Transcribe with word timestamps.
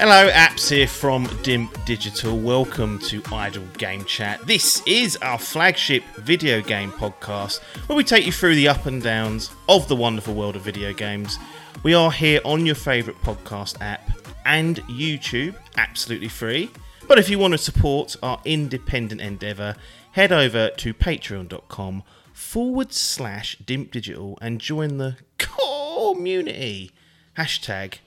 Hello, 0.00 0.30
apps 0.30 0.70
here 0.70 0.86
from 0.88 1.26
Dimp 1.44 1.84
Digital. 1.84 2.38
Welcome 2.38 2.98
to 3.00 3.22
Idle 3.30 3.66
Game 3.76 4.02
Chat. 4.06 4.40
This 4.46 4.82
is 4.86 5.18
our 5.18 5.38
flagship 5.38 6.02
video 6.16 6.62
game 6.62 6.90
podcast 6.90 7.60
where 7.86 7.98
we 7.98 8.02
take 8.02 8.24
you 8.24 8.32
through 8.32 8.54
the 8.54 8.66
up 8.66 8.86
and 8.86 9.02
downs 9.02 9.50
of 9.68 9.88
the 9.88 9.94
wonderful 9.94 10.32
world 10.32 10.56
of 10.56 10.62
video 10.62 10.94
games. 10.94 11.38
We 11.82 11.92
are 11.92 12.10
here 12.10 12.40
on 12.46 12.64
your 12.64 12.76
favourite 12.76 13.20
podcast 13.20 13.78
app 13.82 14.10
and 14.46 14.78
YouTube, 14.84 15.54
absolutely 15.76 16.28
free. 16.28 16.70
But 17.06 17.18
if 17.18 17.28
you 17.28 17.38
want 17.38 17.52
to 17.52 17.58
support 17.58 18.16
our 18.22 18.40
independent 18.46 19.20
endeavour, 19.20 19.76
head 20.12 20.32
over 20.32 20.70
to 20.78 20.94
patreon.com 20.94 22.04
forward 22.32 22.94
slash 22.94 23.58
Dimp 23.58 23.90
Digital 23.90 24.38
and 24.40 24.62
join 24.62 24.96
the 24.96 25.18
community. 25.36 26.90
Hashtag 27.36 27.98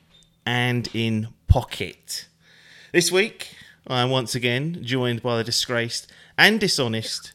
and 0.43 0.89
in 0.95 1.27
pocket. 1.57 2.27
This 2.93 3.11
week, 3.11 3.55
I 3.85 4.01
am 4.01 4.09
once 4.09 4.33
again 4.33 4.79
joined 4.81 5.21
by 5.21 5.37
the 5.37 5.43
disgraced 5.43 6.11
and 6.35 6.59
dishonest 6.59 7.31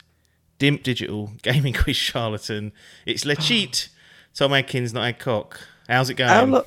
Dimp 0.59 0.83
Digital 0.83 1.31
gaming 1.43 1.73
quiz 1.73 1.95
charlatan. 1.97 2.73
It's 3.07 3.25
Lechit, 3.25 3.91
Tom 4.35 4.53
Adkins, 4.55 4.93
not 4.93 5.05
Ed 5.05 5.21
Cock. 5.21 5.61
How's 5.89 6.11
it 6.11 6.15
going? 6.15 6.31
How, 6.31 6.45
lo- 6.47 6.67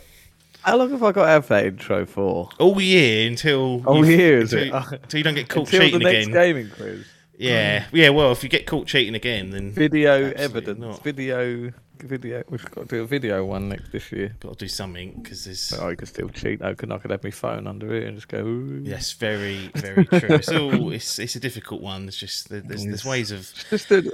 how 0.61 0.77
long 0.77 0.91
have 0.91 1.03
I 1.03 1.11
got 1.11 1.23
to 1.25 1.27
have 1.27 1.47
that 1.49 1.65
intro 1.65 2.05
for? 2.05 2.47
All 2.57 2.79
year 2.79 3.27
until 3.27 3.83
All 3.85 4.05
you- 4.05 4.15
year, 4.15 4.37
is 4.37 4.53
until, 4.53 4.77
it? 4.77 4.99
until 5.03 5.17
you 5.17 5.23
don't 5.25 5.35
get 5.35 5.49
caught 5.49 5.73
Until 5.73 5.99
the 5.99 6.05
next 6.05 6.27
again. 6.27 6.31
gaming 6.31 6.69
quiz. 6.69 7.05
Yeah, 7.37 7.83
yeah. 7.91 8.09
Well, 8.11 8.31
if 8.31 8.43
you 8.43 8.49
get 8.49 8.65
caught 8.65 8.87
cheating 8.87 9.15
again, 9.15 9.49
then 9.49 9.71
Video 9.73 10.11
Absolutely 10.27 10.43
evidence. 10.43 10.79
not. 10.79 11.03
Video. 11.03 11.73
Video. 12.03 12.43
We've 12.49 12.63
got 12.71 12.89
to 12.89 12.95
do 12.97 13.01
a 13.03 13.05
video 13.05 13.45
one 13.45 13.69
next 13.69 13.91
this 13.91 14.11
year. 14.11 14.35
got 14.39 14.53
to 14.57 14.65
do 14.65 14.67
something 14.67 15.19
because 15.21 15.45
there's. 15.45 15.73
Oh, 15.79 15.89
I 15.89 15.95
could 15.95 16.07
still 16.07 16.29
cheat. 16.29 16.59
though, 16.59 16.73
couldn't 16.75 16.93
I? 16.93 16.97
Could 16.99 17.11
have 17.11 17.23
my 17.23 17.31
phone 17.31 17.67
under 17.67 17.93
it 17.95 18.05
and 18.07 18.15
just 18.17 18.27
go. 18.27 18.39
Ooh. 18.39 18.81
Yes, 18.83 19.11
very, 19.13 19.69
very 19.75 20.05
true. 20.05 20.35
It's 20.35 20.49
all 20.49 20.91
it's 20.91 21.19
it's 21.19 21.35
a 21.35 21.39
difficult 21.39 21.81
one. 21.81 22.07
It's 22.07 22.17
just 22.17 22.49
there- 22.49 22.61
there's 22.61 22.85
there's 22.85 23.05
ways 23.05 23.31
of 23.31 23.51
Just 23.69 23.89
that 23.89 24.05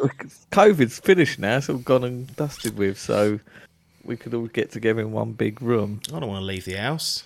COVID's 0.52 1.00
finished 1.00 1.40
now. 1.40 1.58
It's 1.58 1.70
all 1.70 1.78
gone 1.78 2.04
and 2.04 2.36
dusted 2.36 2.78
with. 2.78 3.00
So 3.00 3.40
we 4.04 4.16
could 4.18 4.34
all 4.34 4.48
get 4.48 4.72
together 4.72 5.02
in 5.02 5.12
one 5.12 5.34
big 5.34 5.62
room. 5.62 6.02
I 6.14 6.20
don't 6.20 6.30
want 6.30 6.42
to 6.42 6.46
leave 6.46 6.66
the 6.66 6.76
house. 6.76 7.24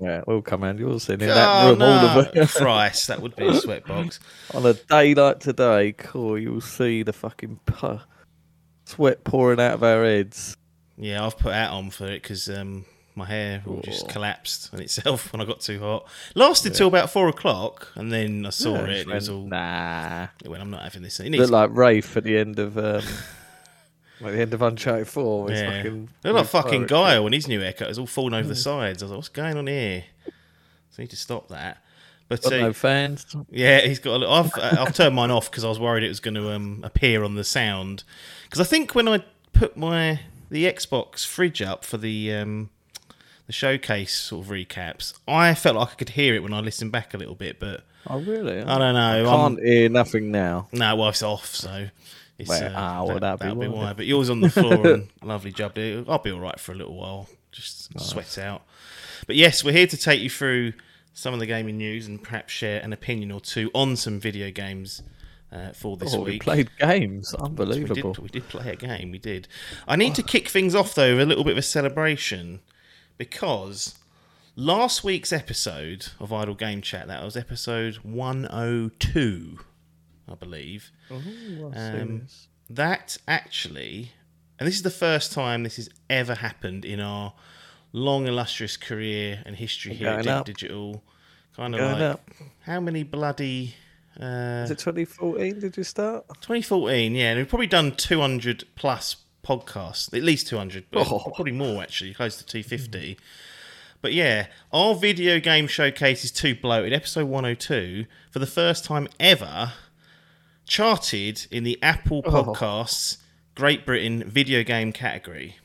Yeah, 0.00 0.22
we'll 0.26 0.42
come 0.42 0.62
round 0.64 0.80
yours 0.80 1.08
in 1.08 1.20
that 1.20 1.64
Oh, 1.64 1.70
room. 1.70 1.82
All 1.82 2.02
no. 2.02 2.20
of 2.20 2.36
us. 2.36 2.54
Christ, 2.56 3.06
that 3.06 3.22
would 3.22 3.36
be 3.36 3.46
a 3.46 3.52
sweatbox. 3.52 4.18
On 4.52 4.66
a 4.66 4.72
day 4.74 5.14
like 5.14 5.38
today, 5.38 5.92
cool, 5.92 6.36
you'll 6.36 6.60
see 6.60 7.02
the 7.04 7.12
fucking 7.12 7.60
pu- 7.66 8.00
sweat 8.92 9.24
pouring 9.24 9.60
out 9.60 9.74
of 9.74 9.82
our 9.82 10.04
heads. 10.04 10.56
Yeah, 10.96 11.24
I've 11.24 11.38
put 11.38 11.52
out 11.52 11.72
on 11.72 11.90
for 11.90 12.06
it 12.06 12.22
because 12.22 12.48
um, 12.48 12.84
my 13.14 13.24
hair 13.26 13.62
all 13.66 13.80
just 13.80 14.04
Oh. 14.04 14.08
collapsed 14.08 14.70
on 14.72 14.80
itself 14.80 15.32
when 15.32 15.40
I 15.40 15.44
got 15.44 15.60
too 15.60 15.80
hot. 15.80 16.06
Lasted 16.34 16.74
till 16.74 16.88
about 16.88 17.10
four 17.10 17.28
o'clock, 17.28 17.88
and 17.94 18.12
then 18.12 18.46
I 18.46 18.50
saw 18.50 18.74
Yeah, 18.74 18.84
it. 18.84 19.00
And 19.02 19.10
it 19.10 19.14
was 19.14 19.28
all. 19.28 19.46
Nah. 19.46 20.28
It 20.44 20.48
went, 20.48 20.62
I'm 20.62 20.70
not 20.70 20.82
having 20.82 21.02
this. 21.02 21.18
It 21.20 21.30
Look 21.32 21.50
like 21.50 21.70
Rafe 21.74 22.16
at 22.16 22.24
the 22.24 22.36
end 22.36 22.58
of 22.58 22.76
um, 22.78 23.02
at 24.24 24.32
the 24.32 24.40
end 24.40 24.54
of 24.54 24.62
Uncharted 24.62 25.08
Four. 25.08 25.44
with 25.44 25.52
his 25.54 25.62
yeah. 25.62 25.76
fucking, 25.78 26.08
Look 26.24 26.34
like 26.34 26.46
fucking 26.46 26.86
Guile 26.86 27.24
when 27.24 27.32
his 27.32 27.48
new 27.48 27.60
haircut 27.60 27.90
is 27.90 27.98
all 27.98 28.06
falling 28.06 28.34
over 28.34 28.48
the 28.48 28.54
sides. 28.56 29.02
I 29.02 29.06
was 29.06 29.10
like, 29.10 29.16
what's 29.18 29.28
going 29.30 29.56
on 29.56 29.66
here? 29.66 30.04
So 30.26 30.96
I 30.98 31.02
need 31.02 31.10
to 31.10 31.16
stop 31.16 31.48
that. 31.48 31.78
But 32.28 32.46
uh, 32.46 32.50
no 32.50 32.72
fans. 32.72 33.26
Yeah, 33.50 33.80
he's 33.80 33.98
got. 33.98 34.22
A, 34.22 34.28
I've 34.28 34.52
uh, 34.56 34.76
I've 34.86 34.94
turned 34.94 35.14
mine 35.14 35.30
off 35.30 35.50
because 35.50 35.64
I 35.64 35.68
was 35.68 35.78
worried 35.80 36.02
it 36.04 36.08
was 36.08 36.20
going 36.20 36.34
to 36.34 36.50
um, 36.52 36.80
appear 36.82 37.24
on 37.24 37.34
the 37.34 37.44
sound. 37.44 38.04
Because 38.52 38.66
I 38.66 38.68
think 38.68 38.94
when 38.94 39.08
I 39.08 39.24
put 39.54 39.78
my 39.78 40.20
the 40.50 40.66
Xbox 40.66 41.24
fridge 41.26 41.62
up 41.62 41.86
for 41.86 41.96
the 41.96 42.34
um, 42.34 42.68
the 43.46 43.52
showcase 43.54 44.14
sort 44.14 44.44
of 44.44 44.52
recaps, 44.52 45.14
I 45.26 45.54
felt 45.54 45.76
like 45.76 45.88
I 45.92 45.94
could 45.94 46.10
hear 46.10 46.34
it 46.34 46.42
when 46.42 46.52
I 46.52 46.60
listened 46.60 46.92
back 46.92 47.14
a 47.14 47.16
little 47.16 47.34
bit. 47.34 47.58
But 47.58 47.82
Oh 48.06 48.20
really? 48.20 48.58
I 48.60 48.76
don't 48.78 48.92
know. 48.94 49.00
I 49.00 49.18
I'm- 49.20 49.56
can't 49.56 49.66
hear 49.66 49.88
nothing 49.88 50.30
now. 50.30 50.68
no, 50.70 50.94
well, 50.96 51.08
it's 51.08 51.22
off, 51.22 51.46
so. 51.46 51.88
It's, 52.38 52.50
Well, 52.50 52.62
uh, 52.64 52.72
ah, 52.76 53.04
well, 53.04 53.20
that'd 53.20 53.40
be 53.40 53.44
that'll 53.46 53.58
be 53.62 53.68
why. 53.68 53.84
why. 53.84 53.92
But 53.94 54.04
yours 54.04 54.28
on 54.28 54.40
the 54.40 54.50
floor 54.50 54.86
and 54.92 55.08
lovely 55.22 55.50
job. 55.52 55.72
dude. 55.72 56.06
I'll 56.06 56.18
be 56.18 56.30
all 56.30 56.40
right 56.40 56.60
for 56.60 56.72
a 56.72 56.74
little 56.74 56.94
while. 56.94 57.28
Just 57.52 57.98
sweat 58.00 58.36
out. 58.36 58.64
But 59.26 59.36
yes, 59.36 59.64
we're 59.64 59.72
here 59.72 59.86
to 59.86 59.96
take 59.96 60.20
you 60.20 60.28
through 60.28 60.74
some 61.14 61.32
of 61.32 61.40
the 61.40 61.46
gaming 61.46 61.78
news 61.78 62.06
and 62.06 62.22
perhaps 62.22 62.52
share 62.52 62.82
an 62.82 62.92
opinion 62.92 63.32
or 63.32 63.40
two 63.40 63.70
on 63.74 63.96
some 63.96 64.20
video 64.20 64.50
games 64.50 65.02
uh, 65.52 65.72
for 65.72 65.96
this 65.96 66.14
Oh, 66.14 66.22
we 66.22 66.38
played 66.38 66.70
games. 66.78 67.34
we 67.38 67.44
Unbelievable. 67.44 68.14
did, 68.14 68.22
we 68.22 68.28
did 68.28 68.48
play 68.48 68.70
a 68.72 68.76
game. 68.76 69.10
We 69.10 69.18
did. 69.18 69.48
I 69.86 69.96
need 69.96 70.14
to 70.14 70.22
kick 70.22 70.48
things 70.48 70.74
off 70.74 70.94
though 70.94 71.12
with 71.16 71.22
a 71.22 71.26
little 71.26 71.44
bit 71.44 71.52
of 71.52 71.58
a 71.58 71.62
celebration 71.62 72.60
because 73.18 73.98
last 74.56 75.04
week's 75.04 75.32
episode 75.32 76.06
of 76.18 76.32
Idle 76.32 76.54
Game 76.54 76.80
Chat, 76.80 77.06
that 77.08 77.22
was 77.22 77.36
episode 77.36 77.96
102, 77.96 79.58
I 80.30 80.34
believe. 80.34 80.90
Um, 81.10 82.26
that 82.70 83.18
actually, 83.28 84.12
and 84.58 84.66
this 84.66 84.76
is 84.76 84.82
the 84.82 84.90
first 84.90 85.32
time 85.32 85.62
this 85.62 85.76
has 85.76 85.88
ever 86.08 86.34
happened 86.36 86.84
in 86.84 87.00
our 87.00 87.34
long 87.92 88.26
illustrious 88.26 88.76
career 88.76 89.42
and 89.44 89.56
history 89.56 89.94
here 89.94 90.08
at 90.08 90.12
Going 90.12 90.24
Deep 90.24 90.32
up. 90.32 90.46
Digital. 90.46 91.04
Kind 91.54 91.74
of 91.74 91.80
Going 91.80 91.92
like 91.92 92.02
up. 92.02 92.30
how 92.60 92.80
many 92.80 93.02
bloody 93.02 93.74
uh, 94.20 94.62
Is 94.64 94.70
it 94.70 94.78
2014? 94.78 95.60
Did 95.60 95.76
you 95.76 95.84
start? 95.84 96.26
2014, 96.40 97.14
yeah, 97.14 97.30
and 97.30 97.38
we've 97.38 97.48
probably 97.48 97.66
done 97.66 97.92
200 97.92 98.64
plus 98.76 99.16
podcasts, 99.44 100.12
at 100.16 100.22
least 100.22 100.46
200, 100.48 100.84
but 100.90 101.06
Oh. 101.10 101.18
probably 101.34 101.52
more 101.52 101.82
actually, 101.82 102.14
close 102.14 102.36
to 102.36 102.44
250. 102.46 103.18
But 104.00 104.12
yeah, 104.12 104.46
our 104.72 104.94
video 104.94 105.38
game 105.40 105.66
showcase 105.68 106.24
is 106.24 106.30
too 106.32 106.54
bloated. 106.54 106.92
Episode 106.92 107.26
102, 107.26 108.06
for 108.30 108.38
the 108.40 108.46
first 108.46 108.84
time 108.84 109.08
ever, 109.20 109.72
charted 110.66 111.46
in 111.50 111.64
the 111.64 111.78
Apple 111.82 112.22
Oh. 112.24 112.30
Podcasts 112.44 113.18
Great 113.54 113.84
Britain 113.86 114.24
video 114.28 114.62
game 114.62 114.92
category. 114.92 115.56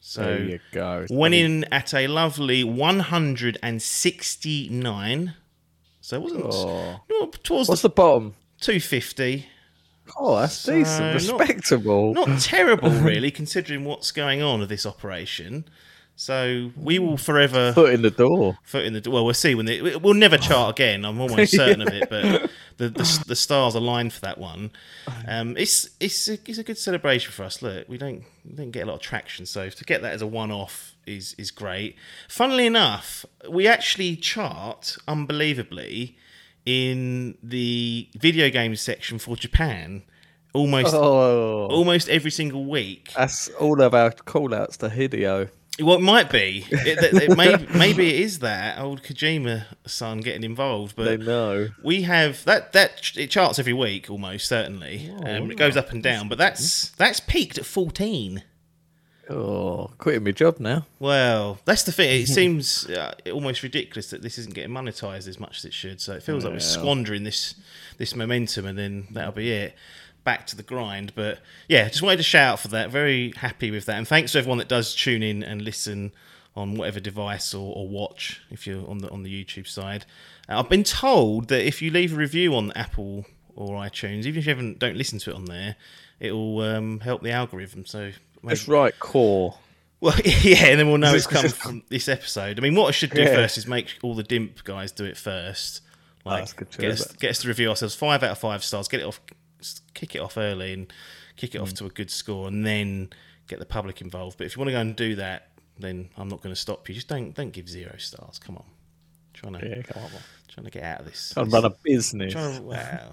So 0.00 0.22
there 0.22 0.42
you 0.42 0.60
go. 0.72 1.06
went 1.10 1.34
in 1.34 1.64
at 1.72 1.94
a 1.94 2.06
lovely 2.08 2.64
169. 2.64 5.34
So 6.02 6.16
it 6.16 6.22
wasn't 6.22 6.44
Oh. 6.46 7.00
towards 7.42 7.68
What's 7.70 7.80
the 7.82 7.88
the 7.88 7.94
bottom? 7.94 8.34
250. 8.60 9.46
Oh, 10.18 10.36
that's 10.38 10.64
decent. 10.64 11.14
Respectable. 11.14 12.12
Not 12.12 12.40
terrible, 12.40 12.90
really, 12.90 13.30
considering 13.30 13.84
what's 13.84 14.10
going 14.10 14.42
on 14.42 14.60
with 14.60 14.68
this 14.68 14.84
operation. 14.84 15.64
So 16.14 16.70
we 16.76 16.98
will 16.98 17.16
forever 17.16 17.72
Foot 17.72 17.94
in 17.94 18.02
the 18.02 18.10
door. 18.10 18.58
foot 18.64 18.84
in 18.84 18.92
the 18.92 19.00
door. 19.00 19.14
well. 19.14 19.24
We'll 19.24 19.34
see 19.34 19.54
when 19.54 19.64
they, 19.66 19.80
we'll 19.80 20.12
never 20.14 20.36
chart 20.36 20.78
again. 20.78 21.04
I'm 21.06 21.18
almost 21.24 21.52
certain 21.56 21.80
of 21.80 21.88
it. 21.88 22.10
But 22.10 22.50
the, 22.76 22.88
the 22.90 23.24
the 23.28 23.36
stars 23.36 23.74
aligned 23.74 24.12
for 24.12 24.20
that 24.22 24.38
one. 24.38 24.70
Um, 25.26 25.56
it's 25.56 25.88
it's 26.00 26.28
a, 26.28 26.32
it's 26.46 26.58
a 26.58 26.64
good 26.64 26.78
celebration 26.78 27.32
for 27.32 27.44
us. 27.44 27.62
Look, 27.62 27.88
we 27.88 27.96
don't 27.96 28.24
we 28.44 28.54
don't 28.56 28.70
get 28.72 28.82
a 28.82 28.86
lot 28.86 28.94
of 28.96 29.00
traction, 29.00 29.46
so 29.46 29.68
to 29.70 29.84
get 29.84 30.02
that 30.02 30.12
as 30.12 30.20
a 30.22 30.26
one 30.26 30.50
off 30.50 30.91
is 31.06 31.34
is 31.38 31.50
great. 31.50 31.96
Funnily 32.28 32.66
enough, 32.66 33.24
we 33.48 33.66
actually 33.66 34.16
chart 34.16 34.96
unbelievably 35.08 36.16
in 36.64 37.36
the 37.42 38.08
video 38.16 38.48
games 38.50 38.80
section 38.80 39.18
for 39.18 39.36
Japan 39.36 40.02
almost 40.52 40.94
Oh, 40.94 41.66
almost 41.70 42.08
every 42.08 42.30
single 42.30 42.64
week. 42.66 43.10
that's 43.16 43.48
all 43.58 43.80
of 43.82 43.94
our 43.94 44.10
call 44.10 44.54
outs 44.54 44.76
to 44.78 44.88
Hideo. 44.88 45.48
Well, 45.80 45.96
it 45.96 46.02
might 46.02 46.30
be. 46.30 46.66
It, 46.70 46.98
it, 47.14 47.22
it 47.30 47.36
may, 47.36 47.56
maybe 47.78 48.08
it 48.14 48.20
is 48.20 48.40
that 48.40 48.78
old 48.78 49.02
Kojima 49.02 49.64
son 49.86 50.20
getting 50.20 50.44
involved, 50.44 50.96
They 50.98 51.16
but 51.16 51.26
know. 51.26 51.68
we 51.82 52.02
have 52.02 52.44
that 52.44 52.72
that 52.74 53.12
it 53.16 53.30
charts 53.30 53.58
every 53.58 53.72
week 53.72 54.10
almost 54.10 54.46
certainly. 54.46 55.10
Um, 55.24 55.50
it 55.50 55.56
goes 55.56 55.76
up 55.76 55.90
and 55.90 56.02
down, 56.02 56.28
but 56.28 56.36
that's 56.36 56.90
that's 56.90 57.20
peaked 57.20 57.56
at 57.56 57.64
fourteen. 57.64 58.42
Oh, 59.32 59.90
quitting 59.96 60.24
my 60.24 60.30
job 60.30 60.60
now. 60.60 60.86
Well, 60.98 61.58
that's 61.64 61.84
the 61.84 61.92
thing. 61.92 62.22
It 62.22 62.26
seems 62.26 62.88
uh, 62.90 63.14
almost 63.32 63.62
ridiculous 63.62 64.10
that 64.10 64.20
this 64.20 64.36
isn't 64.36 64.54
getting 64.54 64.70
monetized 64.70 65.26
as 65.26 65.40
much 65.40 65.58
as 65.58 65.64
it 65.64 65.72
should. 65.72 66.00
So 66.00 66.12
it 66.12 66.22
feels 66.22 66.44
like 66.44 66.52
we're 66.52 66.60
squandering 66.60 67.24
this 67.24 67.54
this 67.96 68.14
momentum, 68.14 68.66
and 68.66 68.78
then 68.78 69.06
that'll 69.10 69.32
be 69.32 69.50
it. 69.50 69.74
Back 70.24 70.46
to 70.48 70.56
the 70.56 70.62
grind. 70.62 71.14
But 71.14 71.40
yeah, 71.66 71.88
just 71.88 72.02
wanted 72.02 72.18
to 72.18 72.22
shout 72.22 72.52
out 72.52 72.60
for 72.60 72.68
that. 72.68 72.90
Very 72.90 73.32
happy 73.36 73.70
with 73.70 73.86
that, 73.86 73.96
and 73.96 74.06
thanks 74.06 74.32
to 74.32 74.38
everyone 74.38 74.58
that 74.58 74.68
does 74.68 74.94
tune 74.94 75.22
in 75.22 75.42
and 75.42 75.62
listen 75.62 76.12
on 76.54 76.74
whatever 76.74 77.00
device 77.00 77.54
or, 77.54 77.74
or 77.74 77.88
watch 77.88 78.42
if 78.50 78.66
you're 78.66 78.86
on 78.88 78.98
the 78.98 79.10
on 79.10 79.22
the 79.22 79.44
YouTube 79.44 79.66
side. 79.66 80.04
Uh, 80.48 80.58
I've 80.58 80.68
been 80.68 80.84
told 80.84 81.48
that 81.48 81.66
if 81.66 81.80
you 81.80 81.90
leave 81.90 82.12
a 82.12 82.16
review 82.16 82.54
on 82.54 82.70
Apple 82.72 83.24
or 83.56 83.76
iTunes, 83.80 84.24
even 84.26 84.38
if 84.38 84.46
you 84.46 84.50
haven't 84.54 84.78
don't 84.78 84.96
listen 84.96 85.18
to 85.20 85.30
it 85.30 85.36
on 85.36 85.44
there, 85.46 85.76
it'll 86.20 86.60
um, 86.60 87.00
help 87.00 87.22
the 87.22 87.30
algorithm. 87.30 87.84
So 87.86 87.98
maybe, 88.00 88.16
That's 88.44 88.68
right, 88.68 88.98
core. 88.98 89.58
well, 90.00 90.14
yeah, 90.24 90.66
and 90.66 90.80
then 90.80 90.88
we'll 90.88 90.98
know 90.98 91.14
it's 91.14 91.26
come 91.26 91.48
from 91.48 91.82
this 91.88 92.08
episode. 92.08 92.58
I 92.58 92.62
mean, 92.62 92.74
what 92.74 92.88
I 92.88 92.90
should 92.92 93.10
do 93.10 93.22
Yeah. 93.22 93.34
first 93.34 93.58
is 93.58 93.66
make 93.66 93.98
all 94.02 94.14
the 94.14 94.22
DIMP 94.22 94.64
guys 94.64 94.92
do 94.92 95.04
it 95.04 95.16
first. 95.16 95.80
Like, 96.24 96.42
that's 96.42 96.52
good 96.52 96.70
too, 96.70 96.82
get, 96.82 96.92
us, 96.92 97.12
get 97.14 97.30
us 97.30 97.38
to 97.42 97.48
review 97.48 97.68
ourselves 97.70 97.94
five 97.94 98.22
out 98.22 98.30
of 98.30 98.38
five 98.38 98.62
stars. 98.62 98.86
Get 98.88 99.00
it 99.00 99.06
off, 99.06 99.20
kick 99.94 100.14
it 100.14 100.20
off 100.20 100.36
early, 100.36 100.72
and 100.72 100.92
kick 101.36 101.54
it 101.54 101.58
Mm. 101.58 101.62
off 101.62 101.74
to 101.74 101.86
a 101.86 101.90
good 101.90 102.10
score, 102.10 102.46
and 102.48 102.64
then 102.64 103.10
get 103.48 103.58
the 103.58 103.66
public 103.66 104.00
involved. 104.00 104.38
But 104.38 104.46
if 104.46 104.54
you 104.56 104.60
want 104.60 104.68
to 104.68 104.72
go 104.72 104.80
and 104.80 104.94
do 104.94 105.16
that, 105.16 105.48
then 105.78 106.10
I'm 106.16 106.28
not 106.28 106.40
going 106.40 106.54
to 106.54 106.60
stop 106.60 106.88
you. 106.88 106.94
Just 106.94 107.08
don't 107.08 107.34
don't 107.34 107.50
give 107.52 107.68
zero 107.68 107.96
stars. 107.98 108.38
Come 108.38 108.56
on, 108.56 108.64
trying 109.34 109.54
to 109.54 109.68
Yeah, 109.68 109.82
come 109.82 110.04
on. 110.04 110.12
man. 110.12 110.20
trying 110.46 110.64
to 110.66 110.70
get 110.70 110.84
out 110.84 111.00
of 111.00 111.06
this. 111.06 111.32
Trying 111.34 111.46
to 111.46 111.50
run 111.52 111.64
a 111.64 111.70
business. 111.82 112.34
To, 112.34 112.62
wow. 112.62 113.12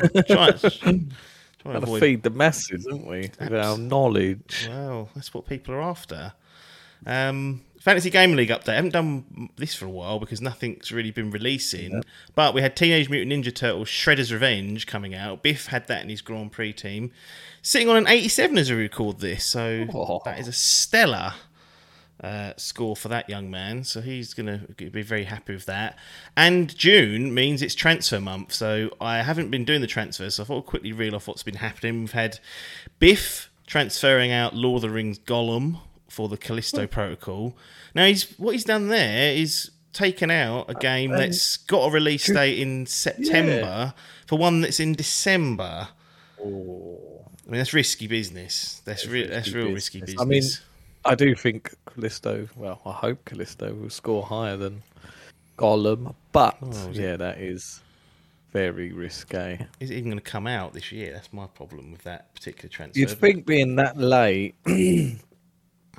Trying, 0.00 0.24
trying 0.26 0.58
to 0.58 1.04
Trying 1.62 1.74
to 1.74 1.82
avoid 1.82 2.00
feed 2.00 2.22
the 2.22 2.30
masses, 2.30 2.86
aren't 2.90 3.06
we? 3.06 3.30
With 3.38 3.54
our 3.54 3.76
knowledge. 3.76 4.66
Well, 4.68 5.10
that's 5.14 5.34
what 5.34 5.46
people 5.46 5.74
are 5.74 5.82
after. 5.82 6.32
Um, 7.06 7.62
Fantasy 7.80 8.10
Game 8.10 8.32
League 8.36 8.50
update. 8.50 8.70
I 8.70 8.74
haven't 8.76 8.92
done 8.92 9.48
this 9.56 9.74
for 9.74 9.86
a 9.86 9.90
while 9.90 10.18
because 10.20 10.40
nothing's 10.42 10.92
really 10.92 11.10
been 11.10 11.30
releasing. 11.30 12.02
But 12.34 12.54
we 12.54 12.60
had 12.60 12.76
Teenage 12.76 13.08
Mutant 13.08 13.32
Ninja 13.44 13.54
Turtles 13.54 13.88
Shredder's 13.88 14.32
Revenge 14.32 14.86
coming 14.86 15.14
out. 15.14 15.42
Biff 15.42 15.66
had 15.66 15.86
that 15.88 16.02
in 16.02 16.08
his 16.10 16.20
Grand 16.20 16.52
Prix 16.52 16.74
team. 16.74 17.10
Sitting 17.62 17.88
on 17.88 17.96
an 17.96 18.06
87 18.06 18.58
as 18.58 18.70
we 18.70 18.76
record 18.76 19.20
this. 19.20 19.44
So 19.46 19.86
Oh. 19.94 20.20
that 20.26 20.38
is 20.38 20.48
a 20.48 20.52
stellar 20.52 21.34
uh, 22.22 22.52
score 22.56 22.96
for 22.96 23.08
that 23.08 23.28
young 23.28 23.50
man. 23.50 23.84
So 23.84 24.00
he's 24.00 24.34
going 24.34 24.46
to 24.46 24.90
be 24.90 25.02
very 25.02 25.24
happy 25.24 25.54
with 25.54 25.66
that. 25.66 25.98
And 26.36 26.74
June 26.76 27.32
means 27.32 27.62
it's 27.62 27.74
transfer 27.74 28.20
month. 28.20 28.52
So 28.52 28.90
I 29.00 29.22
haven't 29.22 29.50
been 29.50 29.64
doing 29.64 29.80
the 29.80 29.86
transfers. 29.86 30.34
So 30.34 30.42
I 30.42 30.46
thought 30.46 30.58
I'd 30.58 30.66
quickly 30.66 30.92
reel 30.92 31.14
off 31.14 31.28
what's 31.28 31.42
been 31.42 31.56
happening. 31.56 32.00
We've 32.00 32.12
had 32.12 32.38
Biff 32.98 33.50
transferring 33.66 34.32
out 34.32 34.54
Lord 34.54 34.84
of 34.84 34.90
the 34.90 34.94
Rings 34.94 35.18
Gollum 35.18 35.78
for 36.08 36.28
the 36.28 36.36
Callisto 36.36 36.82
hmm. 36.82 36.88
Protocol. 36.88 37.56
Now 37.94 38.06
he's 38.06 38.38
what 38.38 38.52
he's 38.52 38.64
done 38.64 38.88
there 38.88 39.32
is 39.32 39.70
taken 39.92 40.30
out 40.30 40.68
a 40.68 40.76
uh, 40.76 40.78
game 40.78 41.12
um, 41.12 41.18
that's 41.18 41.56
got 41.56 41.88
a 41.88 41.90
release 41.90 42.26
date 42.26 42.58
in 42.58 42.86
September 42.86 43.94
for 44.26 44.38
one 44.38 44.60
that's 44.60 44.80
in 44.80 44.94
December. 44.94 45.88
Oh. 46.40 46.98
I 47.46 47.50
mean 47.50 47.58
that's 47.58 47.72
risky 47.72 48.06
business. 48.06 48.82
That's 48.84 49.06
re- 49.06 49.26
that's 49.26 49.48
risky 49.48 49.58
real 49.58 49.72
risky 49.74 50.00
business. 50.00 50.24
business. 50.24 50.60
I 51.04 51.08
mean, 51.08 51.12
I 51.12 51.14
do 51.14 51.34
think 51.34 51.74
Callisto, 51.94 52.48
well, 52.56 52.80
I 52.84 52.92
hope 52.92 53.24
Callisto 53.24 53.72
will 53.74 53.90
score 53.90 54.22
higher 54.24 54.56
than 54.56 54.82
Gollum, 55.58 56.14
but 56.32 56.56
Oh, 56.62 56.68
is 56.70 56.86
it? 56.98 57.02
yeah, 57.02 57.16
that 57.16 57.38
is 57.38 57.80
very 58.52 58.92
risque. 58.92 59.66
Is 59.78 59.90
it 59.90 59.94
even 59.94 60.10
going 60.10 60.18
to 60.18 60.30
come 60.30 60.46
out 60.46 60.72
this 60.72 60.90
year? 60.90 61.12
That's 61.12 61.32
my 61.32 61.46
problem 61.46 61.92
with 61.92 62.02
that 62.04 62.34
particular 62.34 62.68
transfer. 62.68 62.98
You'd 62.98 63.10
think 63.10 63.46
being 63.46 63.76
that 63.76 63.96
late, 63.96 64.54
and 64.66 65.18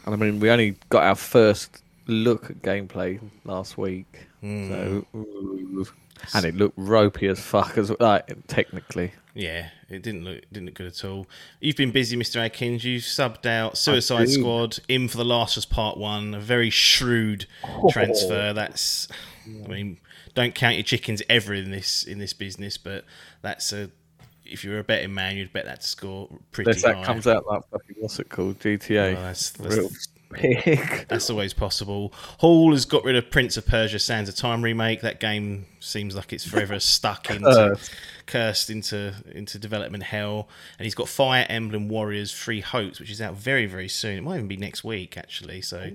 I 0.06 0.16
mean, 0.16 0.40
we 0.40 0.50
only 0.50 0.76
got 0.90 1.04
our 1.04 1.16
first 1.16 1.84
look 2.08 2.50
at 2.50 2.62
gameplay 2.62 3.20
last 3.46 3.78
week, 3.78 4.28
Hmm. 4.42 4.68
so 4.70 5.06
ooh, 5.16 5.88
and 6.34 6.46
it 6.46 6.56
looked 6.56 6.78
ropey 6.78 7.28
as 7.28 7.40
fuck 7.40 7.78
as 7.78 7.92
like 8.00 8.48
technically. 8.48 9.14
Yeah, 9.34 9.70
it 9.90 10.02
didn't 10.04 10.26
look 10.26 10.42
didn't 10.52 10.66
look 10.66 10.76
good 10.76 10.88
at 10.88 11.06
all. 11.06 11.26
You've 11.62 11.78
been 11.78 11.92
busy, 11.92 12.18
Mr. 12.18 12.38
Adkins. 12.38 12.84
You've 12.84 13.04
subbed 13.04 13.46
out 13.46 13.78
Suicide. 13.78 14.30
Squad 14.30 14.80
in 14.90 15.08
for 15.08 15.18
the 15.18 15.24
Last 15.26 15.56
of 15.56 15.62
Us 15.62 15.66
Part 15.66 15.98
One. 15.98 16.34
A 16.34 16.40
very 16.40 16.70
shrewd 16.70 17.46
transfer. 17.92 18.52
That's, 18.54 19.08
I 19.48 19.68
mean, 19.68 20.00
don't 20.36 20.54
count 20.54 20.76
your 20.76 20.84
chickens 20.84 21.22
ever 21.30 21.54
in 21.54 21.72
this 21.72 22.04
in 22.04 22.20
this 22.20 22.34
business, 22.34 22.78
but 22.78 23.06
that's 23.42 23.72
a. 23.72 23.90
If 24.44 24.66
you're 24.66 24.80
a 24.80 24.84
betting 24.84 25.14
man, 25.14 25.38
you'd 25.38 25.54
bet 25.54 25.64
that 25.64 25.80
to 25.80 25.88
score 25.88 26.28
pretty 26.52 26.72
Unless 26.72 26.84
that 26.84 26.96
high. 26.98 27.04
comes 27.06 27.26
out 27.26 27.48
like 27.48 27.62
fucking 27.72 27.96
what's 28.00 28.20
it 28.20 28.28
called 28.28 28.60
GTA. 28.60 29.14
That's- 29.16 29.52
that's- 29.52 30.08
big. 30.34 31.06
That's 31.10 31.30
always 31.30 31.54
possible. 31.54 32.14
Hall 32.40 32.72
has 32.72 32.86
got 32.86 33.04
rid 33.04 33.16
of 33.16 33.30
Prince 33.30 33.58
of 33.58 33.66
Persia: 33.66 34.00
Sands 34.00 34.30
of 34.30 34.36
Time 34.36 34.62
remake. 34.62 35.02
That 35.02 35.20
game 35.20 35.66
seems 35.80 36.16
like 36.16 36.34
it's 36.34 36.46
forever 36.46 36.80
stuck 36.80 37.30
into 37.30 37.46
Cursed. 37.46 37.92
cursed 38.26 38.70
into 38.70 39.14
into 39.32 39.60
development 39.60 40.04
hell. 40.04 40.48
And 40.78 40.86
he's 40.86 40.96
got 40.96 41.08
Fire 41.08 41.46
Emblem 41.50 41.90
Warriors: 41.90 42.34
Three 42.34 42.62
Hopes, 42.62 43.00
which 43.00 43.12
is 43.12 43.22
out 43.22 43.36
very 43.36 43.66
very 43.66 43.90
soon. 43.90 44.18
It 44.18 44.22
might 44.22 44.36
even 44.36 44.48
be 44.48 44.58
next 44.58 44.84
week 44.84 45.18
actually. 45.18 45.62
So 45.62 45.90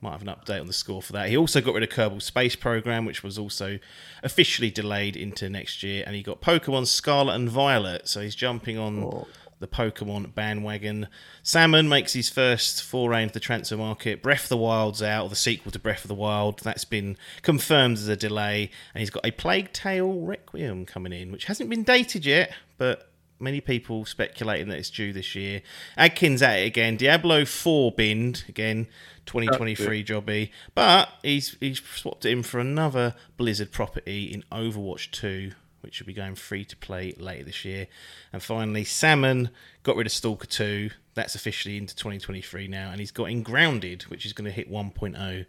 might 0.00 0.12
have 0.12 0.22
an 0.22 0.28
update 0.28 0.60
on 0.60 0.66
the 0.66 0.72
score 0.72 1.02
for 1.02 1.12
that. 1.14 1.28
He 1.28 1.36
also 1.36 1.60
got 1.60 1.74
rid 1.74 1.82
of 1.82 1.88
Kerbal 1.88 2.22
Space 2.22 2.56
Program, 2.56 3.04
which 3.04 3.22
was 3.22 3.38
also 3.38 3.78
officially 4.22 4.70
delayed 4.70 5.16
into 5.16 5.48
next 5.48 5.82
year. 5.82 6.04
And 6.06 6.14
he 6.14 6.22
got 6.22 6.40
Pokemon 6.40 6.86
Scarlet 6.86 7.34
and 7.34 7.48
Violet. 7.48 8.08
So 8.08 8.20
he's 8.20 8.34
jumping 8.34 8.78
on 8.78 9.26
the 9.60 9.66
Pokemon 9.66 10.34
bandwagon. 10.34 11.08
Salmon 11.42 11.88
makes 11.88 12.12
his 12.12 12.28
first 12.28 12.82
foray 12.82 13.22
into 13.22 13.34
the 13.34 13.40
transfer 13.40 13.76
market. 13.76 14.22
Breath 14.22 14.44
of 14.44 14.48
the 14.50 14.56
Wild's 14.56 15.02
out, 15.02 15.24
or 15.24 15.28
the 15.28 15.36
sequel 15.36 15.72
to 15.72 15.78
Breath 15.78 16.04
of 16.04 16.08
the 16.08 16.14
Wild. 16.14 16.60
That's 16.60 16.84
been 16.84 17.16
confirmed 17.42 17.98
as 17.98 18.08
a 18.08 18.16
delay. 18.16 18.70
And 18.94 19.00
he's 19.00 19.10
got 19.10 19.26
a 19.26 19.30
Plague 19.30 19.72
Tale 19.72 20.20
Requiem 20.20 20.86
coming 20.86 21.12
in, 21.12 21.32
which 21.32 21.46
hasn't 21.46 21.70
been 21.70 21.82
dated 21.82 22.24
yet, 22.24 22.52
but 22.76 23.10
many 23.40 23.60
people 23.60 24.04
speculating 24.04 24.68
that 24.68 24.78
it's 24.78 24.90
due 24.90 25.12
this 25.12 25.34
year. 25.34 25.62
Adkins 25.96 26.42
at 26.42 26.58
it 26.58 26.66
again. 26.66 26.96
Diablo 26.96 27.44
4 27.44 27.92
binned, 27.92 28.44
again, 28.48 28.86
2023 29.26 30.04
jobby. 30.04 30.50
But 30.74 31.08
he's, 31.22 31.56
he's 31.60 31.80
swapped 31.82 32.24
it 32.24 32.30
in 32.30 32.42
for 32.42 32.58
another 32.58 33.14
Blizzard 33.36 33.72
property 33.72 34.24
in 34.24 34.44
Overwatch 34.52 35.10
2 35.10 35.52
which 35.88 35.94
should 35.94 36.06
be 36.06 36.12
going 36.12 36.34
free 36.34 36.66
to 36.66 36.76
play 36.76 37.14
later 37.16 37.44
this 37.44 37.64
year. 37.64 37.86
And 38.30 38.42
finally, 38.42 38.84
Salmon 38.84 39.48
got 39.84 39.96
rid 39.96 40.06
of 40.06 40.12
Stalker 40.12 40.46
2. 40.46 40.90
That's 41.14 41.34
officially 41.34 41.78
into 41.78 41.96
2023 41.96 42.68
now. 42.68 42.90
And 42.90 43.00
he's 43.00 43.10
got 43.10 43.30
in 43.30 43.42
Grounded, 43.42 44.02
which 44.02 44.26
is 44.26 44.34
going 44.34 44.44
to 44.44 44.50
hit 44.50 44.70
1.0 44.70 45.46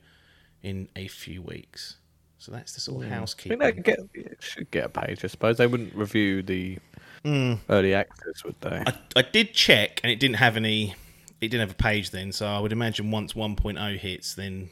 in 0.64 0.88
a 0.96 1.08
few 1.10 1.42
weeks. 1.42 1.98
So 2.38 2.54
that's 2.54 2.74
the 2.74 2.80
sort 2.80 3.04
of 3.04 3.10
hmm. 3.10 3.14
I 3.14 3.18
housekeeping. 3.18 3.60
think 3.60 3.76
they 3.76 3.82
get 3.82 4.00
it 4.14 4.38
should 4.40 4.72
get 4.72 4.86
a 4.86 4.90
page. 4.90 5.26
I 5.26 5.28
suppose 5.28 5.58
they 5.58 5.68
wouldn't 5.68 5.94
review 5.94 6.42
the 6.42 6.78
hmm. 7.26 7.56
early 7.70 7.94
access, 7.94 8.46
would 8.46 8.56
they? 8.62 8.82
I, 8.88 8.98
I 9.18 9.22
did 9.24 9.54
check, 9.54 10.00
and 10.04 10.12
it 10.12 10.22
didn't 10.22 10.38
have 10.38 10.56
any. 10.56 10.96
It 11.42 11.50
didn't 11.50 11.68
have 11.68 11.72
a 11.72 11.84
page 11.84 12.12
then, 12.12 12.32
so 12.32 12.48
I 12.48 12.60
would 12.60 12.72
imagine 12.72 13.12
once 13.12 13.34
1.0 13.34 13.98
hits, 13.98 14.36
then 14.36 14.70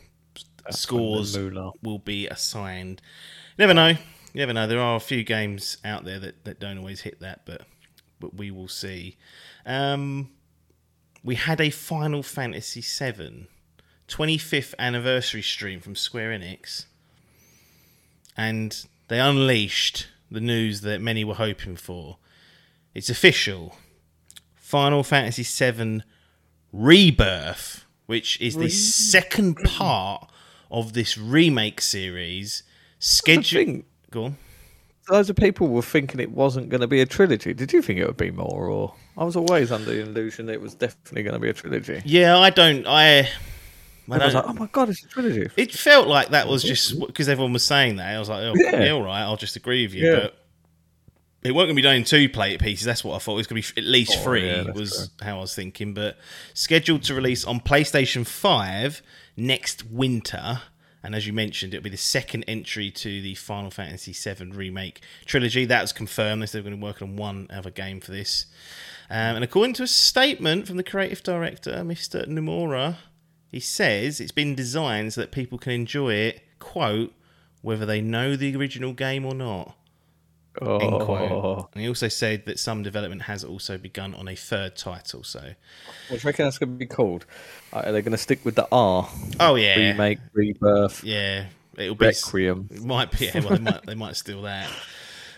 scores 0.70 1.36
when 1.36 1.44
the 1.44 1.52
moolah- 1.52 1.74
will 1.84 2.00
be 2.00 2.26
assigned. 2.28 3.02
Never 3.60 3.74
know. 3.74 3.96
You 4.38 4.42
never 4.42 4.54
know. 4.54 4.68
There 4.68 4.80
are 4.80 4.98
a 4.98 5.00
few 5.00 5.24
games 5.24 5.78
out 5.84 6.06
there 6.06 6.20
that, 6.20 6.46
that 6.46 6.60
don't 6.60 6.78
always 6.78 7.02
hit 7.02 7.22
that, 7.22 7.42
but 7.44 7.64
but 8.20 8.36
we 8.36 8.52
will 8.52 8.68
see. 8.68 9.18
Um, 9.66 10.30
we 11.24 11.34
had 11.34 11.60
a 11.60 11.72
Final 11.72 12.22
Fantasy 12.22 12.82
VII 12.82 13.48
25th 14.08 14.76
anniversary 14.78 15.42
stream 15.42 15.80
from 15.80 15.96
Square 15.96 16.38
Enix, 16.38 16.86
and 18.38 18.86
they 19.08 19.20
unleashed 19.20 20.06
the 20.30 20.40
news 20.40 20.82
that 20.82 21.02
many 21.02 21.24
were 21.24 21.34
hoping 21.34 21.76
for. 21.76 22.20
It's 22.94 23.10
official. 23.10 23.76
Final 24.54 25.02
Fantasy 25.02 25.42
VII 25.42 26.04
Rebirth, 26.72 27.86
which 28.06 28.40
is 28.40 28.56
the 28.56 28.70
second 28.70 29.56
part 29.64 30.30
of 30.70 30.94
this 30.94 31.18
remake 31.18 31.82
series, 31.82 32.62
scheduled. 33.00 33.84
Go 34.12 34.26
on. 34.26 34.38
Loads 35.10 35.30
of 35.30 35.38
people 35.38 35.70
were 35.70 35.82
thinking 35.82 36.20
it 36.20 36.32
wasn't 36.32 36.70
going 36.70 36.82
to 36.82 36.88
be 36.88 37.00
a 37.00 37.06
trilogy. 37.06 37.54
Did 37.54 37.72
you 37.72 37.82
think 37.82 38.00
it 38.00 38.06
would 38.06 38.18
be 38.18 38.32
more, 38.32 38.68
or 38.68 38.94
I 39.18 39.24
was 39.24 39.38
always 39.38 39.72
under 39.72 39.86
the 39.86 40.02
illusion 40.02 40.50
it 40.50 40.60
was 40.60 40.76
definitely 40.76 41.24
going 41.24 41.34
to 41.34 41.40
be 41.40 41.50
a 41.50 41.54
trilogy. 41.54 42.02
Yeah, 42.06 42.38
I 42.38 42.50
don't. 42.50 42.86
I. 42.86 43.30
I 44.10 44.20
I 44.20 44.26
was 44.26 44.36
like, 44.36 44.46
oh 44.48 44.54
my 44.54 44.68
god, 44.68 44.90
it's 44.90 45.04
a 45.04 45.08
trilogy. 45.08 45.50
It 45.58 45.74
felt 45.74 46.08
like 46.08 46.30
that 46.30 46.48
was 46.48 46.64
just 46.64 46.98
because 47.00 47.28
everyone 47.28 47.52
was 47.54 47.64
saying 47.66 47.98
that. 47.98 48.16
I 48.16 48.20
was 48.20 48.30
like, 48.30 48.42
oh, 48.42 48.54
yeah. 48.56 48.84
Yeah. 48.84 48.92
all 48.92 49.04
right, 49.04 49.22
I'll 49.22 49.36
just 49.36 49.58
agree 49.58 49.86
with 49.86 49.94
you. 49.94 50.08
Yeah. 50.10 50.20
But 50.20 50.38
it 51.44 51.52
wasn't 51.52 51.68
going 51.68 51.76
to 51.76 51.76
be 51.76 51.82
done 51.82 51.96
in 51.96 52.04
two 52.04 52.30
plate 52.30 52.60
pieces. 52.60 52.86
That's 52.86 53.04
what 53.04 53.16
I 53.16 53.20
thought. 53.20 53.34
It 53.34 53.38
was 53.38 53.48
going 53.48 53.62
to 53.62 53.74
be 53.74 53.82
at 53.82 53.88
least 53.88 54.14
Oh, 54.18 54.24
three, 54.24 54.48
yeah, 54.48 54.72
was 54.72 55.12
how 55.22 55.38
I 55.38 55.42
was 55.42 55.56
thinking. 55.56 55.94
But 55.94 56.18
scheduled 56.54 57.04
to 57.04 57.14
release 57.16 57.46
on 57.46 57.60
PlayStation 57.60 58.26
5 58.26 59.02
next 59.36 59.86
winter. 59.86 60.62
And 61.08 61.16
as 61.16 61.26
you 61.26 61.32
mentioned, 61.32 61.74
it'll 61.74 61.86
be 61.86 61.90
the 61.90 61.96
second 61.96 62.44
entry 62.50 62.92
to 62.92 63.22
the 63.22 63.34
Final 63.36 63.72
Fantasy 63.72 64.12
VII 64.12 64.48
Remake 64.48 65.00
trilogy. 65.26 65.64
That 65.64 65.82
was 65.82 65.94
confirmed. 65.94 66.42
They 66.42 66.48
said 66.48 66.66
they're 66.66 66.70
going 66.70 66.82
to 66.82 66.86
work 66.86 67.02
on 67.02 67.16
one 67.16 67.48
other 67.50 67.72
game 67.72 68.02
for 68.02 68.12
this. 68.12 68.48
Um, 69.10 69.36
and 69.36 69.44
according 69.46 69.76
to 69.76 69.84
a 69.84 69.88
statement 69.88 70.68
from 70.68 70.76
the 70.76 70.84
creative 70.84 71.24
director, 71.24 71.76
Mr. 71.76 72.28
Nomura, 72.28 72.98
he 73.48 73.62
says 73.62 74.20
it's 74.20 74.34
been 74.34 74.54
designed 74.54 75.14
so 75.14 75.22
that 75.22 75.32
people 75.32 75.58
can 75.58 75.72
enjoy 75.72 76.14
it, 76.14 76.42
quote, 76.60 77.14
whether 77.62 77.86
they 77.86 78.02
know 78.02 78.36
the 78.36 78.54
original 78.58 78.92
game 78.92 79.26
or 79.26 79.34
not. 79.34 79.77
End 80.62 81.02
quote. 81.02 81.32
Oh, 81.32 81.70
And 81.74 81.82
he 81.82 81.88
also 81.88 82.08
said 82.08 82.46
that 82.46 82.60
some 82.60 82.84
development 82.84 83.24
has 83.24 83.44
also 83.44 83.78
begun 83.78 84.14
on 84.16 84.28
a 84.28 84.36
third 84.36 84.76
title. 84.76 85.24
So, 85.24 85.40
what 85.40 85.54
do 86.10 86.16
you 86.16 86.20
reckon 86.24 86.46
that's 86.46 86.58
going 86.58 86.72
to 86.72 86.78
be 86.78 86.86
called? 86.86 87.26
Uh, 87.72 87.84
Are 87.86 87.92
they 87.92 88.02
going 88.02 88.12
to 88.14 88.18
stick 88.18 88.44
with 88.46 88.56
the 88.56 88.68
R? 88.72 89.08
oh 89.40 89.56
yeah, 89.56 89.76
Remake, 89.78 90.20
rebirth, 90.34 91.04
yeah, 91.04 91.46
it'll 91.78 91.96
be. 91.96 92.06
requiem. 92.08 92.70
It 92.72 92.84
might 92.84 93.12
be. 93.12 93.26
Yeah, 93.26 93.40
well, 93.42 93.50
they 93.58 93.60
might 93.60 93.86
they 93.86 93.96
might 93.96 94.16
steal 94.16 94.42
that. 94.44 94.70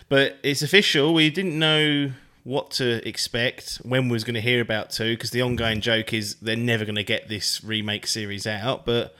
But 0.08 0.38
it's 0.42 0.62
official. 0.62 1.14
We 1.14 1.30
didn't 1.30 1.58
know 1.58 2.12
what 2.42 2.70
to 2.72 3.06
expect 3.06 3.76
when 3.84 4.08
we 4.08 4.12
was 4.12 4.24
going 4.24 4.34
to 4.34 4.40
hear 4.40 4.60
about 4.62 4.90
two 4.90 5.14
because 5.14 5.30
the 5.30 5.42
ongoing 5.42 5.80
joke 5.82 6.12
is 6.14 6.36
they're 6.36 6.56
never 6.56 6.84
going 6.86 6.94
to 6.96 7.04
get 7.04 7.28
this 7.28 7.62
remake 7.62 8.06
series 8.06 8.46
out. 8.46 8.86
But 8.86 9.14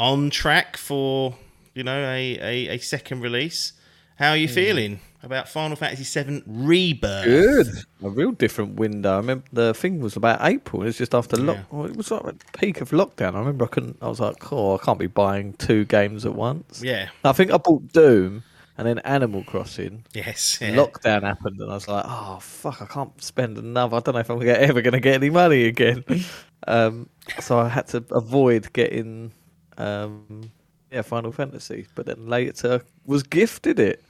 on 0.00 0.30
track 0.30 0.76
for 0.76 1.36
you 1.74 1.82
know 1.84 1.98
a, 1.98 2.38
a, 2.40 2.68
a 2.74 2.78
second 2.78 3.20
release. 3.20 3.72
How 4.16 4.30
are 4.30 4.36
you 4.36 4.48
feeling 4.48 5.00
about 5.22 5.48
Final 5.48 5.76
Fantasy 5.76 6.22
VII 6.22 6.42
Rebirth? 6.46 7.24
Good. 7.24 7.66
A 8.02 8.08
real 8.08 8.32
different 8.32 8.76
window. 8.76 9.12
I 9.14 9.16
remember 9.18 9.44
the 9.52 9.74
thing 9.74 10.00
was 10.00 10.16
about 10.16 10.40
April. 10.42 10.82
It 10.82 10.86
was 10.86 10.98
just 10.98 11.14
after 11.14 11.36
lock. 11.36 11.58
Yeah. 11.70 11.84
It 11.84 11.96
was 11.96 12.10
like 12.10 12.22
the 12.24 12.58
peak 12.58 12.80
of 12.80 12.90
lockdown. 12.90 13.34
I 13.34 13.40
remember 13.40 13.66
I 13.66 13.68
couldn't. 13.68 13.98
I 14.00 14.08
was 14.08 14.20
like, 14.20 14.50
oh, 14.52 14.76
I 14.76 14.78
can't 14.84 14.98
be 14.98 15.06
buying 15.06 15.52
two 15.54 15.84
games 15.84 16.24
at 16.24 16.34
once. 16.34 16.82
Yeah. 16.82 17.10
I 17.24 17.32
think 17.32 17.50
I 17.52 17.58
bought 17.58 17.92
Doom 17.92 18.42
and 18.78 18.86
then 18.86 18.98
Animal 19.00 19.44
Crossing. 19.44 20.04
Yes. 20.12 20.58
yeah. 20.60 20.74
Lockdown 20.74 21.22
happened, 21.22 21.60
and 21.60 21.70
I 21.70 21.74
was 21.74 21.88
like, 21.88 22.04
"Oh 22.06 22.38
fuck! 22.40 22.82
I 22.82 22.86
can't 22.86 23.22
spend 23.22 23.58
another. 23.58 23.96
I 23.96 24.00
don't 24.00 24.14
know 24.14 24.20
if 24.20 24.30
I'm 24.30 24.46
ever 24.46 24.82
going 24.82 24.92
to 24.92 25.00
get 25.00 25.14
any 25.14 25.30
money 25.30 25.64
again." 25.64 26.04
um, 26.66 27.08
so 27.40 27.58
I 27.58 27.68
had 27.68 27.86
to 27.88 28.04
avoid 28.10 28.72
getting, 28.72 29.32
um, 29.78 30.50
yeah, 30.90 31.02
Final 31.02 31.32
Fantasy. 31.32 31.86
But 31.94 32.06
then 32.06 32.26
later 32.26 32.82
was 33.06 33.22
gifted 33.22 33.78
it. 33.78 34.04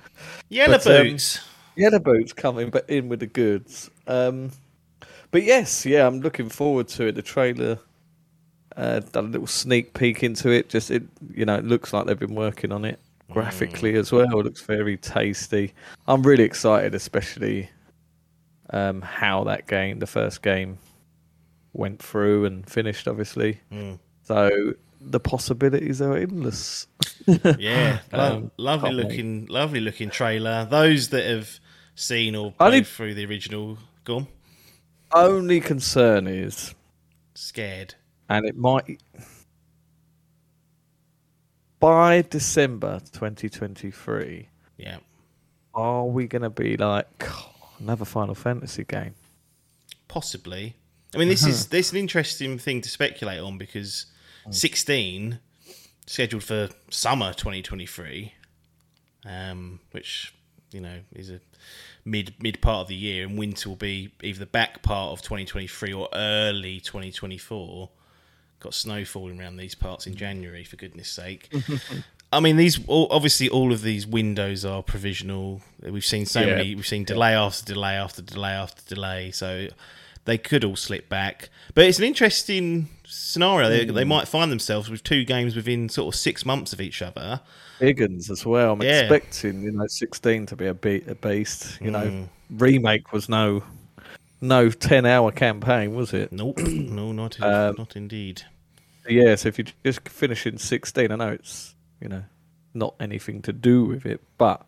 Yellow 0.49 0.79
But, 0.79 0.87
um, 0.87 1.07
boots. 1.09 1.41
Yellow 1.77 1.99
Boots 1.99 2.33
coming, 2.33 2.71
but 2.71 2.89
in 2.89 3.09
with 3.09 3.21
the 3.21 3.27
goods. 3.27 3.91
Um, 4.07 4.51
but 5.31 5.43
yes, 5.43 5.85
yeah, 5.85 6.07
I'm 6.07 6.21
looking 6.21 6.49
forward 6.49 6.89
to 6.89 7.07
it. 7.07 7.13
The 7.17 7.23
trailer 7.23 7.79
uh, 8.77 9.01
done 9.01 9.27
a 9.27 9.29
little 9.29 9.47
sneak 9.47 9.93
peek 9.95 10.23
into 10.23 10.51
it. 10.51 10.69
Just 10.71 10.91
it, 10.91 11.03
you 11.35 11.45
know, 11.45 11.57
it 11.57 11.65
looks 11.65 11.93
like 11.93 12.07
they've 12.07 12.19
been 12.19 12.35
working 12.35 12.73
on 12.73 12.85
it 12.85 12.99
graphically 13.31 13.97
as 13.97 14.13
well. 14.13 14.39
It 14.41 14.45
looks 14.45 14.63
very 14.63 14.97
tasty. 14.97 15.75
I'm 16.07 16.23
really 16.23 16.45
excited, 16.45 16.95
especially 16.95 17.69
um, 18.71 19.03
how 19.03 19.45
that 19.45 19.67
game, 19.67 19.99
the 19.99 20.07
first 20.07 20.43
game, 20.43 20.79
went 21.75 22.01
through 22.01 22.47
and 22.47 22.69
finished. 22.69 23.07
Obviously, 23.09 23.61
Mm. 23.73 23.99
so 24.23 24.73
the 25.11 25.21
possibilities 25.21 26.01
are 26.03 26.17
endless. 26.17 26.87
Yeah, 27.59 28.01
Um, 28.13 28.51
lovely 28.57 28.93
looking, 28.93 29.47
lovely 29.47 29.81
looking 29.81 30.11
trailer. 30.11 30.65
Those 30.71 31.09
that 31.11 31.25
have 31.25 31.59
seen 31.95 32.35
or 32.37 32.53
played 32.53 32.73
need- 32.73 32.87
through 32.87 33.15
the 33.15 33.25
original, 33.27 33.79
gone 34.05 34.29
Only 35.13 35.61
concern 35.61 36.27
is 36.27 36.75
scared. 37.35 37.95
and 38.29 38.45
it 38.47 38.57
might 38.57 39.01
by 41.81 42.23
December 42.23 43.01
2023 43.13 44.49
Yeah, 44.79 44.99
are 45.75 46.05
we 46.07 46.27
going 46.27 46.43
to 46.43 46.51
be 46.51 46.77
like 46.77 47.07
"Oh, 47.29 47.53
another 47.79 48.05
Final 48.05 48.35
Fantasy 48.35 48.85
game 48.85 49.15
possibly. 50.09 50.77
I 51.15 51.19
mean, 51.19 51.29
this 51.29 51.43
Uh-huh. 51.43 51.51
is 51.51 51.67
this 51.69 51.87
is 51.87 51.93
an 51.93 51.99
interesting 51.99 52.59
thing 52.59 52.81
to 52.83 52.89
speculate 52.89 53.41
on 53.41 53.59
because 53.59 54.07
Mm. 54.49 54.55
sixteen 54.55 55.39
scheduled 56.07 56.45
for 56.45 56.69
summer 56.91 57.33
2023, 57.33 58.33
um, 59.25 59.81
which 59.91 60.33
you 60.73 60.81
know 60.81 60.99
is 61.15 61.31
a 61.31 61.41
mid 62.05 62.35
mid 62.41 62.61
part 62.61 62.83
of 62.83 62.89
the 62.89 62.95
year, 62.95 63.27
and 63.27 63.37
winter 63.39 63.69
will 63.69 63.77
be 63.77 64.13
either 64.23 64.39
the 64.41 64.47
back 64.47 64.83
part 64.83 65.13
of 65.13 65.23
2023 65.23 65.93
or 65.93 66.09
early 66.13 66.81
2024. 66.81 67.91
Got 68.61 68.75
snow 68.75 69.05
falling 69.05 69.39
around 69.41 69.57
these 69.59 69.75
parts 69.75 70.07
in 70.07 70.15
January, 70.15 70.65
for 70.65 70.77
goodness 70.77 71.11
sake. 71.11 71.53
I 72.33 72.41
mean, 72.41 72.57
these 72.57 72.81
all, 72.89 73.07
obviously 73.11 73.49
all 73.49 73.73
of 73.73 73.83
these 73.83 74.07
windows 74.07 74.65
are 74.65 74.83
provisional. 74.83 75.61
We've 75.83 76.05
seen 76.05 76.27
so 76.27 76.41
Yeah. 76.41 76.57
many. 76.57 76.75
We've 76.75 76.87
seen 76.87 77.05
delay 77.05 77.35
after 77.35 77.65
delay 77.65 77.95
after 77.95 78.23
delay 78.23 78.53
after 78.53 78.83
delay. 78.95 79.31
So 79.31 79.69
they 80.25 80.39
could 80.39 80.65
all 80.65 80.75
slip 80.75 81.09
back. 81.09 81.51
But 81.75 81.85
it's 81.85 81.99
an 81.99 82.05
interesting 82.05 82.89
scenario. 83.07 83.69
They, 83.69 83.85
they 83.85 84.05
might 84.05 84.29
find 84.29 84.51
themselves 84.53 84.91
with 84.91 85.03
two 85.03 85.25
games 85.25 85.55
within 85.57 85.89
sort 85.89 86.15
of 86.15 86.19
six 86.19 86.45
months 86.45 86.73
of 86.73 86.81
each 86.81 87.03
other. 87.03 87.41
Higgins 87.81 88.31
as 88.31 88.45
well 88.47 88.73
I'm 88.73 88.83
Yeah. 88.83 89.01
expecting 89.01 89.63
you 89.63 89.73
know 89.73 89.87
16 89.87 90.47
to 90.47 90.57
be 90.57 90.67
a, 90.67 90.75
be- 90.75 91.05
a 91.07 91.15
beast 91.15 91.79
you 91.81 91.91
Mm. 91.91 91.93
know 91.93 92.29
remake 92.51 93.13
was 93.13 93.29
no 93.29 93.63
no 94.41 94.71
10 94.71 95.05
hour 95.05 95.31
campaign 95.31 95.95
was 95.95 96.15
it 96.15 96.33
Nope, 96.33 96.59
no, 96.59 97.13
not 97.13 97.37
in, 97.39 97.45
Um, 97.45 97.75
not 97.77 97.95
indeed. 97.95 98.43
yeah 99.07 99.35
so 99.35 99.49
if 99.49 99.59
you 99.59 99.65
just 99.85 100.09
finish 100.09 100.47
in 100.47 100.57
16 100.57 101.13
I 101.13 101.17
know 101.17 101.29
it's 101.33 101.75
you 102.01 102.09
know 102.09 102.23
not 102.73 102.95
anything 102.99 103.43
to 103.43 103.53
do 103.53 103.85
with 103.85 104.07
it 104.07 104.23
but 104.39 104.65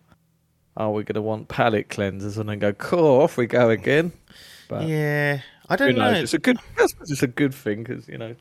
are 0.77 0.91
we 0.93 1.03
going 1.03 1.15
to 1.15 1.23
want 1.23 1.49
palette 1.49 1.89
cleansers 1.89 2.37
and 2.37 2.49
then 2.51 2.59
go 2.59 2.73
cool 2.75 3.23
off 3.23 3.39
we 3.39 3.47
go 3.47 3.71
again 3.71 4.13
but 4.69 4.87
Yeah, 4.87 5.41
I 5.69 5.77
don't 5.77 5.97
know. 5.97 6.11
It's 6.11 6.35
a 6.35 6.39
good. 6.39 6.59
I 6.79 6.87
suppose 6.87 7.11
it's 7.11 7.23
a 7.23 7.29
good 7.29 7.55
thing 7.55 7.83
because 7.83 8.09
you 8.09 8.19
know, 8.19 8.35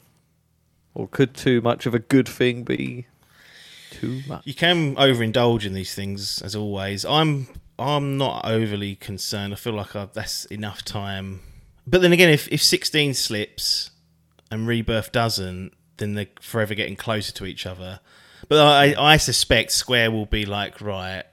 or 0.93 1.07
could 1.07 1.33
too 1.33 1.61
much 1.61 1.85
of 1.85 1.93
a 1.93 1.99
good 1.99 2.27
thing 2.27 2.63
be 2.63 3.07
too 3.91 4.21
much? 4.27 4.45
You 4.45 4.53
can 4.53 4.95
overindulge 4.95 5.65
in 5.65 5.73
these 5.73 5.93
things, 5.93 6.41
as 6.41 6.55
always. 6.55 7.05
I'm 7.05 7.47
I'm 7.79 8.17
not 8.17 8.45
overly 8.45 8.95
concerned. 8.95 9.53
I 9.53 9.57
feel 9.57 9.73
like 9.73 9.95
i 9.95 10.05
that's 10.05 10.45
enough 10.45 10.83
time. 10.83 11.41
But 11.85 12.01
then 12.01 12.13
again, 12.13 12.29
if 12.29 12.47
if 12.51 12.61
16 12.61 13.13
slips 13.13 13.91
and 14.49 14.67
Rebirth 14.67 15.11
doesn't, 15.11 15.73
then 15.97 16.15
they're 16.15 16.27
forever 16.41 16.73
getting 16.73 16.95
closer 16.95 17.31
to 17.33 17.45
each 17.45 17.65
other. 17.65 17.99
But 18.49 18.59
I 18.59 19.13
I 19.13 19.17
suspect 19.17 19.71
Square 19.71 20.11
will 20.11 20.25
be 20.25 20.45
like 20.45 20.81
right. 20.81 21.23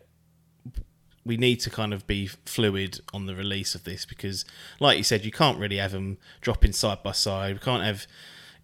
We 1.26 1.36
need 1.36 1.56
to 1.60 1.70
kind 1.70 1.94
of 1.94 2.06
be 2.06 2.26
fluid 2.26 3.00
on 3.12 3.26
the 3.26 3.34
release 3.34 3.74
of 3.74 3.84
this 3.84 4.04
because, 4.04 4.44
like 4.80 4.98
you 4.98 5.04
said, 5.04 5.24
you 5.24 5.32
can't 5.32 5.58
really 5.58 5.78
have 5.78 5.92
them 5.92 6.18
dropping 6.40 6.72
side 6.72 7.02
by 7.02 7.12
side. 7.12 7.54
We 7.54 7.60
can't 7.60 7.82
have 7.82 8.06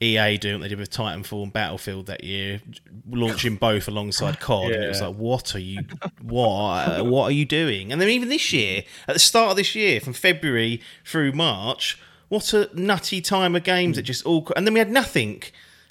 EA 0.03 0.39
doing 0.39 0.55
what 0.57 0.63
they 0.63 0.69
did 0.69 0.79
with 0.79 0.91
Titanfall 0.91 1.43
and 1.43 1.53
Battlefield 1.53 2.07
that 2.07 2.25
year, 2.25 2.63
launching 3.09 3.57
both 3.61 3.87
alongside 3.87 4.41
COD. 4.41 4.73
And 4.73 4.85
it 4.85 4.89
was 4.89 5.03
like, 5.03 5.15
what 5.15 5.55
are 5.55 5.61
you, 5.61 5.83
what, 6.23 7.05
what 7.05 7.25
are 7.25 7.33
you 7.33 7.45
doing? 7.45 7.93
And 7.93 8.01
then 8.01 8.09
even 8.09 8.31
this 8.31 8.53
year, 8.53 8.83
at 9.07 9.13
the 9.13 9.19
start 9.21 9.51
of 9.51 9.57
this 9.57 9.75
year, 9.75 10.01
from 10.01 10.15
February 10.15 10.81
through 11.05 11.33
March, 11.33 12.01
what 12.29 12.55
a 12.55 12.71
nutty 12.73 13.21
time 13.21 13.55
of 13.55 13.63
games 13.63 13.97
that 13.97 14.03
mm. 14.05 14.07
just 14.07 14.25
all, 14.25 14.47
and 14.57 14.67
then 14.67 14.73
we 14.73 14.79
had 14.79 14.91
nothing, 14.91 15.43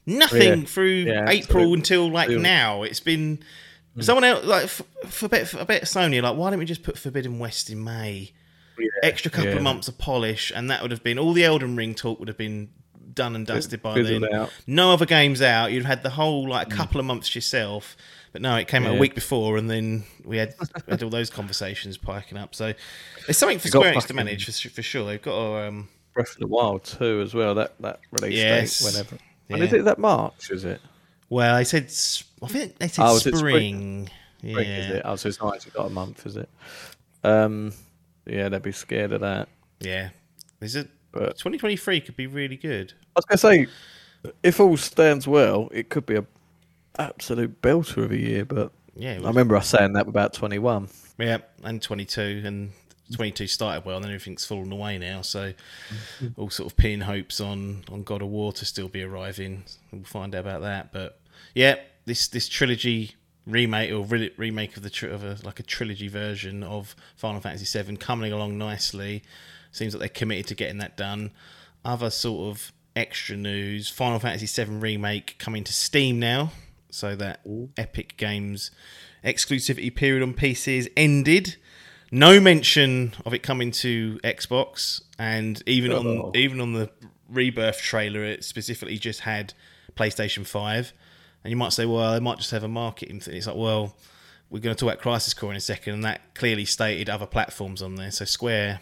nothing 0.07 0.61
Yeah. 0.61 0.65
through 0.65 1.03
Yeah, 1.05 1.29
April 1.29 1.39
absolutely. 1.39 1.73
until 1.73 2.11
like 2.11 2.29
now. 2.29 2.81
It's 2.81 3.01
been 3.01 3.39
someone 3.99 4.23
else 4.23 4.45
like 4.45 4.63
f- 4.63 4.81
for 5.07 5.25
a 5.25 5.29
bit, 5.29 5.47
for 5.47 5.59
a 5.59 5.65
bit 5.65 5.83
Sony 5.83 6.21
like, 6.21 6.37
why 6.37 6.49
don't 6.49 6.59
we 6.59 6.65
just 6.65 6.83
put 6.83 6.97
Forbidden 6.97 7.39
West 7.39 7.69
in 7.69 7.83
May? 7.83 8.31
Extra 9.03 9.29
couple 9.29 9.49
yeah. 9.49 9.57
of 9.57 9.63
months 9.63 9.89
of 9.89 9.97
polish, 9.97 10.53
and 10.55 10.71
that 10.71 10.81
would 10.81 10.91
have 10.91 11.03
been 11.03 11.19
all 11.19 11.33
the 11.33 11.43
Elden 11.43 11.75
Ring 11.75 11.93
talk 11.93 12.17
would 12.19 12.29
have 12.29 12.37
been 12.37 12.69
done 13.13 13.35
and 13.35 13.45
dusted 13.45 13.81
by 13.81 13.93
fizzled 13.93 14.23
then. 14.23 14.33
out. 14.33 14.53
No 14.67 14.93
other 14.93 15.05
games 15.05 15.41
out. 15.41 15.71
You'd 15.71 15.83
have 15.83 15.97
had 15.97 16.03
the 16.03 16.11
whole 16.11 16.47
like 16.47 16.71
a 16.71 16.75
couple 16.75 16.97
of 16.99 17.05
months 17.05 17.35
yourself, 17.35 17.97
but 18.31 18.41
no, 18.41 18.55
it 18.55 18.69
came 18.69 18.85
out 18.85 18.95
a 18.95 18.99
week 18.99 19.15
before, 19.15 19.57
and 19.57 19.69
then 19.69 20.05
we 20.23 20.37
had 20.37 20.55
had 20.87 21.03
all 21.03 21.09
those 21.09 21.29
conversations 21.29 21.97
piking 21.97 22.37
up. 22.37 22.55
So 22.55 22.73
it's 23.27 23.37
something 23.37 23.59
for 23.59 23.65
They 23.67 23.71
Square 23.71 23.93
Enix 23.95 24.07
to 24.07 24.13
manage 24.13 24.45
for, 24.45 24.69
for 24.69 24.81
sure. 24.81 25.05
They've 25.05 25.21
got 25.21 25.35
to. 25.35 25.67
Um, 25.67 25.89
Breath 26.13 26.31
of 26.31 26.39
the 26.39 26.47
Wild 26.47 26.83
too, 26.85 27.21
as 27.21 27.33
well. 27.33 27.55
That 27.55 27.73
that 27.81 27.99
release 28.11 28.37
Yes. 28.37 28.79
date 28.79 28.85
whenever. 28.93 29.17
Yeah. 29.49 29.55
And 29.55 29.63
is 29.63 29.73
it 29.73 29.85
that 29.85 29.99
March? 29.99 30.51
Is 30.51 30.63
it? 30.63 30.79
Well, 31.29 31.55
I 31.55 31.63
said 31.63 31.91
I 32.43 32.47
think 32.47 32.77
they 32.79 32.87
said 32.87 33.05
Oh, 33.05 33.15
is 33.15 33.25
it 33.25 33.35
spring. 33.37 34.07
spring? 34.07 34.09
Yeah. 34.41 34.51
Spring, 34.53 34.69
Is 34.69 34.89
it? 34.91 35.01
Oh, 35.05 35.15
so 35.17 35.29
it's 35.29 35.39
not 35.41 35.55
actually 35.55 35.71
got 35.71 35.87
a 35.87 35.89
month, 35.89 36.25
is 36.25 36.37
it? 36.37 36.49
Um, 37.23 37.73
yeah, 38.25 38.47
they'd 38.49 38.61
be 38.61 38.71
scared 38.71 39.11
of 39.11 39.21
that. 39.21 39.49
yeah. 39.79 40.09
There's 40.59 40.75
a 40.75 40.87
But 41.11 41.37
2023 41.37 42.01
could 42.01 42.15
be 42.15 42.27
really 42.27 42.55
good. 42.57 42.93
I 43.15 43.19
was 43.19 43.25
gonna 43.25 43.37
say, 43.37 43.67
if 44.43 44.59
all 44.59 44.77
stands 44.77 45.27
well, 45.27 45.69
it 45.71 45.89
could 45.89 46.05
be 46.05 46.15
a 46.15 46.25
absolute 46.97 47.61
belter 47.61 48.03
of 48.03 48.11
a 48.11 48.17
year. 48.17 48.45
But 48.45 48.71
Yeah. 48.95 49.19
I 49.23 49.27
remember 49.27 49.55
us 49.55 49.67
saying 49.69 49.93
that 49.93 50.07
about 50.07 50.33
twenty 50.33 50.59
one. 50.59 50.89
Yeah, 51.17 51.39
and 51.63 51.81
22, 51.81 52.43
and 52.45 52.71
22 53.13 53.47
started 53.47 53.85
well, 53.85 53.97
and 53.97 54.05
then 54.05 54.11
everything's 54.11 54.45
fallen 54.45 54.71
away 54.71 54.97
now. 54.97 55.21
So, 55.21 55.53
mm-hmm. 55.53 56.27
all 56.37 56.49
sort 56.49 56.71
of 56.71 56.77
pin 56.77 57.01
hopes 57.01 57.39
on 57.39 57.83
on 57.91 58.03
God 58.03 58.21
of 58.21 58.29
War 58.29 58.53
to 58.53 58.65
still 58.65 58.87
be 58.87 59.03
arriving. 59.03 59.63
We'll 59.91 60.03
find 60.03 60.35
out 60.35 60.41
about 60.41 60.61
that. 60.61 60.91
But 60.91 61.19
yeah, 61.53 61.75
this 62.05 62.27
this 62.27 62.47
trilogy 62.47 63.15
remake 63.45 63.91
or 63.91 64.03
re- 64.03 64.33
remake 64.37 64.77
of 64.77 64.83
the 64.83 64.89
tr- 64.89 65.07
of 65.07 65.23
a, 65.23 65.37
like 65.43 65.59
a 65.59 65.63
trilogy 65.63 66.07
version 66.07 66.63
of 66.63 66.95
Final 67.15 67.41
Fantasy 67.41 67.81
VII 67.81 67.97
coming 67.97 68.31
along 68.31 68.57
nicely. 68.57 69.23
Seems 69.71 69.93
like 69.93 69.99
they're 69.99 70.09
committed 70.09 70.47
to 70.47 70.55
getting 70.55 70.77
that 70.79 70.97
done. 70.97 71.31
Other 71.85 72.09
sort 72.09 72.49
of 72.49 72.71
extra 72.95 73.35
news: 73.35 73.89
Final 73.89 74.19
Fantasy 74.19 74.63
VII 74.63 74.77
remake 74.77 75.35
coming 75.39 75.63
to 75.63 75.73
Steam 75.73 76.19
now. 76.19 76.51
So 76.91 77.15
that 77.15 77.41
Epic 77.77 78.17
Games 78.17 78.71
exclusivity 79.23 79.93
period 79.93 80.23
on 80.23 80.33
PC 80.33 80.77
is 80.77 80.89
ended. 80.97 81.57
No 82.11 82.39
mention 82.39 83.13
of 83.25 83.33
it 83.33 83.43
coming 83.43 83.71
to 83.71 84.19
Xbox, 84.23 85.01
and 85.17 85.61
even 85.67 85.91
Oh. 85.91 86.29
on 86.29 86.35
even 86.35 86.59
on 86.61 86.73
the 86.73 86.89
Rebirth 87.29 87.79
trailer, 87.81 88.23
it 88.23 88.43
specifically 88.43 88.97
just 88.97 89.21
had 89.21 89.53
PlayStation 89.95 90.45
Five. 90.45 90.93
And 91.43 91.51
you 91.51 91.57
might 91.57 91.71
say, 91.73 91.85
well, 91.85 92.13
they 92.13 92.19
might 92.19 92.37
just 92.37 92.51
have 92.51 92.63
a 92.63 92.67
marketing 92.67 93.19
thing. 93.21 93.35
It's 93.35 93.47
like, 93.47 93.55
well, 93.55 93.95
we're 94.49 94.59
going 94.59 94.75
to 94.75 94.79
talk 94.79 94.89
about 94.91 95.01
Crisis 95.01 95.33
Core 95.33 95.51
in 95.51 95.57
a 95.57 95.61
second, 95.61 95.93
and 95.93 96.03
that 96.03 96.33
clearly 96.35 96.65
stated 96.65 97.09
other 97.09 97.25
platforms 97.27 97.81
on 97.81 97.95
there. 97.95 98.11
So 98.11 98.25
Square, 98.25 98.81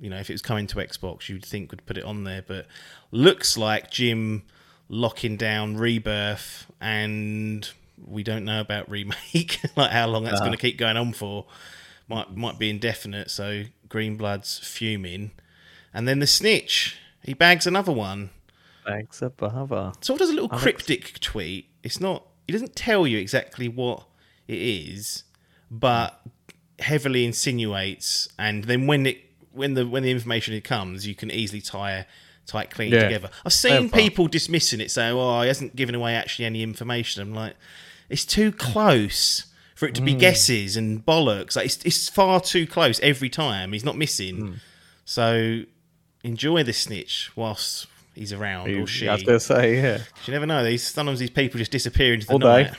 you 0.00 0.08
know, 0.08 0.16
if 0.18 0.30
it 0.30 0.32
was 0.34 0.40
coming 0.40 0.66
to 0.68 0.76
Xbox, 0.76 1.28
you'd 1.28 1.44
think 1.44 1.70
would 1.72 1.84
put 1.84 1.98
it 1.98 2.04
on 2.04 2.24
there, 2.24 2.42
but 2.46 2.66
looks 3.10 3.58
like 3.58 3.90
Jim 3.90 4.44
locking 4.88 5.36
down 5.36 5.76
Rebirth, 5.76 6.66
and 6.80 7.68
we 8.06 8.22
don't 8.22 8.44
know 8.44 8.60
about 8.60 8.88
remake, 8.88 9.60
like 9.76 9.90
how 9.90 10.06
long 10.06 10.24
that's 10.24 10.40
going 10.40 10.52
to 10.52 10.58
keep 10.58 10.78
going 10.78 10.96
on 10.96 11.12
for. 11.12 11.44
Might 12.10 12.36
might 12.36 12.58
be 12.58 12.68
indefinite. 12.68 13.30
So 13.30 13.64
Greenblood's 13.88 14.58
fuming, 14.58 15.30
and 15.94 16.06
then 16.08 16.18
the 16.18 16.26
snitch 16.26 16.96
he 17.22 17.34
bags 17.34 17.66
another 17.66 17.92
one. 17.92 18.30
Thanks, 18.84 19.22
above. 19.22 19.70
Sort 20.00 20.08
of 20.10 20.18
does 20.18 20.30
a 20.30 20.32
little 20.32 20.48
cryptic 20.48 21.20
tweet. 21.20 21.68
It's 21.82 22.00
not. 22.00 22.26
He 22.46 22.52
doesn't 22.52 22.74
tell 22.74 23.06
you 23.06 23.18
exactly 23.18 23.68
what 23.68 24.04
it 24.48 24.58
is, 24.58 25.22
but 25.70 26.20
heavily 26.80 27.24
insinuates. 27.24 28.28
And 28.38 28.64
then 28.64 28.86
when 28.86 29.06
it 29.06 29.18
when 29.52 29.74
the 29.74 29.86
when 29.86 30.02
the 30.02 30.10
information 30.10 30.60
comes, 30.62 31.06
you 31.06 31.14
can 31.14 31.30
easily 31.30 31.60
tie 31.60 32.06
tie 32.46 32.62
it 32.62 32.70
clean 32.70 32.92
Yeah. 32.92 33.04
together. 33.04 33.30
I've 33.46 33.52
seen 33.52 33.88
Clever. 33.88 33.96
people 34.02 34.26
dismissing 34.26 34.80
it, 34.80 34.90
saying, 34.90 35.14
"Oh, 35.16 35.42
he 35.42 35.48
hasn't 35.48 35.76
given 35.76 35.94
away 35.94 36.16
actually 36.16 36.46
any 36.46 36.62
information." 36.64 37.22
I'm 37.22 37.34
like, 37.34 37.54
it's 38.08 38.24
too 38.24 38.50
close 38.50 39.44
for 39.80 39.86
it 39.86 39.94
to 39.94 40.02
Hmm. 40.02 40.04
be 40.04 40.14
guesses 40.14 40.76
and 40.76 41.04
bollocks. 41.06 41.56
Like 41.56 41.64
it's 41.64 41.78
it's 41.86 42.06
far 42.10 42.38
too 42.38 42.66
close 42.66 43.00
every 43.00 43.30
time. 43.30 43.72
He's 43.72 43.82
not 43.84 43.96
missing. 43.96 44.36
Hmm. 44.36 44.52
So 45.06 45.62
enjoy 46.22 46.62
the 46.64 46.74
snitch 46.74 47.30
whilst 47.34 47.86
he's 48.14 48.30
around 48.30 48.68
or 48.70 48.86
she. 48.86 49.08
I 49.08 49.14
was 49.14 49.22
going 49.22 49.38
to 49.38 49.44
say, 49.44 49.76
yeah. 49.82 49.98
You 50.26 50.32
never 50.34 50.44
know. 50.44 50.62
These 50.62 50.82
sometimes 50.86 51.18
these 51.18 51.30
people 51.30 51.56
just 51.56 51.70
disappear 51.70 52.12
into 52.12 52.26
the 52.26 52.34
All 52.34 52.38
night. 52.38 52.72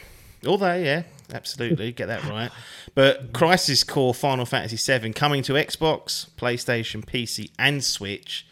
All 0.46 0.60
day, 0.60 0.86
yeah, 0.86 1.04
absolutely, 1.34 1.92
get 1.92 2.06
that 2.08 2.24
right. 2.26 2.52
But 2.94 3.34
Crisis 3.34 3.84
Core 3.84 4.14
Final 4.14 4.46
Fantasy 4.46 4.78
VII 5.00 5.12
coming 5.14 5.42
to 5.44 5.54
Xbox, 5.54 6.30
PlayStation, 6.38 7.04
PC, 7.04 7.50
and 7.58 7.84
Switch. 7.84 8.46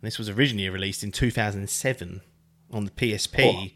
And 0.00 0.06
this 0.06 0.16
was 0.16 0.28
originally 0.28 0.68
released 0.68 1.02
in 1.02 1.10
2007 1.10 2.20
on 2.72 2.84
the 2.84 2.90
PSP. 2.92 3.72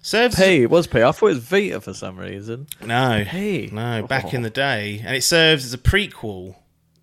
Serves 0.00 0.36
P, 0.36 0.62
it 0.62 0.70
was 0.70 0.86
P. 0.86 1.02
I 1.02 1.12
thought 1.12 1.26
it 1.26 1.34
was 1.34 1.38
Vita 1.38 1.80
for 1.80 1.92
some 1.92 2.16
reason. 2.18 2.66
no, 2.84 3.24
P. 3.28 3.68
no, 3.72 4.06
back 4.06 4.26
Oh. 4.26 4.30
in 4.36 4.42
the 4.42 4.50
day, 4.50 5.02
and 5.04 5.14
it 5.16 5.22
serves 5.22 5.64
as 5.64 5.74
a 5.74 5.78
prequel 5.78 6.56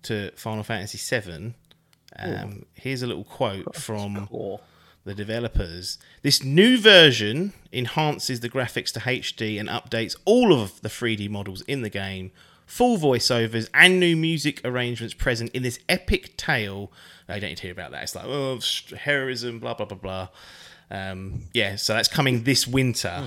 to 0.04 0.30
Final 0.36 0.62
Fantasy 0.64 0.98
VII. 0.98 1.54
Um, 2.18 2.64
here's 2.74 3.02
a 3.02 3.06
little 3.06 3.24
quote 3.24 3.76
from 3.76 4.26
Cool. 4.28 4.62
the 5.04 5.14
developers. 5.14 5.98
This 6.22 6.42
new 6.42 6.78
version 6.78 7.52
enhances 7.72 8.40
the 8.40 8.48
graphics 8.48 8.90
to 8.92 9.00
HD 9.00 9.58
and 9.60 9.68
updates 9.68 10.16
all 10.24 10.52
of 10.54 10.80
the 10.80 10.88
3D 10.88 11.28
models 11.28 11.60
in 11.62 11.82
the 11.82 11.90
game. 11.90 12.32
Full 12.64 12.96
voiceovers 12.98 13.68
and 13.74 14.00
new 14.00 14.16
music 14.16 14.60
arrangements 14.64 15.14
present 15.14 15.50
in 15.52 15.62
this 15.62 15.78
epic 15.88 16.36
tale. 16.36 16.90
I 17.28 17.38
don't 17.38 17.50
need 17.50 17.56
to 17.58 17.62
hear 17.64 17.72
about 17.72 17.90
that. 17.92 18.04
It's 18.04 18.14
like, 18.16 18.24
oh, 18.24 18.58
heroism, 18.96 19.60
blah, 19.60 19.74
blah, 19.74 19.86
blah, 19.86 19.98
blah. 19.98 20.28
Um, 20.90 21.42
yeah, 21.52 21.74
so 21.76 21.94
that's 21.94 22.08
coming 22.08 22.44
this 22.44 22.66
winter. 22.66 23.24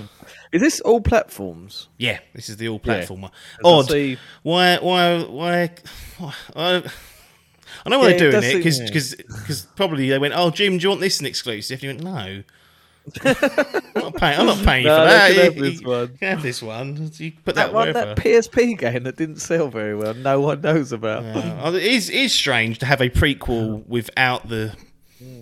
Is 0.50 0.62
this 0.62 0.80
all 0.80 1.00
platforms? 1.00 1.88
Yeah, 1.98 2.20
this 2.34 2.48
is 2.48 2.56
the 2.56 2.68
all 2.68 2.80
platformer. 2.80 3.30
I 3.64 3.68
Odd. 3.68 3.88
see- 3.88 4.16
Why, 4.42 4.78
why, 4.78 5.22
why, 5.24 5.70
why? 6.18 6.34
I, 6.56 6.82
I 7.84 7.88
know 7.90 7.98
why 7.98 8.08
Yeah, 8.10 8.16
they're 8.16 8.30
doing 8.30 8.42
it 8.44 8.72
seem- 8.72 8.86
because 8.86 9.14
because 9.14 9.62
probably 9.76 10.08
they 10.08 10.18
went, 10.18 10.34
oh 10.36 10.50
Jim, 10.50 10.78
do 10.78 10.82
you 10.84 10.88
want 10.88 11.00
this 11.02 11.20
an 11.20 11.26
exclusive? 11.26 11.82
And 11.82 11.82
you 11.82 11.88
went, 11.90 12.02
no. 12.02 12.42
I'm 13.24 13.34
not 13.94 14.14
paying. 14.16 14.38
I'm 14.40 14.46
not 14.46 14.64
paying 14.64 14.84
No, 14.84 14.96
for 14.98 15.04
that. 15.04 15.32
can 15.32 15.44
have 15.44 15.54
this 15.56 15.82
one. 15.82 16.18
have 16.20 16.42
this 16.42 16.62
one. 16.62 17.10
You 17.16 17.32
put 17.32 17.54
that, 17.54 17.66
That 17.66 17.72
one, 17.74 17.88
wherever. 17.92 18.14
that 18.14 18.18
PSP 18.24 18.78
game 18.78 19.02
that 19.04 19.16
didn't 19.16 19.36
sell 19.40 19.68
very 19.68 19.96
well, 19.96 20.14
no 20.14 20.40
one 20.40 20.60
knows 20.60 20.92
about. 20.92 21.24
Uh, 21.24 21.72
it 21.74 21.82
is 21.82 22.08
it 22.10 22.16
is 22.16 22.34
strange 22.34 22.78
to 22.80 22.86
have 22.86 23.00
a 23.00 23.08
prequel 23.08 23.86
without 23.86 24.48
the 24.48 24.74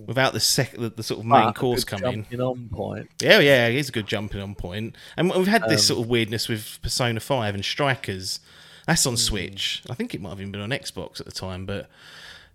without 0.06 0.32
the 0.32 0.40
sec 0.40 0.72
the, 0.72 0.88
the 0.90 1.02
sort 1.02 1.20
of 1.20 1.26
main 1.26 1.40
But 1.42 1.48
a 1.50 1.52
course 1.54 1.84
good 1.84 2.00
coming. 2.00 2.22
jumping 2.24 2.40
on 2.40 2.68
point. 2.70 3.08
Yeah, 3.20 3.38
yeah, 3.40 3.66
it 3.68 3.76
is 3.76 3.88
a 3.88 3.92
good 3.92 4.06
jumping 4.06 4.40
on 4.40 4.54
point. 4.54 4.96
And 5.16 5.32
we've 5.34 5.46
had 5.46 5.62
Um, 5.64 5.68
this 5.68 5.86
sort 5.86 6.00
of 6.00 6.08
weirdness 6.08 6.48
with 6.48 6.78
Persona 6.82 7.20
5 7.20 7.54
and 7.54 7.64
Strikers. 7.64 8.40
That's 8.86 9.04
on 9.06 9.16
Switch. 9.16 9.82
I 9.90 9.94
think 9.94 10.14
it 10.14 10.20
might 10.20 10.30
have 10.30 10.40
even 10.40 10.52
been 10.52 10.60
on 10.62 10.70
Xbox 10.70 11.20
at 11.20 11.26
the 11.26 11.32
time, 11.32 11.66
but 11.66 11.90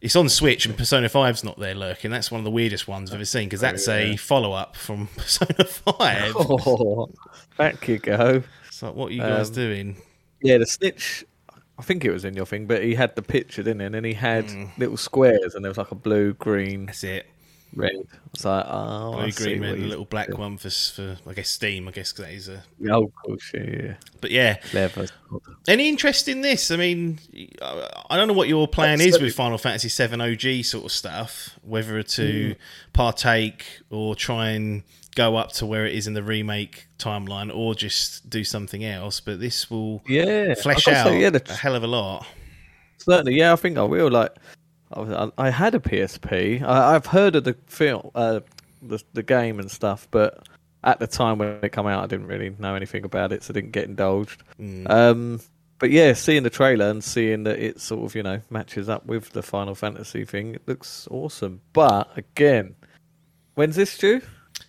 it's 0.02 0.16
on 0.16 0.28
Switch 0.30 0.66
and 0.66 0.76
Persona 0.76 1.08
5's 1.08 1.44
not 1.44 1.60
there 1.60 1.76
lurking. 1.76 2.12
That's 2.12 2.32
one 2.32 2.40
of 2.40 2.46
the 2.46 2.52
weirdest 2.52 2.88
ones 2.88 3.12
I've 3.12 3.16
ever 3.16 3.26
seen 3.26 3.46
because 3.48 3.62
that's 3.62 3.88
a 3.88 4.18
follow 4.18 4.52
up 4.52 4.76
from 4.76 5.08
Persona 5.18 5.64
5. 5.64 6.36
Oh, 6.66 7.08
back 7.58 7.88
you 7.88 8.00
go. 8.00 8.44
It's 8.68 8.82
like, 8.82 8.96
what 8.96 9.12
are 9.12 9.14
you 9.14 9.22
guys 9.22 9.50
Um, 9.50 9.56
doing? 9.56 9.98
Yeah, 10.42 10.58
the 10.58 10.66
snitch. 10.66 11.24
I 11.78 11.82
think 11.82 12.06
it 12.06 12.12
was 12.12 12.24
in 12.24 12.36
your 12.36 12.46
thing, 12.46 12.68
but 12.68 12.84
he 12.84 12.96
had 12.96 13.16
the 13.16 13.22
picture, 13.24 13.64
didn't 13.64 13.80
he? 13.80 13.86
And 13.88 13.96
then 13.96 14.04
he 14.04 14.14
had 14.14 14.50
Hmm. 14.52 14.66
little 14.78 14.98
squares, 14.98 15.56
and 15.56 15.64
there 15.66 15.70
was 15.72 15.78
like 15.78 15.92
a 15.92 15.96
blue, 15.96 16.34
green, 16.34 16.86
That's 16.86 17.04
it. 17.04 17.26
red. 17.76 17.92
It's 18.34 18.46
like, 18.46 18.66
oh, 18.68 19.14
Blue, 19.14 19.32
see 19.32 19.44
green, 19.44 19.62
red, 19.64 19.74
and 19.76 19.84
a 19.86 19.88
little 19.88 20.06
black 20.06 20.28
doing. 20.28 20.40
one 20.40 20.58
for, 20.58 20.70
for 20.70 21.18
I 21.28 21.34
guess, 21.34 21.50
Steam, 21.50 21.88
I 21.88 21.92
guess, 21.92 22.12
'cause 22.12 22.26
that 22.26 22.32
is 22.34 22.48
a. 22.48 22.64
Oh, 22.92 23.06
of 23.06 23.16
course, 23.16 23.52
yeah, 23.56 23.64
yeah. 23.64 23.94
But 24.22 24.30
yeah, 24.30 24.56
Clever. 24.58 25.08
Any 25.68 25.90
interest 25.90 26.28
in 26.28 26.42
this? 26.42 26.70
I 26.70 26.76
mean, 26.76 27.20
I 27.62 27.90
I 28.12 28.18
don't 28.18 28.28
know 28.28 28.34
what 28.36 28.48
your 28.48 28.68
plan 28.68 28.96
is 29.02 29.08
Absolutely. 29.08 29.26
with 29.28 29.36
Final 29.36 29.58
Fantasy 29.58 29.90
VII 30.08 30.22
OG 30.22 30.64
sort 30.64 30.86
of 30.86 30.92
stuff. 30.92 31.58
Whether 31.64 32.04
to 32.04 32.56
partake 32.94 33.66
or 33.90 34.16
try 34.16 34.50
and 34.52 34.84
go 35.16 35.36
up 35.36 35.52
to 35.54 35.66
where 35.66 35.86
it 35.86 35.94
is 35.96 36.08
in 36.08 36.14
the 36.14 36.24
remake 36.24 36.88
timeline, 36.98 37.54
or 37.56 37.76
just 37.76 38.30
do 38.30 38.44
something 38.44 38.84
else. 38.84 39.20
But 39.20 39.40
this 39.40 39.70
will 39.70 40.02
Yeah, 40.08 40.54
flesh 40.56 40.88
I've 40.88 40.94
got 40.94 41.04
to 41.04 41.10
out 41.10 41.14
say, 41.14 41.22
yeah, 41.22 41.30
a 41.34 41.54
hell 41.54 41.76
of 41.76 41.84
a 41.84 41.88
lot. 41.88 42.26
certainly. 42.98 43.36
Yeah, 43.36 43.54
I 43.54 43.56
think 43.56 43.78
I 43.78 43.84
will. 43.84 44.10
Like, 44.10 44.36
I, 44.94 45.00
was, 45.00 45.32
I, 45.38 45.48
I 45.48 45.50
had 45.50 45.76
a 45.76 45.80
PSP. 45.80 46.62
I, 46.62 46.96
I've 46.96 47.06
heard 47.06 47.36
of 47.36 47.44
the 47.44 47.56
film, 47.68 48.10
uh, 48.16 48.42
the 48.82 49.02
the 49.14 49.24
game 49.24 49.60
and 49.60 49.70
stuff, 49.72 50.08
but 50.12 50.48
at 50.84 51.00
the 51.00 51.08
time 51.08 51.38
when 51.38 51.60
it 51.64 51.72
came 51.72 51.88
out, 51.88 52.04
I 52.04 52.08
didn't 52.08 52.28
really 52.28 52.54
know 52.60 52.76
anything 52.76 53.06
about 53.06 53.32
it, 53.32 53.44
so 53.44 53.52
I 53.52 53.56
didn't 53.56 53.72
get 53.72 53.86
indulged. 53.86 54.44
Mm. 54.60 54.90
Um, 54.90 55.40
but 55.80 55.92
yeah, 55.92 56.14
seeing 56.14 56.44
the 56.44 56.50
trailer 56.50 56.90
and 56.90 57.04
seeing 57.04 57.44
that 57.44 57.60
it 57.60 57.80
sort 57.82 58.04
of 58.06 58.16
you 58.16 58.24
know 58.24 58.42
matches 58.50 58.90
up 58.90 59.06
with 59.06 59.32
the 59.32 59.42
Final 59.42 59.76
Fantasy 59.76 60.26
thing, 60.26 60.56
it 60.56 60.62
looks 60.68 61.08
awesome. 61.12 61.62
But 61.74 62.10
again, 62.18 62.76
when's 63.56 63.76
this 63.76 63.98
due? 63.98 64.22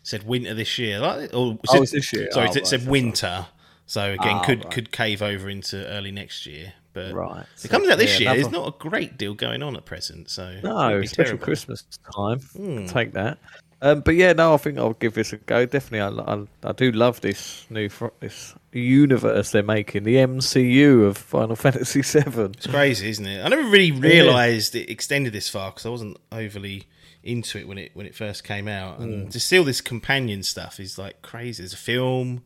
Said 0.05 0.23
winter 0.23 0.55
this 0.55 0.79
year, 0.79 1.01
like, 1.01 1.35
or 1.35 1.59
Oh, 1.69 1.83
it's 1.83 1.91
this 1.91 2.13
year. 2.13 2.29
Sorry, 2.31 2.47
Oh, 2.47 2.53
it 2.53 2.55
right, 2.55 2.67
said 2.67 2.87
winter. 2.87 3.47
So 3.87 4.13
again, 4.13 4.37
Ah, 4.37 4.45
could 4.45 4.65
right. 4.65 4.73
could 4.73 4.93
cave 4.93 5.21
over 5.23 5.49
into 5.51 5.85
early 5.89 6.13
next 6.13 6.47
year. 6.47 6.75
But 6.93 7.13
Right. 7.13 7.45
it 7.63 7.69
comes 7.69 7.89
out 7.89 7.99
this 7.99 8.21
yeah, 8.21 8.33
year. 8.33 8.41
There's 8.41 8.53
not 8.53 8.69
a 8.69 8.79
great 8.79 9.19
deal 9.19 9.35
going 9.35 9.63
on 9.65 9.75
at 9.75 9.85
present. 9.85 10.31
So 10.31 10.61
No, 10.63 11.03
special 11.03 11.25
terrible. 11.25 11.45
Christmas 11.45 11.85
time. 12.15 12.39
Hmm. 12.39 12.87
Take 12.87 13.13
that. 13.15 13.39
Um, 13.83 14.01
but 14.01 14.15
yeah, 14.15 14.33
no, 14.33 14.55
I 14.55 14.57
think 14.59 14.79
I'll 14.79 14.93
give 14.95 15.13
this 15.15 15.33
a 15.35 15.37
go. 15.37 15.67
Definitely, 15.67 16.01
I, 16.23 16.35
I, 16.35 16.47
I 16.63 16.73
do 16.73 16.91
love 16.93 17.21
this 17.21 17.67
new 17.69 17.91
this 18.21 18.55
universe 18.73 19.51
they're 19.51 19.63
making, 19.63 20.05
the 20.05 20.17
MCU 20.17 21.05
of 21.05 21.19
Final 21.19 21.57
Fantasy 21.65 22.01
VII. 22.01 22.43
It's 22.57 22.67
crazy, 22.67 23.11
isn't 23.11 23.27
it? 23.27 23.45
I 23.45 23.49
never 23.49 23.65
really 23.69 23.93
realised 23.93 24.75
it 24.75 24.89
extended 24.89 25.33
this 25.33 25.49
far 25.49 25.71
because 25.71 25.85
I 25.85 25.91
wasn't 25.91 26.17
overly 26.33 26.87
into 27.25 27.59
it 27.59 27.67
when 27.67 27.79
it 27.79 27.91
when 27.95 28.07
it 28.07 28.15
first 28.15 28.45
came 28.45 28.69
out, 28.69 28.99
and 29.01 29.31
to 29.33 29.41
see 29.41 29.59
all 29.59 29.65
this 29.65 29.81
companion 29.81 30.43
stuff 30.43 30.79
is 30.79 30.99
like 30.99 31.23
crazy. 31.23 31.63
There's 31.63 31.73
a 31.73 31.77
film. 31.77 32.45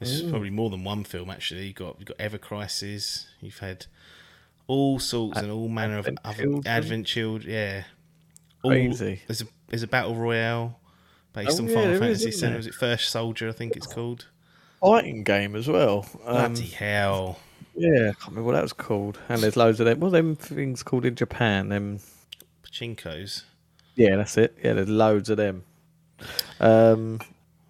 There's 0.00 0.22
probably 0.22 0.50
more 0.50 0.70
than 0.70 0.84
one 0.84 1.02
film 1.04 1.28
actually. 1.30 1.66
You 1.66 1.72
got 1.72 1.96
you 1.98 2.04
got 2.04 2.16
Ever 2.20 2.38
Crisis. 2.38 3.26
You've 3.40 3.58
had 3.58 3.86
all 4.68 4.98
sorts 4.98 5.38
and 5.40 5.50
all 5.50 5.68
manner 5.68 5.98
Advent 5.98 6.18
of 6.24 6.30
other 6.30 6.42
Children. 6.44 6.66
Advent 6.66 7.06
Children. 7.06 7.52
Yeah, 7.52 7.82
All- 8.62 8.70
Crazy. 8.70 9.22
There's 9.26 9.42
a 9.42 9.46
there's 9.68 9.82
a 9.82 9.88
battle 9.88 10.14
royale 10.14 10.78
based 11.32 11.58
Oh, 11.58 11.64
on 11.64 11.68
yeah, 11.68 11.74
Final 11.74 11.98
Fantasy 11.98 12.30
VII. 12.30 12.54
Was 12.56 12.66
it 12.68 12.74
First 12.74 13.10
Soldier? 13.10 13.48
I 13.48 13.52
think 13.52 13.76
it's 13.76 13.86
called. 13.86 14.26
Fighting 14.80 15.24
game 15.24 15.56
as 15.56 15.66
well. 15.66 16.06
Um, 16.24 16.52
Bloody 16.52 16.66
hell! 16.68 17.40
yeah, 17.74 17.90
I 17.90 18.12
can't 18.12 18.28
remember 18.28 18.44
what 18.44 18.52
that 18.52 18.62
was 18.62 18.72
called. 18.72 19.18
And 19.28 19.42
there's 19.42 19.56
loads 19.56 19.80
of 19.80 19.86
them. 19.86 19.98
What 19.98 20.08
are 20.08 20.10
them 20.12 20.36
things 20.36 20.84
called 20.84 21.04
in 21.04 21.16
Japan? 21.16 21.68
Them. 21.70 21.98
Pachinkos. 22.62 23.42
Yeah, 23.98 24.16
that's 24.16 24.38
it. 24.38 24.56
Yeah, 24.62 24.74
there's 24.74 24.88
loads 24.88 25.28
of 25.28 25.36
them. 25.36 25.64
Um, 26.60 27.20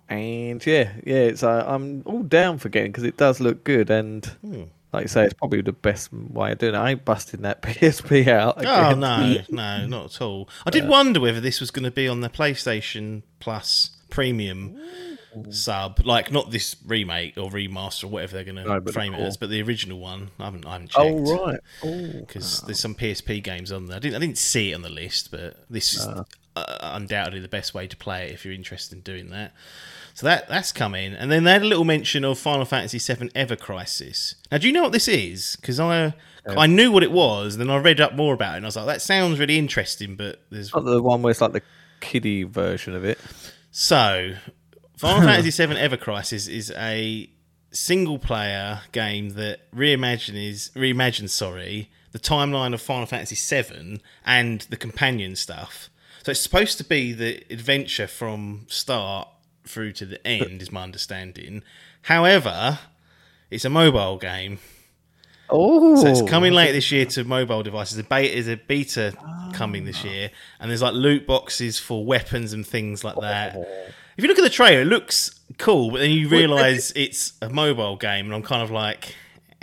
and 0.09 0.64
yeah, 0.64 0.93
yeah, 1.05 1.17
it's 1.17 1.43
uh, 1.43 1.64
I'm 1.67 2.03
all 2.05 2.23
down 2.23 2.59
for 2.59 2.69
getting 2.69 2.93
because 2.93 3.05
it 3.05 3.17
does 3.17 3.41
look 3.41 3.64
good 3.64 3.91
and. 3.91 4.25
Hmm. 4.27 4.62
Like 4.91 5.03
you 5.03 5.09
say, 5.09 5.25
it's 5.25 5.35
probably 5.35 5.61
the 5.61 5.73
best 5.73 6.11
way 6.14 6.53
of 6.53 6.59
doing 6.61 6.75
it. 6.75 6.79
I 6.79 6.93
ain't 6.93 7.05
busting 7.05 7.43
that 7.43 7.61
PSP 7.62 8.27
out. 8.27 8.64
Oh 8.64 8.95
no, 8.95 9.37
no, 9.51 9.87
not 9.87 10.14
at 10.14 10.23
all. 10.23 10.49
I 10.64 10.71
did 10.71 10.88
wonder 10.88 11.21
whether 11.21 11.43
this 11.43 11.61
was 11.61 11.71
going 11.71 11.85
to 11.85 11.91
be 11.91 12.09
on 12.09 12.23
the 12.23 12.31
PlayStation 12.31 13.23
Plus 13.38 13.91
premium 14.09 14.81
sub, 15.51 16.01
like 16.05 16.31
not 16.33 16.51
this 16.51 16.77
remake 16.87 17.37
or 17.37 17.51
remaster 17.51 18.05
or 18.05 18.09
whatever 18.09 18.35
they're 18.35 18.44
going 18.44 18.57
to 18.57 18.81
the 18.85 18.92
frame 18.92 19.14
it 19.14 19.20
as, 19.20 19.37
but 19.37 19.51
the 19.51 19.62
original 19.62 19.98
one. 19.98 20.31
I 20.38 20.44
haven't, 20.46 20.66
I 20.66 20.72
haven't 20.72 20.90
checked. 20.90 21.07
Oh 21.07 21.44
right. 21.46 21.61
Oh, 21.85 22.20
Because 22.20 22.61
there's 22.62 22.81
some 22.81 22.94
PSP 22.94 23.42
games 23.42 23.72
on 23.72 23.87
there. 23.87 23.96
I 23.96 24.01
didn't, 24.01 24.16
I 24.16 24.18
didn't 24.20 24.38
see 24.38 24.72
it 24.72 24.74
on 24.74 24.83
the 24.83 24.88
list, 24.90 25.31
but 25.31 25.57
this 25.70 25.94
is. 25.94 26.07
uh, 26.07 26.24
undoubtedly 26.81 27.40
the 27.40 27.48
best 27.48 27.72
way 27.74 27.87
to 27.87 27.96
play 27.96 28.29
it 28.29 28.33
if 28.33 28.44
you're 28.44 28.55
interested 28.55 28.96
in 28.96 29.03
doing 29.03 29.31
that. 29.31 29.53
So 30.14 30.27
that 30.27 30.48
that's 30.48 30.72
coming, 30.72 31.14
and 31.14 31.31
then 31.31 31.44
they 31.44 31.53
had 31.53 31.62
a 31.62 31.66
little 31.66 31.85
mention 31.85 32.24
of 32.24 32.38
Final 32.40 32.64
Fantasy 32.64 32.98
VII 32.98 33.31
Ever 33.37 33.55
Crisis. 33.55 34.35
Now, 34.51 34.59
do 34.59 34.66
you 34.66 34.72
know 34.72 34.83
what 34.83 34.90
this 34.92 35.07
is? 35.07 35.55
Because 35.57 35.79
I 35.79 36.12
I 36.44 36.66
knew 36.66 36.90
what 36.90 37.05
it 37.05 37.12
was, 37.12 37.55
and 37.55 37.61
then 37.62 37.70
I 37.70 37.77
read 37.77 38.01
up 38.01 38.14
more 38.14 38.35
about 38.35 38.55
it, 38.55 38.57
and 38.57 38.66
I 38.66 38.68
was 38.68 38.74
like, 38.77 38.87
that 38.87 39.03
sounds 39.03 39.38
really 39.38 39.59
interesting, 39.59 40.16
but 40.16 40.40
there's 40.51 40.74
Not 40.74 40.85
the 40.85 41.01
one 41.01 41.22
where 41.22 41.31
it's 41.31 41.40
like 41.40 41.53
the 41.53 41.62
kiddie 42.01 42.42
version 42.42 42.96
of 42.96 43.05
it. 43.05 43.18
so 43.70 44.33
Final 44.98 45.22
Fantasy 45.28 45.66
VII 45.66 45.76
Ever 45.76 45.96
Crisis 45.96 46.48
is 46.48 46.72
a 46.76 47.30
single 47.70 48.18
player 48.18 48.80
game 48.92 49.30
that 49.30 49.70
reimagines 49.72 50.72
reimagines 50.72 51.30
sorry 51.30 51.90
the 52.12 52.18
timeline 52.18 52.72
of 52.72 52.80
Final 52.80 53.06
Fantasy 53.06 53.37
VII 53.37 54.00
and 54.24 54.62
the 54.62 54.76
companion 54.76 55.37
stuff. 55.37 55.90
So 56.24 56.32
it's 56.32 56.40
supposed 56.40 56.78
to 56.78 56.84
be 56.84 57.12
the 57.12 57.44
adventure 57.50 58.06
from 58.06 58.66
start 58.68 59.28
through 59.64 59.92
to 59.92 60.06
the 60.06 60.26
end, 60.26 60.62
is 60.62 60.72
my 60.72 60.82
understanding. 60.82 61.62
However, 62.02 62.78
it's 63.50 63.64
a 63.64 63.70
mobile 63.70 64.18
game. 64.18 64.58
Oh, 65.50 65.96
So 65.96 66.08
it's 66.08 66.20
oh. 66.20 66.26
coming 66.26 66.52
late 66.52 66.72
this 66.72 66.90
year 66.90 67.06
to 67.06 67.24
mobile 67.24 67.62
devices. 67.62 67.96
The 67.96 68.02
beta 68.02 68.37
is 68.37 68.48
a 68.48 68.56
beta 68.56 69.14
coming 69.54 69.84
this 69.84 70.02
ah. 70.04 70.08
year, 70.08 70.30
and 70.61 70.70
there's 70.70 70.82
like 70.82 70.94
loot 70.94 71.26
boxes 71.26 71.78
for 71.78 72.04
weapons 72.04 72.52
and 72.52 72.66
things 72.66 73.04
like 73.04 73.16
that. 73.20 73.54
Oh. 73.56 73.66
If 74.18 74.24
you 74.24 74.28
look 74.28 74.38
at 74.38 74.42
the 74.42 74.50
trailer, 74.50 74.83
it 74.83 74.87
looks 74.87 75.38
cool, 75.59 75.92
but 75.92 76.00
then 76.00 76.11
you 76.11 76.28
realise 76.28 76.90
it's 76.96 77.33
a 77.40 77.48
mobile 77.48 77.96
game, 77.96 78.26
and 78.26 78.35
I'm 78.35 78.42
kind 78.42 78.62
of 78.62 78.70
like, 78.70 79.14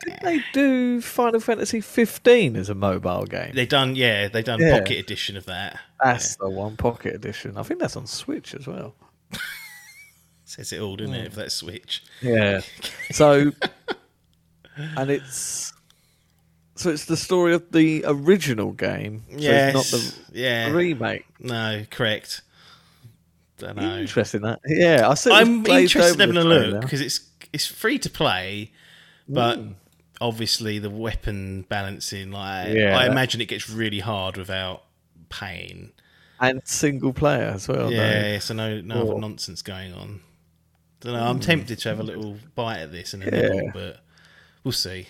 Did 0.06 0.18
they 0.22 0.42
do 0.54 1.02
Final 1.02 1.40
Fantasy 1.42 1.82
15 1.82 2.56
as 2.56 2.70
a 2.70 2.74
mobile 2.76 3.26
game? 3.26 3.52
they 3.54 3.66
done, 3.66 3.96
yeah, 3.98 4.30
they 4.30 4.42
done 4.42 4.62
Yeah. 4.62 4.80
pocket 4.80 4.98
edition 4.98 5.36
of 5.36 5.46
that. 5.46 5.78
That's 6.02 6.38
the 6.38 6.50
one 6.50 6.78
pocket 6.78 7.14
edition. 7.16 7.58
I 7.58 7.64
think 7.64 7.80
that's 7.82 7.96
on 7.98 8.08
Switch 8.08 8.56
as 8.56 8.66
well. 8.66 8.96
Says 10.46 10.72
it 10.72 10.80
all, 10.80 10.96
doesn't 10.96 11.14
it? 11.16 11.28
If 11.28 11.36
that 11.36 11.52
Switch, 11.52 12.04
Yeah. 12.22 12.62
So, 13.12 13.52
and 14.78 15.10
it's 15.12 15.74
so 16.76 16.90
it's 16.92 17.06
the 17.06 17.18
story 17.18 17.54
of 17.54 17.72
the 17.72 18.04
original 18.08 18.72
game. 18.72 19.24
So 19.32 19.36
it's 19.38 19.74
not 19.74 19.86
the 19.86 20.14
yeah, 20.34 20.70
remake. 20.72 21.26
no, 21.40 21.84
correct. 21.90 22.42
Don't 23.58 23.78
know. 23.78 23.98
Interesting 23.98 24.42
that. 24.42 24.60
Yeah, 24.68 25.08
I. 25.10 25.40
I'm 25.40 25.66
interested 25.66 26.14
in 26.20 26.20
having 26.20 26.38
a 26.38 26.44
look 26.44 26.82
because 26.82 27.02
it's 27.02 27.22
it's 27.54 27.66
free 27.66 27.98
to 28.00 28.10
play, 28.10 28.72
but 29.30 29.60
Mm. 29.60 29.74
obviously 30.20 30.78
the 30.80 30.90
weapon 30.90 31.62
balancing, 31.70 32.32
like 32.32 32.74
Yeah. 32.74 32.98
I 32.98 33.06
imagine 33.08 33.40
it 33.42 33.46
gets 33.48 33.70
really 33.70 34.00
hard 34.00 34.38
without 34.38 34.84
pain. 35.30 35.92
and 36.40 36.62
single 36.66 37.14
player 37.14 37.52
as 37.56 37.68
well. 37.70 37.90
though. 37.90 37.96
yeah, 37.96 38.40
so 38.40 38.54
no 38.54 38.82
no 38.82 39.04
other 39.10 39.20
nonsense 39.20 39.62
going 39.62 39.94
on. 39.94 40.20
Don't 41.00 41.14
know. 41.14 41.24
I'm 41.26 41.40
tempted 41.40 41.80
to 41.80 41.90
have 41.90 42.00
a 42.00 42.04
little 42.04 42.38
bite 42.56 42.80
at 42.80 42.92
this 42.92 43.14
and 43.14 43.24
a 43.24 43.26
Yeah. 43.66 43.72
but 43.74 44.00
we'll 44.64 44.72
see. 44.74 45.08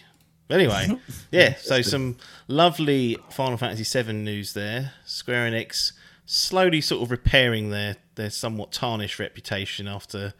But 0.48 0.60
anyway, 0.60 1.00
yeah. 1.32 1.56
So 1.56 1.82
some 1.82 2.18
lovely 2.48 3.18
Final 3.32 3.58
Fantasy 3.58 4.04
VII 4.04 4.14
news 4.14 4.54
there. 4.54 4.92
Square 5.06 5.50
Enix 5.52 5.94
slowly 6.26 6.82
sort 6.82 7.02
of 7.02 7.12
repairing 7.12 7.70
their 7.70 7.98
their 8.16 8.30
somewhat 8.30 8.72
tarnished 8.72 9.20
reputation 9.20 9.88
after 9.88 10.34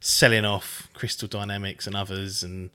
selling 0.00 0.44
off 0.44 0.88
Crystal 0.94 1.28
Dynamics 1.28 1.86
and 1.86 1.96
others 1.96 2.42
and 2.42 2.70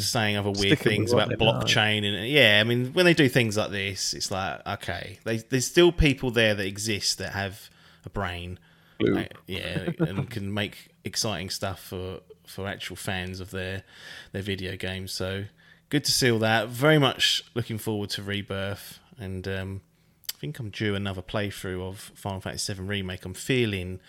saying 0.00 0.36
other 0.36 0.50
weird 0.50 0.78
Sticking 0.78 0.92
things 0.92 1.12
about 1.12 1.28
know. 1.28 1.36
blockchain 1.36 2.04
and 2.04 2.26
yeah. 2.26 2.58
I 2.60 2.64
mean, 2.64 2.92
when 2.92 3.04
they 3.04 3.14
do 3.14 3.28
things 3.28 3.56
like 3.56 3.70
this, 3.70 4.14
it's 4.14 4.30
like 4.30 4.66
okay, 4.66 5.18
they, 5.24 5.38
there's 5.38 5.66
still 5.66 5.92
people 5.92 6.30
there 6.30 6.54
that 6.54 6.66
exist 6.66 7.18
that 7.18 7.32
have 7.32 7.70
a 8.04 8.10
brain. 8.10 8.58
Like, 9.00 9.32
yeah, 9.46 9.90
and 10.00 10.28
can 10.28 10.52
make 10.52 10.88
exciting 11.04 11.50
stuff 11.50 11.80
for 11.80 12.20
for 12.46 12.66
actual 12.66 12.96
fans 12.96 13.40
of 13.40 13.50
their 13.50 13.84
their 14.32 14.42
video 14.42 14.76
games. 14.76 15.12
So 15.12 15.44
good 15.88 16.04
to 16.04 16.12
see 16.12 16.30
all 16.30 16.40
that. 16.40 16.68
Very 16.68 16.98
much 16.98 17.44
looking 17.54 17.78
forward 17.78 18.10
to 18.10 18.22
Rebirth, 18.22 18.98
and 19.18 19.46
um, 19.46 19.80
think 20.38 20.58
I'm 20.58 20.70
due 20.70 20.94
another 20.94 21.22
playthrough 21.22 21.82
of 21.82 22.12
Final 22.14 22.40
Fantasy 22.40 22.72
VII 22.72 22.82
Remake. 22.82 23.24
I'm 23.24 23.34
feeling 23.34 24.00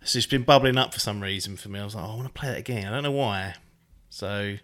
it's 0.00 0.12
just 0.12 0.30
been 0.30 0.42
bubbling 0.42 0.76
up 0.76 0.92
for 0.92 1.00
some 1.00 1.20
reason 1.20 1.56
for 1.56 1.68
me. 1.68 1.80
I 1.80 1.84
was 1.84 1.94
like, 1.94 2.04
oh, 2.04 2.12
I 2.12 2.16
want 2.16 2.26
to 2.26 2.40
play 2.40 2.48
that 2.50 2.58
again. 2.58 2.86
I 2.86 2.90
don't 2.90 3.04
know 3.04 3.12
why. 3.12 3.54
So 4.10 4.56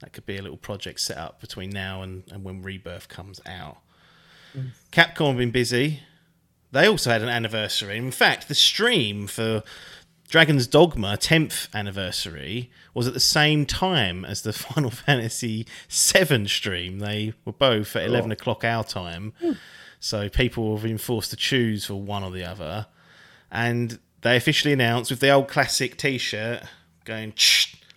that 0.00 0.12
could 0.12 0.26
be 0.26 0.38
a 0.38 0.42
little 0.42 0.56
project 0.56 1.00
set 1.00 1.18
up 1.18 1.40
between 1.40 1.70
now 1.70 2.02
and, 2.02 2.24
and 2.32 2.42
when 2.42 2.62
Rebirth 2.62 3.08
comes 3.08 3.40
out. 3.46 3.78
Capcom 4.90 5.28
have 5.28 5.36
been 5.36 5.50
busy. 5.50 6.00
They 6.72 6.86
also 6.86 7.10
had 7.10 7.22
an 7.22 7.28
anniversary. 7.28 7.96
In 7.96 8.10
fact, 8.10 8.48
the 8.48 8.54
stream 8.54 9.26
for 9.26 9.62
Dragon's 10.28 10.66
Dogma 10.66 11.16
10th 11.16 11.72
anniversary 11.74 12.70
was 12.94 13.06
at 13.06 13.14
the 13.14 13.20
same 13.20 13.66
time 13.66 14.24
as 14.24 14.42
the 14.42 14.52
Final 14.54 14.90
Fantasy 14.90 15.66
7 15.88 16.48
stream. 16.48 16.98
They 17.00 17.34
were 17.44 17.52
both 17.52 17.94
at 17.96 18.04
11 18.04 18.32
o'clock 18.32 18.64
our 18.64 18.84
time. 18.84 19.34
Hmm. 19.40 19.52
So 20.00 20.28
people 20.28 20.74
have 20.74 20.82
been 20.82 20.98
forced 20.98 21.30
to 21.30 21.36
choose 21.36 21.84
for 21.86 21.94
one 21.94 22.24
or 22.24 22.30
the 22.30 22.44
other. 22.44 22.86
And 23.50 23.98
they 24.22 24.36
officially 24.36 24.72
announced 24.72 25.10
with 25.10 25.20
the 25.20 25.30
old 25.30 25.48
classic 25.48 25.96
t 25.96 26.18
shirt 26.18 26.62
going 27.04 27.34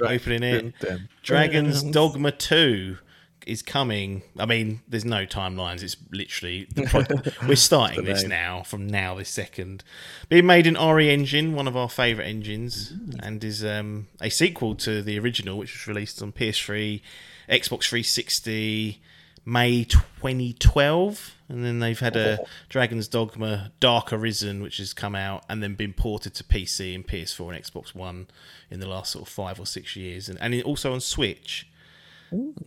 opening 0.01 0.43
it. 0.43 0.61
Dun, 0.61 0.73
dun. 0.79 1.09
Dragon's 1.21 1.83
Dogma 1.83 2.31
2 2.31 2.97
is 3.45 3.61
coming. 3.61 4.23
I 4.39 4.45
mean, 4.45 4.81
there's 4.87 5.05
no 5.05 5.25
timelines. 5.25 5.83
It's 5.83 5.97
literally 6.11 6.67
the 6.73 6.83
pro- 6.83 7.47
we're 7.47 7.55
starting 7.55 8.05
this 8.05 8.23
now 8.23 8.63
from 8.63 8.87
now 8.87 9.15
this 9.15 9.29
second. 9.29 9.83
Being 10.29 10.45
made 10.45 10.67
in 10.67 10.75
RE 10.75 11.09
Engine, 11.09 11.53
one 11.53 11.67
of 11.67 11.75
our 11.75 11.89
favorite 11.89 12.25
engines, 12.25 12.93
and 13.21 13.43
is 13.43 13.63
um, 13.63 14.07
a 14.21 14.29
sequel 14.29 14.75
to 14.75 15.01
the 15.01 15.19
original, 15.19 15.57
which 15.57 15.73
was 15.73 15.87
released 15.87 16.21
on 16.21 16.31
PS3, 16.31 17.01
Xbox 17.49 17.89
360, 17.89 19.01
May 19.45 19.83
2012, 19.83 21.35
and 21.49 21.65
then 21.65 21.79
they've 21.79 21.99
had 21.99 22.15
a 22.15 22.41
oh. 22.41 22.45
Dragon's 22.69 23.07
Dogma 23.07 23.71
Dark 23.79 24.13
Arisen, 24.13 24.61
which 24.61 24.77
has 24.77 24.93
come 24.93 25.15
out 25.15 25.43
and 25.49 25.61
then 25.61 25.75
been 25.75 25.93
ported 25.93 26.33
to 26.35 26.43
PC 26.43 26.95
and 26.95 27.05
PS4 27.05 27.53
and 27.53 27.63
Xbox 27.63 27.93
One 27.93 28.27
in 28.71 28.79
the 28.79 28.87
last 28.87 29.11
sort 29.11 29.27
of 29.27 29.33
five 29.33 29.59
or 29.59 29.65
six 29.65 29.95
years, 29.95 30.29
and, 30.29 30.39
and 30.41 30.61
also 30.63 30.93
on 30.93 31.01
Switch. 31.01 31.67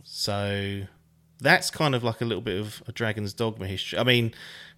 So 0.04 0.82
that's 1.40 1.70
kind 1.70 1.94
of 1.94 2.04
like 2.04 2.20
a 2.20 2.24
little 2.24 2.42
bit 2.42 2.60
of 2.60 2.82
a 2.86 2.92
Dragon's 2.92 3.32
Dogma 3.32 3.66
history. 3.66 3.98
I 3.98 4.04
mean, 4.04 4.32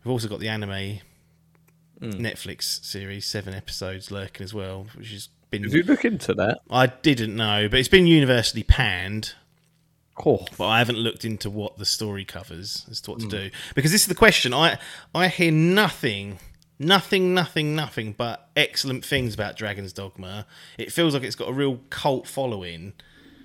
we've 0.04 0.12
also 0.12 0.28
got 0.28 0.40
the 0.40 0.48
anime 0.48 1.00
hmm. 1.98 2.10
Netflix 2.10 2.84
series, 2.84 3.26
seven 3.26 3.54
episodes 3.54 4.10
lurking 4.10 4.44
as 4.44 4.54
well, 4.54 4.86
which 4.96 5.10
has 5.12 5.28
been. 5.50 5.62
Did 5.62 5.72
you 5.72 5.82
look 5.82 6.04
into 6.04 6.34
that? 6.34 6.60
I 6.70 6.86
didn't 6.86 7.36
know, 7.36 7.68
but 7.68 7.78
it's 7.78 7.88
been 7.88 8.06
universally 8.06 8.62
panned. 8.62 9.34
Oh, 10.24 10.44
But 10.56 10.66
I 10.66 10.78
haven't 10.78 10.98
looked 10.98 11.24
into 11.24 11.50
what 11.50 11.78
the 11.78 11.84
story 11.84 12.24
covers 12.24 12.86
as 12.90 13.00
to 13.02 13.10
what 13.12 13.20
to 13.20 13.28
do 13.28 13.50
because 13.74 13.92
this 13.92 14.02
is 14.02 14.08
the 14.08 14.14
question. 14.14 14.52
I 14.52 14.78
I 15.14 15.28
hear 15.28 15.52
nothing, 15.52 16.38
nothing, 16.78 17.34
nothing, 17.34 17.74
nothing 17.76 18.12
but 18.16 18.48
excellent 18.56 19.04
things 19.04 19.34
about 19.34 19.56
Dragon's 19.56 19.92
Dogma. 19.92 20.46
It 20.76 20.92
feels 20.92 21.14
like 21.14 21.22
it's 21.22 21.36
got 21.36 21.48
a 21.48 21.52
real 21.52 21.80
cult 21.90 22.26
following, 22.26 22.94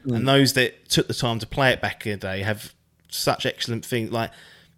and 0.04 0.24
mm. 0.24 0.26
those 0.26 0.54
that 0.54 0.90
took 0.90 1.08
the 1.08 1.14
time 1.14 1.40
to 1.40 1.48
play 1.48 1.72
it 1.72 1.82
back 1.82 2.06
in 2.06 2.14
the 2.14 2.18
day 2.18 2.42
have 2.42 2.74
such 3.10 3.46
excellent 3.46 3.86
things. 3.86 4.12
Like 4.12 4.32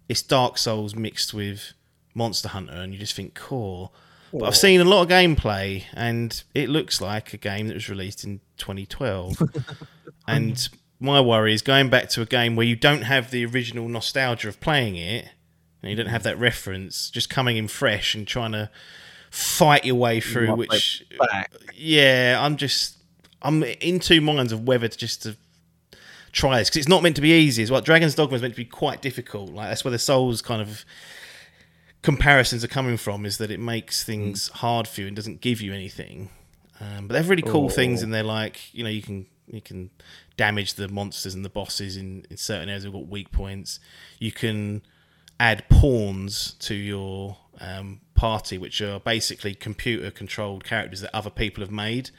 it's 0.08 0.22
Dark 0.22 0.58
Souls 0.58 0.94
mixed 0.94 1.34
with 1.34 1.72
Monster 2.14 2.48
Hunter, 2.48 2.74
and 2.74 2.92
you 2.92 2.98
just 2.98 3.14
think, 3.14 3.34
cool. 3.34 3.92
But 4.32 4.44
I've 4.44 4.56
seen 4.56 4.80
a 4.80 4.84
lot 4.84 5.02
of 5.02 5.08
gameplay, 5.08 5.84
and 5.94 6.42
it 6.54 6.68
looks 6.68 7.00
like 7.00 7.32
a 7.32 7.38
game 7.38 7.68
that 7.68 7.74
was 7.74 7.88
released 7.88 8.24
in 8.24 8.40
2012. 8.58 9.40
and 10.28 10.68
my 10.98 11.20
worry 11.20 11.52
is 11.52 11.62
going 11.62 11.90
back 11.90 12.08
to 12.10 12.22
a 12.22 12.26
game 12.26 12.56
where 12.56 12.66
you 12.66 12.76
don't 12.76 13.02
have 13.02 13.30
the 13.30 13.44
original 13.44 13.88
nostalgia 13.88 14.48
of 14.48 14.60
playing 14.60 14.96
it, 14.96 15.28
and 15.82 15.90
you 15.90 15.96
don't 15.96 16.10
have 16.10 16.22
that 16.22 16.38
reference, 16.38 17.10
just 17.10 17.28
coming 17.28 17.56
in 17.56 17.68
fresh 17.68 18.14
and 18.14 18.26
trying 18.26 18.52
to 18.52 18.70
fight 19.30 19.84
your 19.84 19.96
way 19.96 20.20
through. 20.20 20.54
Which, 20.56 21.04
back. 21.18 21.52
yeah, 21.74 22.38
I'm 22.40 22.56
just, 22.56 22.96
I'm 23.42 23.62
in 23.62 24.00
two 24.00 24.20
minds 24.20 24.52
of 24.52 24.66
whether 24.66 24.88
to 24.88 24.98
just 24.98 25.22
to 25.24 25.36
try 26.32 26.58
this 26.58 26.68
because 26.68 26.78
it's 26.78 26.88
not 26.88 27.02
meant 27.02 27.16
to 27.16 27.22
be 27.22 27.32
easy. 27.32 27.62
As 27.62 27.70
well, 27.70 27.80
Dragon's 27.80 28.14
Dogma 28.14 28.36
is 28.36 28.42
meant 28.42 28.54
to 28.54 28.60
be 28.60 28.64
quite 28.64 29.02
difficult. 29.02 29.50
Like 29.50 29.68
that's 29.68 29.84
where 29.84 29.92
the 29.92 29.98
Souls 29.98 30.42
kind 30.42 30.62
of 30.62 30.84
comparisons 32.02 32.62
are 32.62 32.68
coming 32.68 32.96
from 32.96 33.26
is 33.26 33.38
that 33.38 33.50
it 33.50 33.58
makes 33.58 34.04
things 34.04 34.48
hard 34.48 34.86
for 34.86 35.00
you 35.00 35.08
and 35.08 35.16
doesn't 35.16 35.40
give 35.40 35.60
you 35.60 35.72
anything. 35.72 36.30
Um, 36.80 37.08
but 37.08 37.14
they 37.14 37.18
have 37.18 37.30
really 37.30 37.42
cool 37.42 37.68
things 37.68 38.02
in 38.02 38.10
there, 38.10 38.22
like 38.22 38.72
you 38.74 38.84
know 38.84 38.90
you 38.90 39.02
can 39.02 39.26
you 39.48 39.60
can 39.60 39.90
damage 40.36 40.74
the 40.74 40.88
monsters 40.88 41.34
and 41.34 41.44
the 41.44 41.50
bosses 41.50 41.96
in, 41.96 42.26
in 42.30 42.36
certain 42.36 42.68
areas. 42.68 42.84
We've 42.84 42.92
got 42.92 43.08
weak 43.08 43.30
points. 43.30 43.80
You 44.18 44.32
can 44.32 44.82
add 45.38 45.68
pawns 45.68 46.54
to 46.60 46.74
your 46.74 47.36
um, 47.60 48.00
party, 48.14 48.58
which 48.58 48.80
are 48.80 49.00
basically 49.00 49.54
computer 49.54 50.10
controlled 50.10 50.64
characters 50.64 51.00
that 51.00 51.14
other 51.14 51.30
people 51.30 51.62
have 51.62 51.70
made. 51.70 52.10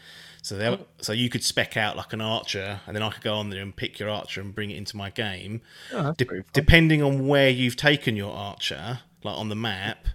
So 0.42 0.56
they 0.56 0.80
so 1.02 1.12
you 1.12 1.30
could 1.30 1.44
spec 1.44 1.76
out 1.76 1.98
like 1.98 2.14
an 2.14 2.22
archer, 2.22 2.80
and 2.88 2.96
then 2.96 3.04
I 3.04 3.10
could 3.10 3.24
go 3.24 3.34
on 3.34 3.50
there 3.50 3.62
and 3.62 3.76
pick 3.76 4.00
your 4.00 4.10
archer 4.10 4.40
and 4.40 4.56
bring 4.56 4.72
it 4.72 4.78
into 4.78 4.96
my 4.96 5.10
game. 5.10 5.62
Oh, 5.92 6.14
De- 6.14 6.44
depending 6.54 7.04
on 7.04 7.28
where 7.28 7.50
you've 7.50 7.76
taken 7.76 8.16
your 8.16 8.34
archer, 8.34 9.00
like 9.24 9.38
on 9.38 9.50
the 9.50 9.56
map, 9.56 10.08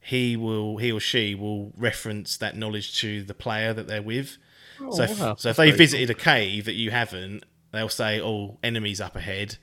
he 0.00 0.36
will 0.36 0.78
he 0.78 0.90
or 0.90 1.00
she 1.00 1.34
will 1.34 1.72
reference 1.76 2.36
that 2.38 2.56
knowledge 2.56 2.98
to 3.00 3.22
the 3.24 3.34
player 3.34 3.74
that 3.74 3.86
they're 3.86 4.02
with. 4.02 4.38
So 4.90 5.02
if, 5.04 5.20
wow. 5.20 5.34
so 5.36 5.50
if 5.50 5.56
they 5.56 5.66
very 5.70 5.78
visited 5.78 6.10
a 6.10 6.14
cave 6.14 6.64
that 6.66 6.74
you 6.74 6.90
haven't, 6.90 7.44
they'll 7.72 7.88
say, 7.88 8.20
"Oh, 8.20 8.58
enemies 8.62 9.00
up 9.00 9.16
ahead." 9.16 9.56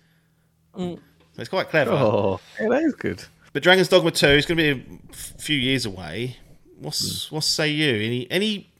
So 0.75 0.99
it's 1.37 1.49
quite 1.49 1.69
clever. 1.69 1.91
Oh, 1.91 2.39
yeah, 2.59 2.69
that 2.69 2.83
is 2.83 2.93
good. 2.95 3.23
But 3.53 3.63
Dragon's 3.63 3.87
Dogma 3.89 4.11
Two 4.11 4.27
is 4.27 4.45
going 4.45 4.57
to 4.57 4.75
be 4.75 4.81
a 4.81 5.09
f- 5.11 5.33
few 5.39 5.57
years 5.57 5.85
away. 5.85 6.37
What's 6.79 7.27
Hmm. 7.27 7.35
what 7.35 7.43
say 7.43 7.69
you? 7.69 7.95
Any 8.05 8.31
any 8.31 8.70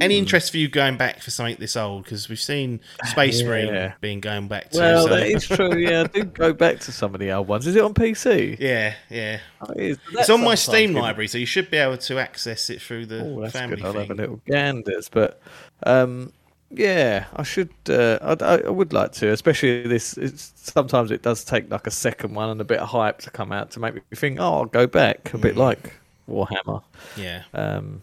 any 0.00 0.18
interest 0.18 0.50
for 0.50 0.56
you 0.58 0.68
going 0.68 0.96
back 0.96 1.20
for 1.20 1.30
something 1.30 1.56
this 1.60 1.76
old? 1.76 2.04
Because 2.04 2.28
we've 2.28 2.40
seen 2.40 2.80
Space 3.04 3.40
Yeah. 3.40 3.48
Marine 3.48 3.92
being 4.00 4.20
going 4.20 4.48
back 4.48 4.70
to. 4.70 4.78
Well, 4.78 5.04
so- 5.06 5.14
that 5.16 5.26
is 5.28 5.46
true. 5.46 5.76
Yeah, 5.76 6.02
I 6.02 6.06
did 6.06 6.34
go 6.34 6.52
back 6.52 6.80
to 6.80 6.92
some 6.92 7.14
of 7.14 7.20
the 7.20 7.30
old 7.32 7.46
ones. 7.48 7.66
Is 7.66 7.76
it 7.76 7.82
on 7.82 7.94
PC? 7.94 8.56
yeah, 8.58 8.94
yeah. 9.08 9.38
Oh, 9.60 9.72
it 9.76 9.82
is. 9.82 9.98
It's 10.12 10.30
on 10.30 10.42
my 10.42 10.54
Steam 10.54 10.92
good. 10.94 11.02
library, 11.02 11.28
so 11.28 11.38
you 11.38 11.46
should 11.46 11.70
be 11.70 11.76
able 11.76 11.98
to 11.98 12.18
access 12.18 12.68
it 12.70 12.82
through 12.82 13.06
the 13.06 13.20
Oh, 13.24 13.48
family 13.48 13.76
good. 13.76 13.84
I'll 13.84 13.92
thing. 13.92 14.00
have 14.08 14.10
a 14.10 14.14
little 14.14 14.40
ganders, 14.46 15.08
but 15.08 15.40
um, 15.84 16.32
yeah, 16.70 17.26
I 17.36 17.42
should. 17.42 17.70
Uh, 17.88 18.18
I, 18.40 18.44
I 18.66 18.70
would 18.70 18.92
like 18.92 19.12
to, 19.12 19.30
especially 19.30 19.82
this. 19.86 20.16
It's, 20.16 20.52
sometimes 20.56 21.10
it 21.10 21.22
does 21.22 21.44
take 21.44 21.70
like 21.70 21.86
a 21.86 21.90
second 21.90 22.34
one 22.34 22.48
and 22.50 22.60
a 22.60 22.64
bit 22.64 22.78
of 22.80 22.88
hype 22.88 23.18
to 23.20 23.30
come 23.30 23.50
out 23.52 23.70
to 23.72 23.80
make 23.80 23.94
me 23.94 24.00
think, 24.14 24.38
oh, 24.40 24.52
I'll 24.58 24.64
go 24.66 24.86
back. 24.86 25.32
A 25.34 25.38
bit 25.38 25.54
Mm. 25.54 25.58
like 25.58 25.94
Warhammer. 26.28 26.82
Yeah, 27.16 27.42
Um, 27.54 28.00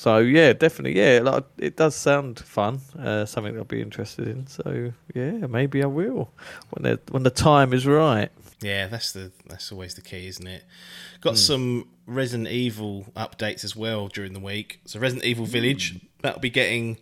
so 0.00 0.16
yeah, 0.16 0.54
definitely, 0.54 0.98
yeah. 0.98 1.20
Like 1.22 1.44
it 1.58 1.76
does 1.76 1.94
sound 1.94 2.38
fun. 2.38 2.80
Uh, 2.98 3.26
something 3.26 3.54
I'll 3.58 3.64
be 3.64 3.82
interested 3.82 4.26
in. 4.28 4.46
So 4.46 4.92
yeah, 5.14 5.46
maybe 5.46 5.82
I 5.82 5.86
will 5.86 6.30
when 6.70 6.82
the 6.84 7.00
when 7.10 7.22
the 7.22 7.30
time 7.30 7.74
is 7.74 7.86
right. 7.86 8.30
yeah. 8.62 8.86
That's 8.86 9.12
the 9.12 9.30
that's 9.46 9.70
always 9.70 9.94
the 9.96 10.00
key, 10.00 10.26
isn't 10.26 10.46
it? 10.46 10.62
Hmm. 10.62 11.20
Got 11.20 11.36
some 11.36 11.88
Resident 12.06 12.48
Evil 12.48 13.04
updates 13.14 13.62
as 13.62 13.76
well 13.76 14.08
during 14.08 14.32
the 14.32 14.40
week. 14.40 14.80
So 14.86 14.98
Resident 14.98 15.26
Evil 15.26 15.44
Hmm. 15.44 15.52
Village 15.52 16.00
that'll 16.22 16.40
be 16.40 16.48
getting 16.50 16.96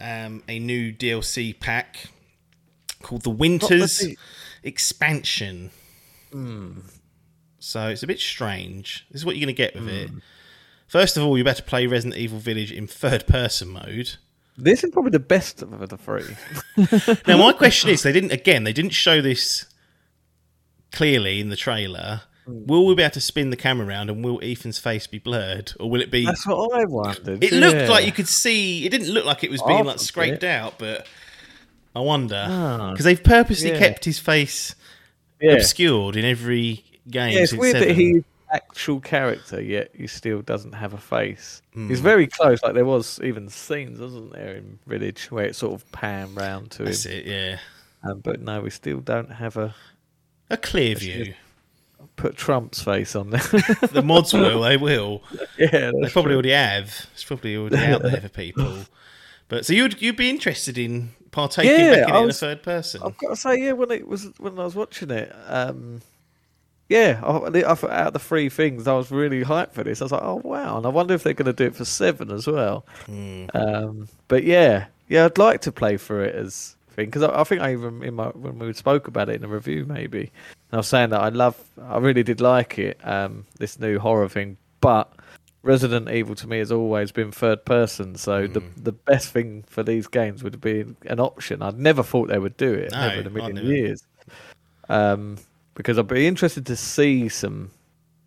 um, 0.00 0.42
a 0.48 0.58
new 0.58 0.92
DLC 0.92 1.54
pack 1.58 2.08
called 3.02 3.22
the 3.22 3.30
Winters 3.30 3.98
the- 4.00 4.16
Expansion. 4.64 5.70
Hmm. 6.32 6.80
So 7.60 7.88
it's 7.88 8.02
a 8.02 8.06
bit 8.08 8.18
strange. 8.18 9.06
This 9.10 9.20
is 9.20 9.26
what 9.26 9.36
you're 9.36 9.46
going 9.46 9.54
to 9.54 9.62
get 9.62 9.74
with 9.74 9.88
it. 9.88 10.10
First 10.90 11.16
of 11.16 11.22
all, 11.22 11.38
you 11.38 11.44
better 11.44 11.62
play 11.62 11.86
Resident 11.86 12.18
Evil 12.18 12.40
Village 12.40 12.72
in 12.72 12.88
third 12.88 13.28
person 13.28 13.68
mode. 13.68 14.16
This 14.58 14.82
is 14.82 14.90
probably 14.90 15.12
the 15.12 15.20
best 15.20 15.62
of 15.62 15.88
the 15.88 15.96
three. 15.96 16.36
Now, 17.28 17.38
my 17.38 17.52
question 17.52 17.90
is, 17.90 18.02
they 18.02 18.10
didn't 18.10 18.32
again, 18.32 18.64
they 18.64 18.72
didn't 18.72 18.90
show 18.90 19.22
this 19.22 19.66
clearly 20.90 21.38
in 21.38 21.48
the 21.48 21.54
trailer. 21.54 22.22
Hmm. 22.44 22.66
Will 22.66 22.86
we 22.86 22.96
be 22.96 23.04
able 23.04 23.12
to 23.12 23.20
spin 23.20 23.50
the 23.50 23.56
camera 23.56 23.86
around, 23.86 24.10
and 24.10 24.24
will 24.24 24.40
Ethan's 24.42 24.80
face 24.80 25.06
be 25.06 25.20
blurred, 25.20 25.72
or 25.78 25.88
will 25.88 26.00
it 26.00 26.10
be? 26.10 26.26
That's 26.26 26.44
what 26.44 26.76
I 26.76 26.84
wondered. 26.86 27.44
It 27.44 27.52
looked 27.52 27.82
yeah. 27.82 27.88
like 27.88 28.04
you 28.04 28.10
could 28.10 28.26
see. 28.26 28.84
It 28.84 28.90
didn't 28.90 29.10
look 29.10 29.24
like 29.24 29.44
it 29.44 29.50
was 29.52 29.62
being 29.62 29.84
like 29.84 30.00
scraped 30.00 30.42
it. 30.42 30.50
out, 30.50 30.74
but 30.76 31.06
I 31.94 32.00
wonder 32.00 32.46
Ah, 32.48 32.90
because 32.90 33.04
they've 33.04 33.22
purposely 33.22 33.70
yeah. 33.70 33.78
kept 33.78 34.04
his 34.04 34.18
face 34.18 34.74
yeah. 35.40 35.52
obscured 35.52 36.16
in 36.16 36.24
every 36.24 36.84
game. 37.08 37.32
Yeah, 37.34 37.42
it's 37.42 37.50
since 37.50 37.60
weird 37.60 37.76
that 37.76 37.82
seven. 37.82 38.24
Actual 38.52 39.00
character, 39.00 39.60
yet 39.60 39.90
he 39.94 40.06
still 40.06 40.42
doesn't 40.42 40.72
have 40.72 40.92
a 40.94 40.98
face. 40.98 41.62
Hmm. 41.74 41.88
He's 41.88 42.00
very 42.00 42.26
close. 42.26 42.62
Like 42.62 42.74
there 42.74 42.84
was 42.84 43.20
even 43.22 43.48
scenes, 43.48 44.00
wasn't 44.00 44.32
there, 44.32 44.56
in 44.56 44.78
Village 44.86 45.30
where 45.30 45.44
it 45.44 45.56
sort 45.56 45.74
of 45.74 45.90
pan 45.92 46.34
round 46.34 46.70
to 46.72 46.84
That's 46.84 47.06
him. 47.06 47.12
it. 47.12 47.26
Yeah, 47.26 47.58
Um, 48.02 48.20
but 48.20 48.40
no, 48.40 48.60
we 48.60 48.70
still 48.70 49.00
don't 49.00 49.30
have 49.32 49.56
a 49.56 49.74
a 50.50 50.56
clear 50.56 50.96
view. 50.96 51.34
put 52.16 52.36
Trump's 52.36 52.82
face 52.82 53.14
on 53.14 53.30
there. 53.30 53.40
the 53.92 54.02
mods 54.04 54.32
will. 54.32 54.62
They 54.62 54.76
will. 54.76 55.22
yeah, 55.58 55.92
They 55.92 56.08
probably 56.10 56.22
true. 56.30 56.32
already 56.34 56.50
have. 56.50 57.06
It's 57.14 57.24
probably 57.24 57.56
already 57.56 57.76
out 57.78 58.02
there 58.02 58.20
for 58.20 58.28
people. 58.44 58.78
But 59.48 59.64
so 59.66 59.72
you'd 59.72 60.00
you'd 60.02 60.16
be 60.16 60.28
interested 60.30 60.76
in 60.78 61.10
partaking 61.30 61.70
Yeah, 61.72 61.90
back 61.90 62.08
in 62.08 62.14
it 62.14 62.18
in 62.18 62.22
a 62.24 62.26
was- 62.26 62.40
third 62.40 62.62
person? 62.62 63.00
I've 63.04 63.16
got 63.18 63.30
to 63.30 63.36
say, 63.36 63.56
yeah, 63.64 63.72
when 63.72 63.90
it 63.92 64.06
was 64.08 64.28
when 64.38 64.58
I 64.58 64.64
was 64.64 64.74
watching 64.74 65.10
it, 65.10 65.34
um, 65.46 66.02
yeah, 66.90 67.20
I, 67.22 67.30
I 67.60 67.70
out 67.70 67.80
of 68.08 68.12
the 68.12 68.18
three 68.18 68.48
things, 68.50 68.86
I 68.88 68.92
was 68.92 69.10
really 69.12 69.42
hyped 69.44 69.72
for 69.72 69.84
this. 69.84 70.02
I 70.02 70.04
was 70.04 70.12
like, 70.12 70.22
oh 70.22 70.40
wow, 70.44 70.76
and 70.76 70.84
I 70.84 70.90
wonder 70.90 71.14
if 71.14 71.22
they're 71.22 71.32
going 71.32 71.46
to 71.46 71.52
do 71.52 71.64
it 71.64 71.76
for 71.76 71.84
seven 71.86 72.30
as 72.32 72.46
well. 72.46 72.84
Hmm. 73.06 73.46
Um, 73.54 74.08
but 74.28 74.42
yeah, 74.44 74.86
yeah, 75.08 75.24
I'd 75.24 75.38
like 75.38 75.60
to 75.62 75.72
play 75.72 75.96
for 75.96 76.22
it 76.22 76.34
as 76.34 76.76
thing 76.90 77.06
because 77.06 77.22
I, 77.22 77.40
I 77.40 77.44
think 77.44 77.62
I 77.62 77.72
even 77.72 78.02
in 78.02 78.14
my 78.14 78.26
when 78.30 78.58
we 78.58 78.72
spoke 78.72 79.06
about 79.08 79.28
it 79.28 79.36
in 79.36 79.44
a 79.44 79.48
review 79.48 79.86
maybe, 79.86 80.22
and 80.22 80.72
I 80.72 80.76
was 80.78 80.88
saying 80.88 81.10
that 81.10 81.20
I 81.20 81.28
love, 81.28 81.56
I 81.80 81.98
really 81.98 82.24
did 82.24 82.40
like 82.40 82.78
it, 82.78 82.98
um, 83.06 83.46
this 83.58 83.78
new 83.80 83.98
horror 83.98 84.28
thing, 84.28 84.56
but. 84.82 85.10
Resident 85.62 86.08
Evil 86.08 86.34
to 86.36 86.46
me 86.46 86.56
has 86.56 86.72
always 86.72 87.12
been 87.12 87.30
third 87.30 87.66
person, 87.66 88.16
so 88.16 88.46
the 88.46 88.60
Hmm. 88.60 88.82
the 88.82 88.92
best 88.92 89.28
thing 89.30 89.62
for 89.68 89.82
these 89.82 90.06
games 90.06 90.42
would 90.42 90.58
be 90.58 90.86
an 91.04 91.20
option. 91.20 91.60
I'd 91.60 91.78
never 91.78 92.02
thought 92.02 92.28
they 92.28 92.38
would 92.38 92.56
do 92.56 92.72
it, 92.72 92.92
No, 92.92 93.08
never 93.08 93.20
in 93.20 93.26
a 93.26 93.30
million 93.30 93.54
never. 93.56 93.66
years. 93.66 94.02
Um, 94.88 95.36
because 95.80 95.98
I'd 95.98 96.06
be 96.06 96.26
interested 96.26 96.66
to 96.66 96.76
see 96.76 97.28
some 97.28 97.70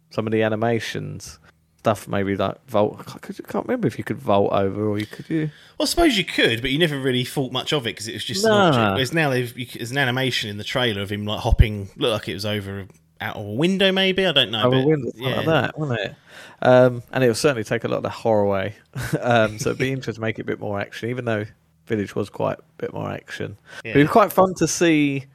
some 0.10 0.28
of 0.28 0.34
the 0.34 0.42
animations 0.42 1.40
stuff, 1.78 2.08
maybe 2.08 2.36
like 2.36 2.66
vault. 2.68 3.00
I 3.00 3.20
can't, 3.20 3.68
remember 3.68 3.88
if 3.88 3.98
you 3.98 4.04
could 4.04 4.18
vault 4.18 4.54
over 4.54 4.88
or 4.88 4.98
you 4.98 5.06
could 5.06 5.30
you. 5.30 5.52
Well, 5.78 5.84
I 5.84 5.86
suppose 5.86 6.18
you 6.18 6.24
could, 6.24 6.62
but 6.62 6.72
you 6.72 6.80
never 6.80 7.00
really 7.00 7.26
thought 7.26 7.52
much 7.52 7.74
of 7.74 7.86
it 7.86 7.92
because 7.92 8.08
it 8.08 8.14
was 8.14 8.24
just 8.24 8.44
Nah. 8.44 8.50
an 8.50 8.68
object. 8.68 8.94
Whereas 8.94 9.14
now 9.14 9.32
you, 9.32 9.66
there's 9.66 9.92
an 9.92 9.98
animation 9.98 10.50
in 10.50 10.58
the 10.58 10.64
trailer 10.64 11.02
of 11.02 11.12
him 11.12 11.26
like 11.26 11.42
hopping, 11.42 11.90
look 11.98 12.14
like 12.14 12.30
it 12.30 12.34
was 12.34 12.46
over 12.46 12.88
out 13.20 13.36
of 13.36 13.46
a 13.46 13.52
window, 13.52 13.92
maybe. 13.92 14.26
I 14.26 14.32
don't 14.32 14.50
know. 14.50 14.64
over 14.64 14.78
but, 14.78 14.88
windows 14.88 15.14
yeah. 15.16 15.36
like 15.36 15.46
that, 15.46 15.78
wouldn't 15.78 16.00
it? 16.00 16.16
Um, 16.62 17.04
and 17.12 17.24
it 17.24 17.28
will 17.28 17.36
certainly 17.36 17.64
take 17.64 17.84
a 17.84 17.88
lot 17.88 17.98
of 17.98 18.04
the 18.04 18.10
horror 18.10 18.44
away. 18.44 18.76
um, 19.22 19.60
so 19.60 19.72
it'd 19.72 19.80
be 19.80 19.92
interesting 19.92 20.16
to 20.16 20.22
make 20.22 20.40
it 20.40 20.44
a 20.44 20.46
bit 20.46 20.60
more 20.60 20.80
action, 20.80 21.10
even 21.10 21.26
though 21.26 21.46
Village 21.86 22.16
was 22.16 22.30
quite 22.30 22.60
a 22.60 22.64
bit 22.78 22.94
more 22.94 23.12
action. 23.12 23.58
Yeah. 23.84 23.92
It'd 23.92 24.08
be 24.08 24.12
quite 24.12 24.32
fun 24.32 24.54
to 24.56 24.68
see 24.68 25.26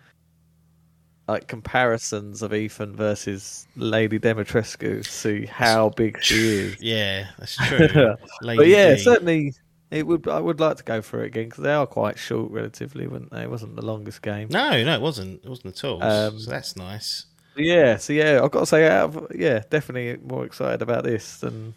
like 1.29 1.47
comparisons 1.47 2.43
of 2.43 2.55
Ethan 2.55 2.97
versus 2.97 3.67
Lady 3.77 4.19
Dimitrescu, 4.19 5.05
see 5.05 5.45
how 5.45 5.91
big 5.91 6.23
she 6.23 6.35
is. 6.37 6.81
Yeah, 6.81 7.29
that's 7.39 7.57
true. 7.69 8.17
But 8.43 8.67
yeah, 8.67 8.95
D. 8.95 8.99
certainly 9.01 9.53
it 9.91 10.07
would. 10.07 10.27
I 10.27 10.41
would 10.41 10.59
like 10.59 10.79
to 10.79 10.85
go 10.85 11.03
for 11.03 11.23
it 11.23 11.27
again 11.27 11.45
because 11.45 11.63
they 11.63 11.73
are 11.73 11.87
quite 11.87 12.19
short, 12.19 12.51
relatively, 12.51 13.07
weren't 13.07 13.31
they? 13.31 13.43
It 13.43 13.51
wasn't 13.51 13.77
the 13.77 13.85
longest 13.85 14.23
game. 14.23 14.49
No, 14.51 14.83
no, 14.83 14.95
it 14.95 15.01
wasn't. 15.03 15.45
It 15.45 15.49
wasn't 15.49 15.77
at 15.77 15.85
all. 15.85 16.03
Um, 16.03 16.41
so 16.41 16.51
that's 16.51 16.77
nice. 16.77 17.27
Yeah, 17.57 17.97
so 17.97 18.13
yeah, 18.13 18.41
I've 18.43 18.51
got 18.51 18.61
to 18.61 18.67
say, 18.67 18.87
out 18.87 19.17
of, 19.17 19.33
yeah, 19.35 19.63
definitely 19.69 20.17
more 20.25 20.45
excited 20.45 20.81
about 20.81 21.03
this 21.05 21.39
than 21.41 21.75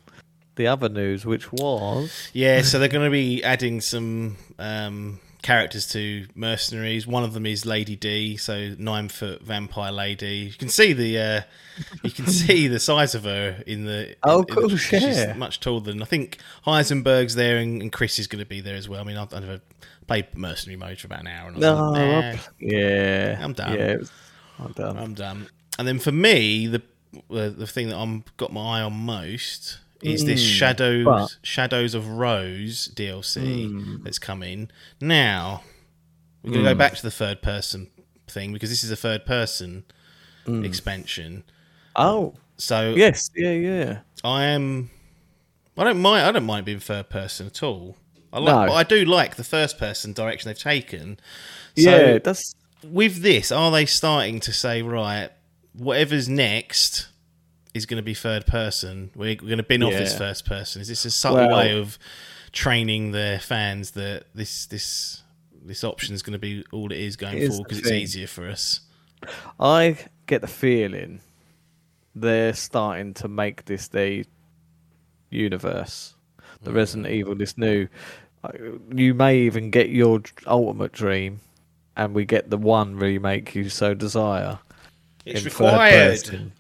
the 0.56 0.68
other 0.68 0.90
news, 0.90 1.26
which 1.26 1.52
was 1.52 2.30
Yeah, 2.34 2.62
so 2.62 2.78
they're 2.78 2.88
going 2.88 3.06
to 3.06 3.12
be 3.12 3.44
adding 3.44 3.82
some 3.82 4.38
um, 4.60 5.20
characters 5.42 5.88
to 5.90 6.28
mercenaries. 6.36 7.08
One 7.08 7.24
of 7.24 7.34
them 7.34 7.46
is 7.46 7.66
Lady 7.66 7.96
D, 7.96 8.38
so 8.38 8.76
nine 8.78 9.10
foot 9.10 9.42
vampire 9.42 9.92
lady. 9.92 10.50
You 10.52 10.54
can 10.54 10.70
see 10.70 10.94
the 10.94 11.20
uh, 11.20 11.42
you 12.04 12.12
can 12.12 12.28
see 12.28 12.68
the 12.68 12.80
size 12.80 13.16
of 13.16 13.24
her 13.24 13.64
in 13.66 13.86
the. 13.86 14.16
Oh, 14.24 14.40
in 14.40 14.46
the- 14.46 14.54
cool, 14.54 14.70
She's 14.78 15.02
yeah. 15.02 15.34
much 15.34 15.60
taller 15.60 15.82
than 15.82 16.02
I 16.02 16.06
think. 16.06 16.38
Heisenberg's 16.66 17.36
there, 17.36 17.58
and, 17.58 17.82
and 17.82 17.92
Chris 17.92 18.20
is 18.20 18.28
going 18.28 18.44
to 18.44 18.46
be 18.46 18.62
there 18.62 18.76
as 18.76 18.88
well. 18.88 19.02
I 19.02 19.04
mean, 19.04 19.18
I've, 19.18 19.34
I've 19.34 19.42
never 19.42 19.62
played 20.08 20.36
mercenary 20.36 20.78
mode 20.78 21.00
for 21.00 21.08
about 21.08 21.22
an 21.22 21.28
hour, 21.28 21.50
and 21.50 21.58
no, 21.58 21.90
like, 21.90 22.36
nah, 22.36 22.42
yeah, 22.60 23.40
I'm 23.42 23.54
done. 23.54 23.78
Yeah, 23.78 23.96
was, 23.98 24.12
I'm 24.60 24.72
done. 24.74 24.98
I'm 24.98 25.14
done. 25.14 25.48
And 25.80 25.88
then 25.88 26.00
for 26.00 26.12
me, 26.12 26.68
the 26.68 26.82
the, 27.30 27.50
the 27.50 27.68
thing 27.68 27.90
that 27.90 27.98
I'm 27.98 28.24
got 28.38 28.54
my 28.54 28.80
eye 28.80 28.82
on 28.82 28.94
most 28.94 29.80
is 30.02 30.26
this 30.26 30.42
Mm, 30.42 30.54
Shadows 30.54 31.06
but- 31.06 31.36
Shadows 31.44 31.94
of 31.94 32.08
Rose 32.10 32.90
DLC 32.96 33.68
Mm. 33.68 34.04
that's 34.04 34.20
coming. 34.20 34.70
Now 35.00 35.64
we're 36.44 36.54
gonna 36.54 36.64
go 36.70 36.76
back 36.76 36.96
to 36.96 37.02
the 37.04 37.12
third 37.12 37.42
person 37.42 37.88
thing 38.28 38.54
because 38.54 38.70
this 38.70 38.84
is 38.84 38.92
a 38.92 38.96
third 38.96 39.26
person 39.26 39.84
Mm. 40.46 40.66
expansion. 40.66 41.44
oh, 41.96 42.34
So 42.58 42.94
yes, 42.96 43.30
yeah, 43.36 43.52
yeah. 43.52 44.00
I 44.24 44.44
am. 44.46 44.90
I 45.78 45.84
don't 45.84 46.00
mind. 46.02 46.26
I 46.28 46.32
don't 46.32 46.46
mind 46.46 46.66
being 46.66 46.80
third 46.80 47.10
person 47.10 47.48
at 47.48 47.64
all. 47.64 47.98
I 48.32 48.40
like, 48.40 48.56
No. 48.56 48.68
but 48.68 48.74
I 48.76 48.84
do 48.84 49.04
like 49.04 49.36
the 49.36 49.44
first 49.44 49.78
person 49.80 50.14
direction 50.14 50.48
they've 50.50 50.58
taken. 50.60 51.20
So 51.78 51.90
yeah, 51.90 52.18
that's 52.20 52.54
with 52.84 53.22
this, 53.24 53.52
are 53.52 53.72
they 53.72 53.86
starting 53.86 54.40
to 54.42 54.54
say, 54.54 54.82
right, 54.84 55.30
whatever's 55.74 56.30
next 56.30 57.08
is 57.74 57.86
going 57.86 57.98
to 57.98 58.04
be 58.04 58.14
third 58.14 58.46
person? 58.46 59.12
We're, 59.16 59.38
we're 59.42 59.48
going 59.48 59.58
to 59.58 59.64
bin 59.64 59.84
off 59.84 59.94
this 59.94 60.18
first 60.18 60.46
person. 60.46 60.82
Is 60.82 60.88
this 60.88 61.06
a 61.06 61.12
subtle 61.12 61.48
Well- 61.48 61.58
way 61.58 61.78
of 61.78 61.98
training 62.52 63.12
their 63.12 63.40
fans 63.40 63.92
that 63.92 64.26
this 64.36 64.66
this 64.66 65.24
this 65.64 65.84
option 65.84 66.14
is 66.14 66.22
going 66.22 66.34
to 66.34 66.40
be 66.40 66.66
all 66.74 66.92
it 66.92 66.98
is 66.98 67.16
going 67.16 67.38
Here's 67.38 67.50
forward 67.50 67.70
because 67.70 67.80
it's 67.80 67.92
easier 67.92 68.28
for 68.28 68.50
us? 68.50 68.82
I 69.60 69.98
get 70.26 70.42
the 70.42 70.48
feeling 70.48 71.22
they're 72.16 72.54
starting 72.54 73.14
to 73.16 73.28
make 73.28 73.66
this 73.66 73.88
their 73.88 74.24
universe. 75.30 76.16
The 76.64 76.72
Resident 76.72 77.08
hmm. 77.08 77.14
Evil, 77.14 77.36
this 77.36 77.58
new. 77.58 77.88
You 78.94 79.14
may 79.14 79.38
even 79.40 79.70
get 79.70 79.90
your 79.90 80.22
ultimate 80.48 80.92
dream, 80.92 81.42
and 81.96 82.14
we 82.14 82.26
get 82.26 82.50
the 82.50 82.58
one 82.58 82.96
remake 82.96 83.54
you 83.56 83.70
so 83.70 83.94
desire. 83.94 84.60
It's 85.26 85.46
required. 85.46 86.52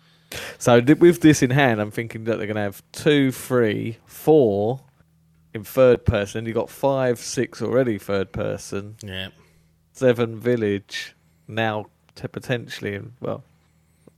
So 0.57 0.81
with 0.81 1.21
this 1.21 1.41
in 1.43 1.49
hand, 1.49 1.81
I'm 1.81 1.91
thinking 1.91 2.23
that 2.25 2.37
they're 2.37 2.47
going 2.47 2.55
to 2.55 2.61
have 2.61 2.81
two, 2.91 3.31
three, 3.31 3.97
four 4.05 4.79
in 5.53 5.63
third 5.63 6.05
person. 6.05 6.45
You've 6.45 6.55
got 6.55 6.69
five, 6.69 7.19
six 7.19 7.61
already 7.61 7.97
third 7.97 8.31
person, 8.31 8.95
Yeah. 9.03 9.29
seven 9.93 10.39
village 10.39 11.13
now 11.47 11.87
to 12.15 12.29
potentially, 12.29 13.01
well, 13.19 13.43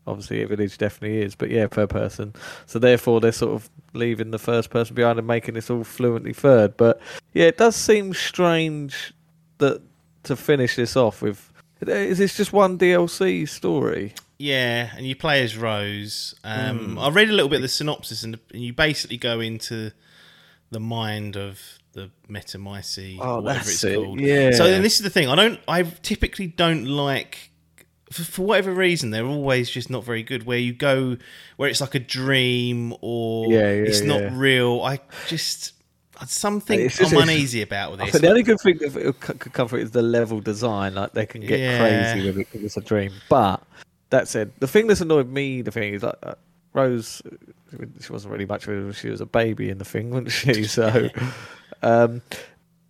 obviously 0.05 0.41
a 0.43 0.47
village 0.47 0.77
definitely 0.77 1.21
is, 1.21 1.33
but 1.35 1.49
yeah, 1.49 1.67
per 1.67 1.87
person. 1.87 2.33
So 2.65 2.77
therefore, 2.77 3.21
they're 3.21 3.31
sort 3.31 3.53
of 3.55 3.69
leaving 3.93 4.31
the 4.31 4.39
first 4.39 4.69
person 4.69 4.95
behind 4.95 5.17
and 5.17 5.27
making 5.27 5.53
this 5.55 5.69
all 5.69 5.83
fluently 5.83 6.33
third. 6.33 6.77
But 6.77 6.99
yeah, 7.33 7.45
it 7.45 7.57
does 7.57 7.75
seem 7.75 8.13
strange 8.13 9.13
that 9.59 9.81
to 10.23 10.35
finish 10.35 10.75
this 10.75 10.95
off 10.95 11.21
with. 11.21 11.51
Is 11.81 12.17
this 12.17 12.37
just 12.37 12.53
one 12.53 12.77
DLC 12.77 13.47
story? 13.47 14.13
Yeah, 14.43 14.89
and 14.97 15.05
you 15.07 15.15
play 15.15 15.41
as 15.43 15.55
Rose. 15.55 16.35
Um, 16.43 16.91
Hmm. 16.93 16.99
I 16.99 17.09
read 17.09 17.29
a 17.29 17.31
little 17.31 17.47
bit 17.49 17.57
of 17.57 17.61
the 17.61 17.67
synopsis, 17.69 18.23
and, 18.23 18.37
and 18.53 18.61
you 18.61 18.73
basically 18.73 19.17
go 19.17 19.39
into 19.39 19.91
the 20.69 20.79
mind 20.81 21.37
of 21.37 21.61
the 21.93 22.09
Megamycete, 22.29 23.19
Oh, 23.21 23.35
or 23.37 23.41
whatever 23.41 23.59
that's 23.59 23.69
it's 23.75 23.83
it, 23.85 23.95
called. 23.95 24.19
yeah. 24.19 24.51
So, 24.51 24.65
and 24.65 24.83
this 24.83 24.95
is 24.97 25.03
the 25.03 25.09
thing. 25.09 25.29
I 25.29 25.35
don't. 25.35 25.59
I 25.67 25.83
typically 25.83 26.47
don't 26.47 26.85
like. 26.85 27.51
For, 28.11 28.23
for 28.23 28.41
whatever 28.45 28.73
reason, 28.73 29.11
they're 29.11 29.25
always 29.25 29.69
just 29.69 29.89
not 29.89 30.03
very 30.03 30.23
good. 30.23 30.45
Where 30.45 30.57
you 30.57 30.73
go, 30.73 31.17
where 31.57 31.69
it's 31.69 31.81
like 31.81 31.95
a 31.95 31.99
dream 31.99 32.93
or 33.01 33.49
Yeah, 33.51 33.59
yeah, 33.59 33.67
it's 33.89 34.01
not 34.01 34.21
yeah. 34.21 34.29
real. 34.33 34.81
I 34.83 34.99
just 35.27 35.73
something 36.27 36.79
It's 36.79 37.01
I'm 37.01 37.17
uneasy 37.21 37.61
about 37.63 37.91
with 37.91 37.99
this. 38.01 38.21
the 38.21 38.29
only 38.29 38.43
good 38.43 38.59
thing 38.59 38.77
that 38.79 38.95
it 38.95 39.19
could 39.19 39.39
come 39.53 39.67
it 39.67 39.73
is 39.81 39.91
the 39.91 40.01
level 40.03 40.39
design. 40.41 40.93
Like 40.95 41.13
they 41.13 41.25
can 41.25 41.41
get 41.41 41.59
Yeah. 41.59 41.79
crazy 41.79 42.27
with 42.27 42.37
it 42.39 42.47
because 42.51 42.63
it's 42.65 42.77
a 42.77 42.81
dream. 42.81 43.11
But 43.29 43.61
that 44.13 44.27
said, 44.27 44.51
the 44.59 44.67
thing 44.67 44.87
that's 44.87 45.01
annoyed 45.01 45.27
me, 45.29 45.61
the 45.61 45.71
thing 45.71 45.93
is 45.95 46.03
like 46.03 46.15
uh, 46.23 46.35
Rose, 46.73 47.21
she 47.99 48.11
wasn't 48.11 48.31
really 48.31 48.45
much 48.45 48.67
of 48.67 48.95
She 48.97 49.09
was 49.09 49.21
a 49.21 49.25
baby 49.25 49.69
in 49.69 49.77
the 49.79 49.85
thing, 49.85 50.09
wasn't 50.11 50.31
she? 50.31 50.63
So 50.77 51.09
um, 51.81 52.21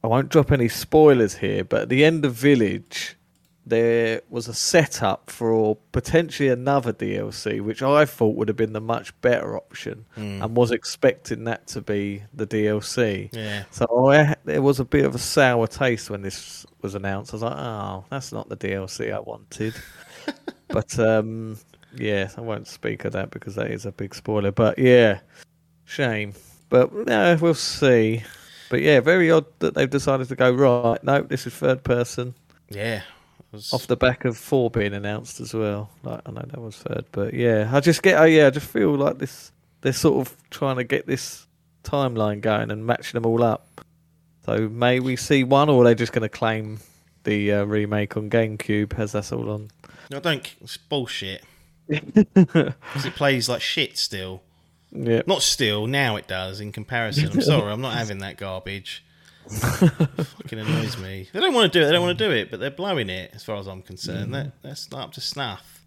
I 0.04 0.08
won't 0.08 0.30
drop 0.30 0.52
any 0.52 0.68
spoilers 0.68 1.36
here. 1.38 1.64
But 1.64 1.84
at 1.84 1.90
the 1.90 2.04
end 2.04 2.26
of 2.26 2.34
Village, 2.34 3.16
there 3.66 4.22
was 4.30 4.50
a 4.50 4.54
setup 4.54 5.30
for 5.30 5.78
potentially 5.94 6.50
another 6.50 6.92
DLC, 6.92 7.62
which 7.62 7.82
I 7.82 8.04
thought 8.06 8.36
would 8.36 8.50
have 8.50 8.58
been 8.58 8.74
the 8.74 8.82
much 8.82 9.20
better 9.22 9.56
option, 9.56 10.06
and 10.18 10.58
was 10.58 10.72
expecting 10.72 11.46
that 11.46 11.68
to 11.68 11.82
be 11.82 12.24
the 12.34 12.46
DLC. 12.46 13.30
yeah, 13.32 13.64
So 13.72 14.12
I, 14.12 14.36
there 14.44 14.62
was 14.62 14.82
a 14.82 14.86
bit 14.86 15.06
of 15.06 15.16
a 15.16 15.20
sour 15.20 15.68
taste 15.68 16.10
when 16.10 16.22
this 16.22 16.66
was 16.82 16.94
announced. 16.96 17.32
I 17.34 17.36
was 17.38 17.44
like, 17.44 17.58
"Oh, 17.58 18.04
that's 18.10 18.34
not 18.34 18.50
the 18.50 18.58
DLC 18.58 19.14
I 19.14 19.20
wanted." 19.20 19.74
but 20.74 20.98
um, 20.98 21.58
yeah, 21.96 22.30
I 22.36 22.42
won't 22.42 22.68
speak 22.68 23.06
of 23.06 23.14
that 23.14 23.30
because 23.30 23.56
that 23.56 23.70
is 23.70 23.86
a 23.86 23.92
big 23.92 24.16
spoiler. 24.16 24.52
But 24.52 24.80
yeah, 24.80 25.20
shame. 25.86 26.34
But 26.70 26.92
no, 26.94 27.38
we'll 27.40 27.54
see. 27.54 28.24
But 28.70 28.82
yeah, 28.82 29.00
very 29.00 29.30
odd 29.30 29.46
that 29.60 29.76
they've 29.76 29.90
decided 29.90 30.28
to 30.30 30.36
go 30.36 30.52
right. 30.52 31.02
No, 31.04 31.22
this 31.22 31.46
is 31.46 31.54
third 31.54 31.84
person 31.84 32.34
yeah. 32.70 33.02
Was- 33.52 33.72
off 33.72 33.86
the 33.86 33.96
back 33.96 34.26
of 34.26 34.36
four 34.36 34.72
being 34.72 34.94
announced 34.94 35.40
as 35.40 35.54
well. 35.54 35.92
Like 36.02 36.22
I 36.26 36.32
know 36.32 36.44
that 36.48 36.60
was 36.60 36.78
third, 36.78 37.06
but 37.12 37.36
yeah, 37.36 37.70
I 37.72 37.80
just 37.80 38.02
get. 38.02 38.20
Oh 38.20 38.26
yeah, 38.26 38.48
I 38.48 38.50
just 38.50 38.68
feel 38.68 38.96
like 38.96 39.20
this. 39.20 39.52
They're 39.82 39.94
sort 39.94 40.28
of 40.28 40.36
trying 40.50 40.78
to 40.78 40.84
get 40.84 41.06
this 41.06 41.46
timeline 41.84 42.42
going 42.42 42.72
and 42.72 42.86
matching 42.86 43.22
them 43.22 43.30
all 43.30 43.44
up. 43.44 43.86
So 44.46 44.70
may 44.70 45.00
we 45.00 45.16
see 45.16 45.44
one, 45.44 45.70
or 45.70 45.82
are 45.82 45.86
they 45.86 45.96
just 45.96 46.14
going 46.14 46.24
to 46.24 46.30
claim 46.30 46.80
the 47.26 47.52
uh, 47.52 47.64
remake 47.66 48.18
on 48.18 48.30
GameCube 48.30 48.98
as 48.98 49.12
that's 49.12 49.32
all 49.32 49.50
on? 49.50 49.70
No, 50.10 50.20
don't. 50.20 50.56
It's 50.62 50.78
bullshit. 50.78 51.44
Because 52.34 53.06
it 53.06 53.16
plays 53.16 53.50
like 53.50 53.62
shit 53.62 53.98
still. 53.98 54.42
Yeah, 54.92 55.24
Not 55.26 55.42
still. 55.42 55.88
Now 55.88 56.16
it 56.16 56.28
does. 56.28 56.62
In 56.62 56.72
comparison, 56.72 57.30
I'm 57.32 57.42
sorry. 57.42 57.72
I'm 57.72 57.82
not 57.82 57.94
having 57.94 58.20
that 58.20 58.38
garbage. 58.38 59.04
Fucking 59.50 60.60
annoys 60.60 60.98
me. 60.98 61.28
They 61.34 61.40
don't 61.40 61.54
want 61.54 61.74
to 61.74 61.80
do 61.80 61.84
it. 61.84 61.88
They 61.88 61.92
don't 61.92 62.06
want 62.06 62.18
to 62.18 62.26
do 62.26 62.32
it, 62.32 62.50
but 62.50 62.60
they're 62.60 62.72
blowing 62.72 63.10
it. 63.10 63.32
As 63.34 63.44
far 63.44 63.58
as 63.58 63.68
I'm 63.68 63.82
concerned, 63.82 64.30
mm. 64.30 64.34
that 64.34 64.52
that's 64.62 64.90
not 64.92 65.02
up 65.02 65.12
to 65.14 65.22
snuff. 65.22 65.84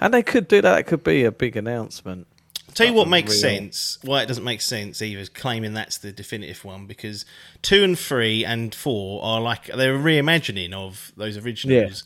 and 0.00 0.12
they 0.12 0.22
could 0.22 0.48
do 0.48 0.60
that. 0.60 0.74
That 0.74 0.86
could 0.86 1.02
be 1.02 1.24
a 1.24 1.32
big 1.32 1.56
announcement. 1.56 2.26
Tell 2.74 2.86
you 2.86 2.94
what 2.94 3.08
makes 3.08 3.32
real. 3.32 3.40
sense. 3.40 3.98
Why 4.02 4.22
it 4.22 4.26
doesn't 4.26 4.44
make 4.44 4.60
sense 4.60 5.02
either 5.02 5.20
is 5.20 5.28
claiming 5.28 5.74
that's 5.74 5.98
the 5.98 6.10
definitive 6.10 6.64
one 6.64 6.86
because 6.86 7.24
two 7.60 7.84
and 7.84 7.98
three 7.98 8.44
and 8.44 8.74
four 8.74 9.22
are 9.22 9.40
like 9.40 9.66
they're 9.66 9.98
reimagining 9.98 10.72
of 10.72 11.12
those 11.16 11.36
originals, 11.36 12.04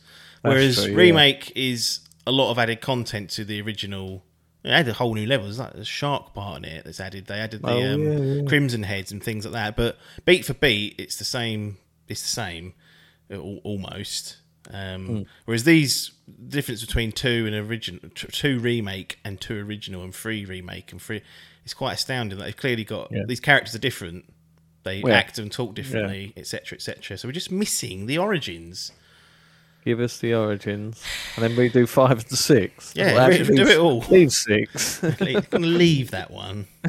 whereas 0.48 0.76
true, 0.84 0.92
yeah. 0.92 0.96
remake 0.96 1.52
is 1.56 2.00
a 2.26 2.32
lot 2.32 2.50
of 2.50 2.58
added 2.58 2.80
content 2.80 3.30
to 3.30 3.44
the 3.44 3.60
original. 3.60 4.24
It 4.64 4.70
added 4.70 4.94
whole 4.94 5.14
new 5.14 5.26
levels. 5.26 5.58
Like 5.60 5.74
there's 5.74 5.86
shark 5.86 6.34
part 6.34 6.58
in 6.58 6.64
it 6.64 6.84
that's 6.84 6.98
added. 7.00 7.26
They 7.26 7.38
added 7.38 7.62
the 7.62 7.68
Oh, 7.70 7.94
um, 7.94 8.02
yeah, 8.02 8.18
yeah. 8.18 8.42
crimson 8.48 8.82
heads 8.82 9.12
and 9.12 9.22
things 9.22 9.44
like 9.44 9.52
that. 9.54 9.76
But 9.76 9.96
beat 10.24 10.44
for 10.44 10.54
beat, 10.54 10.96
it's 10.98 11.16
the 11.16 11.24
same. 11.24 11.78
It's 12.08 12.22
the 12.22 12.28
same, 12.28 12.74
almost. 13.64 14.36
Um, 14.72 15.06
Hmm. 15.06 15.22
Whereas 15.44 15.64
these 15.64 16.12
the 16.26 16.48
difference 16.56 16.84
between 16.84 17.12
two 17.12 17.46
and 17.46 17.54
original, 17.54 18.00
two 18.14 18.58
remake 18.58 19.18
and 19.24 19.40
two 19.40 19.58
original 19.64 20.02
and 20.02 20.12
three 20.12 20.44
remake 20.44 20.90
and 20.90 21.00
three, 21.00 21.22
it's 21.64 21.74
quite 21.74 21.92
astounding 21.92 22.38
that 22.38 22.44
they've 22.44 22.56
clearly 22.56 22.82
got 22.84 23.12
Yeah. 23.12 23.22
these 23.28 23.38
characters 23.40 23.74
are 23.76 23.78
different. 23.80 24.24
They 24.82 24.98
Yeah. 25.00 25.10
act 25.10 25.38
and 25.38 25.50
talk 25.52 25.74
differently, 25.76 26.32
etc., 26.36 26.76
etc. 26.76 27.16
So 27.18 27.28
we're 27.28 27.32
just 27.32 27.50
missing 27.52 28.06
the 28.06 28.18
origins. 28.18 28.90
Give 29.86 30.00
us 30.00 30.18
the 30.18 30.34
origins, 30.34 31.00
and 31.36 31.44
then 31.44 31.54
we 31.56 31.68
do 31.68 31.86
five 31.86 32.18
and 32.18 32.28
six. 32.38 32.92
Yeah, 32.96 33.14
Well, 33.14 33.30
do 33.30 33.44
leave- 33.44 33.68
it 33.68 33.78
all. 33.78 34.00
Leave 34.10 34.32
six. 34.32 35.00
I'm 35.02 35.14
going 35.16 35.42
to 35.44 35.58
leave 35.60 36.10
that 36.10 36.32
one, 36.32 36.66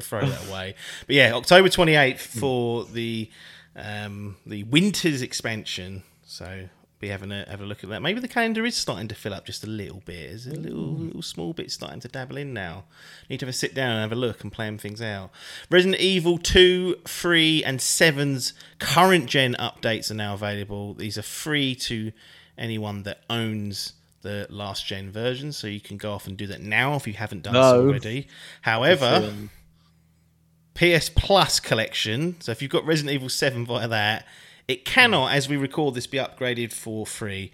throw 0.00 0.24
that 0.24 0.48
away. 0.48 0.74
But 1.06 1.16
yeah, 1.16 1.34
October 1.34 1.68
28th 1.68 2.18
for 2.18 2.84
the 2.86 3.30
um, 3.76 4.36
the 4.46 4.62
Winters 4.64 5.20
expansion. 5.20 6.02
So 6.24 6.70
be 7.00 7.08
having 7.08 7.32
a 7.32 7.46
have 7.48 7.62
a 7.62 7.64
look 7.64 7.82
at 7.82 7.90
that. 7.90 8.02
Maybe 8.02 8.20
the 8.20 8.28
calendar 8.28 8.64
is 8.66 8.76
starting 8.76 9.08
to 9.08 9.14
fill 9.14 9.32
up 9.32 9.46
just 9.46 9.64
a 9.64 9.66
little 9.66 10.02
bit. 10.04 10.28
There's 10.28 10.46
a 10.46 10.54
little 10.54 10.94
mm. 10.94 11.06
little 11.06 11.22
small 11.22 11.52
bit 11.52 11.72
starting 11.72 11.98
to 12.00 12.08
dabble 12.08 12.36
in 12.36 12.52
now. 12.52 12.84
Need 13.28 13.40
to 13.40 13.46
have 13.46 13.50
a 13.50 13.56
sit 13.56 13.74
down 13.74 13.92
and 13.92 14.00
have 14.00 14.12
a 14.12 14.20
look 14.20 14.42
and 14.42 14.52
plan 14.52 14.78
things 14.78 15.00
out. 15.00 15.30
Resident 15.70 16.00
Evil 16.00 16.36
2, 16.38 16.96
3, 17.06 17.64
and 17.64 17.80
7's 17.80 18.52
current 18.78 19.26
gen 19.26 19.56
updates 19.58 20.10
are 20.10 20.14
now 20.14 20.34
available. 20.34 20.94
These 20.94 21.16
are 21.16 21.22
free 21.22 21.74
to 21.76 22.12
anyone 22.58 23.02
that 23.04 23.22
owns 23.30 23.94
the 24.22 24.46
last 24.50 24.86
gen 24.86 25.10
version, 25.10 25.52
so 25.52 25.66
you 25.66 25.80
can 25.80 25.96
go 25.96 26.12
off 26.12 26.26
and 26.26 26.36
do 26.36 26.46
that 26.48 26.60
now 26.60 26.94
if 26.94 27.06
you 27.06 27.14
haven't 27.14 27.42
done 27.42 27.54
so 27.54 27.88
already. 27.88 28.28
However, 28.60 29.32
PS 30.74 31.08
Plus 31.08 31.60
collection. 31.60 32.38
So 32.40 32.52
if 32.52 32.60
you've 32.60 32.70
got 32.70 32.84
Resident 32.84 33.14
Evil 33.14 33.30
7 33.30 33.64
via 33.64 33.88
that, 33.88 34.26
it 34.68 34.84
cannot, 34.84 35.32
as 35.32 35.48
we 35.48 35.56
record 35.56 35.94
this, 35.94 36.06
be 36.06 36.18
upgraded 36.18 36.72
for 36.72 37.06
free. 37.06 37.52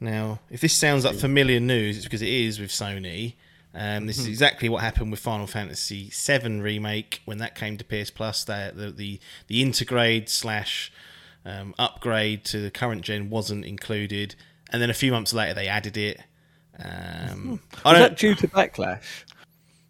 Now, 0.00 0.40
if 0.50 0.60
this 0.60 0.74
sounds 0.74 1.04
like 1.04 1.14
familiar 1.16 1.60
news, 1.60 1.96
it's 1.96 2.06
because 2.06 2.22
it 2.22 2.28
is 2.28 2.58
with 2.58 2.70
Sony. 2.70 3.34
Um, 3.74 4.06
this 4.06 4.18
is 4.18 4.26
exactly 4.26 4.68
what 4.68 4.82
happened 4.82 5.10
with 5.10 5.20
Final 5.20 5.46
Fantasy 5.46 6.10
VII 6.12 6.60
remake 6.60 7.22
when 7.24 7.38
that 7.38 7.54
came 7.54 7.78
to 7.78 7.84
PS 7.84 8.10
Plus. 8.10 8.44
That 8.44 8.76
the 8.76 8.90
the, 8.90 9.20
the 9.46 9.62
integrate 9.62 10.28
slash 10.28 10.92
um, 11.46 11.74
upgrade 11.78 12.44
to 12.46 12.60
the 12.60 12.70
current 12.70 13.02
gen 13.02 13.30
wasn't 13.30 13.64
included, 13.64 14.34
and 14.70 14.82
then 14.82 14.90
a 14.90 14.94
few 14.94 15.10
months 15.12 15.32
later 15.32 15.54
they 15.54 15.68
added 15.68 15.96
it. 15.96 16.20
Um, 16.78 17.60
I 17.84 17.92
Was 17.92 18.00
don't. 18.00 18.10
that 18.10 18.16
due 18.18 18.34
to 18.34 18.48
backlash? 18.48 19.24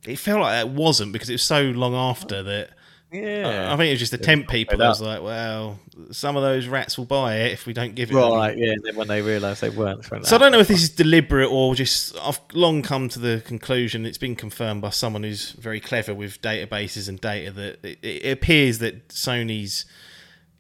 It 0.07 0.19
felt 0.19 0.41
like 0.41 0.53
that 0.53 0.69
wasn't 0.69 1.13
because 1.13 1.31
it 1.31 1.35
was 1.35 1.43
so 1.43 1.63
long 1.63 1.95
after 1.95 2.43
that. 2.43 2.71
Yeah. 3.13 3.73
I 3.73 3.77
think 3.77 3.89
it 3.89 3.93
was 3.93 3.99
just 3.99 4.13
to 4.13 4.19
tempt 4.19 4.51
people. 4.51 4.83
I 4.83 4.89
was 4.89 5.01
like, 5.01 5.23
well, 5.23 5.79
some 6.11 6.37
of 6.37 6.43
those 6.43 6.67
rats 6.67 6.97
will 6.97 7.05
buy 7.05 7.37
it 7.37 7.53
if 7.53 7.67
we 7.67 7.73
don't 7.73 7.95
give 7.95 8.11
it. 8.11 8.15
Right, 8.15 8.51
them. 8.51 8.59
yeah. 8.59 8.73
And 8.73 8.83
then 8.83 8.97
when 8.97 9.09
they 9.09 9.21
realise 9.23 9.61
they 9.61 9.71
weren't, 9.71 10.05
So 10.27 10.37
I 10.37 10.39
don't 10.39 10.53
know 10.53 10.61
if 10.61 10.69
this 10.69 10.83
is 10.83 10.91
deliberate 10.91 11.49
or 11.49 11.75
just. 11.75 12.17
I've 12.19 12.41
long 12.53 12.83
come 12.83 13.09
to 13.11 13.19
the 13.19 13.43
conclusion. 13.45 14.07
It's 14.07 14.19
been 14.19 14.37
confirmed 14.37 14.83
by 14.83 14.91
someone 14.91 15.23
who's 15.23 15.53
very 15.53 15.81
clever 15.81 16.15
with 16.15 16.41
databases 16.41 17.09
and 17.09 17.21
data 17.21 17.51
that 17.53 17.85
it, 17.85 17.99
it 18.03 18.33
appears 18.33 18.79
that 18.79 19.09
Sony's 19.09 19.85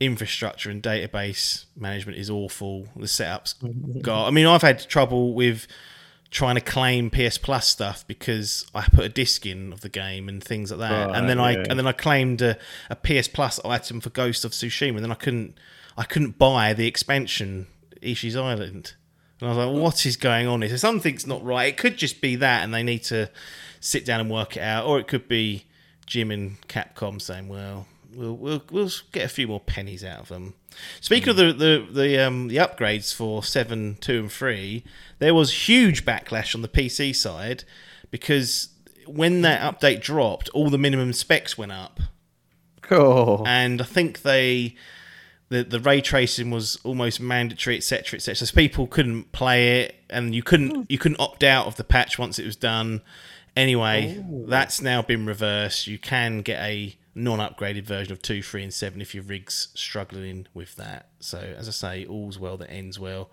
infrastructure 0.01 0.69
and 0.69 0.83
database 0.83 1.65
management 1.77 2.19
is 2.19 2.29
awful. 2.29 2.89
The 2.97 3.07
setups, 3.07 3.55
God. 4.03 4.27
I 4.27 4.31
mean, 4.31 4.47
I've 4.47 4.63
had 4.63 4.87
trouble 4.89 5.35
with 5.35 5.67
trying 6.33 6.55
to 6.55 6.61
claim 6.63 7.11
PS 7.11 7.37
Plus 7.37 7.69
stuff 7.69 8.05
because 8.09 8.67
I 8.75 8.83
put 8.87 9.05
a 9.05 9.09
disc 9.09 9.45
in 9.47 9.73
of 9.73 9.83
the 9.83 9.91
game 9.91 10.29
and 10.29 10.43
things 10.43 10.71
like 10.73 10.81
that, 10.81 11.07
Right, 11.09 11.17
and 11.17 11.29
then 11.29 11.39
I 11.39 11.53
yeah. 11.53 11.65
and 11.69 11.79
then 11.79 11.87
I 11.87 11.93
claimed 11.93 12.43
a, 12.43 12.59
a 12.91 12.97
PS 12.97 13.29
Plus 13.29 13.61
item 13.65 14.01
for 14.01 14.11
Ghost 14.11 14.45
of 14.45 14.53
Tsushima, 14.53 14.97
and 14.97 15.05
then 15.05 15.13
I 15.13 15.17
couldn't 15.17 15.59
I 15.97 16.05
couldn't 16.05 16.39
buy 16.39 16.73
the 16.73 16.89
expansion 16.89 17.67
Ishi's 18.01 18.35
Island, 18.35 18.95
and 19.41 19.51
I 19.51 19.55
was 19.55 19.67
like, 19.67 19.83
what 19.83 20.07
is 20.07 20.17
going 20.17 20.49
on 20.49 20.63
Is 20.63 20.81
something's 20.81 21.27
not 21.27 21.45
right. 21.45 21.69
It 21.69 21.77
could 21.77 21.99
just 21.99 22.21
be 22.21 22.37
that, 22.37 22.65
and 22.65 22.73
they 22.73 22.83
need 22.83 23.05
to 23.05 23.31
sit 23.79 24.05
down 24.05 24.21
and 24.21 24.31
work 24.31 24.57
it 24.57 24.63
out, 24.63 24.87
or 24.87 24.99
it 24.99 25.07
could 25.07 25.29
be 25.29 25.67
Jim 26.07 26.31
and 26.31 26.61
Capcom 26.67 27.21
saying, 27.21 27.49
well. 27.49 27.87
We'll, 28.15 28.37
we'll, 28.37 28.63
we'll 28.71 28.91
get 29.13 29.25
a 29.25 29.29
few 29.29 29.49
more 29.49 29.59
pennies 29.59 30.05
out 30.05 30.21
of 30.21 30.29
them. 30.29 30.53
Speaking 31.01 31.31
of 31.31 31.37
the 31.37 31.53
the 31.53 31.87
the, 31.91 32.19
um, 32.27 32.49
the 32.49 32.57
upgrades 32.57 33.15
for 33.15 33.43
seven, 33.43 33.97
two, 34.01 34.21
and 34.21 34.33
three, 34.33 34.85
there 35.19 35.35
was 35.35 35.69
huge 35.69 36.05
backlash 36.05 36.55
on 36.55 36.63
the 36.63 36.69
PC 36.69 37.15
side 37.15 37.65
because 38.11 38.69
when 39.07 39.43
that 39.43 39.61
update 39.61 40.01
dropped, 40.01 40.49
all 40.51 40.71
the 40.71 40.79
minimum 40.79 41.13
specs 41.13 41.59
went 41.59 41.73
up, 41.73 42.01
Cool. 42.83 43.43
and 43.47 43.81
I 43.81 43.85
think 43.85 44.23
they 44.23 44.75
the 45.49 45.63
the 45.65 45.81
ray 45.81 46.01
tracing 46.01 46.51
was 46.51 46.79
almost 46.85 47.21
mandatory, 47.21 47.77
etc., 47.77 48.17
etc. 48.17 48.47
So 48.47 48.55
people 48.55 48.87
couldn't 48.87 49.33
play 49.33 49.81
it, 49.83 49.97
and 50.09 50.35
you 50.35 50.43
couldn't 50.43 50.91
you 50.91 50.99
couldn't 50.99 51.21
opt 51.21 51.43
out 51.45 51.67
of 51.67 51.77
the 51.77 51.85
patch 51.85 52.19
once 52.19 52.39
it 52.39 52.47
was 52.47 52.57
done. 52.57 53.03
Anyway, 53.55 54.25
that's 54.47 54.81
now 54.81 55.03
been 55.03 55.27
reversed. 55.27 55.87
You 55.87 55.99
can 55.99 56.41
get 56.41 56.59
a 56.63 56.97
non-upgraded 57.15 57.85
version 57.85 58.13
of 58.13 58.23
two, 58.23 58.43
three, 58.43 58.63
and 58.63 58.73
seven 58.73 59.01
if 59.01 59.15
your 59.15 59.25
rig's 59.25 59.69
struggling 59.75 60.47
with 60.55 60.77
that. 60.77 61.09
So, 61.21 61.39
as 61.39 61.69
I 61.69 61.73
say, 61.73 62.07
all's 62.07 62.39
well 62.39 62.57
that 62.57 62.71
ends 62.71 62.99
well. 62.99 63.31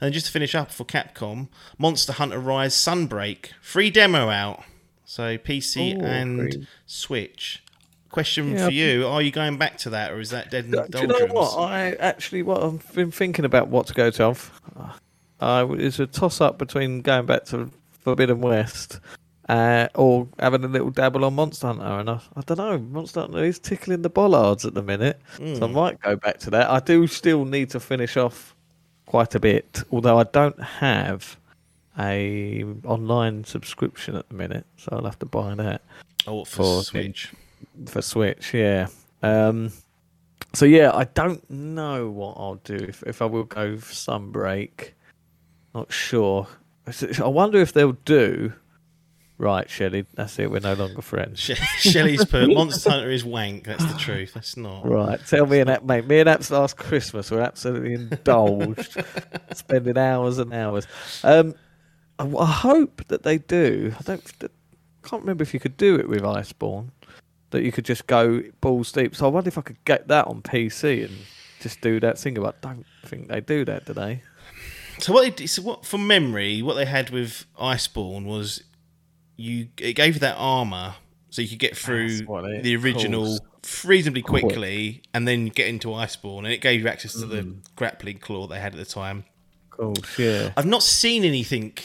And 0.00 0.12
just 0.14 0.26
to 0.26 0.32
finish 0.32 0.54
up 0.54 0.70
for 0.70 0.84
Capcom, 0.84 1.48
Monster 1.78 2.12
Hunter 2.12 2.38
Rise 2.38 2.74
Sunbreak 2.74 3.50
free 3.60 3.90
demo 3.90 4.28
out. 4.28 4.62
So 5.04 5.38
PC 5.38 5.96
Ooh, 5.96 6.04
and 6.04 6.52
free. 6.52 6.66
Switch. 6.84 7.62
Question 8.10 8.52
Yeah, 8.52 8.66
for 8.66 8.72
you: 8.72 9.06
Are 9.06 9.22
you 9.22 9.30
going 9.30 9.56
back 9.56 9.78
to 9.78 9.90
that, 9.90 10.12
or 10.12 10.20
is 10.20 10.30
that 10.30 10.50
dead 10.50 10.66
in 10.66 10.70
the 10.72 10.78
doldrums? 10.88 11.14
Do 11.14 11.22
you 11.22 11.28
know 11.28 11.34
what? 11.34 11.56
I 11.58 11.90
actually, 11.92 12.42
what 12.42 12.62
I've 12.62 12.94
been 12.94 13.10
thinking 13.10 13.44
about 13.44 13.68
what 13.68 13.86
to 13.88 13.94
go 13.94 14.10
to. 14.10 14.24
I've, 14.24 14.52
uh, 15.40 15.66
it's 15.72 15.98
a 15.98 16.06
toss 16.06 16.40
up 16.40 16.58
between 16.58 17.02
going 17.02 17.26
back 17.26 17.44
to 17.46 17.70
Forbidden 18.00 18.40
West 18.40 19.00
uh, 19.48 19.88
or 19.94 20.26
having 20.38 20.64
a 20.64 20.68
little 20.68 20.90
dabble 20.90 21.24
on 21.24 21.34
Monster 21.34 21.68
Hunter. 21.68 21.84
And 21.84 22.10
I, 22.10 22.20
I 22.36 22.40
don't 22.42 22.58
know, 22.58 22.78
Monster 22.78 23.20
Hunter 23.20 23.44
is 23.44 23.58
tickling 23.58 24.02
the 24.02 24.10
bollards 24.10 24.64
at 24.64 24.74
the 24.74 24.82
minute. 24.82 25.20
So 25.36 25.64
I 25.64 25.66
might 25.68 26.00
go 26.00 26.16
back 26.16 26.38
to 26.40 26.50
that. 26.50 26.68
I 26.70 26.80
do 26.80 27.06
still 27.06 27.44
need 27.44 27.70
to 27.70 27.80
finish 27.80 28.16
off 28.16 28.54
quite 29.06 29.34
a 29.34 29.40
bit, 29.40 29.82
although 29.92 30.18
I 30.18 30.24
don't 30.24 30.60
have 30.60 31.36
a 31.98 32.64
online 32.84 33.44
subscription 33.44 34.16
at 34.16 34.28
the 34.28 34.34
minute. 34.34 34.66
So 34.76 34.90
I'll 34.92 35.04
have 35.04 35.18
to 35.20 35.26
buy 35.26 35.54
that 35.54 35.82
Oh, 36.26 36.44
for 36.44 36.80
For- 36.80 36.82
Switch? 36.82 37.32
for 37.86 38.02
Switch, 38.02 38.52
yeah. 38.52 38.88
Um, 39.22 39.70
so 40.52 40.64
yeah, 40.66 40.90
I 40.92 41.04
don't 41.04 41.48
know 41.50 42.10
what 42.10 42.36
I'll 42.38 42.56
do 42.64 42.74
if, 42.74 43.02
if 43.04 43.22
I 43.22 43.26
will 43.26 43.44
go 43.44 43.76
for 43.78 43.92
Sunbreak. 43.94 44.90
Not 45.74 45.92
sure. 45.92 46.48
I 47.22 47.28
wonder 47.28 47.58
if 47.58 47.72
they'll 47.72 47.92
do. 48.04 48.52
Right, 49.38 49.68
Shelley, 49.68 50.06
that's 50.14 50.38
it. 50.38 50.50
We're 50.50 50.60
no 50.60 50.72
longer 50.72 51.02
friends. 51.02 51.40
She- 51.40 51.54
Shelley's 51.54 52.24
put 52.30 52.48
Monster 52.48 52.90
Hunter 52.90 53.10
is 53.10 53.22
wank. 53.24 53.64
That's 53.64 53.84
the 53.84 53.98
truth. 53.98 54.32
That's 54.32 54.56
not. 54.56 54.86
Right, 54.88 55.20
tell 55.26 55.44
me 55.44 55.60
and 55.60 55.68
that, 55.68 55.84
mate. 55.84 56.06
Me 56.06 56.20
and 56.20 56.28
Apps 56.28 56.50
last 56.50 56.78
Christmas 56.78 57.30
were 57.30 57.40
absolutely 57.40 57.92
indulged, 57.92 58.96
spending 59.54 59.98
hours 59.98 60.38
and 60.38 60.54
hours. 60.54 60.86
Um, 61.22 61.54
I, 62.18 62.26
I 62.26 62.46
hope 62.46 63.06
that 63.08 63.24
they 63.24 63.36
do. 63.36 63.94
I 63.98 64.02
don't. 64.04 64.32
I 64.42 65.08
can't 65.08 65.22
remember 65.22 65.42
if 65.42 65.52
you 65.52 65.60
could 65.60 65.76
do 65.76 65.96
it 65.96 66.08
with 66.08 66.22
Iceborne. 66.22 66.88
That 67.50 67.62
you 67.62 67.70
could 67.72 67.84
just 67.84 68.06
go 68.06 68.42
balls 68.60 68.90
deep. 68.90 69.14
So 69.14 69.26
I 69.26 69.28
wonder 69.28 69.48
if 69.48 69.56
I 69.58 69.60
could 69.62 69.82
get 69.84 70.08
that 70.08 70.26
on 70.26 70.42
PC 70.42 71.04
and 71.04 71.16
just 71.60 71.80
do 71.80 72.00
that 72.00 72.18
thing. 72.18 72.34
But 72.34 72.56
I 72.64 72.68
don't 72.68 72.86
think 73.04 73.28
they 73.28 73.40
do 73.40 73.64
that, 73.66 73.84
do 73.84 73.92
they? 73.92 74.22
So 74.98 75.12
what? 75.12 75.36
They, 75.36 75.46
so 75.46 75.60
what? 75.62 75.84
From 75.84 76.06
memory, 76.06 76.62
what 76.62 76.74
they 76.74 76.86
had 76.86 77.10
with 77.10 77.44
Iceborne 77.60 78.24
was 78.24 78.64
you. 79.36 79.68
It 79.78 79.94
gave 79.94 80.14
you 80.14 80.20
that 80.20 80.36
armor, 80.36 80.94
so 81.30 81.42
you 81.42 81.48
could 81.48 81.58
get 81.58 81.76
through 81.76 82.08
That's 82.18 82.28
what 82.28 82.44
it 82.44 82.62
the 82.62 82.76
original 82.76 83.24
calls. 83.38 83.84
reasonably 83.84 84.22
Quick. 84.22 84.44
quickly, 84.44 85.02
and 85.14 85.26
then 85.26 85.46
get 85.48 85.68
into 85.68 85.88
Iceborne, 85.88 86.38
and 86.38 86.48
it 86.48 86.60
gave 86.60 86.80
you 86.80 86.88
access 86.88 87.12
to 87.14 87.26
the 87.26 87.42
Mm. 87.42 87.56
grappling 87.76 88.18
claw 88.18 88.46
they 88.46 88.60
had 88.60 88.72
at 88.72 88.78
the 88.78 88.84
time. 88.84 89.24
Cool. 89.70 89.94
Yeah. 90.18 90.52
I've 90.56 90.66
not 90.66 90.82
seen 90.82 91.24
anything 91.24 91.76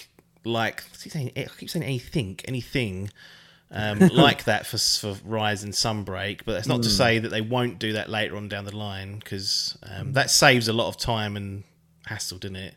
like 0.45 0.83
I 0.93 0.97
keep 1.03 1.11
saying, 1.11 1.31
I 1.35 1.45
keep 1.57 1.69
saying 1.69 1.83
anything, 1.83 2.39
anything 2.45 3.09
um, 3.69 3.99
like 4.13 4.45
that 4.45 4.65
for 4.65 4.77
for 4.77 5.17
Rise 5.25 5.63
and 5.63 5.73
Sunbreak. 5.73 6.41
But 6.45 6.53
that's 6.53 6.67
not 6.67 6.83
to 6.83 6.89
Hmm. 6.89 6.95
say 6.95 7.19
that 7.19 7.29
they 7.29 7.41
won't 7.41 7.79
do 7.79 7.93
that 7.93 8.09
later 8.09 8.35
on 8.37 8.47
down 8.49 8.65
the 8.65 8.75
line 8.75 9.19
because 9.19 9.77
um, 9.83 10.13
that 10.13 10.29
saves 10.31 10.67
a 10.67 10.73
lot 10.73 10.87
of 10.87 10.97
time 10.97 11.35
and 11.37 11.63
hassle, 12.05 12.37
doesn't 12.37 12.55
it? 12.55 12.75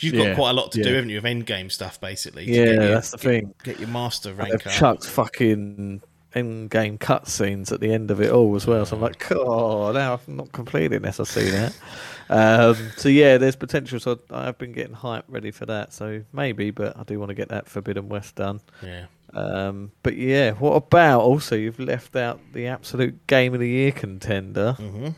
Because 0.00 0.12
you've 0.12 0.14
got 0.22 0.28
Yeah, 0.28 0.34
quite 0.34 0.50
a 0.50 0.54
lot 0.54 0.72
to 0.72 0.82
do, 0.82 0.94
haven't 0.94 1.10
you, 1.10 1.18
of 1.18 1.24
end 1.24 1.46
game 1.46 1.70
stuff 1.70 2.00
basically. 2.00 2.44
Yeah, 2.44 2.64
your- 2.64 2.88
that's 2.88 3.10
the 3.10 3.18
thing. 3.18 3.54
Get 3.64 3.78
your 3.80 3.88
master 3.88 4.30
They've 4.30 4.38
rank 4.38 4.66
up. 4.66 4.72
chucked 4.72 5.06
fucking 5.06 6.02
in-game 6.34 6.98
cutscenes 6.98 7.72
at 7.72 7.80
the 7.80 7.92
end 7.92 8.10
of 8.10 8.20
it 8.20 8.30
all 8.30 8.54
as 8.54 8.66
well. 8.66 8.84
So 8.84 8.96
I'm 8.96 9.02
like, 9.02 9.30
oh, 9.32 9.90
now 9.92 10.12
I've 10.12 10.28
not 10.28 10.52
completed 10.52 11.02
this. 11.02 11.18
I 11.18 11.24
see 11.24 11.50
that. 11.50 11.74
Um, 12.30 12.76
so 12.96 13.08
yeah, 13.08 13.38
there's 13.38 13.56
potential. 13.56 13.98
So 13.98 14.18
I've 14.30 14.58
been 14.58 14.72
getting 14.72 14.92
hype 14.94 15.24
ready 15.28 15.50
for 15.50 15.64
that. 15.66 15.92
So 15.94 16.22
maybe, 16.32 16.70
but 16.70 16.96
I 16.98 17.02
do 17.04 17.18
want 17.18 17.30
to 17.30 17.34
get 17.34 17.48
that 17.48 17.68
Forbidden 17.68 18.08
West 18.10 18.36
done. 18.36 18.60
Yeah. 18.82 19.06
Um, 19.32 19.90
but 20.02 20.16
yeah, 20.16 20.52
what 20.52 20.72
about 20.74 21.20
also 21.22 21.54
you've 21.56 21.78
left 21.78 22.14
out 22.16 22.40
the 22.52 22.66
absolute 22.66 23.26
Game 23.26 23.54
of 23.54 23.60
the 23.60 23.68
Year 23.68 23.92
contender, 23.92 24.76
Mhm. 24.78 25.14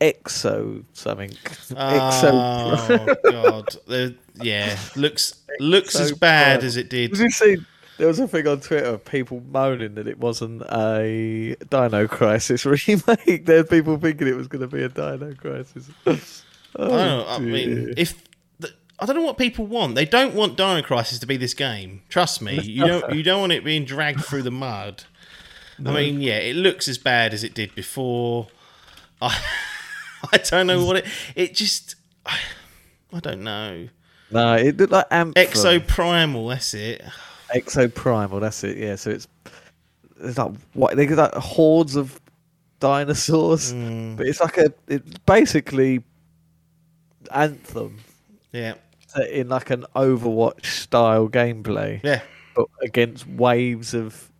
Exo 0.00 0.84
something. 0.92 1.30
Oh, 1.76 1.76
Exo. 1.76 3.16
Oh 3.24 3.30
god. 3.30 3.76
The- 3.86 4.14
yeah. 4.40 4.78
Looks 4.96 5.34
looks 5.58 5.94
So 5.94 6.02
as 6.04 6.12
bad 6.12 6.62
as 6.64 6.76
it 6.76 6.88
did. 6.88 7.10
Did 7.12 7.18
you 7.20 7.30
see? 7.30 7.56
There 7.98 8.06
was 8.06 8.20
a 8.20 8.28
thing 8.28 8.46
on 8.46 8.60
Twitter 8.60 8.86
of 8.86 9.04
people 9.04 9.42
moaning 9.50 9.96
that 9.96 10.06
it 10.06 10.18
wasn't 10.20 10.62
a 10.70 11.56
Dino 11.68 12.06
Crisis 12.06 12.64
remake. 12.88 13.44
There's 13.44 13.66
people 13.66 13.98
thinking 13.98 14.28
it 14.28 14.36
was 14.36 14.46
going 14.46 14.60
to 14.60 14.68
be 14.68 14.84
a 14.84 14.88
Dino 14.88 15.34
Crisis. 15.34 15.88
Oh, 16.06 16.12
I 16.76 16.86
don't 16.86 16.88
know. 16.96 17.24
I 17.26 17.34
Oh, 17.34 17.38
mean, 17.40 17.94
if 17.96 18.22
I 19.00 19.06
don't 19.06 19.16
know 19.16 19.22
what 19.22 19.36
people 19.38 19.66
want. 19.66 19.96
They 19.96 20.04
don't 20.04 20.34
want 20.34 20.56
Dino 20.56 20.80
Crisis 20.82 21.18
to 21.18 21.26
be 21.26 21.36
this 21.36 21.54
game. 21.54 22.02
Trust 22.08 22.40
me. 22.40 22.60
You 22.60 22.86
don't. 22.86 23.14
You 23.14 23.22
don't 23.24 23.40
want 23.40 23.52
it 23.52 23.64
being 23.64 23.84
dragged 23.84 24.24
through 24.24 24.42
the 24.42 24.50
mud. 24.52 25.02
I 25.84 25.92
mean, 25.92 26.20
yeah, 26.20 26.38
it 26.38 26.54
looks 26.56 26.86
as 26.88 26.98
bad 26.98 27.32
as 27.34 27.42
it 27.44 27.54
did 27.54 27.74
before. 27.74 28.46
I, 29.20 29.36
I 30.32 30.38
don't 30.38 30.66
know 30.66 30.84
what 30.84 30.96
it. 30.98 31.06
It 31.36 31.54
just. 31.54 31.96
I, 32.26 32.38
I 33.12 33.20
don't 33.20 33.42
know. 33.42 33.88
no, 34.30 34.54
it 34.54 34.76
looked 34.76 34.92
like 34.92 35.06
Anthem. 35.10 35.42
Exo 35.44 35.86
Primal. 35.86 36.48
That's 36.48 36.74
it. 36.74 37.02
Exoprimal. 37.54 38.40
That's 38.40 38.62
it. 38.64 38.76
Yeah. 38.76 38.96
So 38.96 39.10
it's 39.10 39.26
it's 40.20 40.36
like 40.36 40.52
what 40.74 40.96
they 40.96 41.06
got 41.06 41.32
like 41.34 41.42
hordes 41.42 41.96
of 41.96 42.20
dinosaurs, 42.80 43.72
Mm. 43.72 44.16
but 44.16 44.26
it's 44.26 44.40
like 44.40 44.58
a 44.58 44.72
it's 44.88 45.18
basically 45.26 46.02
Anthem 47.30 47.98
Yeah. 48.52 48.74
in 49.30 49.48
like 49.48 49.70
an 49.70 49.84
Overwatch 49.96 50.66
style 50.66 51.28
gameplay. 51.28 52.00
Yeah. 52.04 52.20
but 52.54 52.66
against 52.82 53.26
waves 53.28 53.94
of 53.94 54.30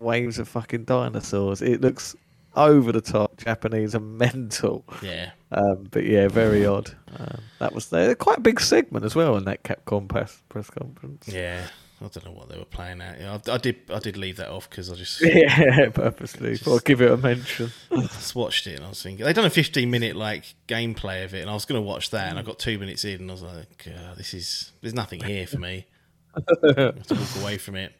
waves 0.00 0.38
of 0.38 0.48
fucking 0.48 0.84
dinosaurs. 0.84 1.62
It 1.62 1.80
looks 1.80 2.14
over 2.58 2.92
the 2.92 3.00
top, 3.00 3.36
Japanese 3.38 3.94
and 3.94 4.18
mental. 4.18 4.84
Yeah. 5.02 5.30
Um, 5.50 5.88
but 5.90 6.04
yeah, 6.04 6.28
very 6.28 6.66
odd. 6.66 6.94
Um, 7.18 7.40
that 7.58 7.72
was 7.72 7.88
they're 7.88 8.14
quite 8.14 8.38
a 8.38 8.42
big 8.42 8.60
segment 8.60 9.04
as 9.04 9.14
well 9.14 9.36
in 9.36 9.44
that 9.44 9.62
Capcom 9.62 10.08
press 10.08 10.42
press 10.48 10.68
conference. 10.70 11.28
Yeah. 11.28 11.62
I 12.00 12.06
don't 12.06 12.26
know 12.26 12.30
what 12.30 12.48
they 12.48 12.56
were 12.56 12.64
playing 12.64 13.00
at. 13.00 13.18
Yeah, 13.20 13.38
I, 13.48 13.54
I 13.54 13.58
did. 13.58 13.76
I 13.92 13.98
did 13.98 14.16
leave 14.16 14.36
that 14.36 14.50
off 14.50 14.70
because 14.70 14.88
I 14.90 14.94
just 14.94 15.20
Yeah, 15.24 15.88
purposely. 15.90 16.56
Thought 16.56 16.72
I'll 16.72 16.78
give 16.78 17.00
it 17.00 17.10
a 17.10 17.16
mention. 17.16 17.72
just 17.90 18.36
watched 18.36 18.68
it 18.68 18.76
and 18.76 18.84
I 18.84 18.88
was 18.88 19.02
thinking 19.02 19.24
they'd 19.24 19.34
done 19.34 19.44
a 19.44 19.50
15 19.50 19.90
minute 19.90 20.14
like 20.14 20.44
gameplay 20.68 21.24
of 21.24 21.34
it 21.34 21.40
and 21.40 21.50
I 21.50 21.54
was 21.54 21.64
going 21.64 21.80
to 21.80 21.86
watch 21.86 22.10
that 22.10 22.30
and 22.30 22.38
I 22.38 22.42
got 22.42 22.60
two 22.60 22.78
minutes 22.78 23.04
in 23.04 23.22
and 23.22 23.30
I 23.30 23.34
was 23.34 23.42
like, 23.42 23.88
uh, 23.88 24.14
this 24.14 24.32
is 24.32 24.72
there's 24.80 24.94
nothing 24.94 25.22
here 25.24 25.46
for 25.46 25.58
me. 25.58 25.86
I 26.36 26.40
have 26.80 27.06
to 27.06 27.14
walk 27.14 27.42
away 27.42 27.58
from 27.58 27.74
it. 27.74 27.92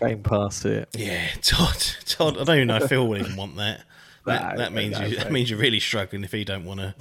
Game 0.00 0.22
past 0.22 0.64
it. 0.64 0.88
Yeah, 0.96 1.26
Todd. 1.42 1.76
Todd. 2.06 2.38
I 2.38 2.44
don't 2.44 2.56
even 2.56 2.68
know 2.68 2.76
if 2.76 2.88
Phil 2.88 3.06
would 3.06 3.20
even 3.20 3.36
want 3.36 3.56
that. 3.56 3.82
That, 4.26 4.52
No, 4.52 4.58
that 4.58 4.72
means 4.74 4.98
no, 4.98 5.06
you, 5.06 5.16
no. 5.16 5.22
that 5.24 5.32
means 5.32 5.48
you're 5.48 5.58
really 5.58 5.80
struggling 5.80 6.24
if 6.24 6.30
he 6.32 6.44
don't 6.44 6.66
want 6.66 6.80
to 6.80 6.94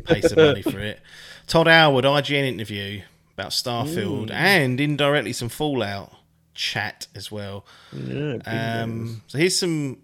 pay 0.00 0.20
some 0.20 0.36
money 0.44 0.60
for 0.60 0.80
it. 0.80 1.00
Todd 1.46 1.68
Howard 1.68 2.04
IGN 2.04 2.48
interview 2.48 3.02
about 3.34 3.50
Starfield 3.52 4.32
and 4.32 4.80
indirectly 4.80 5.32
some 5.32 5.48
Fallout 5.48 6.12
chat 6.52 7.06
as 7.14 7.30
well. 7.30 7.64
Yeah. 7.92 8.38
Um, 8.44 9.22
so 9.28 9.38
here's 9.38 9.56
some 9.56 9.98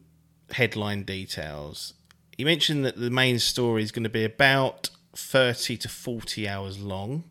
headline 0.52 1.02
details. 1.02 1.94
He 2.38 2.44
mentioned 2.44 2.84
that 2.84 2.96
the 2.96 3.10
main 3.10 3.40
story 3.40 3.82
is 3.82 3.90
going 3.90 4.04
to 4.04 4.08
be 4.08 4.24
about 4.24 4.90
30 5.16 5.76
to 5.76 5.88
40 5.88 6.48
hours 6.48 6.78
long. 6.78 7.24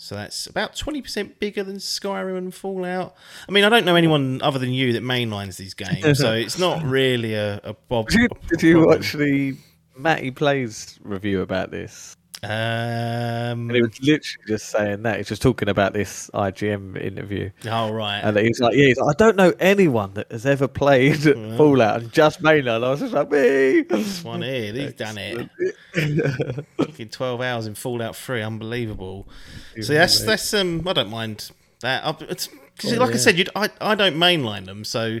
So 0.00 0.14
that's 0.14 0.46
about 0.46 0.76
20% 0.76 1.40
bigger 1.40 1.64
than 1.64 1.76
Skyrim 1.76 2.38
and 2.38 2.54
Fallout. 2.54 3.16
I 3.48 3.52
mean, 3.52 3.64
I 3.64 3.68
don't 3.68 3.84
know 3.84 3.96
anyone 3.96 4.40
other 4.42 4.60
than 4.60 4.72
you 4.72 4.92
that 4.92 5.02
mainlines 5.02 5.56
these 5.56 5.74
games, 5.74 6.18
so 6.20 6.32
it's 6.32 6.58
not 6.58 6.84
really 6.84 7.34
a, 7.34 7.60
a 7.64 7.74
bob. 7.74 8.08
did 8.08 8.20
you, 8.20 8.28
did 8.48 8.62
you 8.62 8.86
watch 8.86 9.12
the 9.12 9.56
Matty 9.96 10.30
Plays 10.30 11.00
review 11.02 11.42
about 11.42 11.72
this? 11.72 12.16
Um, 12.42 12.50
And 12.50 13.72
he 13.74 13.82
was 13.82 14.00
literally 14.00 14.44
just 14.46 14.68
saying 14.68 15.02
that. 15.02 15.16
He's 15.16 15.28
just 15.28 15.42
talking 15.42 15.68
about 15.68 15.92
this 15.92 16.30
IGN 16.34 17.00
interview. 17.00 17.50
oh, 17.66 17.92
right. 17.92 18.20
And 18.20 18.36
he's 18.38 18.60
like, 18.60 18.74
yeah, 18.76 18.86
he's 18.86 18.98
like, 18.98 19.16
I 19.16 19.18
don't 19.18 19.36
know 19.36 19.52
anyone 19.58 20.14
that 20.14 20.30
has 20.30 20.46
ever 20.46 20.68
played 20.68 21.16
Fallout 21.56 22.00
and 22.02 22.12
just 22.12 22.42
mainline. 22.42 22.84
I 22.84 22.90
was 22.90 23.00
just 23.00 23.12
like, 23.12 23.30
me. 23.30 23.82
This 23.82 24.22
one 24.22 24.42
here, 24.42 24.72
he's 24.72 24.94
done 24.94 25.18
it. 25.18 26.64
Fucking 26.76 27.08
12 27.08 27.40
hours 27.40 27.66
in 27.66 27.74
Fallout 27.74 28.14
3, 28.16 28.42
unbelievable. 28.42 29.28
So 29.80 29.92
that's 29.94 30.20
that's 30.24 30.52
um 30.54 30.86
I 30.86 30.92
don't 30.92 31.10
mind 31.10 31.50
that. 31.80 32.18
Because, 32.18 32.96
like 32.96 33.14
I 33.14 33.16
said, 33.16 33.36
you'd, 33.36 33.50
I 33.56 33.70
I 33.80 33.94
don't 33.94 34.16
mainline 34.16 34.66
them, 34.66 34.84
so 34.84 35.18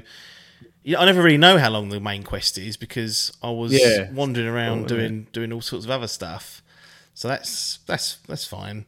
yeah, 0.84 1.00
I 1.00 1.04
never 1.04 1.22
really 1.22 1.36
know 1.38 1.58
how 1.58 1.70
long 1.70 1.88
the 1.88 2.00
main 2.00 2.22
quest 2.22 2.56
is 2.58 2.76
because 2.76 3.36
I 3.42 3.50
was 3.50 3.72
Yeah. 3.72 4.10
wandering 4.12 4.46
around 4.46 4.78
Oh, 4.78 4.82
yeah. 4.94 5.00
doing 5.02 5.26
doing 5.32 5.52
all 5.52 5.60
sorts 5.60 5.84
of 5.84 5.90
other 5.90 6.06
stuff. 6.06 6.62
So 7.18 7.26
that's 7.26 7.80
that's 7.84 8.18
that's 8.28 8.44
fine. 8.44 8.86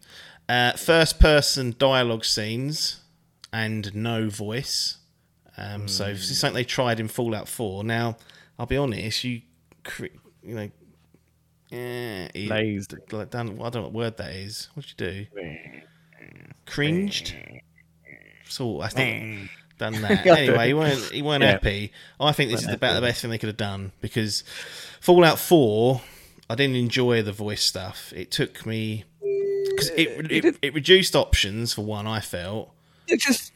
Uh, 0.48 0.74
first 0.74 1.18
person 1.18 1.74
dialogue 1.76 2.24
scenes 2.24 3.00
and 3.52 3.92
no 3.92 4.28
voice. 4.28 4.98
Um, 5.56 5.88
So 5.88 6.04
Hmm. 6.06 6.12
this 6.12 6.30
is 6.30 6.38
something 6.38 6.54
they 6.54 6.62
tried 6.64 7.00
in 7.00 7.08
Fallout 7.08 7.48
Four. 7.48 7.82
Now 7.82 8.16
I'll 8.56 8.66
be 8.66 8.76
honest, 8.76 9.24
you 9.24 9.42
you 10.44 10.54
know. 10.54 10.70
Eh, 11.72 12.28
Lazed. 12.36 12.94
like 13.10 13.30
done. 13.30 13.48
I 13.60 13.62
don't 13.70 13.74
know 13.74 13.82
what 13.82 13.92
word 13.92 14.16
that 14.18 14.30
is. 14.30 14.68
What'd 14.74 14.92
you 14.96 15.06
do? 15.10 15.26
Cringed. 16.66 17.34
So 18.48 18.78
that's 18.80 18.94
not 18.94 19.48
done 19.78 20.02
that. 20.02 20.24
Anyway, 20.26 20.68
he 20.68 20.74
weren't 20.74 21.00
he 21.12 21.22
weren't 21.22 21.42
Yeah. 21.42 21.50
happy. 21.52 21.92
I 22.20 22.30
think 22.30 22.52
this 22.52 22.62
is 22.62 22.68
about 22.72 22.94
the 22.94 23.00
best 23.00 23.22
thing 23.22 23.30
they 23.32 23.38
could 23.38 23.48
have 23.48 23.56
done 23.56 23.90
because 24.00 24.44
Fallout 25.00 25.38
Four, 25.40 26.00
I 26.50 26.56
didn't 26.56 26.74
enjoy 26.74 27.22
the 27.22 27.30
voice 27.30 27.62
stuff. 27.62 28.12
It 28.14 28.32
took 28.32 28.66
me 28.66 29.04
because 29.20 29.90
it, 29.90 30.32
it 30.32 30.56
it 30.60 30.74
reduced 30.74 31.14
options 31.14 31.74
for 31.74 31.82
one. 31.82 32.08
I 32.08 32.18
felt. 32.18 32.72
It 33.06 33.20
just 33.20 33.52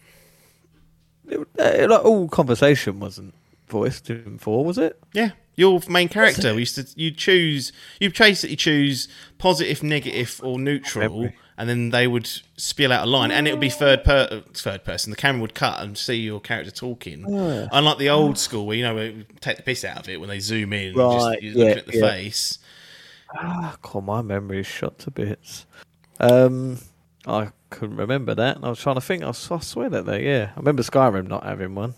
it, 1.27 1.91
like 1.91 2.05
all 2.05 2.29
conversation 2.29 3.01
wasn't 3.01 3.35
voiced 3.67 4.11
in 4.11 4.39
four, 4.39 4.65
was 4.65 4.79
it? 4.79 4.97
Yeah, 5.13 5.31
your 5.57 5.81
main 5.89 6.09
character. 6.09 6.55
We 6.55 6.61
used 6.61 6.77
to 6.77 6.87
you 6.95 7.11
choose 7.11 7.73
you 7.99 8.13
basically 8.13 8.55
choose 8.55 9.09
positive, 9.39 9.83
negative, 9.83 10.41
or 10.45 10.61
neutral, 10.61 11.31
and 11.59 11.69
then 11.69 11.91
they 11.91 12.07
would 12.07 12.31
spill 12.57 12.93
out 12.93 13.09
a 13.09 13.11
line, 13.11 13.33
and 13.33 13.49
it 13.49 13.51
would 13.51 13.61
be 13.61 13.71
mm. 13.71 13.75
third 13.75 14.05
per 14.05 14.45
third 14.53 14.85
person. 14.85 15.11
The 15.11 15.17
camera 15.17 15.41
would 15.41 15.55
cut 15.55 15.81
and 15.81 15.99
see 15.99 16.21
your 16.21 16.39
character 16.39 16.71
talking. 16.71 17.25
Oh, 17.29 17.67
Unlike 17.73 17.99
the 17.99 18.11
old 18.11 18.39
school, 18.39 18.67
where 18.67 18.77
you 18.77 18.85
know 18.85 19.25
take 19.41 19.57
the 19.57 19.65
piss 19.65 19.85
out 19.85 19.99
of 19.99 20.09
it 20.09 20.21
when 20.21 20.29
they 20.29 20.39
zoom 20.39 20.73
in, 20.73 20.95
Right, 20.95 21.41
just, 21.41 21.43
you're 21.43 21.55
looking 21.55 21.67
yeah, 21.67 21.79
at 21.79 21.87
the 21.87 21.99
yeah. 21.99 22.09
face. 22.09 22.59
Ah, 23.37 23.77
my 24.03 24.23
memory 24.23 24.61
is 24.61 24.67
shot 24.67 24.99
to 25.01 25.11
bits. 25.11 25.67
Um, 26.21 26.79
I 27.27 27.51
couldn't 27.71 27.97
remember 27.97 28.35
that. 28.35 28.59
I 28.63 28.69
was 28.69 28.81
trying 28.81 28.95
to 28.97 29.01
think. 29.01 29.25
I, 29.25 29.33
swear 29.33 29.89
that 29.91 30.07
they, 30.07 30.25
yeah, 30.25 30.51
I 30.55 30.59
remember 30.59 30.83
Skyrim 30.83 31.27
not 31.27 31.45
having 31.45 31.75
one. 31.75 31.95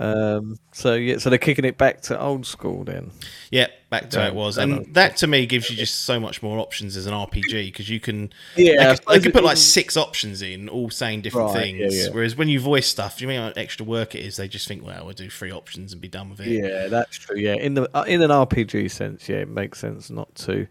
Um, 0.00 0.58
so 0.70 0.94
yeah, 0.94 1.18
so 1.18 1.28
they're 1.28 1.38
kicking 1.40 1.64
it 1.64 1.76
back 1.76 2.02
to 2.02 2.20
old 2.20 2.46
school 2.46 2.84
then. 2.84 3.10
Yeah, 3.50 3.66
back 3.90 4.10
to 4.10 4.20
how 4.20 4.26
it 4.28 4.34
was, 4.34 4.56
and 4.56 4.70
know. 4.70 4.84
that 4.92 5.16
to 5.18 5.26
me 5.26 5.44
gives 5.46 5.68
you 5.70 5.76
just 5.76 6.02
so 6.04 6.20
much 6.20 6.40
more 6.40 6.58
options 6.60 6.96
as 6.96 7.06
an 7.06 7.14
RPG 7.14 7.66
because 7.72 7.88
you 7.90 7.98
can. 7.98 8.32
Yeah, 8.56 8.72
they 8.76 8.78
I 8.78 8.78
could, 8.78 8.88
they 8.90 8.94
suppose 8.96 9.22
could 9.24 9.32
put 9.32 9.44
like 9.44 9.56
six 9.56 9.96
options 9.96 10.40
in, 10.40 10.68
all 10.68 10.88
saying 10.90 11.22
different 11.22 11.48
Right, 11.54 11.62
things. 11.62 11.96
yeah. 11.96 12.10
Whereas 12.12 12.36
when 12.36 12.48
you 12.48 12.60
voice 12.60 12.86
stuff, 12.86 13.18
do 13.18 13.24
you 13.24 13.28
mean 13.28 13.40
how 13.40 13.52
extra 13.56 13.84
work 13.84 14.14
it 14.14 14.24
is? 14.24 14.36
They 14.36 14.46
just 14.46 14.68
think, 14.68 14.84
well, 14.86 15.04
we'll 15.04 15.14
do 15.14 15.28
three 15.28 15.50
options 15.50 15.92
and 15.92 16.00
be 16.00 16.06
done 16.08 16.30
with 16.30 16.40
it. 16.40 16.48
Yeah, 16.48 16.86
that's 16.86 17.16
true. 17.16 17.36
Yeah, 17.36 17.54
in 17.54 17.74
the 17.74 17.90
uh, 17.92 18.04
in 18.06 18.22
an 18.22 18.30
RPG 18.30 18.92
sense, 18.92 19.28
yeah, 19.28 19.38
it 19.38 19.48
makes 19.48 19.80
sense 19.80 20.10
not 20.10 20.32
to. 20.36 20.68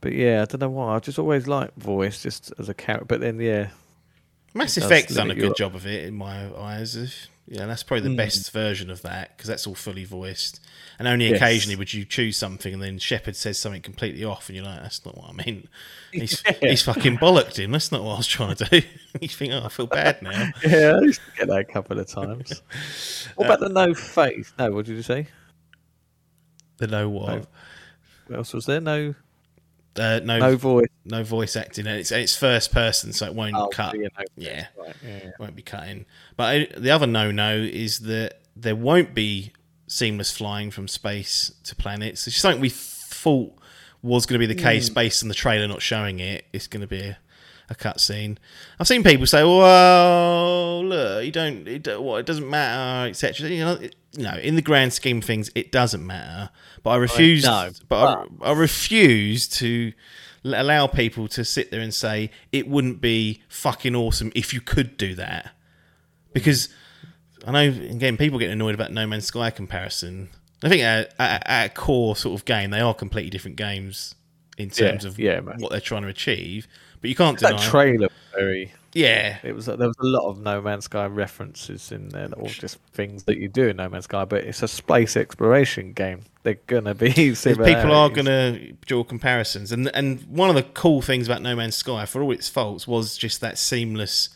But 0.00 0.12
yeah, 0.12 0.42
I 0.42 0.44
don't 0.46 0.60
know 0.60 0.70
why. 0.70 0.94
I 0.94 0.98
just 1.00 1.18
always 1.18 1.46
like 1.46 1.74
voice 1.76 2.22
just 2.22 2.54
as 2.58 2.70
a 2.70 2.74
character. 2.74 3.04
But 3.04 3.20
then 3.20 3.38
yeah, 3.38 3.68
Mass 4.54 4.78
Effect's 4.78 5.14
done 5.14 5.30
a 5.30 5.34
good 5.34 5.44
your- 5.44 5.54
job 5.54 5.74
of 5.74 5.86
it 5.86 6.06
in 6.06 6.14
my 6.14 6.48
eyes. 6.56 6.96
If- 6.96 7.28
Yeah, 7.48 7.66
that's 7.66 7.84
probably 7.84 8.02
the 8.02 8.10
Hmm. 8.10 8.16
best 8.16 8.50
version 8.50 8.90
of 8.90 9.02
that 9.02 9.36
because 9.36 9.46
that's 9.46 9.68
all 9.68 9.76
fully 9.76 10.04
voiced. 10.04 10.58
And 10.98 11.06
only 11.06 11.28
Yes. 11.28 11.36
occasionally 11.36 11.76
would 11.76 11.92
you 11.94 12.04
choose 12.04 12.36
something 12.36 12.74
and 12.74 12.82
then 12.82 12.98
Shepard 12.98 13.36
says 13.36 13.56
something 13.60 13.82
completely 13.82 14.24
off, 14.24 14.48
and 14.48 14.56
you're 14.56 14.64
like, 14.64 14.82
"That's 14.82 15.04
not 15.06 15.16
what 15.16 15.30
I 15.30 15.32
meant." 15.32 15.68
He's 16.12 16.42
Yeah. 16.44 16.70
he's 16.70 16.82
fucking 16.82 17.18
bollocked 17.18 17.56
him. 17.58 17.70
That's 17.70 17.92
not 17.92 18.02
what 18.02 18.14
I 18.14 18.16
was 18.16 18.26
trying 18.26 18.56
to 18.56 18.64
do. 18.64 18.82
you 19.20 19.28
think, 19.28 19.52
"Oh, 19.52 19.62
I 19.64 19.68
feel 19.68 19.86
bad 19.86 20.22
now." 20.22 20.50
yeah, 20.66 20.96
I 20.96 21.00
used 21.02 21.20
to 21.20 21.38
get 21.38 21.48
that 21.48 21.58
a 21.60 21.64
couple 21.64 22.00
of 22.00 22.06
times. 22.08 22.62
what 23.36 23.44
about 23.46 23.60
the 23.60 23.68
no 23.68 23.94
faith? 23.94 24.52
No, 24.58 24.72
what 24.72 24.86
did 24.86 24.96
you 24.96 25.02
say? 25.02 25.28
The 26.78 26.88
no 26.88 27.08
what? 27.08 27.28
No. 27.28 27.46
What 28.26 28.36
else 28.38 28.52
was 28.54 28.66
there? 28.66 28.80
No, 28.80 29.14
Uh, 29.98 30.20
no, 30.24 30.38
no 30.38 30.50
no, 30.50 30.56
voice. 30.56 30.86
voice 31.28 31.56
acting, 31.56 31.86
and 31.86 31.98
it's 31.98 32.12
it's 32.12 32.36
first 32.36 32.72
person, 32.72 33.12
so 33.12 33.26
it 33.26 33.34
won't 33.34 33.54
Oh, 33.56 33.68
cut. 33.68 33.94
yeah, 33.98 34.08
Yeah. 34.36 34.66
right, 34.78 34.94
yeah. 35.04 35.30
won't 35.38 35.56
be 35.56 35.62
cutting. 35.62 36.04
But 36.36 36.44
I, 36.44 36.68
the 36.78 36.90
other 36.90 37.06
no 37.06 37.30
no 37.30 37.56
is 37.56 38.00
that 38.00 38.40
there 38.54 38.76
won't 38.76 39.14
be 39.14 39.52
seamless 39.88 40.30
flying 40.36 40.70
from 40.70 40.88
space 40.88 41.52
to 41.64 41.74
planets. 41.76 42.26
It's 42.26 42.36
something 42.36 42.60
we 42.60 42.70
thought 42.70 43.52
was 44.02 44.26
going 44.26 44.40
to 44.40 44.46
be 44.46 44.52
the 44.52 44.60
case 44.60 44.88
based 44.88 45.22
on 45.22 45.28
the 45.28 45.34
trailer 45.34 45.66
not 45.68 45.82
showing 45.82 46.20
it. 46.20 46.44
It's 46.52 46.66
going 46.66 46.80
to 46.82 46.86
be 46.86 47.00
a, 47.00 47.18
a 47.68 47.74
cutscene. 47.74 48.38
I've 48.78 48.86
seen 48.88 49.02
people 49.02 49.26
say, 49.26 49.42
"Well, 49.42 50.84
look, 50.84 51.24
you 51.24 51.32
don't, 51.32 51.66
it, 51.66 52.00
what, 52.00 52.18
it 52.18 52.26
doesn't 52.26 52.48
matter, 52.48 53.08
etc." 53.08 53.48
You 53.48 53.64
know, 53.64 53.72
it, 53.74 53.96
in 54.42 54.54
the 54.56 54.62
grand 54.62 54.92
scheme 54.92 55.18
of 55.18 55.24
things, 55.24 55.50
it 55.54 55.72
doesn't 55.72 56.06
matter. 56.06 56.50
But 56.82 56.90
I 56.90 56.96
refuse. 56.96 57.44
no, 57.44 57.70
but 57.88 58.26
I, 58.42 58.50
I 58.50 58.52
refuse 58.52 59.48
to 59.48 59.92
allow 60.44 60.86
people 60.86 61.26
to 61.28 61.44
sit 61.44 61.70
there 61.70 61.80
and 61.80 61.92
say 61.92 62.30
it 62.52 62.68
wouldn't 62.68 63.00
be 63.00 63.42
fucking 63.48 63.96
awesome 63.96 64.30
if 64.34 64.54
you 64.54 64.60
could 64.60 64.96
do 64.96 65.14
that. 65.16 65.50
Because 66.32 66.68
I 67.46 67.50
know, 67.50 67.60
again, 67.90 68.16
people 68.16 68.38
get 68.38 68.50
annoyed 68.50 68.74
about 68.74 68.92
No 68.92 69.06
Man's 69.06 69.26
Sky 69.26 69.50
comparison. 69.50 70.28
I 70.62 70.68
think 70.68 70.82
at, 70.82 71.12
at, 71.18 71.42
at 71.46 71.70
a 71.70 71.74
core 71.74 72.16
sort 72.16 72.38
of 72.38 72.44
game, 72.44 72.70
they 72.70 72.80
are 72.80 72.94
completely 72.94 73.30
different 73.30 73.56
games 73.56 74.14
in 74.56 74.70
Yeah, 74.74 74.90
terms 74.90 75.04
of 75.04 75.18
yeah, 75.18 75.40
what 75.40 75.70
they're 75.70 75.80
trying 75.80 76.02
to 76.02 76.08
achieve. 76.08 76.66
But 77.00 77.10
you 77.10 77.16
can't 77.16 77.38
That 77.40 77.56
deny. 77.56 77.68
trailer 77.68 78.08
was 78.08 78.34
very. 78.34 78.72
yeah, 78.92 79.38
It 79.42 79.54
was 79.54 79.66
there 79.66 79.76
was 79.76 79.96
a 80.00 80.06
lot 80.06 80.28
of 80.28 80.40
No 80.40 80.60
Man's 80.60 80.84
Sky 80.84 81.06
references 81.06 81.92
in 81.92 82.08
there, 82.08 82.28
or 82.34 82.48
just 82.48 82.78
things 82.92 83.24
that 83.24 83.38
you 83.38 83.48
do 83.48 83.68
in 83.68 83.76
No 83.76 83.88
Man's 83.88 84.04
Sky. 84.04 84.24
But 84.24 84.44
it's 84.44 84.62
a 84.62 84.68
space 84.68 85.16
exploration 85.16 85.92
game. 85.92 86.22
They're 86.42 86.58
gonna 86.66 86.94
be 86.94 87.12
people 87.34 87.92
are 87.92 88.08
going 88.08 88.26
to 88.26 88.72
draw 88.86 89.04
comparisons, 89.04 89.72
and 89.72 89.90
and 89.94 90.22
one 90.24 90.48
of 90.48 90.54
the 90.54 90.62
cool 90.62 91.02
things 91.02 91.26
about 91.26 91.42
No 91.42 91.56
Man's 91.56 91.76
Sky, 91.76 92.06
for 92.06 92.22
all 92.22 92.32
its 92.32 92.48
faults, 92.48 92.86
was 92.86 93.16
just 93.16 93.40
that 93.40 93.58
seamless 93.58 94.30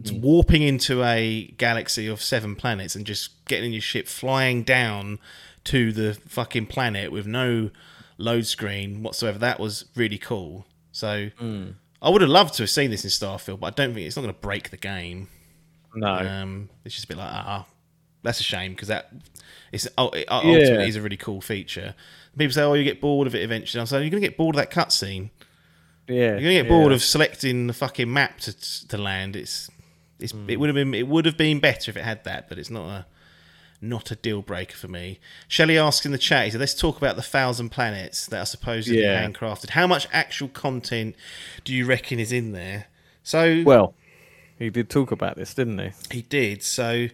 mm. 0.00 0.20
warping 0.20 0.62
into 0.62 1.02
a 1.02 1.54
galaxy 1.58 2.06
of 2.06 2.22
seven 2.22 2.56
planets 2.56 2.94
and 2.94 3.04
just 3.04 3.44
getting 3.46 3.66
in 3.66 3.72
your 3.72 3.82
ship, 3.82 4.06
flying 4.06 4.62
down 4.62 5.18
to 5.64 5.92
the 5.92 6.14
fucking 6.26 6.66
planet 6.66 7.12
with 7.12 7.26
no 7.26 7.70
load 8.18 8.46
screen 8.46 9.02
whatsoever. 9.02 9.38
That 9.38 9.58
was 9.58 9.86
really 9.94 10.18
cool. 10.18 10.66
So 10.92 11.30
mm. 11.40 11.74
I 12.02 12.08
would 12.08 12.20
have 12.22 12.30
loved 12.30 12.54
to 12.54 12.62
have 12.62 12.70
seen 12.70 12.90
this 12.90 13.04
in 13.04 13.10
Starfield, 13.10 13.60
but 13.60 13.66
I 13.66 13.70
don't 13.70 13.94
think 13.94 14.06
it's 14.06 14.16
not 14.16 14.22
going 14.22 14.34
to 14.34 14.40
break 14.40 14.70
the 14.70 14.76
game. 14.76 15.28
no. 15.94 16.08
Um, 16.14 16.68
it's 16.84 16.94
just 16.94 17.04
a 17.04 17.08
bit 17.08 17.18
like 17.18 17.30
ah, 17.30 17.66
that's 18.22 18.40
a 18.40 18.44
shame 18.44 18.72
because 18.72 18.88
that 18.88 19.12
it's 19.72 19.86
oh, 19.98 20.08
it, 20.10 20.24
ultimately 20.30 20.88
is 20.88 20.96
a 20.96 21.02
really 21.02 21.16
cool 21.16 21.40
feature. 21.40 21.94
People 22.36 22.52
say, 22.52 22.62
"Oh, 22.62 22.74
you 22.74 22.84
get 22.84 23.00
bored 23.00 23.26
of 23.26 23.34
it 23.34 23.42
eventually." 23.42 23.80
I'm 23.80 23.86
saying, 23.86 24.02
"You're 24.04 24.10
gonna 24.10 24.20
get 24.20 24.36
bored 24.36 24.54
of 24.54 24.60
that 24.60 24.70
cutscene. 24.70 25.30
yeah, 26.08 26.32
You're 26.32 26.40
gonna 26.40 26.52
get 26.62 26.68
bored 26.68 26.92
of 26.92 27.02
selecting 27.02 27.66
the 27.66 27.72
fucking 27.72 28.12
map 28.12 28.38
to 28.40 28.86
to 28.88 28.96
land." 28.98 29.36
It's 29.36 29.68
it's 30.18 30.32
Hmm. 30.32 30.48
it 30.48 30.58
would 30.60 30.68
have 30.68 30.74
been 30.74 30.94
it 30.94 31.06
would 31.08 31.26
have 31.26 31.36
been 31.36 31.60
better 31.60 31.90
if 31.90 31.96
it 31.96 32.04
had 32.04 32.24
that, 32.24 32.48
but 32.48 32.58
it's 32.58 32.70
not 32.70 32.88
a 32.88 33.06
not 33.80 34.10
a 34.10 34.14
deal 34.16 34.42
breaker 34.42 34.76
for 34.76 34.88
me. 34.88 35.18
Shelley 35.48 35.78
asks 35.78 36.04
in 36.04 36.12
the 36.12 36.18
chat, 36.18 36.44
he 36.46 36.50
said, 36.50 36.60
let's 36.60 36.74
talk 36.74 36.98
about 36.98 37.16
the 37.16 37.22
thousand 37.22 37.70
planets 37.70 38.26
that 38.26 38.40
are 38.40 38.46
supposedly 38.46 39.00
Yeah. 39.02 39.26
handcrafted. 39.26 39.70
How 39.70 39.86
much 39.86 40.06
actual 40.12 40.48
content 40.48 41.14
do 41.64 41.72
you 41.74 41.86
reckon 41.86 42.18
is 42.20 42.30
in 42.32 42.52
there? 42.52 42.86
So 43.22 43.62
Well, 43.64 43.94
he 44.58 44.68
did 44.70 44.90
talk 44.90 45.10
about 45.10 45.36
this, 45.36 45.54
didn't 45.54 45.78
he? 45.78 45.90
he 46.10 46.22
did. 46.22 46.62
So, 46.62 47.08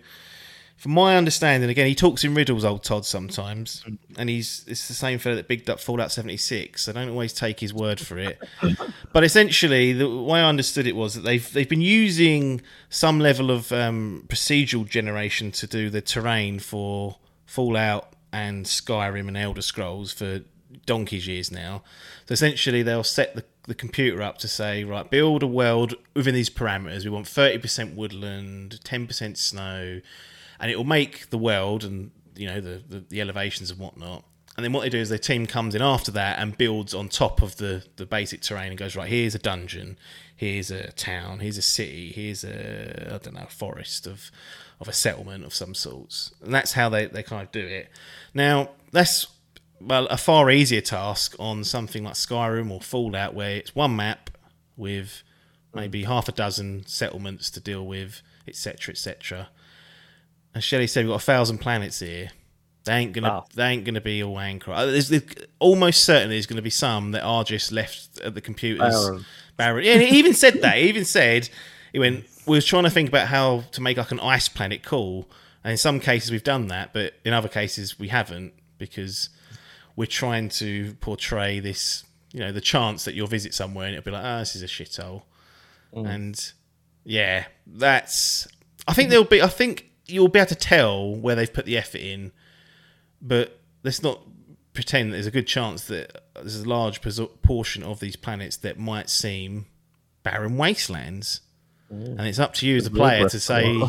from 0.77 0.93
my 0.93 1.17
understanding, 1.17 1.71
again, 1.71 1.87
he 1.87 1.95
talks 1.95 2.23
in 2.23 2.35
riddles, 2.35 2.65
old 2.65 2.85
Todd, 2.85 3.07
sometimes, 3.07 3.83
and 4.19 4.29
he's 4.29 4.65
it's 4.69 4.89
the 4.89 4.95
same 4.95 5.19
fellow 5.19 5.37
that 5.37 5.49
bigged 5.49 5.71
up 5.71 5.81
Fallout 5.81 6.13
seventy 6.13 6.37
six. 6.37 6.85
So 6.85 6.93
don't 6.93 7.09
always 7.09 7.33
take 7.33 7.61
his 7.61 7.73
word 7.73 7.99
for 7.99 8.19
it. 8.19 8.39
but 9.13 9.25
essentially, 9.25 9.95
the 9.95 10.09
way 10.09 10.41
I 10.41 10.49
understood 10.49 10.87
it 10.87 10.95
was 10.95 11.15
that 11.15 11.23
they've 11.23 11.51
they've 11.53 11.69
been 11.69 11.81
using 11.81 12.61
some 12.91 13.19
level 13.19 13.51
of 13.51 13.73
um, 13.73 14.25
procedural 14.29 14.87
generation 14.87 15.51
to 15.53 15.67
do 15.67 15.89
the 15.89 16.03
terrain 16.03 16.59
for 16.59 17.17
Fallout 17.47 18.13
and 18.31 18.67
Skyrim 18.67 19.29
and 19.29 19.37
Elder 19.37 19.63
Scrolls 19.63 20.13
for 20.13 20.43
donkey's 20.85 21.27
years 21.27 21.51
now. 21.51 21.83
So 22.27 22.35
essentially, 22.35 22.83
they'll 22.83 23.03
set 23.03 23.35
the, 23.35 23.45
the 23.67 23.75
computer 23.75 24.21
up 24.21 24.37
to 24.39 24.49
say, 24.49 24.85
right, 24.85 25.09
build 25.09 25.43
a 25.43 25.47
world 25.47 25.95
within 26.15 26.35
these 26.35 26.51
parameters. 26.51 27.05
We 27.05 27.11
want 27.11 27.27
30% 27.27 27.95
woodland, 27.95 28.81
10% 28.85 29.37
snow, 29.39 30.01
and 30.61 30.71
it 30.71 30.77
will 30.77 30.85
make 30.85 31.31
the 31.31 31.39
world 31.39 31.85
and 31.85 32.11
you 32.35 32.47
know 32.47 32.61
the, 32.61 32.83
the, 32.89 33.05
the 33.09 33.21
elevations 33.21 33.71
and 33.71 33.79
whatnot. 33.79 34.25
And 34.57 34.65
then 34.65 34.73
what 34.73 34.81
they 34.81 34.89
do 34.89 34.99
is 34.99 35.11
their 35.11 35.19
team 35.19 35.47
comes 35.47 35.75
in 35.75 35.83
after 35.83 36.11
that 36.13 36.39
and 36.39 36.57
builds 36.57 36.95
on 36.95 37.11
top 37.11 37.43
of 37.43 37.57
the, 37.57 37.85
the 37.97 38.07
basic 38.07 38.41
terrain 38.41 38.69
and 38.69 38.79
goes, 38.79 38.97
right, 38.97 39.09
here's 39.09 39.35
a 39.35 39.39
dungeon, 39.39 39.99
here's 40.35 40.71
a 40.71 40.93
town, 40.93 41.41
here's 41.41 41.59
a 41.59 41.63
city, 41.63 42.11
here's 42.11 42.43
a, 42.43 43.15
I 43.15 43.19
don't 43.19 43.35
know, 43.35 43.47
forest 43.51 44.07
of, 44.07 44.31
of 44.81 44.89
a 44.89 44.95
settlement 44.95 45.45
of 45.45 45.55
some 45.55 45.75
sorts. 45.75 46.35
And 46.43 46.55
that's 46.55 46.73
how 46.73 46.89
they, 46.89 47.05
they 47.05 47.23
kind 47.23 47.43
of 47.43 47.53
do 47.53 47.61
it. 47.61 47.91
Now, 48.33 48.71
that's 48.93 49.27
well, 49.79 50.07
a 50.07 50.17
far 50.17 50.51
easier 50.51 50.81
task 50.81 51.37
on 51.39 51.63
something 51.63 52.05
like 52.05 52.15
Skyrim 52.15 52.71
or 52.71 52.81
Fallout, 52.81 53.35
where 53.35 53.57
it's 53.57 53.75
one 53.75 53.95
map 53.95 54.31
with 54.75 55.23
maybe 55.75 56.05
half 56.05 56.29
a 56.31 56.33
dozen 56.33 56.87
settlements 56.87 57.51
to 57.51 57.61
deal 57.61 57.87
with, 57.87 58.23
etc., 58.49 58.93
etc. 58.93 59.49
And 60.57 60.65
Shelley 60.65 60.87
said 60.87 61.05
we've 61.05 61.13
got 61.13 61.21
a 61.21 61.25
thousand 61.25 61.59
planets 61.59 61.99
here. 61.99 62.31
They 62.85 62.95
ain't 62.95 63.13
gonna, 63.13 63.41
Oh. 63.41 63.45
they 63.55 63.67
ain't 63.67 63.85
gonna 63.85 64.01
be 64.01 64.23
all 64.23 64.41
anchor. 64.41 64.73
Uh, 64.73 64.87
There's, 64.87 65.11
there's 65.11 65.23
almost 65.59 66.03
certainly 66.03 66.37
there's 66.37 66.47
gonna 66.47 66.63
be 66.63 66.71
some 66.71 67.11
that 67.13 67.23
are 67.25 67.45
just 67.45 67.73
left 67.73 68.19
at 68.21 68.35
the 68.35 68.41
computers. 68.41 68.95
Barren. 68.95 69.25
Barren. 69.59 69.85
Yeah, 69.85 69.99
he 69.99 70.19
even 70.19 70.33
said 70.33 70.63
that. 70.63 70.79
He 70.79 70.89
even 70.89 71.05
said 71.05 71.51
he 71.93 71.99
went. 71.99 72.25
We 72.47 72.57
was 72.57 72.65
trying 72.65 72.85
to 72.85 72.91
think 72.91 73.11
about 73.11 73.27
how 73.29 73.65
to 73.73 73.83
make 73.83 73.99
like 73.99 74.13
an 74.13 74.21
ice 74.21 74.49
planet 74.49 74.83
cool, 74.83 75.29
and 75.63 75.73
in 75.73 75.77
some 75.77 76.01
cases 76.01 76.31
we've 76.31 76.43
done 76.43 76.69
that, 76.69 76.95
but 76.95 77.13
in 77.23 77.35
other 77.35 77.49
cases 77.49 77.99
we 77.99 78.09
haven't 78.09 78.55
because 78.79 79.29
we're 79.95 80.07
trying 80.07 80.49
to 80.49 80.95
portray 81.03 81.61
this, 81.61 82.03
you 82.33 82.41
know, 82.41 82.51
the 82.51 82.63
chance 82.63 83.05
that 83.05 83.13
you'll 83.15 83.27
visit 83.27 83.53
somewhere 83.53 83.87
and 83.89 83.95
it'll 83.97 84.05
be 84.07 84.11
like, 84.11 84.25
oh, 84.25 84.39
this 84.39 84.57
is 84.57 84.63
a 84.63 84.67
shithole. 84.67 85.23
And 85.93 86.53
yeah, 87.05 87.45
that's. 87.67 88.49
I 88.89 88.95
think 88.95 89.11
there'll 89.11 89.25
be. 89.27 89.43
I 89.43 89.49
think 89.49 89.91
you'll 90.07 90.29
be 90.29 90.39
able 90.39 90.49
to 90.49 90.55
tell 90.55 91.15
where 91.15 91.35
they've 91.35 91.53
put 91.53 91.67
the 91.67 91.77
effort 91.77 92.01
in, 92.01 92.33
but 93.21 93.59
let's 93.83 94.03
not 94.03 94.21
pretend 94.73 95.11
that 95.11 95.17
there's 95.17 95.27
a 95.27 95.31
good 95.31 95.47
chance 95.47 95.85
that 95.85 96.23
there's 96.35 96.61
a 96.61 96.69
large 96.69 97.01
portion 97.43 97.83
of 97.83 98.01
these 98.01 98.17
planets 98.17 98.57
that 98.59 98.79
might 98.79 99.09
seem 99.09 99.67
barren 100.23 100.57
wastelands. 100.57 101.41
Mm. 101.93 102.19
And 102.19 102.21
it's 102.23 102.39
up 102.39 102.55
to 102.55 102.67
you 102.67 102.77
as 102.77 102.87
a 102.87 102.91
player 102.91 103.29
to 103.29 103.41
say, 103.41 103.81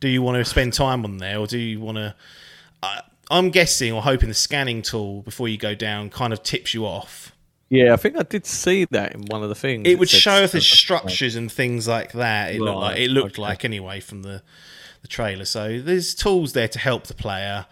do 0.00 0.08
you 0.08 0.22
want 0.22 0.36
to 0.36 0.44
spend 0.44 0.74
time 0.74 1.04
on 1.04 1.18
there 1.18 1.38
or 1.38 1.46
do 1.46 1.58
you 1.58 1.80
want 1.80 1.96
to. 1.96 2.14
I 2.82 3.02
I'm 3.30 3.50
guessing 3.50 3.92
or 3.92 4.02
hoping 4.02 4.28
the 4.28 4.34
scanning 4.34 4.82
tool 4.82 5.22
before 5.22 5.48
you 5.48 5.58
go 5.58 5.74
down 5.74 6.10
kind 6.10 6.32
of 6.32 6.42
tips 6.42 6.72
you 6.74 6.86
off. 6.86 7.34
Yeah, 7.68 7.92
I 7.92 7.96
think 7.96 8.16
I 8.16 8.22
did 8.22 8.46
see 8.46 8.86
that 8.86 9.14
in 9.14 9.26
one 9.26 9.42
of 9.42 9.50
the 9.50 9.54
things. 9.54 9.86
It 9.86 9.98
would 9.98 10.08
show 10.08 10.36
if 10.36 10.52
there's 10.52 10.66
structures 10.66 11.36
and 11.36 11.52
things 11.52 11.86
like 11.86 12.12
that. 12.12 12.54
It 12.54 12.60
looked 12.60 12.78
like 12.78 12.98
it 12.98 13.10
looked 13.10 13.34
okay. 13.34 13.42
like 13.42 13.64
anyway 13.64 14.00
from 14.00 14.22
the 14.22 14.42
the 15.08 15.14
trailer. 15.14 15.44
So 15.44 15.80
there's 15.80 16.14
tools 16.14 16.52
there 16.52 16.68
to 16.68 16.78
help 16.78 17.06
the 17.06 17.14
player. 17.14 17.66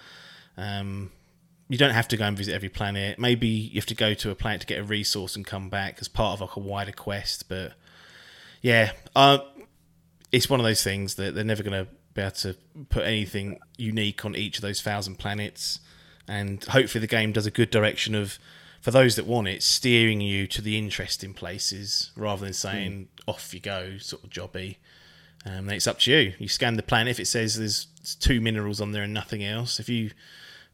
Um, 0.57 1.11
you 1.69 1.79
don't 1.79 1.95
have 1.95 2.09
to 2.09 2.17
go 2.17 2.25
and 2.25 2.37
visit 2.37 2.55
every 2.55 2.69
planet. 2.69 3.19
Maybe 3.19 3.49
you 3.49 3.75
have 3.75 3.87
to 3.87 3.95
go 3.95 4.15
to 4.15 4.31
a 4.31 4.35
planet 4.35 4.63
to 4.63 4.67
get 4.67 4.79
a 4.79 4.85
resource 4.85 5.37
and 5.37 5.45
come 5.45 5.69
back 5.69 5.99
as 6.01 6.09
part 6.09 6.35
of 6.35 6.41
like 6.41 6.57
a 6.57 6.61
wider 6.61 6.93
quest. 6.93 7.49
But 7.49 7.73
yeah, 8.63 8.93
uh, 9.15 9.39
it's 10.33 10.49
one 10.49 10.61
of 10.61 10.65
those 10.65 10.83
things 10.83 11.17
that 11.17 11.35
they're 11.35 11.45
never 11.45 11.63
going 11.63 11.85
to 11.85 11.91
be 12.15 12.23
able 12.23 12.31
to 12.33 12.57
put 12.89 13.05
anything 13.05 13.59
unique 13.77 14.25
on 14.25 14.37
each 14.37 14.59
of 14.59 14.63
those 14.63 14.81
thousand 14.81 15.17
planets. 15.17 15.81
And 16.29 16.65
hopefully, 16.65 17.01
the 17.01 17.07
game 17.07 17.33
does 17.33 17.47
a 17.47 17.51
good 17.51 17.71
direction 17.71 18.15
of, 18.15 18.39
for 18.81 18.91
those 18.91 19.17
that 19.17 19.27
want 19.27 19.49
it, 19.49 19.63
steering 19.63 20.21
you 20.21 20.47
to 20.49 20.63
the 20.63 20.77
interesting 20.79 21.35
places 21.35 22.11
rather 22.17 22.45
than 22.45 22.53
saying 22.53 23.09
off 23.29 23.53
you 23.53 23.61
go, 23.61 23.99
sort 23.99 24.25
of 24.25 24.31
jobby. 24.31 24.77
Um, 25.47 25.69
it's 25.71 25.87
up 25.87 26.01
to 26.01 26.11
you. 26.11 26.35
You 26.39 26.49
scan 26.49 26.75
the 26.77 26.83
planet. 26.83 27.13
If 27.13 27.21
it 27.21 27.27
says 27.27 27.57
there's 27.57 27.87
two 28.19 28.41
minerals 28.41 28.81
on 28.81 28.91
there 28.93 29.05
and 29.05 29.15
nothing 29.15 29.45
else, 29.45 29.79
if 29.79 29.89
you 29.89 30.11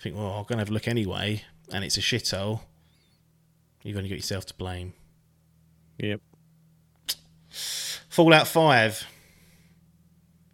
think, 0.00 0.16
well, 0.16 0.28
I'm 0.28 0.42
going 0.44 0.56
to 0.56 0.58
have 0.58 0.70
a 0.70 0.72
look 0.72 0.88
anyway, 0.88 1.44
and 1.70 1.84
it's 1.84 1.98
a 1.98 2.00
shithole, 2.00 2.60
you're 3.82 3.92
going 3.92 4.04
to 4.04 4.08
get 4.08 4.16
yourself 4.16 4.46
to 4.46 4.54
blame. 4.54 4.94
Yep. 5.98 6.20
Fallout 8.08 8.48
5. 8.48 9.06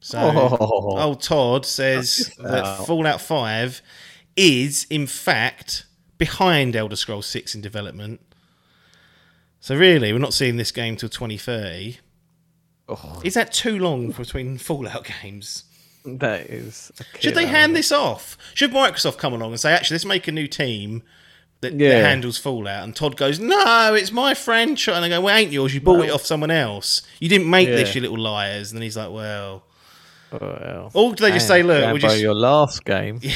So, 0.00 0.18
Oh. 0.18 0.98
old 0.98 1.22
Todd 1.22 1.64
says 1.64 2.32
that. 2.38 2.86
Fallout 2.86 3.20
5 3.20 3.82
is, 4.36 4.86
in 4.90 5.06
fact, 5.06 5.86
behind 6.16 6.74
Elder 6.74 6.96
Scrolls 6.96 7.26
6 7.26 7.54
in 7.54 7.60
development. 7.60 8.20
So, 9.60 9.76
really, 9.76 10.12
we're 10.12 10.18
not 10.18 10.34
seeing 10.34 10.56
this 10.56 10.72
game 10.72 10.96
till 10.96 11.08
2030. 11.08 11.98
Oh, 12.88 13.20
Is 13.24 13.34
that 13.34 13.52
too 13.52 13.78
long 13.78 14.10
between 14.12 14.58
Fallout 14.58 15.08
games? 15.22 15.64
that 16.04 16.48
is. 16.48 16.90
Should 17.20 17.34
they 17.34 17.44
hand 17.46 17.76
this 17.76 17.92
off? 17.92 18.38
Should 18.54 18.70
Microsoft 18.70 19.18
come 19.18 19.34
along 19.34 19.50
and 19.50 19.60
say, 19.60 19.72
actually, 19.72 19.96
let's 19.96 20.06
make 20.06 20.26
a 20.26 20.32
new 20.32 20.46
team 20.46 21.02
that, 21.60 21.76
that 21.78 22.04
handles 22.04 22.38
Fallout? 22.38 22.84
And 22.84 22.96
Todd 22.96 23.16
goes, 23.18 23.38
no, 23.38 23.92
it's 23.94 24.10
my 24.10 24.32
franchise. 24.32 24.96
And 24.96 25.04
I 25.04 25.08
go, 25.10 25.20
well, 25.20 25.36
it 25.36 25.40
ain't 25.40 25.52
yours. 25.52 25.74
You 25.74 25.82
bought 25.82 26.04
it 26.04 26.10
off 26.10 26.24
someone 26.24 26.50
else. 26.50 27.02
You 27.20 27.28
didn't 27.28 27.50
make 27.50 27.68
this, 27.68 27.94
you 27.94 28.00
little 28.00 28.18
liars. 28.18 28.70
And 28.72 28.78
then 28.78 28.82
he's 28.84 28.96
like, 28.96 29.10
well. 29.10 29.64
Oh, 30.32 30.38
well. 30.40 30.90
Or 30.94 31.14
do 31.14 31.24
they 31.24 31.32
just 31.32 31.46
say, 31.48 31.62
look, 31.62 31.92
we 31.92 32.00
just. 32.00 32.20
your 32.20 32.34
last 32.34 32.84
game. 32.84 33.20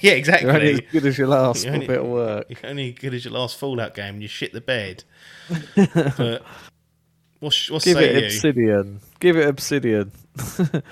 Yeah, 0.00 0.12
exactly. 0.12 0.46
You're 0.46 0.56
only 0.56 0.72
as 0.74 0.80
good 0.92 1.06
as 1.06 1.18
your 1.18 1.26
last 1.26 1.64
You're 1.64 1.74
only- 1.74 1.88
bit 1.88 1.98
of 1.98 2.06
work. 2.06 2.46
You're 2.48 2.70
only 2.70 2.92
good 2.92 3.14
as 3.14 3.24
your 3.24 3.34
last 3.34 3.56
Fallout 3.56 3.96
game 3.96 4.14
and 4.14 4.22
you 4.22 4.28
shit 4.28 4.52
the 4.52 4.60
bed. 4.60 5.02
but 5.74 6.44
what's, 7.40 7.70
what's 7.70 7.84
Give 7.84 7.96
say 7.96 8.10
it 8.10 8.20
you? 8.20 8.26
Obsidian. 8.26 9.00
Give 9.20 9.36
it 9.36 9.46
Obsidian. 9.48 10.12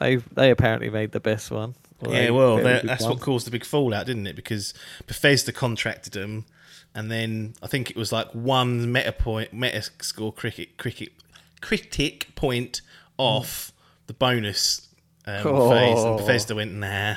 they 0.00 0.16
they 0.16 0.50
apparently 0.50 0.90
made 0.90 1.12
the 1.12 1.20
best 1.20 1.50
one. 1.50 1.74
Yeah, 2.06 2.30
well, 2.30 2.56
very 2.56 2.64
that- 2.64 2.82
good 2.82 2.90
that's 2.90 3.02
one. 3.04 3.12
what 3.12 3.20
caused 3.20 3.46
the 3.46 3.50
big 3.50 3.64
fallout, 3.64 4.06
didn't 4.06 4.26
it? 4.26 4.36
Because 4.36 4.74
Bethesda 5.06 5.52
contracted 5.52 6.12
them, 6.12 6.44
and 6.94 7.10
then 7.10 7.54
I 7.62 7.66
think 7.68 7.90
it 7.90 7.96
was 7.96 8.12
like 8.12 8.30
one 8.32 8.92
meta 8.92 9.12
point, 9.12 9.52
meta 9.52 9.82
score 10.00 10.32
cricket, 10.32 10.76
cricket, 10.76 11.10
critic 11.60 12.28
point 12.34 12.82
off 13.16 13.72
the 14.08 14.12
bonus 14.14 14.88
um, 15.26 15.46
Oh. 15.46 15.70
phase, 15.70 16.04
and 16.04 16.16
Bethesda 16.18 16.54
went, 16.54 16.72
"Nah, 16.74 17.16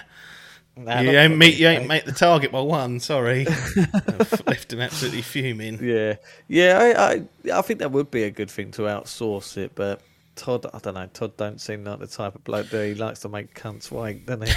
Nah, 0.80 1.02
you 1.02 1.12
ain't 1.12 1.38
meet, 1.38 1.58
you 1.58 1.68
ain't 1.68 1.88
make 1.88 2.06
the 2.06 2.14
target 2.14 2.52
by 2.52 2.62
one. 2.62 3.00
Sorry, 3.00 3.46
left 4.48 4.72
him 4.72 4.80
absolutely 4.80 5.22
fuming. 5.22 5.78
Yeah, 5.84 6.16
yeah. 6.48 6.78
I, 6.80 7.12
I 7.12 7.58
I 7.60 7.62
think 7.62 7.80
that 7.80 7.92
would 7.92 8.10
be 8.10 8.24
a 8.24 8.32
good 8.32 8.50
thing 8.50 8.72
to 8.72 8.84
outsource 8.84 9.58
it, 9.58 9.74
but 9.76 10.02
Todd, 10.36 10.66
I 10.74 10.80
don't 10.80 10.94
know. 10.94 11.08
Todd 11.08 11.36
don't 11.36 11.60
seem 11.60 11.84
like 11.84 12.00
the 12.00 12.08
type 12.08 12.36
of 12.36 12.44
bloke 12.46 12.70
that 12.70 12.86
he 12.86 12.96
likes 12.96 13.20
to 13.22 13.30
make 13.30 13.54
cunts 13.54 13.92
wait, 13.92 14.26
doesn't 14.26 14.48
he? 14.48 14.54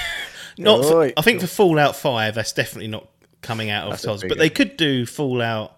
Not, 0.58 0.84
for, 0.84 0.98
Right. 0.98 1.14
I 1.16 1.22
think 1.22 1.40
for 1.40 1.46
Fallout 1.48 1.96
Five, 1.96 2.34
that's 2.34 2.52
definitely 2.52 2.88
not 2.88 3.08
coming 3.40 3.70
out 3.70 3.84
of 3.84 3.90
That's 3.92 4.02
Todd's, 4.02 4.24
but 4.28 4.38
they 4.38 4.50
could 4.50 4.76
do 4.76 5.06
Fallout. 5.06 5.76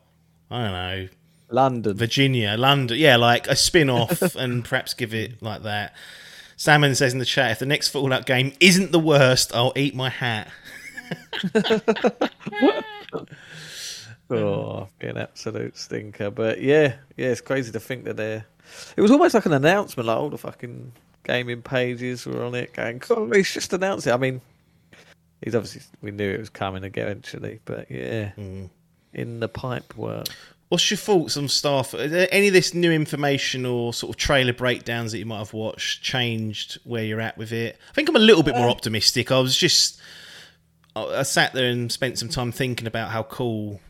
I 0.51 0.62
don't 0.62 0.72
know. 0.72 1.09
London. 1.51 1.97
Virginia, 1.97 2.57
London, 2.59 2.99
yeah, 2.99 3.16
like 3.16 3.47
a 3.47 3.57
spin 3.57 3.88
off 3.88 4.34
and 4.36 4.64
perhaps 4.64 4.95
give 4.95 5.14
it 5.14 5.40
like 5.42 5.62
that. 5.62 5.95
Salmon 6.64 6.94
says 6.94 7.12
in 7.12 7.18
the 7.18 7.26
chat, 7.26 7.50
if 7.50 7.58
the 7.58 7.66
next 7.66 7.88
Fallout 7.88 8.24
game 8.24 8.54
isn't 8.58 8.90
the 8.90 8.98
worst, 8.98 9.54
I'll 9.54 9.74
eat 9.76 9.94
my 9.94 10.08
hat. 10.08 10.48
Oh, 14.30 14.88
be 14.98 15.08
an 15.08 15.18
absolute 15.18 15.76
stinker. 15.76 16.30
But 16.30 16.62
yeah, 16.62 16.94
yeah, 17.18 17.26
it's 17.28 17.42
crazy 17.42 17.70
to 17.72 17.78
think 17.78 18.04
that 18.04 18.16
they're. 18.16 18.46
It 18.96 19.02
was 19.02 19.10
almost 19.10 19.34
like 19.34 19.44
an 19.44 19.52
announcement, 19.52 20.06
like 20.06 20.16
all 20.16 20.30
the 20.30 20.38
fucking 20.38 20.92
gaming 21.24 21.60
pages 21.60 22.24
were 22.24 22.42
on 22.42 22.54
it, 22.54 22.72
going, 22.72 23.02
"Oh, 23.10 23.30
he's 23.30 23.52
just 23.52 23.70
announced 23.74 24.06
it." 24.06 24.12
I 24.12 24.16
mean, 24.16 24.40
he's 25.42 25.54
obviously 25.54 25.82
we 26.00 26.10
knew 26.10 26.30
it 26.30 26.40
was 26.40 26.48
coming 26.48 26.84
again 26.84 27.06
eventually, 27.08 27.60
but 27.66 27.90
yeah, 27.90 28.30
Mm. 28.38 28.70
in 29.12 29.40
the 29.40 29.48
pipe 29.48 29.94
work. 29.94 30.26
What's 30.68 30.90
your 30.90 30.98
thoughts 30.98 31.36
on 31.36 31.48
staff? 31.48 31.94
Any 31.94 32.48
of 32.48 32.52
this 32.52 32.74
new 32.74 32.90
information 32.90 33.64
or 33.64 33.92
sort 33.92 34.10
of 34.10 34.16
trailer 34.16 34.52
breakdowns 34.52 35.12
that 35.12 35.18
you 35.18 35.26
might 35.26 35.38
have 35.38 35.52
watched 35.52 36.02
changed 36.02 36.78
where 36.84 37.04
you're 37.04 37.20
at 37.20 37.38
with 37.38 37.52
it? 37.52 37.78
I 37.90 37.92
think 37.92 38.08
I'm 38.08 38.16
a 38.16 38.20
little 38.20 38.42
bit 38.42 38.56
more 38.56 38.68
optimistic. 38.68 39.30
I 39.30 39.38
was 39.38 39.56
just. 39.56 40.00
I 40.96 41.24
sat 41.24 41.52
there 41.52 41.70
and 41.70 41.90
spent 41.90 42.18
some 42.18 42.28
time 42.28 42.52
thinking 42.52 42.86
about 42.86 43.10
how 43.10 43.24
cool 43.24 43.80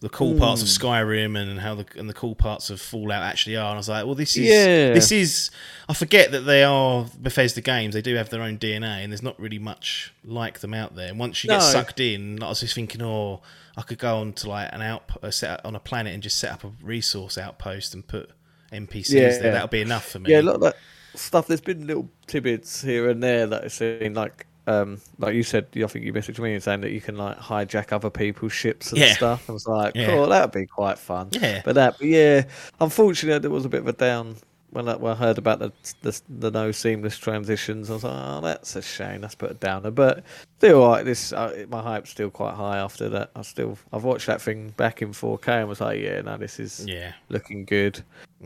the 0.00 0.08
cool 0.08 0.38
parts 0.38 0.62
of 0.62 0.68
Skyrim 0.68 1.36
and 1.38 1.60
how 1.60 1.74
the 1.74 1.84
and 1.96 2.08
the 2.08 2.14
cool 2.14 2.34
parts 2.34 2.70
of 2.70 2.80
Fallout 2.80 3.22
actually 3.22 3.56
are. 3.56 3.66
And 3.66 3.74
I 3.74 3.76
was 3.76 3.88
like, 3.88 4.06
well, 4.06 4.14
this 4.14 4.36
is 4.36 4.48
Yeah. 4.48 4.94
this 4.94 5.12
is. 5.12 5.50
I 5.88 5.92
forget 5.94 6.30
that 6.32 6.40
they 6.40 6.64
are 6.64 7.06
Bethesda 7.18 7.60
games. 7.60 7.94
They 7.94 8.00
do 8.02 8.14
have 8.14 8.30
their 8.30 8.42
own 8.42 8.58
DNA, 8.58 9.02
and 9.04 9.12
there's 9.12 9.22
not 9.22 9.38
really 9.38 9.58
much 9.58 10.12
like 10.24 10.60
them 10.60 10.72
out 10.74 10.94
there. 10.96 11.08
And 11.08 11.18
once 11.18 11.44
you 11.44 11.48
get 11.50 11.60
sucked 11.60 12.00
in, 12.00 12.42
I 12.42 12.48
was 12.48 12.60
just 12.60 12.74
thinking, 12.74 13.02
oh, 13.02 13.42
I 13.76 13.82
could 13.82 13.98
go 13.98 14.18
on 14.18 14.32
to 14.34 14.48
like 14.48 14.70
an 14.72 14.82
out 14.82 15.04
uh, 15.22 15.30
set 15.30 15.64
on 15.64 15.76
a 15.76 15.80
planet 15.80 16.14
and 16.14 16.22
just 16.22 16.38
set 16.38 16.52
up 16.52 16.64
a 16.64 16.72
resource 16.82 17.36
outpost 17.36 17.92
and 17.94 18.06
put 18.06 18.30
NPCs 18.72 19.10
Yeah. 19.12 19.28
there. 19.38 19.52
That'll 19.52 19.68
be 19.68 19.80
enough 19.82 20.06
for 20.08 20.18
me. 20.18 20.30
Yeah, 20.30 20.40
a 20.40 20.42
lot 20.42 20.54
of 20.56 20.60
that 20.62 20.76
stuff. 21.14 21.46
There's 21.46 21.60
been 21.60 21.86
little 21.86 22.08
tidbits 22.26 22.82
here 22.82 23.10
and 23.10 23.22
there 23.22 23.46
that 23.48 23.64
I've 23.64 23.72
seen, 23.72 24.14
like 24.14 24.46
um, 24.70 25.00
like 25.18 25.34
you 25.34 25.42
said. 25.42 25.66
I 25.76 25.86
think 25.86 26.04
you 26.04 26.12
messaged 26.12 26.38
me 26.38 26.54
and 26.54 26.62
saying 26.62 26.80
that 26.82 26.92
you 26.92 27.00
can 27.00 27.16
like 27.16 27.38
hijack 27.38 27.92
other 27.92 28.10
people's 28.10 28.52
ships 28.52 28.92
and 28.92 29.00
Yeah. 29.00 29.14
stuff. 29.14 29.48
I 29.48 29.52
was 29.52 29.66
like, 29.66 29.94
Yeah. 29.94 30.06
cool, 30.06 30.26
that'd 30.28 30.52
be 30.52 30.66
quite 30.66 30.98
fun. 30.98 31.28
Yeah. 31.32 31.62
but 31.64 31.74
that, 31.74 31.98
but 31.98 32.06
yeah, 32.06 32.44
unfortunately, 32.80 33.38
there 33.40 33.50
was 33.50 33.64
a 33.64 33.68
bit 33.68 33.80
of 33.80 33.88
a 33.88 33.92
down. 33.92 34.36
When 34.72 34.88
I, 34.88 34.94
when 34.94 35.10
I 35.12 35.16
heard 35.16 35.36
about 35.36 35.58
the, 35.58 35.72
the 36.02 36.20
the 36.28 36.50
no 36.52 36.70
seamless 36.70 37.18
transitions, 37.18 37.90
I 37.90 37.94
was 37.94 38.04
like, 38.04 38.12
"Oh, 38.14 38.40
that's 38.40 38.76
a 38.76 38.82
shame. 38.82 39.20
That's 39.22 39.34
put 39.34 39.50
a 39.50 39.54
downer." 39.54 39.90
But 39.90 40.22
still, 40.58 40.86
like 40.88 41.04
this, 41.04 41.32
uh, 41.32 41.66
my 41.68 41.82
hype's 41.82 42.10
still 42.10 42.30
quite 42.30 42.54
high 42.54 42.78
after 42.78 43.08
that. 43.08 43.32
I 43.34 43.42
still, 43.42 43.76
I've 43.92 44.04
watched 44.04 44.26
that 44.28 44.40
thing 44.40 44.68
back 44.76 45.02
in 45.02 45.10
4K 45.10 45.48
and 45.48 45.68
was 45.68 45.80
like, 45.80 45.98
"Yeah, 46.00 46.20
no, 46.20 46.36
this 46.36 46.60
is 46.60 46.86
yeah. 46.86 47.14
looking 47.30 47.64
good. 47.64 48.00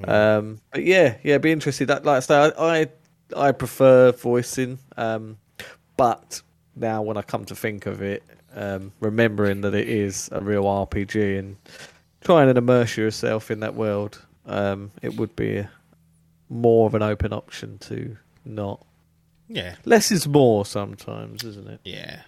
Um, 0.05 0.61
but 0.73 0.83
yeah, 0.85 1.17
yeah, 1.23 1.37
be 1.37 1.53
interested. 1.53 1.89
That 1.89 2.07
like 2.07 2.17
I 2.17 2.21
say, 2.21 2.37
I 2.57 2.81
I, 2.81 2.89
I 3.49 3.53
prefer 3.53 4.13
voicing, 4.13 4.79
um, 4.97 5.37
but 5.97 6.43
now 6.77 7.03
when 7.03 7.17
I 7.17 7.23
come 7.23 7.45
to 7.47 7.55
think 7.55 7.87
of 7.87 8.03
it, 8.03 8.23
um, 8.55 8.93
remembering 9.01 9.61
that 9.63 9.75
it 9.75 9.89
is 9.89 10.29
a 10.33 10.41
real 10.41 10.65
RPG 10.65 11.39
and 11.39 11.57
trying 12.21 12.53
to 12.53 12.59
immerse 12.59 12.97
yourself 12.97 13.51
in 13.51 13.61
that 13.61 13.75
world, 13.75 14.25
um, 14.47 14.91
it 15.03 15.17
would 15.17 15.35
be 15.37 15.67
more 16.49 16.87
of 16.87 16.95
an 16.95 17.03
open 17.03 17.33
option 17.33 17.79
to 17.79 18.17
not 18.45 18.85
Yeah, 19.49 19.77
Less 19.85 20.11
is 20.13 20.27
more 20.29 20.65
sometimes, 20.67 21.45
isn't 21.45 21.69
it? 21.69 21.81
yeah. 21.85 22.23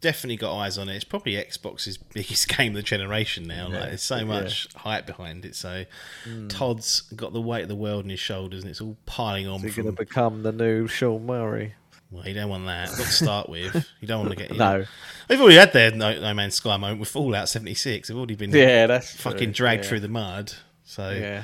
Definitely 0.00 0.36
got 0.36 0.56
eyes 0.56 0.78
on 0.78 0.88
it. 0.88 0.94
It's 0.94 1.04
probably 1.04 1.32
Xbox's 1.32 1.96
biggest 2.14 2.46
game 2.48 2.70
of 2.72 2.76
the 2.76 2.82
generation 2.82 3.48
now. 3.48 3.68
Like, 3.68 3.88
there's 3.88 4.02
so 4.02 4.24
much 4.24 4.68
hype 4.76 5.06
behind 5.06 5.44
it. 5.44 5.56
So, 5.56 5.86
Hmm. 6.24 6.46
Todd's 6.46 7.00
got 7.00 7.32
the 7.32 7.40
weight 7.40 7.62
of 7.62 7.68
the 7.68 7.74
world 7.74 8.04
on 8.04 8.10
his 8.10 8.20
shoulders, 8.20 8.62
and 8.62 8.70
it's 8.70 8.80
all 8.80 8.96
piling 9.06 9.48
on. 9.48 9.56
Is 9.56 9.62
he 9.64 9.70
From, 9.70 9.82
going 9.84 9.96
to 9.96 10.02
become 10.04 10.42
the 10.44 10.52
new 10.52 10.86
Sean 10.86 11.26
Murray? 11.26 11.74
Well, 12.10 12.26
you 12.26 12.34
don't 12.34 12.48
want 12.48 12.66
that. 12.66 12.88
Not 12.90 12.96
to 12.98 13.04
start 13.12 13.48
with. 13.48 13.86
You 14.00 14.08
don't 14.08 14.20
want 14.20 14.30
to 14.30 14.36
get. 14.36 14.50
You 14.52 14.56
No. 14.58 14.78
know, 14.78 14.84
they've 15.28 15.40
already 15.40 15.56
had 15.56 15.72
their 15.72 15.90
No, 15.90 16.18
no 16.20 16.34
Man's 16.34 16.54
Sky 16.54 16.76
moment 16.76 17.00
with 17.00 17.08
Fallout 17.08 17.48
76. 17.48 18.08
They've 18.08 18.16
already 18.16 18.34
been 18.36 18.50
Yeah, 18.50 18.86
that's 18.86 19.14
fucking 19.14 19.52
true. 19.52 19.64
dragged 19.64 19.84
yeah. 19.84 19.88
through 19.88 20.00
the 20.00 20.08
mud. 20.08 20.52
So, 20.84 21.10
Yeah. 21.10 21.42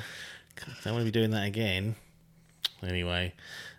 Don't 0.83 0.93
want 0.93 1.01
to 1.05 1.11
be 1.11 1.11
doing 1.11 1.31
that 1.31 1.45
again. 1.45 1.95
Anyway, 2.81 3.33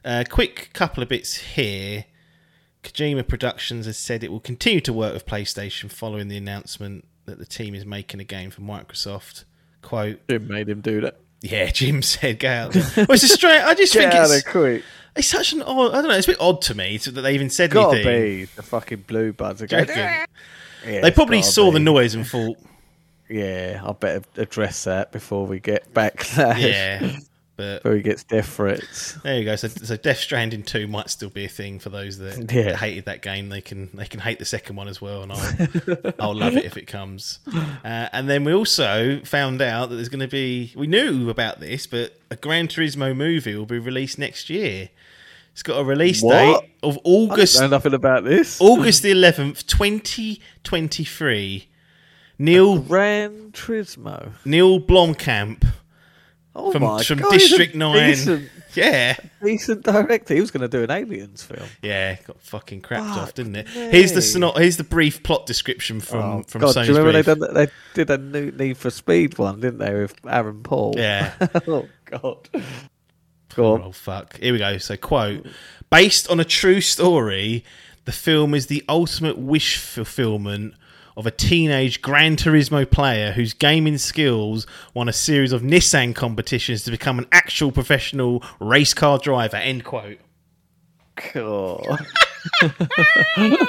uh, 0.05 0.24
quick 0.28 0.70
couple 0.74 1.03
of 1.03 1.09
bits 1.09 1.37
here. 1.37 2.05
Kojima 2.82 3.26
Productions 3.26 3.87
has 3.87 3.99
said 3.99 4.22
it 4.22 4.30
will 4.30 4.41
continue 4.41 4.80
to 4.82 4.93
work 4.93 5.12
with 5.14 5.26
PlayStation 5.26 5.91
following 5.91 6.28
the 6.28 6.37
announcement 6.37 7.05
that 7.24 7.39
the 7.39 7.47
team 7.47 7.74
is 7.74 7.84
making 7.84 8.20
a 8.20 8.24
game 8.24 8.51
for 8.51 8.61
Microsoft. 8.61 9.45
Quote, 9.82 10.20
It 10.28 10.43
made 10.43 10.68
him 10.68 10.80
do 10.80 11.01
that. 11.01 11.18
Yeah, 11.41 11.66
Jim 11.72 12.03
said, 12.03 12.39
go 12.39 12.49
out 12.49 12.72
there. 12.72 12.84
Well, 13.07 13.12
it's 13.14 13.22
a 13.24 13.28
straight, 13.28 13.61
I 13.62 13.74
just 13.74 13.93
think 13.95 14.12
it's, 14.14 14.43
quick. 14.43 14.82
it's 15.14 15.28
such 15.28 15.53
an 15.53 15.62
odd, 15.62 15.93
I 15.93 16.01
don't 16.01 16.09
know, 16.09 16.16
it's 16.16 16.26
a 16.28 16.32
bit 16.32 16.41
odd 16.41 16.62
to 16.62 16.74
me 16.74 16.97
that 16.99 17.11
they 17.12 17.34
even 17.34 17.51
said 17.51 17.70
Gotta 17.70 17.97
anything. 17.97 18.22
be 18.39 18.45
the 18.57 18.62
fucking 18.62 19.05
blue 19.07 19.32
buds 19.32 19.62
again. 19.62 19.87
Yeah, 19.89 20.26
They 21.01 21.11
probably 21.11 21.43
saw 21.43 21.70
the 21.70 21.80
noise 21.80 22.14
and 22.14 22.26
thought, 22.26 22.59
Yeah, 23.28 23.82
I 23.84 23.93
better 23.93 24.22
address 24.37 24.84
that 24.84 25.12
before 25.12 25.47
we 25.47 25.59
get 25.61 25.93
backlash. 25.93 26.61
yeah. 26.61 27.16
But 27.57 27.83
he 27.87 28.03
gets 28.03 28.23
death 28.23 28.49
threats. 28.51 29.15
There 29.23 29.39
you 29.39 29.45
go. 29.47 29.57
So, 29.57 29.69
so 29.69 29.97
Death 29.97 30.19
Stranding 30.19 30.63
two 30.63 30.87
might 30.87 31.09
still 31.09 31.31
be 31.31 31.47
a 31.47 31.49
thing 31.49 31.79
for 31.79 31.89
those 31.89 32.19
that, 32.19 32.53
Yeah. 32.53 32.65
that 32.65 32.77
hated 32.77 33.07
that 33.07 33.23
game. 33.23 33.49
They 33.49 33.63
can 33.63 33.89
they 33.95 34.05
can 34.05 34.21
hate 34.21 34.39
the 34.39 34.45
second 34.45 34.77
one 34.77 34.89
as 34.89 35.01
well, 35.01 35.23
and 35.23 35.33
I'll 35.33 36.13
I'll 36.21 36.35
love 36.35 36.55
it 36.57 36.67
if 36.67 36.77
it 36.77 36.87
comes. 36.87 37.39
Uh, 37.47 38.09
and 38.13 38.29
then 38.29 38.45
we 38.45 38.53
also 38.53 39.21
found 39.25 39.63
out 39.63 39.89
that 39.89 39.97
there's 39.97 40.11
going 40.11 40.21
to 40.21 40.29
be. 40.29 40.73
We 40.77 40.87
knew 40.87 41.31
about 41.31 41.61
this, 41.61 41.87
but 41.87 42.13
a 42.31 42.37
Gran 42.37 42.69
Turismo 42.69 43.17
movie 43.17 43.57
will 43.57 43.65
be 43.65 43.79
released 43.79 44.19
next 44.19 44.51
year. 44.51 44.91
It's 45.53 45.63
got 45.63 45.79
a 45.79 45.85
release 45.85 46.21
What? 46.23 46.33
date 46.35 46.71
of 46.83 46.99
I 46.99 47.01
August 47.05 47.59
know 47.59 47.69
nothing 47.69 47.95
about 47.95 48.25
this. 48.25 48.61
August 48.61 49.03
the 49.03 49.13
eleventh, 49.13 49.67
twenty 49.67 50.43
twenty 50.63 51.05
three. 51.05 51.69
Neil 52.39 52.79
Gran 52.81 53.53
Turismo. 53.53 54.33
Neil 54.45 54.79
Blomkamp 54.79 55.67
Oh 56.59 56.73
from 56.73 56.83
my 56.83 57.03
from 57.03 57.19
God, 57.19 57.33
District 57.33 57.75
Nine. 57.75 58.09
Decent, 58.11 58.49
Yeah. 58.75 59.17
decent 59.43 59.85
director. 59.85 60.35
He 60.35 60.41
was 60.41 60.51
going 60.51 60.63
to 60.63 60.69
do 60.69 60.83
an 60.83 60.91
Aliens 60.91 61.43
film. 61.43 61.69
Yeah, 61.83 62.17
got 62.27 62.41
fucking 62.41 62.81
crapped 62.83 63.09
Fuck 63.09 63.19
off, 63.19 63.35
didn't 63.35 63.57
it? 63.57 63.67
me. 63.75 63.89
Here's 63.91 64.13
the 64.13 64.53
here's 64.57 64.77
the 64.79 64.85
brief 64.85 65.23
plot 65.23 65.45
description 65.47 66.01
from 66.01 66.21
Oh, 66.21 66.43
from 66.49 66.63
God, 66.63 66.75
Sony's 66.77 66.87
do 66.87 66.93
you 66.95 66.99
remember 66.99 67.35
brief. 67.35 67.39
they, 67.39 67.47
done, 67.47 67.55
they 67.55 67.69
did 67.95 68.11
a 68.11 68.19
new 68.19 68.51
Need 68.53 68.79
for 68.79 68.91
Speed 68.91 69.37
one, 69.39 69.61
didn't 69.61 69.79
they, 69.79 69.95
with 69.95 70.15
Aaron 70.27 70.63
Paul? 70.63 70.95
Yeah. 70.97 71.33
oh, 71.69 71.87
God. 72.07 72.49
Oh 73.59 73.93
fuck! 73.93 74.39
Here 74.39 74.53
we 74.53 74.59
go. 74.59 74.77
So, 74.79 74.97
quote: 74.99 75.47
Based 75.91 76.29
on 76.31 76.41
a 76.41 76.45
true 76.45 76.81
story, 76.83 77.65
the 78.05 78.13
film 78.13 78.55
is 78.55 78.67
the 78.67 78.85
ultimate 78.89 79.39
wish 79.39 79.79
fulfillment 79.79 80.75
of 81.17 81.27
a 81.27 81.31
teenage 81.31 82.03
Gran 82.03 82.37
Turismo 82.37 82.89
player 82.91 83.33
whose 83.33 83.55
gaming 83.55 83.99
skills 83.99 84.67
won 84.95 85.09
a 85.09 85.12
series 85.12 85.53
of 85.53 85.62
Nissan 85.62 86.14
competitions 86.14 86.83
to 86.85 86.91
become 86.91 87.19
an 87.19 87.27
actual 87.33 87.73
professional 87.73 88.43
race 88.61 88.93
car 88.93 89.19
driver. 89.19 89.57
End 89.57 89.85
quote. 89.85 90.19
God. 91.33 92.07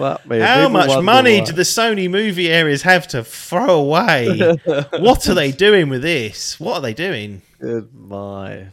What, 0.00 0.22
How 0.30 0.70
much 0.70 1.04
money 1.04 1.42
do 1.42 1.52
the 1.52 1.60
Sony 1.62 2.10
movie 2.10 2.48
areas 2.48 2.80
have 2.82 3.06
to 3.08 3.22
throw 3.22 3.80
away? 3.80 4.56
what 4.98 5.28
are 5.28 5.34
they 5.34 5.52
doing 5.52 5.90
with 5.90 6.00
this? 6.00 6.58
What 6.58 6.76
are 6.76 6.80
they 6.80 6.94
doing? 6.94 7.42
Good 7.60 7.92
my. 7.92 8.68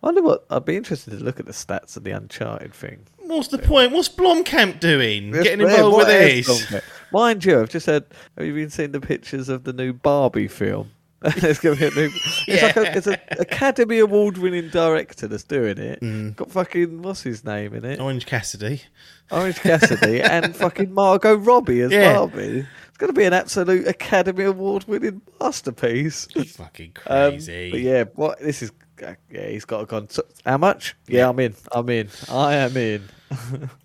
wonder 0.00 0.22
what. 0.22 0.44
I'd 0.50 0.64
be 0.64 0.76
interested 0.76 1.18
to 1.18 1.24
look 1.24 1.40
at 1.40 1.46
the 1.46 1.52
stats 1.52 1.96
of 1.96 2.04
the 2.04 2.12
Uncharted 2.12 2.72
thing. 2.72 3.06
What's 3.26 3.48
the 3.48 3.58
point? 3.58 3.92
What's 3.92 4.08
Blomkamp 4.08 4.80
doing? 4.80 5.30
Getting 5.32 5.60
involved 5.62 5.96
with 5.98 6.06
this? 6.08 6.82
Mind 7.12 7.44
you, 7.44 7.60
I've 7.60 7.68
just 7.70 7.86
had. 7.86 8.04
Have 8.36 8.46
you 8.46 8.54
been 8.54 8.70
seeing 8.70 8.92
the 8.92 9.00
pictures 9.00 9.48
of 9.48 9.64
the 9.64 9.72
new 9.72 9.92
Barbie 9.92 10.48
film? 10.48 10.90
it's 11.24 11.58
going 11.58 11.76
to 11.78 11.80
be 11.80 11.86
a 11.86 11.90
new. 12.08 12.10
It's 12.46 12.62
like 12.62 12.76
a, 12.76 12.96
it's 12.96 13.06
an 13.06 13.16
Academy 13.38 13.98
Award 14.00 14.36
winning 14.36 14.68
director 14.68 15.26
that's 15.26 15.42
doing 15.44 15.78
it. 15.78 16.00
Mm. 16.02 16.36
Got 16.36 16.50
fucking 16.50 17.00
what's 17.00 17.22
his 17.22 17.44
name 17.44 17.72
in 17.74 17.84
it? 17.84 17.98
Orange 17.98 18.26
Cassidy. 18.26 18.82
Orange 19.30 19.56
Cassidy 19.60 20.20
and 20.20 20.54
fucking 20.56 20.92
Margot 20.92 21.36
Robbie 21.36 21.80
as 21.80 21.92
Yeah. 21.92 22.12
Barbie. 22.14 22.66
It's 22.88 22.98
going 22.98 23.12
to 23.12 23.18
be 23.18 23.24
an 23.24 23.32
absolute 23.32 23.88
Academy 23.88 24.44
Award 24.44 24.84
winning 24.86 25.22
masterpiece. 25.40 26.26
Fucking 26.56 26.92
Um, 27.06 27.30
crazy. 27.32 27.70
but 27.70 27.80
yeah, 27.80 28.04
what 28.14 28.38
this 28.40 28.62
is. 28.62 28.70
Yeah, 29.00 29.48
he's 29.48 29.64
got 29.64 29.80
a 29.82 29.86
con. 29.86 30.08
so- 30.08 30.24
How 30.46 30.56
much? 30.58 30.94
Yeah, 31.06 31.28
I'm 31.28 31.38
in. 31.40 31.54
I'm 31.72 31.88
in. 31.90 32.08
I 32.30 32.54
am 32.54 32.76
in. 32.76 33.02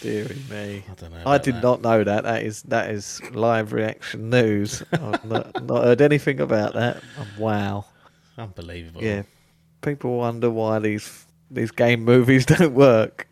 Deary 0.00 0.36
me. 0.50 0.84
I 0.90 0.94
don't 0.94 1.12
know. 1.12 1.22
I 1.24 1.38
did 1.38 1.54
that. 1.56 1.62
not 1.62 1.80
know 1.80 2.04
that. 2.04 2.24
That 2.24 2.42
is 2.42 2.62
that 2.64 2.90
is 2.90 3.22
live 3.32 3.72
reaction 3.72 4.28
news. 4.28 4.82
I've 4.92 5.24
not, 5.24 5.64
not 5.64 5.84
heard 5.84 6.02
anything 6.02 6.40
about 6.40 6.74
that. 6.74 6.96
Um, 7.18 7.26
wow. 7.38 7.84
Unbelievable. 8.36 9.02
Yeah. 9.02 9.22
People 9.80 10.18
wonder 10.18 10.50
why 10.50 10.78
these 10.78 11.24
these 11.50 11.70
game 11.70 12.04
movies 12.04 12.44
don't 12.46 12.74
work. 12.74 13.26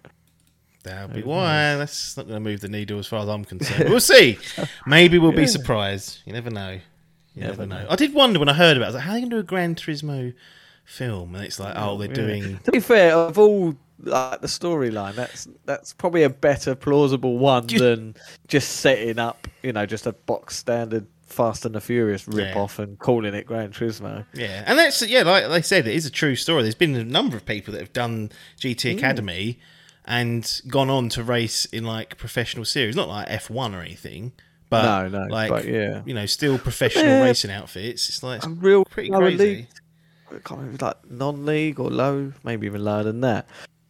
That'll 0.85 1.09
be 1.15 1.23
why. 1.23 1.77
That's 1.77 2.17
not 2.17 2.27
going 2.27 2.43
to 2.43 2.51
move 2.51 2.61
the 2.61 2.69
needle 2.69 2.99
as 2.99 3.07
far 3.07 3.23
as 3.23 3.29
I'm 3.29 3.45
concerned. 3.45 3.91
We'll 3.91 4.01
see. 4.01 4.39
Maybe 4.87 5.19
we'll 5.19 5.33
be 5.33 5.47
surprised. 5.47 6.21
You 6.25 6.33
never 6.33 6.51
know. 6.51 6.81
You 7.35 7.43
never, 7.43 7.53
Never 7.64 7.66
know. 7.66 7.83
know. 7.85 7.87
I 7.91 7.97
did 7.97 8.12
wonder 8.14 8.39
when 8.39 8.49
I 8.49 8.55
heard 8.55 8.76
about 8.76 8.85
it. 8.85 8.87
I 8.87 8.89
was 8.89 8.95
like, 8.97 9.05
how 9.05 9.11
are 9.11 9.14
they 9.14 9.20
going 9.20 9.30
to 9.30 9.37
do 9.37 9.41
a 9.41 9.45
Gran 9.45 9.74
Turismo 9.74 10.35
film? 10.85 11.35
And 11.35 11.45
it's 11.45 11.59
like, 11.59 11.74
oh, 11.76 11.97
they're 11.99 12.09
Yeah. 12.09 12.14
doing. 12.14 12.59
To 12.64 12.72
be 12.72 12.80
fair, 12.80 13.14
of 13.14 13.39
all 13.39 13.74
like 14.05 14.41
the 14.41 14.49
storyline, 14.49 15.14
that's 15.14 15.47
that's 15.64 15.93
probably 15.93 16.24
a 16.24 16.28
better 16.30 16.74
plausible 16.74 17.39
one 17.39 17.66
Do 17.66 17.76
you- 17.76 17.80
than 17.80 18.14
just 18.49 18.68
setting 18.78 19.18
up, 19.18 19.47
you 19.62 19.72
know, 19.72 19.87
just 19.87 20.07
a 20.07 20.12
box 20.12 20.57
standard 20.57 21.07
Fast 21.24 21.64
and 21.64 21.74
the 21.74 21.80
Furious 21.80 22.28
rip 22.28 22.55
off 22.57 22.78
and 22.78 22.99
calling 22.99 23.33
it 23.33 23.47
Gran 23.47 23.70
Turismo. 23.70 24.26
Yeah, 24.35 24.64
and 24.66 24.78
that's 24.78 25.01
yeah, 25.09 25.22
like 25.22 25.49
they 25.49 25.62
said, 25.62 25.87
it 25.87 25.95
is 25.95 26.05
a 26.05 26.11
true 26.11 26.37
story. 26.37 26.62
There's 26.62 26.74
been 26.74 26.95
a 26.95 27.05
number 27.05 27.37
of 27.39 27.47
people 27.47 27.72
that 27.72 27.80
have 27.80 27.93
done 27.95 28.28
Mm. 28.28 28.33
GT 28.61 28.99
Academy 28.99 29.59
and 30.05 30.61
gone 30.68 30.91
on 30.91 31.09
to 31.11 31.22
race 31.22 31.64
in 31.66 31.85
like 31.85 32.18
professional 32.18 32.64
series, 32.66 32.95
not 32.97 33.09
like 33.09 33.28
F1 33.28 33.72
or 33.74 33.80
anything, 33.80 34.33
but 34.73 35.09
No, 35.11 35.20
no, 35.20 35.27
like 35.31 35.51
but 35.51 35.64
yeah. 35.66 36.03
you 36.07 36.14
know, 36.14 36.27
still 36.27 36.59
professional 36.59 37.05
Yeah. 37.07 37.23
racing 37.25 37.51
outfits. 37.51 38.09
It's 38.09 38.23
like 38.23 38.45
A 38.45 38.49
real 38.49 38.85
pretty 38.85 39.11
crazy. 39.11 39.37
league- 39.39 39.66
I 40.31 40.39
can't 40.45 40.61
remember, 40.61 40.87
like 40.87 41.11
non-league 41.11 41.79
or 41.79 41.91
low, 41.91 42.33
maybe 42.43 42.66
even 42.66 42.83
lower 42.83 43.03
than 43.03 43.20
that. 43.20 43.47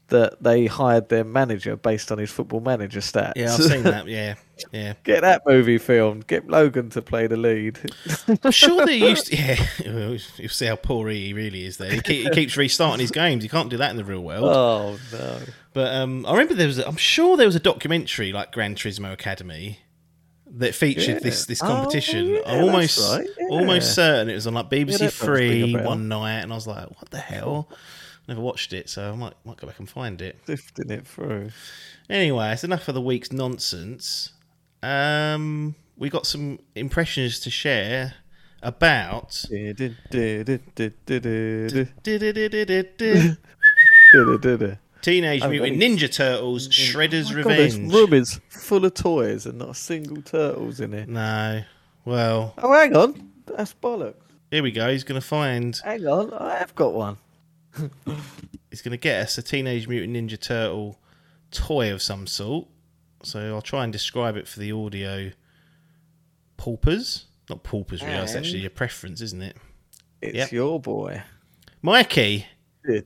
That 0.09 0.43
they 0.43 0.67
hired 0.67 1.09
their 1.09 1.23
manager 1.25 1.77
based 1.77 2.11
on 2.13 2.19
his 2.19 2.31
football 2.31 2.61
manager 2.61 2.99
stats. 3.01 3.33
yeah, 3.37 3.55
I've 3.55 3.63
seen 3.63 3.85
that. 3.85 4.07
Yeah, 4.09 4.35
yeah. 4.73 4.93
Get 5.05 5.23
that 5.23 5.43
movie 5.47 5.79
filmed. 5.79 6.27
Get 6.27 6.49
Logan 6.49 6.91
to 6.91 7.01
play 7.01 7.29
the 7.29 7.37
lead. 7.37 7.79
I'm 8.45 8.51
sure 8.51 8.85
they 8.85 8.97
used. 9.09 9.29
To, 9.29 9.37
yeah, 9.37 9.65
you'll 10.39 10.49
see 10.51 10.67
how 10.67 10.77
poor 10.77 11.09
he 11.09 11.33
really 11.33 11.65
is. 11.65 11.79
There, 11.79 11.91
he, 11.93 12.01
keep, 12.03 12.25
he 12.25 12.31
keeps 12.31 12.57
restarting 12.59 13.01
his 13.01 13.11
games. 13.13 13.43
You 13.45 13.49
can't 13.51 13.71
do 13.71 13.77
that 13.79 13.91
in 13.91 13.97
the 13.97 14.05
real 14.05 14.23
world. 14.23 14.45
oh 14.45 14.99
no! 15.13 15.39
But 15.73 15.95
um, 15.95 16.27
I 16.27 16.33
remember 16.33 16.55
there 16.55 16.67
was. 16.67 16.79
A, 16.81 16.87
I'm 16.89 16.97
sure 16.97 17.37
there 17.39 17.47
was 17.47 17.57
a 17.57 17.61
documentary 17.61 18.33
like 18.33 18.51
Gran 18.53 18.75
Turismo 18.75 19.13
Academy 19.13 19.79
that 20.59 20.75
featured 20.75 21.15
Yeah. 21.15 21.19
this 21.21 21.47
this 21.47 21.63
Oh, 21.63 21.67
competition. 21.67 22.27
yeah, 22.29 22.41
I'm 22.47 22.65
almost 22.65 22.99
right, 23.11 23.27
yeah. 23.39 23.47
almost 23.51 23.95
certain 23.95 24.29
it 24.29 24.35
was 24.35 24.47
on 24.47 24.55
like 24.55 24.69
BBC 24.71 25.11
Three 25.13 25.75
one 25.75 26.09
night, 26.09 26.41
and 26.41 26.53
I 26.53 26.55
was 26.55 26.67
like, 26.67 26.89
"What 27.01 27.11
the 27.11 27.19
hell?" 27.19 27.69
Never 28.29 28.41
watched 28.41 28.73
it, 28.73 28.89
so 28.89 29.13
I 29.13 29.17
might 29.17 29.35
might 29.45 29.57
go 29.57 29.67
back 29.67 29.79
and 29.79 29.89
find 29.89 30.21
it. 30.23 30.39
Sifting 30.47 30.91
it 30.91 31.07
through. 31.07 31.51
Anyway, 32.11 32.53
it's 32.53 32.65
enough 32.65 32.83
for 32.85 32.93
the 32.93 33.01
week's 33.01 33.33
nonsense. 33.33 34.33
Um, 34.83 35.75
we 35.97 36.09
got 36.11 36.27
some 36.27 36.59
impressions 36.75 37.41
to 37.41 37.51
share 37.51 38.15
about. 38.63 39.45
Teenage 45.03 45.43
Oh, 45.43 45.49
Mutant? 45.51 45.81
Ninja 45.81 46.13
Turtles 46.13 46.69
mm. 46.69 46.73
Shredder's 46.73 47.31
Oh 47.31 47.35
my 47.37 47.43
God, 47.43 47.51
this 47.53 47.75
Revenge. 47.75 47.93
room 47.93 48.13
is 48.15 48.41
full 48.49 48.85
of 48.85 48.95
toys 48.95 49.45
and 49.47 49.59
not 49.59 49.71
a 49.71 49.75
single 49.75 50.23
turtles 50.23 50.81
in 50.81 50.95
it. 50.95 51.09
No. 51.09 51.63
Well, 52.05 52.55
Oh, 52.59 52.73
hang 52.73 52.97
on. 52.97 53.31
That's 53.47 53.75
bollocks. 53.75 54.15
here 54.51 54.63
we 54.63 54.71
go. 54.71 54.91
He's 54.91 55.05
going 55.05 55.21
to 55.21 55.27
find. 55.27 55.79
Hang 55.85 56.07
on. 56.07 56.33
I 56.33 56.57
have 56.57 56.75
got 56.75 56.95
one. 56.95 57.19
He's 58.71 58.81
going 58.83 58.93
to 58.93 58.97
get 58.97 59.21
us 59.23 59.37
a 59.39 59.43
Teenage 59.43 59.87
Mutant 59.89 60.17
Ninja 60.17 60.41
Turtle 60.41 60.99
toy 61.51 61.93
of 61.93 62.01
some 62.01 62.27
sort. 62.27 62.67
So 63.25 63.55
I'll 63.55 63.63
try 63.63 63.85
and 63.85 63.93
describe 63.93 64.37
it 64.37 64.49
for 64.49 64.61
the 64.61 64.73
audio. 64.73 65.31
Paupers? 66.57 67.27
Not 67.51 67.63
paupers, 67.65 68.03
really. 68.03 68.15
That's 68.15 68.35
actually 68.35 68.61
your 68.61 68.71
preference, 68.71 69.21
isn't 69.21 69.43
it? 69.43 69.57
It's 70.21 70.35
Yep. 70.37 70.53
your 70.53 70.81
boy. 70.81 71.23
Mikey. 71.83 72.47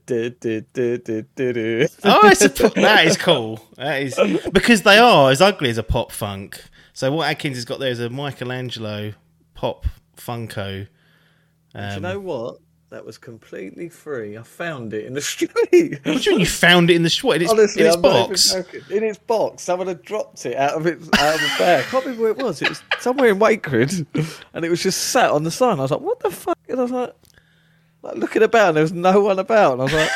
Oh, 2.04 2.28
it's 2.28 2.44
a, 2.44 2.48
that 2.80 3.06
is 3.06 3.16
cool. 3.16 3.60
That 3.76 4.02
is 4.02 4.18
because 4.52 4.82
they 4.82 4.98
are 4.98 5.30
as 5.30 5.40
ugly 5.40 5.70
as 5.70 5.78
a 5.78 5.82
pop 5.82 6.12
funk. 6.12 6.62
So 6.92 7.12
what 7.12 7.28
Adkins 7.28 7.56
has 7.56 7.64
got 7.64 7.78
there 7.78 7.90
is 7.90 8.00
a 8.00 8.08
Michelangelo 8.08 9.12
pop 9.54 9.86
Funko. 10.16 10.86
Do 11.74 11.80
you 11.80 11.86
Um, 11.96 12.02
know 12.02 12.20
what? 12.20 12.58
That 12.90 13.04
was 13.04 13.18
completely 13.18 13.88
free. 13.88 14.38
I 14.38 14.42
found 14.44 14.94
it 14.94 15.04
in 15.06 15.12
the 15.12 15.20
street. 15.32 15.50
what 15.52 15.70
do 15.70 15.78
you 16.22 16.30
mean 16.30 16.40
you 16.40 16.46
found 16.46 16.88
it 16.88 16.94
in 16.94 17.02
the 17.02 17.10
street? 17.10 17.36
in 17.36 17.42
its, 17.42 17.50
Honestly, 17.52 17.82
in 17.82 17.88
its 17.88 17.96
I'm 17.96 18.02
not 18.02 18.16
even 18.16 18.28
box? 18.28 18.54
In 18.90 19.02
its 19.02 19.18
box, 19.18 19.62
someone 19.64 19.88
had 19.88 20.02
dropped 20.02 20.46
it 20.46 20.56
out 20.56 20.74
of 20.74 20.86
its 20.86 21.06
out 21.18 21.34
of 21.34 21.40
the 21.40 21.50
bag. 21.58 21.84
I 21.84 21.88
can't 21.88 22.04
remember 22.04 22.22
where 22.22 22.30
it 22.30 22.38
was. 22.38 22.62
It 22.62 22.68
was 22.68 22.82
somewhere 23.00 23.28
in 23.28 23.38
Wakeford, 23.40 24.06
and 24.54 24.64
it 24.64 24.68
was 24.70 24.82
just 24.82 25.08
sat 25.08 25.30
on 25.30 25.42
the 25.42 25.50
sign. 25.50 25.80
I 25.80 25.82
was 25.82 25.90
like, 25.90 26.00
"What 26.00 26.20
the 26.20 26.30
fuck?" 26.30 26.56
And 26.68 26.78
I 26.78 26.82
was 26.84 26.92
like, 26.92 27.12
like 28.06 28.16
looking 28.16 28.42
about, 28.42 28.68
and 28.68 28.76
there 28.76 28.84
was 28.84 28.92
no 28.92 29.20
one 29.20 29.38
about. 29.38 29.72
And 29.72 29.82
I 29.82 29.84
was 29.84 29.92
like, 29.92 30.10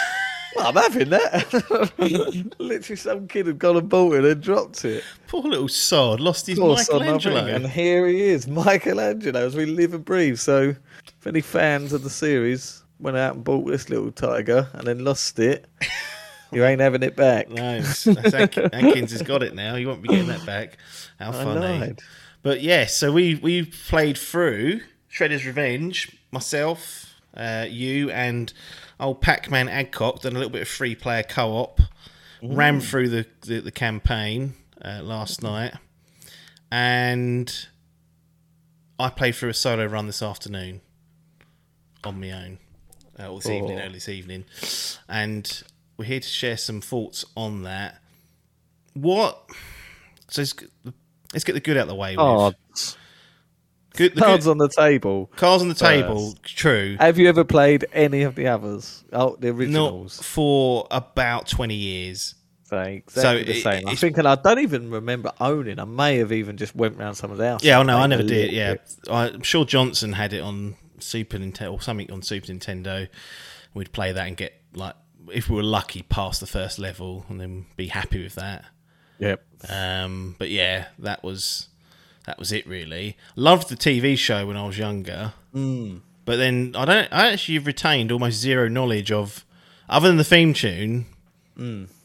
well, 0.57 0.67
"I'm 0.69 0.75
having 0.77 1.11
that." 1.11 2.53
Literally, 2.59 2.97
some 2.97 3.29
kid 3.29 3.47
had 3.47 3.59
gone 3.59 3.77
and 3.77 3.89
bought 3.89 4.15
it 4.15 4.25
and 4.25 4.43
dropped 4.43 4.85
it. 4.85 5.05
Poor 5.27 5.43
little 5.43 5.69
sod 5.69 6.21
lost 6.21 6.47
his 6.47 6.59
course, 6.59 6.91
Michelangelo. 6.91 7.47
And 7.47 7.67
here 7.67 8.07
he 8.07 8.21
is, 8.23 8.47
Michelangelo, 8.47 9.47
as 9.47 9.57
we 9.57 9.67
live 9.67 9.95
and 9.95 10.05
breathe. 10.05 10.39
So, 10.39 10.75
if 11.19 11.27
any 11.27 11.41
fans 11.41 11.93
of 11.93 12.03
the 12.03 12.11
series 12.11 12.83
went 12.99 13.17
out 13.17 13.35
and 13.35 13.45
bought 13.45 13.67
this 13.67 13.89
little 13.89 14.13
tiger 14.13 14.69
and 14.73 14.87
then 14.87 15.05
lost 15.05 15.39
it, 15.39 15.67
you 16.53 16.65
ain't 16.65 16.81
having 16.81 17.03
it 17.03 17.17
back. 17.17 17.49
No, 17.49 17.63
Adkins 17.63 19.13
has 19.13 19.23
got 19.23 19.43
it 19.43 19.55
now. 19.55 19.77
You 19.77 19.89
won't 19.89 20.03
be 20.03 20.09
getting 20.09 20.29
that 20.29 20.47
back. 20.47 20.79
How 21.19 21.33
funny! 21.33 21.95
But 22.43 22.63
yeah, 22.63 22.87
so 22.87 23.13
we 23.13 23.35
we 23.37 23.65
played 23.65 24.17
through 24.17 24.81
Shredder's 25.13 25.45
Revenge. 25.45 26.17
Myself, 26.33 27.10
uh, 27.35 27.67
you, 27.69 28.11
and 28.11 28.53
old 28.99 29.21
Pac-Man 29.21 29.69
Adcock 29.69 30.23
done 30.23 30.33
a 30.33 30.39
little 30.39 30.51
bit 30.51 30.63
of 30.63 30.69
free 30.69 30.95
player 30.95 31.23
co-op. 31.23 31.81
Ran 32.43 32.81
through 32.81 33.11
the 33.11 33.27
the, 33.43 33.61
the 33.61 33.71
campaign 33.71 34.55
uh, 34.83 35.01
last 35.03 35.43
night, 35.43 35.75
and 36.73 37.67
I 38.99 39.11
played 39.11 39.35
through 39.35 39.51
a 39.51 39.55
solo 39.55 39.85
run 39.85 40.07
this 40.07 40.23
afternoon 40.23 40.81
on 42.03 42.19
my 42.19 42.31
own. 42.33 42.59
Uh, 43.19 43.29
or 43.29 43.41
this 43.41 43.51
evening, 43.51 43.79
Oh. 43.79 43.83
early 43.83 43.93
this 43.95 44.09
evening, 44.09 44.47
and 45.07 45.63
we're 45.99 46.07
here 46.07 46.21
to 46.21 46.29
share 46.29 46.57
some 46.57 46.81
thoughts 46.81 47.27
on 47.37 47.65
that. 47.65 48.01
What? 48.95 49.45
So 50.29 50.41
let's, 50.41 50.55
let's 51.35 51.45
get 51.45 51.53
the 51.53 51.61
good 51.61 51.77
out 51.77 51.83
of 51.83 51.89
the 51.89 51.95
way. 51.95 52.13
With. 52.13 52.19
Cards. 52.21 52.97
Good, 53.97 54.15
the 54.15 54.21
Cards 54.21 54.45
good, 54.45 54.53
on 54.53 54.59
the 54.59 54.69
table. 54.69 55.31
cards 55.37 55.63
on 55.63 55.69
the 55.69 55.75
table. 55.75 56.35
True. 56.45 56.97
Have 57.01 57.19
you 57.19 57.29
ever 57.29 57.45
played 57.45 57.87
any 57.93 58.23
of 58.23 58.35
the 58.37 58.47
others? 58.47 59.05
Oh, 59.13 59.37
the 59.39 59.49
Not 59.49 59.57
originals. 59.59 60.23
for 60.23 60.87
about 60.91 61.49
twenty 61.49 61.75
years. 61.75 62.35
So 62.65 62.79
exactly 62.79 63.41
So 63.41 63.53
the 63.53 63.61
same. 63.61 63.73
I 63.89 63.91
it's- 63.93 64.01
think, 64.01 64.17
and 64.19 64.29
I 64.29 64.37
don't 64.37 64.61
even 64.61 64.91
remember 64.91 65.33
owning. 65.41 65.81
I 65.81 65.85
may 65.85 66.19
have 66.19 66.31
even 66.31 66.57
just 66.57 66.77
went 66.77 66.97
round 66.99 67.17
some 67.17 67.33
of 67.33 67.39
the 67.39 67.49
house. 67.49 67.65
Yeah, 67.65 67.81
oh 67.81 67.83
no, 67.83 67.99
I 67.99 68.07
never 68.07 68.23
did. 68.23 68.53
Yeah, 68.53 68.75
bit. 68.75 68.95
I'm 69.11 69.43
sure 69.43 69.65
Johnson 69.65 70.13
had 70.13 70.33
it 70.33 70.41
on 70.41 70.77
Super 71.01 71.39
Nintendo 71.39 71.73
or 71.73 71.81
something 71.83 72.09
on 72.13 72.23
Super 72.23 72.47
Nintendo. 72.47 73.09
We'd 73.75 73.91
play 73.93 74.13
that 74.13 74.29
and 74.29 74.37
get 74.37 74.55
like, 74.73 74.95
if 75.33 75.49
we 75.51 75.57
were 75.57 75.65
lucky, 75.65 76.03
past 76.03 76.39
the 76.39 76.47
first 76.47 76.79
level, 76.79 77.27
and 77.29 77.41
then 77.41 77.67
be 77.77 77.89
happy 77.89 78.23
with 78.23 78.37
that. 78.37 78.65
Yep. 79.19 79.45
Um, 79.69 80.37
but 80.39 80.49
yeah, 80.51 80.87
that 81.01 81.25
was 81.25 81.70
that 82.31 82.39
was 82.39 82.53
it 82.53 82.65
really. 82.65 83.17
Loved 83.35 83.69
the 83.69 83.77
TV 83.77 84.17
show 84.17 84.47
when 84.47 84.57
I 84.57 84.65
was 84.65 84.79
younger, 84.79 85.33
mm. 85.53 86.01
but 86.25 86.37
then 86.37 86.75
I 86.77 86.85
don't. 86.85 87.09
I 87.13 87.33
actually 87.33 87.59
retained 87.59 88.13
almost 88.13 88.39
zero 88.39 88.69
knowledge 88.69 89.11
of, 89.11 89.45
other 89.89 90.07
than 90.07 90.17
the 90.17 90.23
theme 90.23 90.55
tune, 90.55 91.07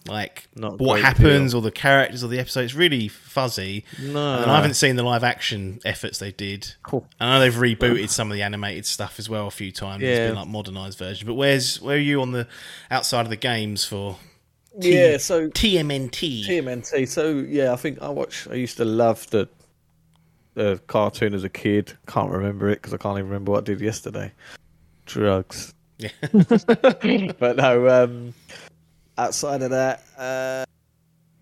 like 0.08 0.48
Not 0.56 0.80
what 0.80 1.00
happens 1.00 1.52
deal. 1.52 1.60
or 1.60 1.62
the 1.62 1.70
characters 1.70 2.24
or 2.24 2.28
the 2.28 2.40
episode. 2.40 2.62
It's 2.62 2.74
really 2.74 3.08
fuzzy. 3.08 3.86
No. 4.02 4.42
and 4.42 4.50
I 4.50 4.56
haven't 4.56 4.74
seen 4.74 4.96
the 4.96 5.04
live 5.04 5.24
action 5.24 5.80
efforts 5.86 6.18
they 6.18 6.32
did. 6.32 6.74
Cool. 6.82 7.08
I 7.20 7.34
know 7.34 7.40
they've 7.40 7.54
rebooted 7.54 8.10
some 8.10 8.32
of 8.32 8.36
the 8.36 8.42
animated 8.42 8.88
stuff 8.88 9.20
as 9.20 9.30
well 9.30 9.46
a 9.46 9.52
few 9.52 9.72
times. 9.72 10.02
It's 10.02 10.18
Yeah. 10.18 10.28
been 10.30 10.38
like 10.38 10.48
modernized 10.48 10.98
version. 10.98 11.28
But 11.28 11.36
where's 11.36 11.80
where 11.80 11.98
are 11.98 12.00
you 12.00 12.20
on 12.24 12.32
the 12.32 12.48
outside 12.90 13.22
of 13.22 13.30
the 13.30 13.36
games 13.36 13.86
for 13.86 14.18
T- 14.82 14.92
Yeah. 14.94 15.18
So 15.18 15.50
TMNT? 15.50 16.48
TMNT. 16.48 17.08
So 17.08 17.46
yeah, 17.48 17.74
I 17.74 17.76
think 17.76 18.02
I 18.02 18.10
watch. 18.10 18.48
I 18.50 18.56
used 18.56 18.78
to 18.78 18.86
love 18.86 19.30
the 19.30 19.48
the 20.56 20.82
cartoon 20.88 21.34
as 21.34 21.44
a 21.44 21.50
kid. 21.50 21.94
Can't 22.08 22.32
remember 22.32 22.70
it 22.70 22.76
because 22.82 22.94
I 22.94 22.98
can't 22.98 23.18
even 23.18 23.30
remember 23.30 23.52
what 23.52 23.60
I 23.60 23.64
did 23.66 23.80
yesterday. 23.82 24.32
Drugs. 25.06 25.74
Yeah. 25.98 26.10
but 26.32 27.56
no. 27.58 28.04
Um, 28.04 28.34
outside 29.18 29.62
of 29.62 29.70
that, 29.72 30.04
uh, 30.18 30.66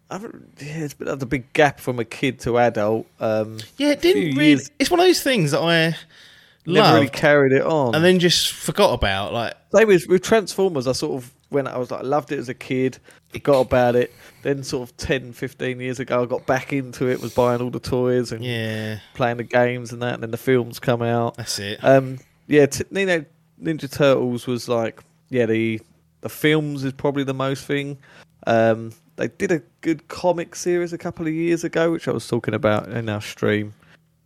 I 0.10 0.14
haven't. 0.14 0.50
Yeah, 0.60 0.80
it's 0.80 0.94
been 0.94 1.08
a 1.08 1.16
big 1.26 1.52
gap 1.54 1.80
from 1.80 2.00
a 2.00 2.06
kid 2.06 2.40
to 2.42 2.58
adult. 2.60 3.08
Um, 3.20 3.60
Yeah, 3.78 3.90
it 3.92 4.02
didn't 4.02 4.36
really. 4.36 4.50
years- 4.50 4.70
It's 4.80 4.92
one 4.92 5.00
of 5.00 5.06
those 5.06 5.22
things 5.24 5.52
that 5.52 5.62
I 5.62 5.96
never 6.66 6.96
really 6.96 7.10
carried 7.10 7.52
it 7.54 7.64
on. 7.64 7.96
and 7.96 8.04
then 8.04 8.20
just 8.20 8.52
forgot 8.52 8.94
about. 8.94 9.34
Like, 9.34 9.56
Same 9.74 9.88
with, 9.88 10.08
with 10.08 10.22
Transformers, 10.22 10.88
I 10.88 10.92
sort 10.92 11.24
of 11.24 11.32
when 11.54 11.68
I 11.68 11.78
was 11.78 11.92
like 11.92 12.02
I 12.02 12.04
loved 12.04 12.32
it 12.32 12.40
as 12.40 12.50
a 12.50 12.54
kid, 12.54 12.98
forgot 13.30 13.62
about 13.62 13.96
it. 13.96 14.14
Then 14.42 14.64
sort 14.64 14.90
of 14.90 14.98
10, 14.98 15.34
15 15.34 15.80
years 15.80 16.00
ago, 16.00 16.24
I 16.24 16.26
got 16.26 16.46
back 16.46 16.74
into 16.74 17.08
it, 17.10 17.22
was 17.22 17.34
buying 17.34 17.62
all 17.62 17.70
the 17.70 17.80
toys 17.80 18.32
and 18.32 18.44
yeah, 18.44 19.00
playing 19.14 19.38
the 19.38 19.44
games 19.44 19.94
and 19.94 20.02
that. 20.02 20.16
And 20.16 20.24
then 20.24 20.32
the 20.32 20.38
films 20.38 20.80
come 20.80 21.02
out. 21.02 21.36
that's 21.38 21.60
it. 21.60 21.84
Um, 21.84 22.20
yeah, 22.48 22.66
t- 22.66 22.84
you 22.92 23.06
know, 23.06 23.26
Ninja 23.62 23.90
Turtles 23.90 24.48
was 24.48 24.68
like 24.68 25.02
yeah 25.30 25.46
the 25.46 25.80
the 26.22 26.30
films 26.30 26.84
is 26.84 26.94
probably 26.94 27.24
the 27.24 27.34
most 27.34 27.66
thing. 27.66 27.98
Um, 28.48 28.92
they 29.16 29.28
did 29.28 29.52
a 29.52 29.62
good 29.82 30.08
comic 30.08 30.56
series 30.56 30.92
a 30.92 30.98
couple 30.98 31.28
of 31.28 31.34
years 31.34 31.64
ago, 31.64 31.92
which 31.92 32.08
I 32.08 32.12
was 32.12 32.28
talking 32.28 32.54
about 32.54 32.88
in 32.90 33.10
our 33.10 33.22
stream. 33.22 33.74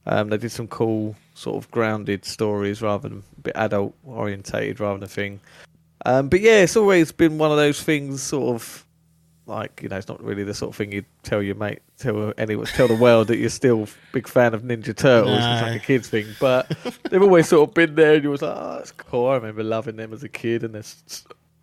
Um, 0.06 0.30
they 0.30 0.38
did 0.38 0.52
some 0.52 0.68
cool 0.68 1.16
sort 1.34 1.58
of 1.58 1.70
grounded 1.70 2.24
stories 2.24 2.82
rather 2.82 3.10
than 3.10 3.24
a 3.38 3.42
bit 3.42 3.56
adult 3.58 3.94
orientated 4.06 4.80
rather 4.80 4.96
than 4.96 5.04
a 5.04 5.08
thing. 5.08 5.40
Um, 6.08 6.30
but 6.30 6.40
yeah, 6.40 6.62
it's 6.64 6.78
always 6.78 7.12
been 7.12 7.38
one 7.38 7.52
of 7.52 7.58
those 7.58 7.82
things, 7.84 8.24
sort 8.24 8.56
of 8.56 8.86
like 9.46 9.82
you 9.82 9.90
know, 9.90 9.98
it's 9.98 10.08
not 10.08 10.22
really 10.24 10.44
the 10.44 10.54
sort 10.54 10.70
of 10.70 10.76
thing 10.76 10.92
you'd 10.92 11.06
tell 11.24 11.42
your 11.42 11.56
mate, 11.56 11.80
tell 12.00 12.34
anyone, 12.38 12.66
tell 12.66 12.88
the 12.88 12.96
world 12.96 13.28
that 13.28 13.38
you're 13.38 13.50
still 13.50 13.84
a 13.84 13.88
big 14.14 14.28
fan 14.28 14.54
of 14.54 14.62
Ninja 14.64 14.96
Turtles. 14.96 15.38
It's 15.38 15.62
like 15.62 15.76
a 15.82 15.86
kids 15.86 16.08
thing, 16.10 16.28
but 16.40 16.70
they've 17.10 17.22
always 17.22 17.48
sort 17.50 17.70
of 17.70 17.74
been 17.76 17.96
there, 17.96 18.16
and 18.16 18.24
you 18.24 18.30
was 18.30 18.42
like, 18.42 18.56
oh, 18.58 18.76
that's 18.78 18.92
cool. 18.92 19.28
I 19.28 19.36
remember 19.36 19.64
loving 19.64 19.96
them 19.98 20.14
as 20.14 20.24
a 20.24 20.30
kid, 20.30 20.64
and 20.64 20.74
they're 20.76 20.84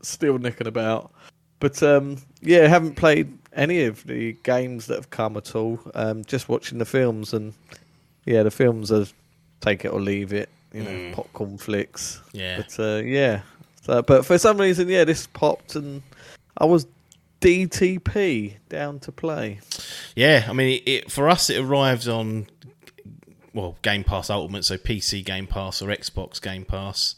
still 0.02 0.38
nicking 0.38 0.66
about. 0.66 1.10
But 1.60 1.82
um, 1.82 2.18
yeah, 2.42 2.66
haven't 2.66 2.96
played 2.96 3.32
any 3.54 3.84
of 3.84 4.04
the 4.06 4.32
games 4.42 4.86
that 4.88 4.96
have 4.96 5.10
come 5.10 5.36
at 5.38 5.54
all. 5.54 5.80
Um, 5.94 6.24
just 6.24 6.48
watching 6.48 6.78
the 6.78 6.84
films, 6.84 7.32
and 7.32 7.54
yeah, 8.26 8.42
the 8.42 8.50
films 8.50 8.92
are 8.92 9.06
take 9.60 9.84
it 9.84 9.88
or 9.88 10.00
leave 10.00 10.32
it. 10.32 10.48
You 10.72 10.82
know, 10.82 10.90
Mm. 10.90 11.12
popcorn 11.12 11.56
flicks. 11.56 12.20
Yeah. 12.32 12.56
But 12.56 12.82
uh, 12.82 12.96
yeah, 13.04 13.42
so, 13.84 14.02
but 14.02 14.24
for 14.26 14.38
some 14.38 14.58
reason, 14.58 14.88
yeah, 14.88 15.04
this 15.04 15.26
popped, 15.28 15.76
and 15.76 16.02
I 16.58 16.64
was 16.64 16.86
DTP 17.40 18.54
down 18.68 18.98
to 19.00 19.12
play. 19.12 19.60
Yeah, 20.16 20.46
I 20.48 20.52
mean, 20.52 20.80
it, 20.80 20.88
it, 20.88 21.12
for 21.12 21.28
us, 21.28 21.50
it 21.50 21.58
arrives 21.60 22.08
on 22.08 22.46
well 23.52 23.76
Game 23.82 24.04
Pass 24.04 24.30
Ultimate, 24.30 24.64
so 24.64 24.76
PC 24.76 25.24
Game 25.24 25.46
Pass 25.46 25.80
or 25.82 25.88
Xbox 25.88 26.40
Game 26.40 26.64
Pass. 26.64 27.16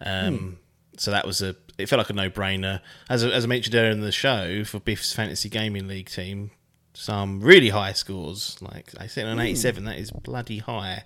Um, 0.00 0.58
So 0.96 1.10
that 1.10 1.26
was 1.26 1.40
a. 1.42 1.56
It 1.78 1.88
felt 1.88 1.98
like 1.98 2.10
a 2.10 2.12
no-brainer. 2.12 2.80
As, 3.08 3.24
I- 3.24 3.30
as 3.30 3.44
I 3.44 3.46
mentioned 3.48 3.74
earlier 3.74 3.90
in 3.90 4.00
the 4.00 4.12
show, 4.12 4.64
for 4.64 4.80
Biff's 4.80 5.14
Fantasy 5.14 5.48
Gaming 5.48 5.88
League 5.88 6.10
team, 6.10 6.50
some 6.92 7.40
really 7.40 7.70
high 7.70 7.92
scores. 7.94 8.58
Like 8.60 8.90
I 8.98 9.06
said, 9.06 9.26
an 9.26 9.40
eighty-seven. 9.40 9.84
That 9.84 9.98
is 9.98 10.10
bloody 10.10 10.58
high. 10.58 11.04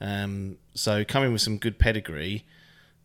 Um, 0.00 0.56
so 0.74 1.04
coming 1.04 1.32
with 1.32 1.42
some 1.42 1.58
good 1.58 1.78
pedigree, 1.78 2.46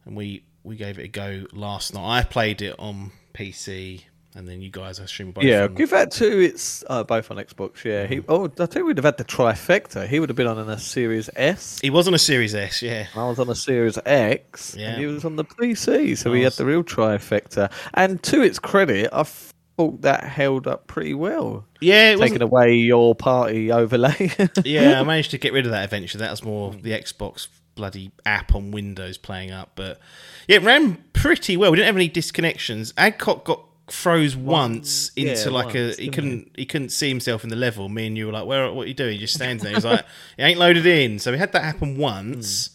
and 0.05 0.15
we 0.15 0.43
we 0.63 0.75
gave 0.75 0.99
it 0.99 1.03
a 1.03 1.07
go 1.07 1.45
last 1.53 1.93
night. 1.93 2.19
I 2.19 2.23
played 2.23 2.61
it 2.61 2.75
on 2.79 3.11
PC, 3.33 4.03
and 4.35 4.47
then 4.47 4.61
you 4.61 4.69
guys, 4.71 4.99
I 4.99 5.03
assume, 5.03 5.31
both 5.31 5.43
Yeah, 5.43 5.63
on- 5.63 5.75
give 5.75 5.89
that 5.91 6.11
to 6.11 6.39
it's 6.39 6.83
uh, 6.89 7.03
both 7.03 7.29
on 7.31 7.37
Xbox. 7.37 7.83
Yeah, 7.83 8.07
he. 8.07 8.21
Oh, 8.27 8.45
I 8.59 8.65
think 8.65 8.85
we'd 8.85 8.97
have 8.97 9.05
had 9.05 9.17
the 9.17 9.25
trifecta. 9.25 10.07
He 10.07 10.19
would 10.19 10.29
have 10.29 10.35
been 10.35 10.47
on 10.47 10.57
a 10.69 10.77
Series 10.79 11.29
S. 11.35 11.79
He 11.81 11.89
was 11.89 12.07
on 12.07 12.13
a 12.13 12.19
Series 12.19 12.55
S, 12.55 12.81
yeah. 12.81 13.07
I 13.15 13.27
was 13.27 13.39
on 13.39 13.49
a 13.49 13.55
Series 13.55 13.97
X, 14.05 14.75
Yeah. 14.77 14.89
and 14.91 14.99
he 14.99 15.05
was 15.07 15.25
on 15.25 15.35
the 15.35 15.45
PC, 15.45 16.17
so 16.17 16.31
he 16.33 16.43
had 16.43 16.53
the 16.53 16.65
real 16.65 16.83
trifecta. 16.83 17.71
And 17.93 18.21
to 18.23 18.41
its 18.41 18.59
credit, 18.59 19.09
I 19.11 19.23
thought 19.23 20.01
that 20.03 20.23
held 20.23 20.67
up 20.67 20.87
pretty 20.87 21.13
well. 21.15 21.65
Yeah, 21.81 22.11
it 22.11 22.19
Taking 22.19 22.41
away 22.43 22.75
your 22.75 23.15
party 23.15 23.71
overlay. 23.71 24.31
yeah. 24.63 24.99
I 25.01 25.03
managed 25.13 25.31
to 25.31 25.37
get 25.37 25.51
rid 25.51 25.65
of 25.65 25.71
that 25.71 25.83
eventually. 25.83 26.19
That 26.21 26.31
was 26.31 26.43
more 26.43 26.71
the 26.73 26.91
Xbox 26.91 27.47
bloody 27.75 28.11
app 28.25 28.53
on 28.55 28.71
Windows 28.71 29.17
playing 29.17 29.51
up, 29.51 29.71
but 29.75 29.99
yeah, 30.47 30.57
it 30.57 30.63
ran 30.63 31.03
pretty 31.13 31.57
well. 31.57 31.71
We 31.71 31.77
didn't 31.77 31.87
have 31.87 31.95
any 31.95 32.09
disconnections. 32.09 32.93
Adcock 32.97 33.45
got 33.45 33.63
froze 33.89 34.35
once 34.35 35.11
yeah, 35.15 35.31
into 35.31 35.51
like 35.51 35.73
once, 35.73 35.97
a 35.99 36.01
he 36.01 36.09
couldn't 36.09 36.51
he 36.55 36.65
couldn't 36.65 36.89
see 36.89 37.09
himself 37.09 37.43
in 37.43 37.49
the 37.49 37.55
level. 37.55 37.89
Me 37.89 38.07
and 38.07 38.17
you 38.17 38.27
were 38.27 38.31
like, 38.31 38.45
"Where? 38.45 38.71
What 38.71 38.85
are 38.85 38.87
you 38.87 38.93
doing?" 38.93 39.13
He 39.13 39.19
just 39.19 39.33
stands 39.33 39.63
there. 39.63 39.73
He's 39.73 39.85
like, 39.85 39.99
"It 40.37 40.43
ain't 40.43 40.59
loaded 40.59 40.85
in." 40.85 41.19
So 41.19 41.31
we 41.31 41.37
had 41.37 41.51
that 41.53 41.63
happen 41.63 41.97
once. 41.97 42.69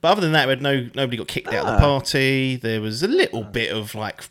But 0.00 0.12
other 0.12 0.20
than 0.20 0.32
that, 0.32 0.46
we 0.46 0.50
had 0.50 0.62
no 0.62 0.88
nobody 0.94 1.16
got 1.16 1.28
kicked 1.28 1.48
out 1.48 1.66
of 1.66 1.66
the 1.66 1.72
Ah. 1.72 1.78
party. 1.80 2.56
There 2.56 2.80
was 2.80 3.02
a 3.02 3.08
little 3.08 3.42
bit 3.42 3.72
of 3.72 3.94
like 3.94 4.22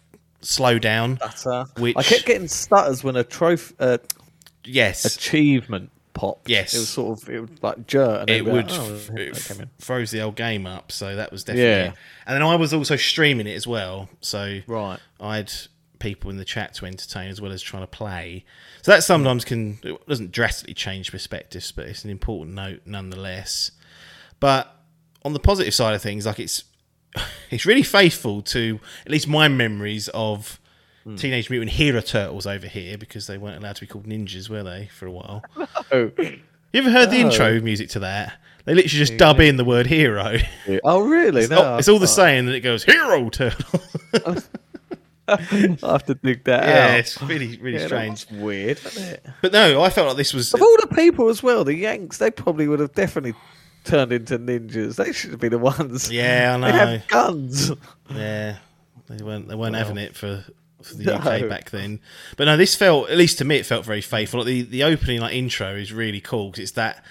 slow 0.41 0.77
down. 0.79 1.17
Stutter. 1.35 1.65
Which- 1.79 1.97
I 1.97 2.03
kept 2.03 2.25
getting 2.25 2.47
stutters 2.47 3.03
when 3.03 3.15
a 3.15 3.23
trophy 3.23 3.73
uh, 3.79 3.97
Yes, 4.65 5.03
achievement 5.03 5.89
popped. 6.13 6.49
Yes. 6.49 6.73
it 6.73 6.79
was 6.79 6.89
sort 6.89 7.21
of 7.23 7.29
it 7.29 7.39
was 7.41 7.49
like 7.61 7.87
jerk, 7.87 8.21
and 8.21 8.29
it 8.29 8.41
it'd 8.47 8.53
like, 8.53 8.65
oh, 8.71 8.93
f- 8.95 9.09
it 9.11 9.35
came 9.57 9.69
froze 9.79 10.11
the 10.11 10.21
old 10.21 10.35
game 10.35 10.65
up. 10.65 10.91
So 10.91 11.15
that 11.15 11.31
was 11.31 11.43
definitely. 11.43 11.69
Yeah. 11.69 11.93
And 12.25 12.35
then 12.35 12.41
I 12.41 12.55
was 12.55 12.73
also 12.73 12.95
streaming 12.95 13.47
it 13.47 13.55
as 13.55 13.65
well. 13.67 14.09
So 14.21 14.59
Right. 14.67 14.99
I 15.19 15.37
had 15.37 15.51
people 15.99 16.29
in 16.29 16.37
the 16.37 16.45
chat 16.45 16.73
to 16.75 16.85
entertain 16.85 17.29
as 17.29 17.39
well 17.39 17.51
as 17.51 17.61
trying 17.61 17.83
to 17.83 17.87
play. 17.87 18.43
So 18.81 18.91
that 18.91 19.03
sometimes 19.03 19.45
can 19.45 19.79
it 19.83 20.05
doesn't 20.07 20.31
drastically 20.31 20.73
change 20.73 21.11
perspectives, 21.11 21.71
but 21.71 21.85
it's 21.85 22.03
an 22.03 22.09
important 22.09 22.55
note 22.55 22.81
nonetheless. 22.85 23.71
But 24.39 24.75
on 25.23 25.31
the 25.33 25.39
positive 25.39 25.73
side 25.73 25.95
of 25.95 26.01
things, 26.01 26.25
like 26.25 26.39
it's 26.39 26.65
it's 27.49 27.65
really 27.65 27.83
faithful 27.83 28.41
to 28.41 28.79
at 29.05 29.11
least 29.11 29.27
my 29.27 29.47
memories 29.47 30.09
of 30.09 30.59
Hmm. 31.03 31.15
Teenage 31.15 31.49
Mutant 31.49 31.71
Hero 31.71 31.99
Turtles 32.01 32.47
over 32.47 32.67
here 32.67 32.97
because 32.97 33.27
they 33.27 33.37
weren't 33.37 33.57
allowed 33.57 33.75
to 33.75 33.81
be 33.81 33.87
called 33.87 34.05
ninjas, 34.07 34.49
were 34.49 34.63
they, 34.63 34.87
for 34.93 35.05
a 35.07 35.11
while? 35.11 35.43
Oh. 35.57 35.67
oh, 35.91 36.11
You 36.17 36.39
ever 36.81 36.89
heard 36.91 37.11
the 37.11 37.17
oh. 37.21 37.27
intro 37.27 37.59
music 37.59 37.89
to 37.89 37.99
that? 37.99 38.33
They 38.65 38.73
literally 38.73 38.97
just 39.05 39.17
dub 39.17 39.39
in 39.41 39.57
the 39.57 39.65
word 39.65 39.85
hero. 39.87 40.37
oh 40.85 41.01
really? 41.01 41.45
No, 41.47 41.57
Oh, 41.73 41.77
it's 41.77 41.89
all 41.89 41.99
the 41.99 42.03
oh. 42.03 42.07
same, 42.07 42.47
and 42.47 42.55
it 42.55 42.61
goes 42.61 42.83
hero 42.85 43.29
turtle. 43.29 43.81
I 45.27 45.37
have 45.81 46.05
to 46.05 46.15
dig 46.15 46.43
that 46.45 46.63
yeah, 46.67 46.93
out. 46.93 46.99
it's 46.99 47.21
really 47.21 47.57
really 47.57 47.79
Yeah, 47.79 47.85
strange. 47.87 48.25
That's 48.27 48.41
weird, 48.41 48.77
isn't 48.85 49.03
it? 49.13 49.25
But 49.41 49.53
no, 49.53 49.81
I 49.81 49.89
felt 49.89 50.07
like 50.09 50.17
this 50.17 50.33
was 50.33 50.53
Of 50.53 50.61
all 50.61 50.77
the 50.81 50.87
people 50.93 51.29
as 51.29 51.41
well, 51.41 51.63
the 51.63 51.75
Yanks, 51.75 52.17
they 52.17 52.29
probably 52.29 52.67
would 52.67 52.79
have 52.81 52.93
definitely 52.93 53.33
turned 53.85 54.11
into 54.11 54.37
ninjas. 54.37 54.95
They 54.97 55.13
should 55.13 55.39
be 55.39 55.47
the 55.47 55.57
ones. 55.59 56.11
yeah, 56.11 56.53
I 56.55 56.57
know. 56.59 56.71
They 56.71 56.77
have 56.97 57.07
guns. 57.07 57.71
Yeah, 58.09 58.57
they 59.07 59.23
weren't 59.23 59.47
they 59.47 59.55
weren't 59.55 59.73
Well. 59.73 59.79
having 59.85 59.97
it 59.97 60.15
for. 60.15 60.43
For 60.83 60.95
the 60.95 61.03
No. 61.05 61.13
UK 61.15 61.47
back 61.49 61.69
then, 61.71 61.99
but 62.37 62.45
no, 62.45 62.57
this 62.57 62.75
felt 62.75 63.09
at 63.09 63.17
least 63.17 63.37
to 63.39 63.45
me 63.45 63.57
it 63.57 63.65
felt 63.65 63.85
very 63.85 64.01
faithful. 64.01 64.39
Like 64.41 64.47
the 64.47 64.61
the 64.63 64.83
opening 64.83 65.19
like 65.21 65.33
intro 65.35 65.75
is 65.75 65.91
really 65.93 66.21
cool 66.21 66.49
because 66.51 66.61
it's 66.63 66.71
that 66.73 67.03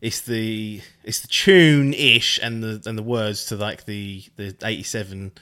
it's 0.00 0.20
the 0.20 0.80
it's 1.04 1.20
the 1.20 1.28
tune 1.28 1.92
ish 1.94 2.38
and 2.42 2.62
the 2.62 2.82
and 2.86 2.96
the 2.96 3.02
words 3.02 3.46
to 3.46 3.56
like 3.56 3.84
the 3.86 4.22
the 4.36 4.54
eighty 4.62 4.82
seven 4.84 5.32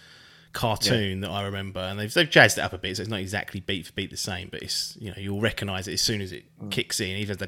cartoon 0.52 1.20
that 1.20 1.28
I 1.30 1.44
remember, 1.44 1.80
and 1.80 1.98
they've 2.00 2.12
they've 2.14 2.30
jazzed 2.30 2.56
it 2.56 2.62
up 2.62 2.72
a 2.72 2.78
bit, 2.78 2.96
so 2.96 3.02
it's 3.02 3.10
not 3.10 3.20
exactly 3.20 3.60
beat 3.60 3.86
for 3.86 3.92
beat 3.92 4.10
the 4.10 4.16
same, 4.16 4.48
but 4.50 4.62
it's 4.62 4.96
you 4.98 5.10
know 5.10 5.16
you'll 5.18 5.40
recognise 5.42 5.86
it 5.86 5.92
as 5.92 6.00
soon 6.00 6.22
as 6.22 6.32
it 6.32 6.44
Mm. 6.62 6.70
kicks 6.70 7.00
in. 7.00 7.18
Even 7.18 7.36
the 7.36 7.44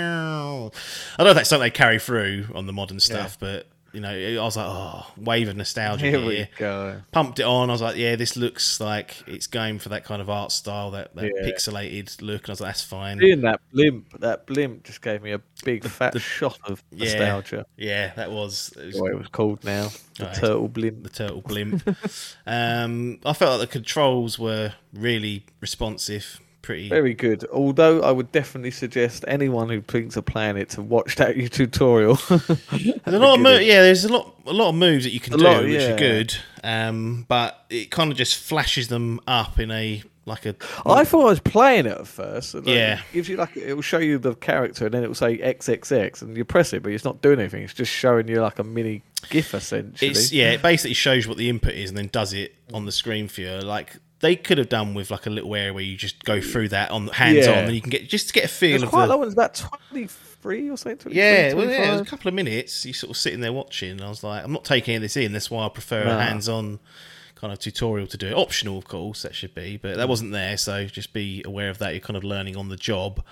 I 0.00 0.70
don't 1.18 1.24
know 1.26 1.30
if 1.30 1.36
that's 1.36 1.50
something 1.50 1.66
they 1.66 1.70
carry 1.70 1.98
through 1.98 2.46
on 2.54 2.66
the 2.66 2.72
modern 2.72 3.00
stuff, 3.00 3.38
but 3.38 3.66
you 3.92 4.00
know 4.00 4.10
I 4.10 4.42
was 4.44 4.56
like, 4.56 4.66
oh, 4.68 5.06
wave 5.16 5.48
of 5.48 5.56
nostalgia 5.56 6.06
Here 6.06 6.18
here. 6.18 6.26
we 6.28 6.48
go. 6.56 7.00
Pumped 7.12 7.38
it 7.40 7.44
on. 7.44 7.70
I 7.70 7.72
was 7.72 7.82
like, 7.82 7.96
yeah, 7.96 8.16
this 8.16 8.36
looks 8.36 8.80
like 8.80 9.16
it's 9.26 9.46
going 9.46 9.78
for 9.78 9.88
that 9.90 10.04
kind 10.04 10.22
of 10.22 10.30
art 10.30 10.52
style, 10.52 10.92
that, 10.92 11.14
that 11.16 11.24
Yeah. 11.24 11.48
pixelated 11.50 12.20
look. 12.22 12.42
And 12.44 12.50
I 12.50 12.52
was 12.52 12.60
like, 12.60 12.68
that's 12.68 12.82
fine. 12.82 13.18
Seeing 13.18 13.40
that 13.42 13.60
blimp, 13.72 14.20
that 14.20 14.46
blimp 14.46 14.84
just 14.84 15.02
gave 15.02 15.22
me 15.22 15.32
a 15.32 15.40
big 15.64 15.84
fat 15.84 16.20
shot 16.20 16.58
of 16.64 16.82
Yeah. 16.90 17.04
nostalgia. 17.04 17.66
Yeah, 17.76 18.12
that 18.14 18.30
was, 18.30 18.72
it 18.76 18.86
was 18.86 19.00
What 19.00 19.12
it 19.12 19.18
was 19.18 19.28
called 19.28 19.64
now, 19.64 19.88
the 20.18 20.24
Right. 20.26 20.34
turtle 20.34 20.68
blimp. 20.68 21.02
the 21.02 21.08
turtle 21.10 21.40
blimp. 21.42 21.82
um, 22.46 23.18
I 23.24 23.32
felt 23.32 23.58
like 23.58 23.68
the 23.68 23.72
controls 23.72 24.38
were 24.38 24.74
really 24.92 25.44
responsive, 25.60 26.40
pretty. 26.62 26.88
Very 26.88 27.14
good. 27.14 27.44
Although 27.52 28.02
I 28.02 28.10
would 28.10 28.30
definitely 28.32 28.70
suggest 28.70 29.24
anyone 29.28 29.68
who 29.68 29.80
thinks 29.80 30.16
of 30.16 30.24
playing 30.26 30.56
it 30.56 30.70
to 30.70 30.82
watch 30.82 31.16
that 31.16 31.34
tutorial. 31.52 32.14
There's 32.28 32.40
a 33.06 33.18
lot 33.18 33.34
of 33.36 33.40
mo- 33.40 33.58
yeah. 33.58 33.82
There's 33.82 34.04
a 34.04 34.12
lot, 34.12 34.34
a 34.46 34.52
lot 34.52 34.70
of 34.70 34.74
moves 34.74 35.04
that 35.04 35.12
you 35.12 35.20
can 35.20 35.34
A 35.34 35.38
do, 35.38 35.44
lot, 35.44 35.62
which 35.64 35.72
yeah. 35.80 35.88
are 35.94 35.98
good. 35.98 36.34
Um, 36.62 37.24
but 37.28 37.64
it 37.70 37.90
kind 37.90 38.10
of 38.12 38.18
just 38.18 38.36
flashes 38.36 38.88
them 38.88 39.20
up 39.26 39.58
in 39.58 39.70
a 39.70 40.02
like 40.26 40.44
a. 40.46 40.54
I 40.86 41.04
thought 41.04 41.22
I 41.26 41.30
was 41.30 41.40
playing 41.40 41.86
it 41.86 41.96
at 41.98 42.06
first. 42.06 42.54
and, 42.54 42.66
like, 42.66 42.74
Yeah. 42.74 42.94
It 42.98 43.14
gives 43.14 43.28
you 43.28 43.36
like 43.36 43.56
it 43.56 43.74
will 43.74 43.82
show 43.82 43.98
you 43.98 44.18
the 44.18 44.34
character 44.34 44.84
and 44.84 44.94
then 44.94 45.02
it 45.02 45.08
will 45.08 45.14
say 45.14 45.38
XXX 45.38 46.22
and 46.22 46.36
you 46.36 46.44
press 46.44 46.72
it, 46.72 46.82
but 46.82 46.92
it's 46.92 47.04
not 47.04 47.22
doing 47.22 47.40
anything. 47.40 47.62
It's 47.62 47.74
just 47.74 47.90
showing 47.92 48.28
you 48.28 48.40
like 48.42 48.58
a 48.58 48.64
mini 48.64 49.02
GIF 49.30 49.54
essentially. 49.54 50.10
It's 50.10 50.30
yeah. 50.32 50.50
It 50.52 50.62
basically 50.62 50.94
shows 50.94 51.26
what 51.26 51.36
the 51.38 51.48
input 51.48 51.72
is 51.72 51.88
and 51.90 51.98
then 51.98 52.08
does 52.12 52.32
it 52.34 52.54
on 52.72 52.84
the 52.84 52.92
screen 52.92 53.26
for 53.28 53.40
you. 53.40 53.58
Like 53.60 53.96
they 54.20 54.36
could 54.36 54.58
have 54.58 54.68
done 54.68 54.94
with 54.94 55.10
like 55.10 55.26
a 55.26 55.30
little 55.30 55.54
area 55.54 55.72
where 55.72 55.82
you 55.82 55.96
just 55.96 56.24
go 56.24 56.40
through 56.40 56.68
that 56.68 56.90
on 56.90 57.08
hands 57.08 57.46
on, 57.46 57.54
Yeah. 57.54 57.60
and 57.64 57.74
you 57.74 57.80
can 57.80 57.90
get 57.90 58.08
just 58.08 58.28
to 58.28 58.32
get 58.34 58.44
a 58.44 58.48
feel 58.48 58.74
It's 58.76 58.84
of 58.84 58.90
quite 58.90 59.06
the. 59.06 59.16
long. 59.16 59.24
It's 59.24 59.32
about 59.32 59.54
twenty 59.54 60.06
three 60.06 60.70
or 60.70 60.76
something. 60.76 61.12
Yeah, 61.12 61.52
well, 61.54 61.68
yeah, 61.68 61.88
it 61.88 61.92
was 61.92 62.00
a 62.00 62.04
couple 62.04 62.28
of 62.28 62.34
minutes. 62.34 62.84
You 62.86 62.92
sort 62.92 63.10
of 63.10 63.16
sitting 63.16 63.40
there 63.40 63.52
watching. 63.52 63.90
And 63.92 64.02
I 64.02 64.08
was 64.08 64.22
like, 64.24 64.42
I'm 64.44 64.52
not 64.52 64.64
taking 64.64 65.00
this 65.00 65.16
in. 65.16 65.32
That's 65.32 65.50
why 65.50 65.66
I 65.66 65.68
prefer 65.68 66.02
a 66.02 66.22
hands-on 66.22 66.78
kind 67.34 67.52
of 67.52 67.58
tutorial 67.58 68.06
to 68.06 68.16
do 68.16 68.26
it. 68.28 68.32
Optional, 68.34 68.76
of 68.78 68.86
course, 68.86 69.22
that 69.22 69.34
should 69.34 69.54
be, 69.54 69.76
but 69.78 69.96
that 69.96 70.08
wasn't 70.08 70.32
there. 70.32 70.56
So 70.56 70.84
just 70.86 71.12
be 71.12 71.42
aware 71.46 71.70
of 71.70 71.78
that. 71.78 71.92
You're 71.94 72.00
kind 72.00 72.16
of 72.16 72.24
learning 72.24 72.56
on 72.56 72.68
the 72.68 72.76
job 72.76 73.22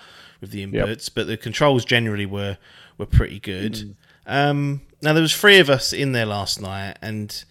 with 0.41 0.51
the 0.51 0.65
inputs, 0.65 1.09
but 1.13 1.27
the 1.27 1.37
controls 1.37 1.85
generally 1.85 2.25
were 2.25 2.57
were 2.97 3.05
pretty 3.05 3.39
good. 3.39 3.73
Mm. 3.73 3.93
Um, 4.25 4.81
now 5.01 5.13
there 5.13 5.21
was 5.21 5.35
three 5.35 5.59
of 5.59 5.69
us 5.69 5.93
in 5.93 6.11
there 6.11 6.25
last 6.25 6.61
night, 6.61 6.97
and 7.01 7.43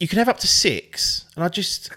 you 0.00 0.08
can 0.08 0.18
have 0.18 0.28
up 0.28 0.38
to 0.40 0.48
six, 0.48 1.26
and 1.36 1.44
I 1.44 1.48
just. 1.48 1.90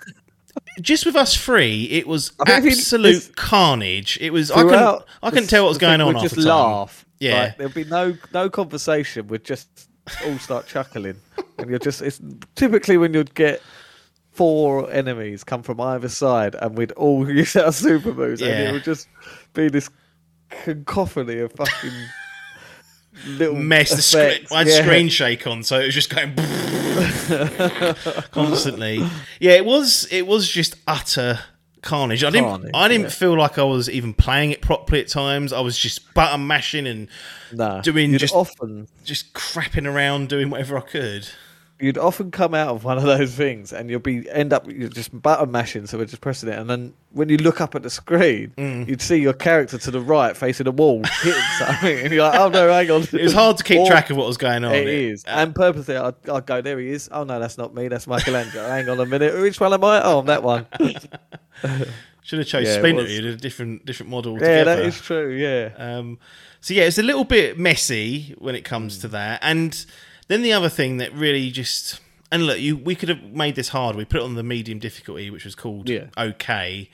Just 0.82 1.06
with 1.06 1.16
us 1.16 1.36
three, 1.36 1.86
it 1.86 2.08
was 2.08 2.32
absolute 2.48 3.36
carnage. 3.36 4.18
It 4.22 4.32
was. 4.32 4.52
I 4.52 4.62
couldn't. 4.64 5.04
I 5.24 5.30
couldn't 5.32 5.48
tell 5.48 5.64
what 5.64 5.70
was 5.70 5.78
going 5.80 6.00
on. 6.02 6.14
We'd 6.14 6.22
just 6.22 6.36
the 6.36 6.42
time. 6.44 6.50
laugh. 6.72 7.06
Yeah. 7.20 7.44
Like, 7.44 7.58
there'll 7.58 7.74
be 7.74 7.84
no 7.86 8.16
no 8.34 8.50
conversation. 8.52 9.28
We'd 9.28 9.44
just 9.44 9.68
all 10.26 10.38
start 10.38 10.68
chuckling, 10.68 11.16
and 11.58 11.70
you're 11.70 11.80
just. 11.80 12.02
It's 12.04 12.20
typically 12.56 12.98
when 12.98 13.14
you'd 13.16 13.34
get 13.34 13.62
four 14.32 14.92
enemies 14.92 15.44
come 15.44 15.64
from 15.64 15.80
either 15.82 16.10
side, 16.10 16.56
and 16.56 16.78
we'd 16.78 16.92
all 16.94 17.28
use 17.32 17.56
our 17.56 17.72
super 17.72 18.14
moves, 18.14 18.42
and 18.42 18.52
it 18.52 18.72
would 18.74 18.84
just 18.84 19.08
be 19.54 19.70
this 19.70 19.90
cacophony 20.50 21.40
of 21.40 21.52
fucking 21.54 21.92
little 23.28 23.56
mess. 23.60 23.90
The 23.92 24.02
screen. 24.02 24.48
I 24.52 24.58
had 24.60 24.68
Yeah. 24.68 24.82
screen 24.84 25.10
shake 25.10 25.48
on, 25.48 25.64
so 25.64 25.80
it 25.80 25.86
was 25.86 25.96
just 25.96 26.10
going 26.14 26.36
constantly. 28.32 29.06
Yeah, 29.40 29.54
it 29.54 29.66
was. 29.66 30.08
It 30.12 30.28
was 30.28 30.48
just 30.50 30.76
utter 30.88 31.40
carnage. 31.82 32.24
I 32.24 32.30
didn't. 32.30 32.50
Carnage, 32.50 32.72
I 32.74 32.88
didn't 32.88 33.04
yeah. 33.04 33.10
feel 33.10 33.38
like 33.38 33.58
I 33.58 33.64
was 33.64 33.90
even 33.90 34.14
playing 34.14 34.52
it 34.52 34.62
properly 34.62 35.02
at 35.02 35.08
times. 35.08 35.54
I 35.54 35.60
was 35.60 35.78
just 35.78 36.14
button 36.14 36.48
mashing 36.48 36.88
and 36.88 37.08
No, 37.52 37.82
doing 37.84 38.18
just- 38.18 38.34
often 38.34 38.88
just 39.04 39.34
crapping 39.34 39.86
around, 39.92 40.30
doing 40.30 40.50
whatever 40.50 40.78
I 40.78 40.82
could. 40.82 41.28
You'd 41.84 41.98
often 41.98 42.32
come 42.32 42.54
out 42.54 42.70
of 42.70 42.84
one 42.84 42.98
of 42.98 43.04
those 43.04 43.34
things 43.36 43.74
and 43.74 43.90
you'll 43.90 44.00
be 44.00 44.30
end 44.32 44.54
up 44.54 44.66
you're 44.72 44.90
just 44.90 45.12
button 45.22 45.52
mashing 45.52 45.86
so 45.86 45.98
we're 45.98 46.06
just 46.06 46.22
pressing 46.22 46.50
it 46.50 46.58
and 46.58 46.70
then 46.70 46.94
when 47.12 47.30
you 47.30 47.38
look 47.38 47.60
up 47.62 47.76
at 47.76 47.84
the 47.84 47.90
screen 47.90 48.54
Mm. 48.58 48.88
you'd 48.88 49.02
see 49.02 49.18
your 49.18 49.34
character 49.34 49.78
to 49.78 49.92
the 49.92 50.00
right 50.00 50.36
facing 50.38 50.68
a 50.68 50.72
wall 50.72 51.04
hitting 51.22 51.42
something 51.60 52.00
and 52.00 52.14
you're 52.14 52.24
like 52.24 52.40
oh 52.40 52.50
no 52.50 52.72
hang 52.72 52.90
on 52.90 53.02
It 53.04 53.14
was 53.22 53.34
hard 53.34 53.58
to 53.58 53.64
keep 53.64 53.80
Or- 53.80 53.88
track 53.88 54.10
of 54.10 54.18
what 54.18 54.26
was 54.28 54.38
going 54.38 54.64
on. 54.64 54.74
it 54.74 54.88
is 54.88 55.24
and 55.26 55.54
purposely 55.54 55.96
I'd, 55.98 56.16
I'd 56.30 56.46
go 56.46 56.62
there 56.62 56.80
he 56.80 56.90
is 56.90 57.10
oh 57.12 57.24
no 57.26 57.40
that's 57.40 57.58
not 57.58 57.76
me 57.76 57.88
that's 57.90 58.08
Michelangelo 58.08 58.68
hang 58.68 58.88
on 58.90 59.00
a 59.00 59.06
minute 59.06 59.40
which 59.40 59.60
one 59.60 59.74
am 59.74 59.84
I 59.84 60.02
oh 60.04 60.20
I'm 60.20 60.26
that 60.28 60.42
one 60.44 60.66
Should 62.26 62.40
have 62.40 62.48
chose 62.48 62.66
Yeah, 62.68 62.74
it 62.76 62.78
Splinter. 62.78 63.08
You'd 63.08 63.26
have 63.26 63.34
a 63.34 63.38
different 63.38 63.86
different 63.86 64.10
model. 64.10 64.34
yeah 64.34 64.60
together. 64.60 64.76
that 64.78 64.86
is 64.86 65.00
true 65.02 65.30
yeah 65.36 65.72
Um, 65.78 66.20
so 66.62 66.74
yeah, 66.74 66.84
it's 66.84 66.98
a 66.98 67.04
little 67.04 67.26
bit 67.26 67.60
messy 67.60 68.34
when 68.38 68.56
it 68.56 68.64
comes 68.64 68.96
Hmm. 68.96 69.02
to 69.02 69.08
that. 69.10 69.40
And 69.44 69.86
then 70.28 70.42
the 70.42 70.54
other 70.54 70.70
thing 70.70 70.98
that 70.98 71.14
really 71.14 71.52
just 71.52 72.00
and 72.32 72.48
look, 72.48 72.60
you 72.60 72.76
we 72.78 72.96
could 72.96 73.10
have 73.10 73.24
made 73.24 73.56
this 73.56 73.70
hard. 73.70 73.96
We 73.96 74.06
put 74.06 74.20
it 74.22 74.24
on 74.24 74.36
the 74.36 74.44
medium 74.44 74.80
difficulty, 74.80 75.30
which 75.30 75.46
was 75.46 75.56
called 75.56 75.88
Yeah. 75.90 76.08
okay. 76.18 76.90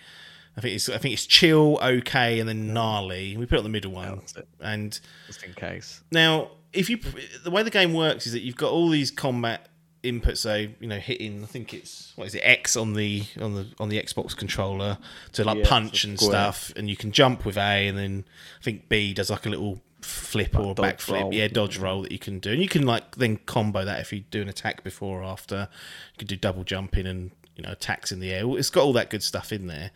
I 0.57 0.61
think 0.61 0.75
it's 0.75 0.89
I 0.89 0.97
think 0.97 1.13
it's 1.13 1.25
chill, 1.25 1.80
okay, 1.82 2.39
and 2.39 2.49
then 2.49 2.73
gnarly. 2.73 3.38
We 3.38 3.45
put 3.45 3.55
it 3.55 3.59
on 3.59 3.63
the 3.63 3.69
middle 3.69 3.91
one. 3.91 4.21
It. 4.36 4.47
And 4.59 4.99
just 5.27 5.43
in 5.43 5.53
case 5.53 6.01
now, 6.11 6.49
if 6.73 6.89
you 6.89 6.97
the 7.43 7.51
way 7.51 7.63
the 7.63 7.69
game 7.69 7.93
works 7.93 8.27
is 8.27 8.34
that 8.34 8.41
you've 8.41 8.57
got 8.57 8.71
all 8.71 8.89
these 8.89 9.11
combat 9.11 9.69
inputs. 10.03 10.38
So 10.39 10.67
you 10.80 10.88
know, 10.88 10.99
hitting. 10.99 11.43
I 11.43 11.45
think 11.45 11.73
it's 11.73 12.11
what 12.17 12.27
is 12.27 12.36
it 12.36 12.41
X 12.43 12.75
on 12.75 12.93
the 12.93 13.23
on 13.39 13.55
the 13.55 13.67
on 13.80 13.88
the 13.89 14.01
Xbox 14.01 14.36
controller 14.36 14.97
to 15.34 15.43
like 15.45 15.59
Yeah, 15.59 15.69
punch 15.69 16.03
and 16.03 16.19
square. 16.19 16.32
stuff, 16.32 16.73
and 16.75 16.89
you 16.89 16.97
can 16.97 17.11
jump 17.11 17.45
with 17.45 17.57
A, 17.57 17.88
and 17.88 17.97
then 17.97 18.25
I 18.59 18.63
think 18.63 18.89
B 18.89 19.13
does 19.13 19.30
like 19.30 19.45
a 19.45 19.49
little 19.49 19.82
flip 20.01 20.57
or 20.57 20.71
a 20.71 20.75
backflip. 20.75 21.33
Yeah, 21.33 21.47
dodge 21.47 21.77
roll 21.77 22.03
that 22.03 22.11
you 22.11 22.19
can 22.19 22.39
do, 22.39 22.51
and 22.51 22.61
you 22.61 22.67
can 22.67 22.85
like 22.85 23.15
then 23.15 23.37
combo 23.45 23.85
that 23.85 23.99
if 23.99 24.13
you 24.13 24.21
do 24.31 24.41
an 24.41 24.49
attack 24.49 24.83
before 24.83 25.21
or 25.21 25.23
after. 25.23 25.69
You 26.13 26.17
can 26.19 26.27
do 26.27 26.35
double 26.35 26.63
jumping 26.63 27.05
and 27.05 27.31
you 27.55 27.63
know 27.63 27.71
attacks 27.71 28.11
in 28.11 28.19
the 28.19 28.31
air. 28.31 28.43
It's 28.57 28.69
got 28.69 28.83
all 28.83 28.93
that 28.93 29.09
good 29.09 29.23
stuff 29.23 29.51
in 29.51 29.67
there. 29.67 29.91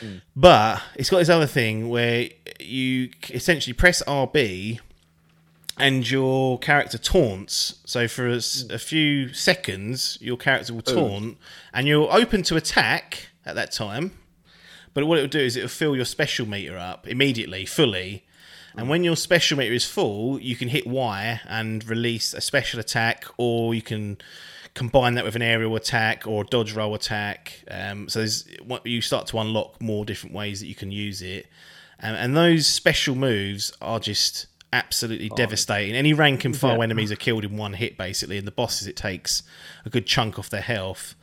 Hmm. 0.00 0.16
But 0.36 0.82
it's 0.94 1.10
got 1.10 1.18
this 1.18 1.28
other 1.28 1.46
thing 1.46 1.88
where 1.88 2.28
you 2.60 3.10
essentially 3.30 3.74
press 3.74 4.02
RB 4.06 4.80
and 5.78 6.08
your 6.08 6.58
character 6.58 6.98
taunts. 6.98 7.76
So 7.84 8.08
for 8.08 8.28
a 8.28 8.40
hmm. 8.40 8.76
few 8.76 9.32
seconds, 9.32 10.18
your 10.20 10.36
character 10.36 10.74
will 10.74 10.82
oh. 10.88 10.94
taunt, 10.94 11.38
and 11.72 11.88
you're 11.88 12.12
open 12.12 12.42
to 12.44 12.56
attack 12.56 13.30
at 13.46 13.54
that 13.54 13.72
time. 13.72 14.12
But 14.94 15.06
what 15.06 15.18
it 15.18 15.22
will 15.22 15.28
do 15.28 15.40
is 15.40 15.56
it 15.56 15.62
will 15.62 15.68
fill 15.68 15.96
your 15.96 16.04
special 16.04 16.46
meter 16.46 16.76
up 16.76 17.06
immediately, 17.06 17.64
fully. 17.64 18.24
And 18.76 18.88
when 18.88 19.02
your 19.02 19.16
special 19.16 19.58
meter 19.58 19.72
is 19.72 19.84
full, 19.84 20.38
you 20.40 20.54
can 20.54 20.68
hit 20.68 20.86
Y 20.86 21.40
and 21.48 21.84
release 21.88 22.32
a 22.34 22.40
special 22.40 22.78
attack, 22.78 23.24
or 23.36 23.74
you 23.74 23.82
can 23.82 24.18
combine 24.74 25.14
that 25.14 25.24
with 25.24 25.34
an 25.34 25.42
aerial 25.42 25.74
attack 25.74 26.26
or 26.26 26.42
a 26.42 26.46
dodge 26.46 26.72
roll 26.74 26.94
attack. 26.94 27.64
Um, 27.70 28.08
so 28.08 28.20
there's 28.20 28.46
you 28.84 29.00
start 29.00 29.26
to 29.28 29.38
unlock 29.38 29.80
more 29.80 30.04
different 30.04 30.34
ways 30.34 30.60
that 30.60 30.66
you 30.66 30.76
can 30.76 30.92
use 30.92 31.22
it, 31.22 31.46
um, 32.00 32.14
and 32.14 32.36
those 32.36 32.66
special 32.68 33.16
moves 33.16 33.72
are 33.80 33.98
just 33.98 34.46
absolutely 34.72 35.30
devastating. 35.30 35.96
Any 35.96 36.12
rank 36.12 36.44
and 36.44 36.56
file 36.56 36.76
Yeah. 36.76 36.84
enemies 36.84 37.10
are 37.10 37.16
killed 37.16 37.44
in 37.44 37.56
one 37.56 37.72
hit 37.72 37.96
basically, 37.98 38.38
and 38.38 38.46
the 38.46 38.52
bosses 38.52 38.86
it 38.86 38.94
takes 38.96 39.42
a 39.84 39.90
good 39.90 40.06
chunk 40.06 40.38
off 40.38 40.50
their 40.50 40.60
health. 40.60 41.16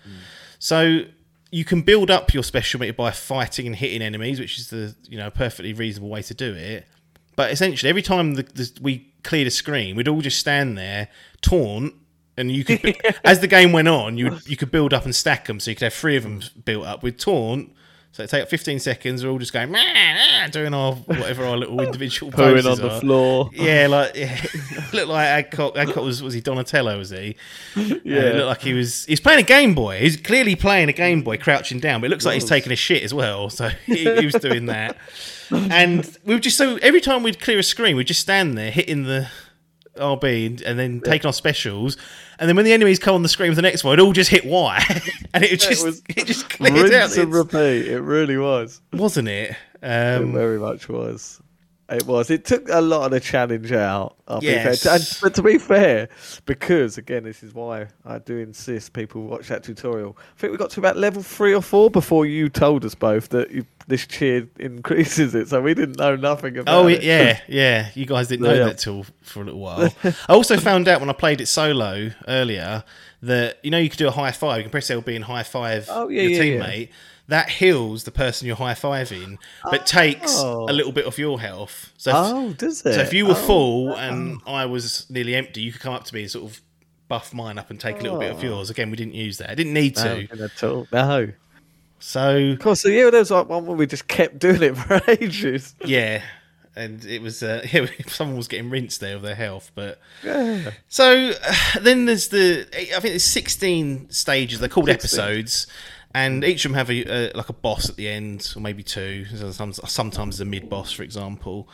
So 0.59 1.03
you 1.51 1.63
can 1.63 1.83
build 1.83 2.11
up 2.11 2.33
your 2.33 2.43
special 2.43 2.81
meter 2.81 2.91
by 2.91 3.11
fighting 3.11 3.67
and 3.67 3.75
hitting 3.77 4.01
enemies, 4.01 4.39
which 4.39 4.57
is 4.59 4.69
the 4.71 4.95
you 5.07 5.17
know 5.17 5.29
perfectly 5.29 5.71
reasonable 5.71 6.09
way 6.09 6.21
to 6.23 6.33
do 6.33 6.53
it. 6.53 6.87
But 7.35 7.51
essentially, 7.51 7.89
every 7.89 8.01
time 8.01 8.35
the, 8.35 8.43
the, 8.43 8.71
we 8.81 9.13
cleared 9.23 9.47
a 9.47 9.51
screen, 9.51 9.95
we'd 9.95 10.07
all 10.07 10.21
just 10.21 10.39
stand 10.39 10.77
there, 10.77 11.09
taunt, 11.41 11.93
and 12.37 12.51
you 12.51 12.63
could, 12.63 12.97
as 13.23 13.39
the 13.39 13.47
game 13.47 13.71
went 13.71 13.87
on, 13.87 14.17
you 14.17 14.39
you 14.45 14.57
could 14.57 14.71
build 14.71 14.93
up 14.93 15.05
and 15.05 15.15
stack 15.15 15.45
them, 15.45 15.59
so 15.59 15.71
you 15.71 15.75
could 15.75 15.85
have 15.85 15.93
three 15.93 16.15
of 16.15 16.23
them 16.23 16.41
built 16.63 16.85
up 16.85 17.03
with 17.03 17.17
taunt. 17.17 17.73
So 18.15 18.23
it 18.23 18.29
take 18.29 18.43
up 18.43 18.47
15 18.47 18.79
seconds. 18.79 19.25
We're 19.25 19.29
all 19.29 19.39
just 19.39 19.51
going, 19.51 19.69
"Meh, 19.71 19.83
meh," 19.83 20.47
doing 20.47 20.73
our 20.73 20.93
whatever 20.93 21.43
our 21.43 21.57
little 21.57 21.81
individual 21.81 22.31
Pooing 22.31 22.53
poses 22.53 22.65
on 22.65 22.77
the 22.77 22.95
are. 22.95 23.01
floor. 23.01 23.49
Yeah, 23.53 23.87
like 23.87 24.15
yeah. 24.15 24.41
looked 24.93 25.09
like 25.09 25.27
Adcock. 25.27 25.75
Adcock 25.75 26.01
was 26.01 26.23
was 26.23 26.33
he 26.33 26.39
Donatello? 26.39 26.97
Was 26.97 27.09
he? 27.09 27.35
Yeah, 27.75 28.21
it 28.21 28.35
looked 28.35 28.47
like 28.47 28.61
he 28.61 28.71
was. 28.71 29.03
He's 29.03 29.19
playing 29.19 29.39
a 29.39 29.43
Game 29.45 29.75
Boy. 29.75 29.99
He's 29.99 30.15
clearly 30.15 30.55
playing 30.55 30.87
a 30.87 30.93
Game 30.93 31.23
Boy, 31.23 31.37
crouching 31.37 31.81
down. 31.81 31.99
But 31.99 32.05
it 32.05 32.09
looks 32.11 32.23
like 32.23 32.35
he's 32.35 32.45
taking 32.45 32.71
a 32.71 32.77
shit 32.77 33.03
as 33.03 33.13
well. 33.13 33.49
So 33.49 33.67
he, 33.85 34.05
he 34.15 34.25
was 34.25 34.35
doing 34.35 34.67
that. 34.67 34.95
And 35.51 36.09
we 36.23 36.35
were 36.35 36.39
just 36.39 36.57
so 36.57 36.77
every 36.77 37.01
time 37.01 37.21
we'd 37.21 37.41
clear 37.41 37.59
a 37.59 37.63
screen, 37.63 37.97
we'd 37.97 38.07
just 38.07 38.21
stand 38.21 38.57
there 38.57 38.71
hitting 38.71 39.03
the 39.03 39.27
RB 39.97 40.45
and, 40.47 40.61
and 40.61 40.79
then 40.79 41.01
taking 41.01 41.25
our 41.27 41.33
specials. 41.33 41.97
And 42.39 42.47
then 42.49 42.55
when 42.55 42.65
the 42.65 42.73
enemies 42.73 42.99
come 42.99 43.15
on 43.15 43.23
the 43.23 43.29
screen 43.29 43.49
with 43.49 43.55
the 43.55 43.61
next 43.61 43.83
one, 43.83 43.97
it 43.97 44.01
all 44.01 44.11
just 44.13 44.29
hit 44.29 44.45
Y, 44.45 44.83
and 45.33 45.43
it 45.43 45.59
just 45.59 45.85
was 45.85 46.01
it 46.09 46.25
just 46.27 46.49
cleared 46.49 46.93
out. 46.93 47.11
And 47.17 47.19
It's- 47.19 47.27
repeat. 47.27 47.87
It 47.87 48.01
really 48.01 48.37
was. 48.37 48.81
wasn't 48.93 49.27
it? 49.29 49.55
It 49.81 49.87
Um, 50.21 50.33
very 50.33 50.59
much 50.59 50.89
was. 50.89 51.39
It 51.87 52.05
was. 52.07 52.31
It 52.31 52.45
took 52.45 52.67
a 52.69 52.81
lot 52.81 53.05
of 53.05 53.11
the 53.11 53.19
challenge 53.19 53.71
out. 53.71 54.15
I'll 54.27 54.39
be 54.39 54.47
Yes. 54.47 54.81
fair. 54.83 54.95
And, 54.95 55.07
but 55.21 55.35
to 55.35 55.43
be 55.43 55.59
fair, 55.59 56.09
because 56.47 56.97
again, 56.97 57.23
this 57.23 57.43
is 57.43 57.53
why 57.53 57.87
I 58.03 58.17
do 58.17 58.37
insist 58.39 58.93
people 58.93 59.21
watch 59.23 59.49
that 59.49 59.63
tutorial. 59.63 60.17
I 60.35 60.39
think 60.39 60.51
we 60.51 60.57
got 60.57 60.71
to 60.71 60.79
about 60.79 60.97
level 60.97 61.21
three 61.21 61.53
or 61.53 61.61
four 61.61 61.91
before 61.91 62.25
you 62.25 62.49
told 62.49 62.85
us 62.85 62.95
both 62.95 63.29
that 63.29 63.51
you, 63.51 63.65
this 63.87 64.07
cheer 64.07 64.47
increases 64.57 65.35
it. 65.35 65.47
So 65.49 65.61
we 65.61 65.75
didn't 65.75 65.99
know 65.99 66.15
nothing 66.15 66.57
about 66.57 66.71
it. 66.73 66.75
Oh 66.85 66.87
it. 66.87 67.03
yeah, 67.03 67.39
yeah. 67.47 67.89
You 67.93 68.07
guys 68.07 68.29
didn't 68.29 68.47
know 68.47 68.53
Yeah. 68.55 68.65
that 68.65 68.79
till 68.79 69.05
for 69.21 69.41
a 69.41 69.45
little 69.45 69.59
while. 69.59 69.93
I 70.03 70.13
also 70.33 70.57
found 70.57 70.87
out 70.87 71.01
when 71.01 71.09
I 71.11 71.13
played 71.13 71.39
it 71.39 71.45
solo 71.47 72.09
earlier 72.27 72.83
that 73.21 73.59
you 73.61 73.69
know 73.69 73.77
you 73.77 73.89
could 73.89 73.99
do 73.99 74.07
a 74.07 74.11
high 74.11 74.31
five. 74.31 74.57
You 74.57 74.63
can 74.63 74.71
press 74.71 74.89
LB 74.89 75.15
and 75.15 75.23
high 75.25 75.43
five 75.43 75.87
Oh, 75.91 76.09
yeah, 76.09 76.23
your 76.23 76.43
yeah, 76.43 76.67
yeah. 76.75 76.85
That 77.27 77.49
heals 77.49 78.03
the 78.03 78.11
person 78.11 78.45
you're 78.45 78.55
high 78.55 78.73
fiving, 78.75 79.37
but 79.63 79.85
takes 79.87 80.33
Oh. 80.37 80.67
a 80.69 80.73
little 80.73 80.91
bit 80.91 81.05
off 81.07 81.17
your 81.17 81.39
health. 81.39 81.91
So, 81.97 82.11
if, 82.11 82.15
Oh, 82.17 82.53
does 82.53 82.85
it? 82.85 82.93
so 82.93 82.99
if 83.01 83.13
you 83.13 83.25
were 83.25 83.31
Oh, 83.31 83.47
full 83.47 83.85
wow. 83.87 83.95
and 83.95 84.39
I 84.45 84.65
was 84.67 85.07
nearly 85.09 85.33
empty, 85.33 85.61
you 85.61 85.71
could 85.71 85.81
come 85.81 85.93
up 85.93 86.03
to 86.05 86.13
me 86.13 86.21
and 86.21 86.31
sort 86.31 86.51
of 86.51 86.61
buff 87.07 87.33
mine 87.33 87.57
up 87.57 87.69
and 87.71 87.79
take 87.79 87.99
a 87.99 88.03
little 88.03 88.19
bit 88.19 88.31
of 88.31 88.39
Oh. 88.39 88.43
yours. 88.47 88.69
Again, 88.69 88.91
we 88.91 88.97
didn't 88.97 89.15
use 89.15 89.37
that. 89.39 89.49
I 89.49 89.55
didn't 89.55 89.73
need 89.73 89.95
to. 89.95 90.27
at 90.43 90.63
all. 90.63 90.87
No. 90.91 91.31
So 91.99 92.37
Of 92.37 92.59
course, 92.59 92.81
so 92.81 92.89
yeah, 92.89 93.09
there 93.09 93.19
was 93.19 93.31
like 93.31 93.49
one 93.49 93.65
where 93.65 93.75
we 93.75 93.87
just 93.87 94.07
kept 94.07 94.37
doing 94.39 94.61
it 94.61 94.75
for 94.77 95.01
ages. 95.07 95.73
yeah, 95.83 96.21
and 96.75 97.03
it 97.05 97.21
was 97.21 97.41
uh, 97.41 97.65
yeah, 97.73 97.87
someone 98.07 98.37
was 98.37 98.47
getting 98.47 98.69
rinsed 98.69 98.99
there 99.01 99.15
of 99.15 99.21
their 99.23 99.33
health, 99.35 99.71
but. 99.73 99.99
Yeah. 100.23 100.71
So 100.89 101.31
uh, 101.43 101.55
then 101.81 102.05
there's 102.05 102.27
the 102.27 102.67
I 102.75 102.99
think 102.99 103.13
there's 103.13 103.23
16 103.23 104.11
stages. 104.11 104.59
They're 104.59 104.69
called 104.69 104.87
16. 104.87 104.95
episodes, 105.19 105.67
and 106.15 106.45
each 106.45 106.63
of 106.63 106.71
them 106.71 106.77
have 106.77 106.89
a, 106.89 107.05
uh, 107.05 107.31
like 107.35 107.49
a 107.49 107.53
boss 107.53 107.89
at 107.89 107.97
the 107.97 108.07
end, 108.07 108.53
or 108.55 108.61
maybe 108.61 108.83
two. 108.83 109.25
Sometimes, 109.25 109.91
sometimes 109.91 110.39
a 110.39 110.45
mid 110.45 110.69
boss, 110.69 110.93
for 110.93 111.03
example. 111.03 111.67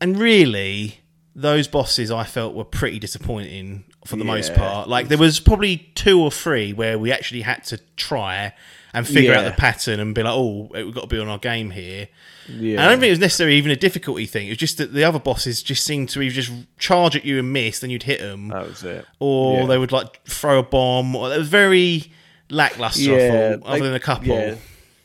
And 0.00 0.16
really, 0.16 1.00
those 1.34 1.66
bosses 1.66 2.12
I 2.12 2.22
felt 2.22 2.54
were 2.54 2.64
pretty 2.64 3.00
disappointing 3.00 3.84
for 4.06 4.14
the 4.14 4.24
most 4.24 4.54
part. 4.54 4.88
Like 4.88 5.08
there 5.08 5.18
was 5.18 5.40
probably 5.40 5.90
two 5.96 6.20
or 6.20 6.30
three 6.30 6.72
where 6.72 6.96
we 6.96 7.10
actually 7.10 7.40
had 7.40 7.64
to 7.64 7.78
try 7.96 8.54
and 8.94 9.06
figure 9.06 9.34
out 9.34 9.44
the 9.44 9.50
pattern 9.50 9.98
and 9.98 10.14
be 10.14 10.22
like, 10.22 10.32
oh, 10.32 10.68
we've 10.72 10.94
got 10.94 11.02
to 11.02 11.06
be 11.08 11.18
on 11.18 11.26
our 11.26 11.38
game 11.38 11.70
here. 11.70 12.06
Yeah. 12.48 12.72
And 12.72 12.80
I 12.82 12.88
don't 12.88 13.00
think 13.00 13.08
it 13.08 13.12
was 13.12 13.18
necessarily 13.18 13.56
even 13.56 13.72
a 13.72 13.76
difficulty 13.76 14.26
thing. 14.26 14.46
It 14.46 14.50
was 14.50 14.58
just 14.58 14.78
that 14.78 14.92
the 14.92 15.02
other 15.02 15.18
bosses 15.18 15.60
just 15.60 15.84
seemed 15.84 16.08
to 16.10 16.22
either 16.22 16.34
just 16.34 16.52
charge 16.78 17.16
at 17.16 17.24
you 17.24 17.40
and 17.40 17.52
miss, 17.52 17.80
then 17.80 17.90
you'd 17.90 18.04
hit 18.04 18.20
them, 18.20 18.48
that 18.48 18.68
was 18.68 18.84
it. 18.84 19.04
or 19.18 19.62
yeah. 19.62 19.66
they 19.66 19.78
would 19.78 19.90
like 19.90 20.24
throw 20.24 20.60
a 20.60 20.62
bomb. 20.62 21.16
Or 21.16 21.32
it 21.32 21.38
was 21.38 21.48
very 21.48 22.12
lackluster. 22.50 23.14
I 23.14 23.56
thought, 23.58 23.66
other 23.66 23.78
they- 23.78 23.86
than 23.86 23.94
a 23.94 24.00
couple. 24.00 24.26
yeah. 24.28 24.54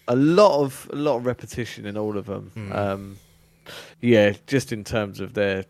a 0.07 0.15
lot 0.15 0.61
of 0.61 0.89
a 0.93 0.95
lot 0.95 1.17
of 1.17 1.25
repetition 1.25 1.85
in 1.85 1.97
all 1.97 2.17
of 2.17 2.25
them. 2.25 2.51
Hmm. 2.53 2.71
Um, 2.71 3.17
yeah, 4.01 4.33
just 4.47 4.71
in 4.71 4.83
terms 4.83 5.19
of 5.19 5.33
their 5.33 5.65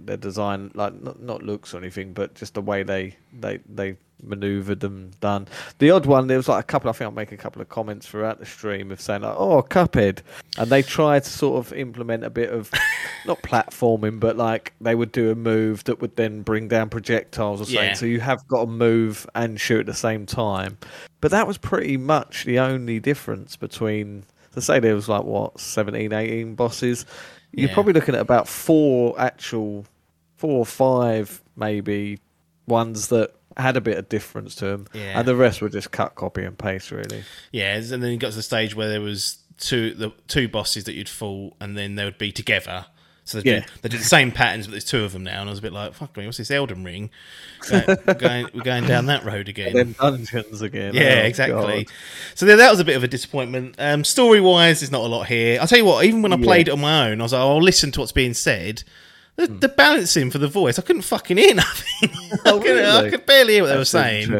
their 0.00 0.16
design, 0.16 0.70
like 0.74 1.00
not 1.02 1.20
not 1.22 1.42
looks 1.42 1.74
or 1.74 1.78
anything, 1.78 2.12
but 2.12 2.34
just 2.34 2.54
the 2.54 2.62
way 2.62 2.82
they 2.82 3.16
they 3.38 3.58
they 3.68 3.96
maneuvered 4.22 4.80
them 4.80 5.10
done. 5.20 5.46
The 5.78 5.90
odd 5.90 6.06
one, 6.06 6.26
there 6.26 6.36
was 6.36 6.48
like 6.48 6.60
a 6.64 6.66
couple. 6.66 6.88
I 6.90 6.92
think 6.92 7.06
I'll 7.06 7.12
make 7.14 7.32
a 7.32 7.36
couple 7.36 7.62
of 7.62 7.68
comments 7.68 8.06
throughout 8.06 8.38
the 8.38 8.46
stream 8.46 8.90
of 8.90 9.00
saying 9.00 9.22
like, 9.22 9.34
"Oh, 9.36 9.62
Cuphead," 9.62 10.20
and 10.58 10.70
they 10.70 10.82
tried 10.82 11.24
to 11.24 11.30
sort 11.30 11.64
of 11.66 11.72
implement 11.72 12.24
a 12.24 12.30
bit 12.30 12.50
of 12.50 12.70
not 13.26 13.40
platforming, 13.42 14.18
but 14.20 14.36
like 14.36 14.72
they 14.80 14.94
would 14.94 15.12
do 15.12 15.30
a 15.30 15.34
move 15.34 15.84
that 15.84 16.00
would 16.00 16.16
then 16.16 16.42
bring 16.42 16.68
down 16.68 16.88
projectiles 16.90 17.60
or 17.60 17.64
something. 17.64 17.84
Yeah. 17.84 17.94
So 17.94 18.06
you 18.06 18.20
have 18.20 18.46
got 18.48 18.62
to 18.64 18.66
move 18.70 19.26
and 19.34 19.60
shoot 19.60 19.80
at 19.80 19.86
the 19.86 19.94
same 19.94 20.26
time. 20.26 20.78
But 21.20 21.30
that 21.32 21.46
was 21.46 21.58
pretty 21.58 21.96
much 21.96 22.44
the 22.44 22.58
only 22.58 23.00
difference 23.00 23.56
between. 23.56 24.24
To 24.54 24.62
say 24.62 24.80
there 24.80 24.94
was 24.94 25.08
like 25.08 25.22
what 25.24 25.60
17, 25.60 26.12
18 26.12 26.54
bosses, 26.56 27.06
you're 27.52 27.68
Yeah. 27.68 27.74
probably 27.74 27.92
looking 27.92 28.16
at 28.16 28.20
about 28.20 28.48
four 28.48 29.14
actual, 29.20 29.84
four 30.36 30.58
or 30.58 30.66
five 30.66 31.42
maybe 31.54 32.18
ones 32.66 33.06
that 33.08 33.34
had 33.58 33.76
a 33.76 33.80
bit 33.80 33.98
of 33.98 34.08
difference 34.08 34.54
to 34.56 34.64
them, 34.66 34.86
Yeah. 34.92 35.18
and 35.18 35.26
the 35.28 35.34
rest 35.36 35.60
were 35.60 35.68
just 35.68 35.90
cut, 35.90 36.14
copy, 36.14 36.44
and 36.44 36.56
paste. 36.58 36.90
Really, 36.90 37.24
Yeah, 37.52 37.74
and 37.76 38.02
then 38.02 38.10
you 38.12 38.16
got 38.16 38.30
to 38.30 38.36
the 38.36 38.42
stage 38.42 38.74
where 38.74 38.88
there 38.88 39.00
was 39.00 39.38
two 39.58 39.94
the 39.94 40.12
two 40.28 40.48
bosses 40.48 40.84
that 40.84 40.94
you'd 40.94 41.08
fall, 41.08 41.56
and 41.60 41.76
then 41.76 41.94
they 41.96 42.04
would 42.04 42.18
be 42.18 42.30
together. 42.32 42.86
So 43.24 43.42
they 43.42 43.50
Yeah. 43.56 43.64
do 43.82 43.88
the 43.98 43.98
same 44.04 44.32
patterns, 44.32 44.66
but 44.66 44.70
there's 44.70 44.84
two 44.86 45.04
of 45.04 45.12
them 45.12 45.22
now, 45.22 45.40
and 45.42 45.50
I 45.50 45.52
was 45.52 45.58
a 45.58 45.62
bit 45.62 45.72
like, 45.74 45.92
"Fuck 45.92 46.16
me, 46.16 46.24
what's 46.24 46.38
this 46.38 46.50
Elden 46.50 46.82
Ring? 46.82 47.10
We're, 47.70 47.96
going, 48.18 48.48
we're 48.54 48.62
going 48.62 48.86
down 48.86 49.04
that 49.06 49.22
road 49.22 49.50
again." 49.50 49.74
then 49.74 49.94
dungeons 50.00 50.62
again. 50.62 50.94
Yeah, 50.94 51.20
Oh, 51.24 51.26
exactly. 51.26 51.84
God. 51.84 51.92
So 52.34 52.46
there, 52.46 52.56
that 52.56 52.70
was 52.70 52.80
a 52.80 52.86
bit 52.86 52.96
of 52.96 53.04
a 53.04 53.08
disappointment. 53.08 53.74
Um, 53.78 54.02
story 54.02 54.40
wise, 54.40 54.80
there's 54.80 54.90
not 54.90 55.02
a 55.02 55.08
lot 55.08 55.26
here. 55.26 55.60
I'll 55.60 55.66
tell 55.66 55.76
you 55.78 55.84
what, 55.84 56.06
even 56.06 56.22
when 56.22 56.32
I 56.32 56.36
Yeah. 56.36 56.44
played 56.44 56.68
it 56.68 56.70
on 56.70 56.80
my 56.80 57.08
own, 57.10 57.20
I 57.20 57.22
was 57.24 57.34
like, 57.34 57.40
I'll 57.40 57.60
listen 57.62 57.92
to 57.92 58.00
what's 58.00 58.12
being 58.12 58.32
said. 58.32 58.82
The, 59.38 59.46
the 59.46 59.68
balancing 59.68 60.30
for 60.32 60.38
the 60.38 60.48
voice, 60.48 60.78
I 60.78 60.82
couldn't 60.82 61.02
fucking 61.02 61.36
hear 61.36 61.54
nothing. 61.66 62.10
I, 62.12 62.38
Oh, 62.46 62.60
could, 62.60 62.76
I 62.76 62.96
really? 62.98 63.10
could 63.10 63.24
barely 63.24 63.54
hear 63.54 63.62
what 63.62 63.68
they 63.70 63.76
were 63.78 63.84
saying. 63.84 64.32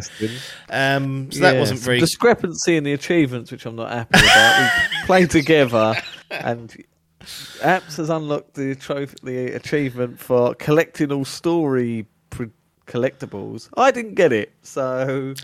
Um, 0.70 1.30
so 1.32 1.40
that 1.40 1.56
wasn't 1.56 1.80
very. 1.80 2.00
discrepancy 2.00 2.76
in 2.76 2.84
the 2.84 2.92
achievements, 2.92 3.50
which 3.52 3.64
I'm 3.64 3.76
not 3.76 3.90
happy 3.92 4.18
about. 4.18 4.70
we 4.90 5.06
played 5.06 5.30
together, 5.30 5.94
and 6.30 6.76
Apps 7.60 7.96
has 7.96 8.10
unlocked 8.10 8.54
the 8.54 8.74
trophy, 8.74 9.14
the 9.22 9.46
achievement 9.54 10.18
for 10.18 10.54
collecting 10.56 11.12
all 11.12 11.24
story 11.24 12.06
pro- 12.30 12.50
collectibles. 12.86 13.68
I 13.76 13.90
didn't 13.90 14.14
get 14.14 14.32
it, 14.32 14.52
so 14.62 15.34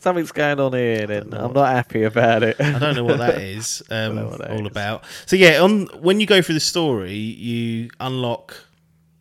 something's 0.00 0.32
going 0.32 0.60
on 0.60 0.72
here. 0.74 1.06
Then 1.06 1.32
I'm 1.32 1.52
not 1.52 1.68
happy 1.72 2.02
about 2.02 2.42
it. 2.42 2.60
I 2.60 2.78
don't 2.78 2.94
know 2.96 3.04
what 3.04 3.18
that 3.18 3.38
is 3.40 3.82
um, 3.90 4.16
what 4.28 4.38
that 4.38 4.50
all 4.50 4.60
is. 4.60 4.66
about. 4.66 5.04
So 5.26 5.36
yeah, 5.36 5.60
on 5.62 5.86
when 6.00 6.20
you 6.20 6.26
go 6.26 6.42
through 6.42 6.54
the 6.56 6.60
story, 6.60 7.14
you 7.14 7.88
unlock 8.00 8.54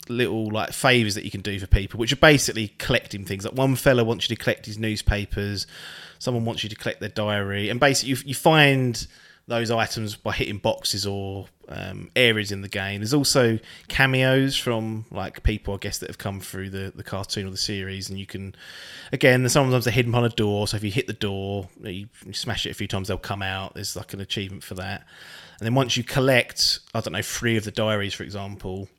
little 0.09 0.49
like 0.49 0.71
favors 0.71 1.15
that 1.15 1.23
you 1.23 1.31
can 1.31 1.41
do 1.41 1.59
for 1.59 1.67
people, 1.67 1.99
which 1.99 2.13
are 2.13 2.17
basically 2.17 2.69
collecting 2.77 3.25
things. 3.25 3.45
Like 3.45 3.53
one 3.53 3.75
fella 3.75 4.03
wants 4.03 4.29
you 4.29 4.35
to 4.35 4.41
collect 4.41 4.65
his 4.65 4.77
newspapers, 4.77 5.67
someone 6.19 6.45
wants 6.45 6.63
you 6.63 6.69
to 6.69 6.75
collect 6.75 6.99
their 6.99 7.09
diary, 7.09 7.69
and 7.69 7.79
basically 7.79 8.11
you, 8.11 8.17
you 8.25 8.35
find 8.35 9.07
those 9.47 9.71
items 9.71 10.15
by 10.15 10.31
hitting 10.31 10.57
boxes 10.59 11.05
or 11.05 11.47
um, 11.67 12.09
areas 12.15 12.51
in 12.51 12.61
the 12.61 12.67
game. 12.67 13.01
There's 13.01 13.13
also 13.13 13.59
cameos 13.87 14.55
from 14.55 15.05
like 15.11 15.43
people, 15.43 15.73
I 15.73 15.77
guess, 15.77 15.97
that 15.99 16.09
have 16.09 16.17
come 16.17 16.39
through 16.39 16.69
the, 16.69 16.91
the 16.95 17.03
cartoon 17.03 17.47
or 17.47 17.51
the 17.51 17.57
series, 17.57 18.09
and 18.09 18.19
you 18.19 18.25
can, 18.25 18.55
again, 19.11 19.47
sometimes 19.49 19.85
they're 19.85 19.93
hidden 19.93 20.11
behind 20.11 20.31
a 20.31 20.35
door. 20.35 20.67
So 20.67 20.77
if 20.77 20.83
you 20.83 20.91
hit 20.91 21.07
the 21.07 21.13
door, 21.13 21.69
you, 21.81 22.07
you 22.25 22.33
smash 22.33 22.65
it 22.65 22.69
a 22.69 22.75
few 22.75 22.87
times, 22.87 23.07
they'll 23.07 23.17
come 23.17 23.41
out. 23.41 23.73
There's 23.73 23.95
like 23.95 24.13
an 24.13 24.21
achievement 24.21 24.63
for 24.63 24.75
that. 24.75 25.05
And 25.59 25.65
then 25.65 25.75
once 25.75 25.97
you 25.97 26.03
collect, 26.03 26.79
I 26.93 27.01
don't 27.01 27.13
know, 27.13 27.21
three 27.21 27.57
of 27.57 27.63
the 27.63 27.71
diaries, 27.71 28.13
for 28.13 28.23
example, 28.23 28.89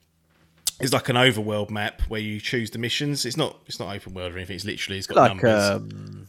it's 0.83 0.93
like 0.93 1.09
an 1.09 1.17
overworld 1.17 1.71
map 1.71 2.03
where 2.09 2.21
you 2.21 2.41
choose 2.41 2.71
the 2.71 2.79
missions. 2.79 3.25
It's 3.25 3.37
not 3.37 3.59
it's 3.67 3.79
not 3.81 3.95
open 3.95 4.15
world 4.15 4.35
or 4.35 4.37
anything. 4.39 4.57
It's 4.57 4.65
literally 4.65 4.99
it's 4.99 5.07
got 5.07 5.17
like 5.17 5.31
numbers. 5.43 5.71
um, 5.71 6.29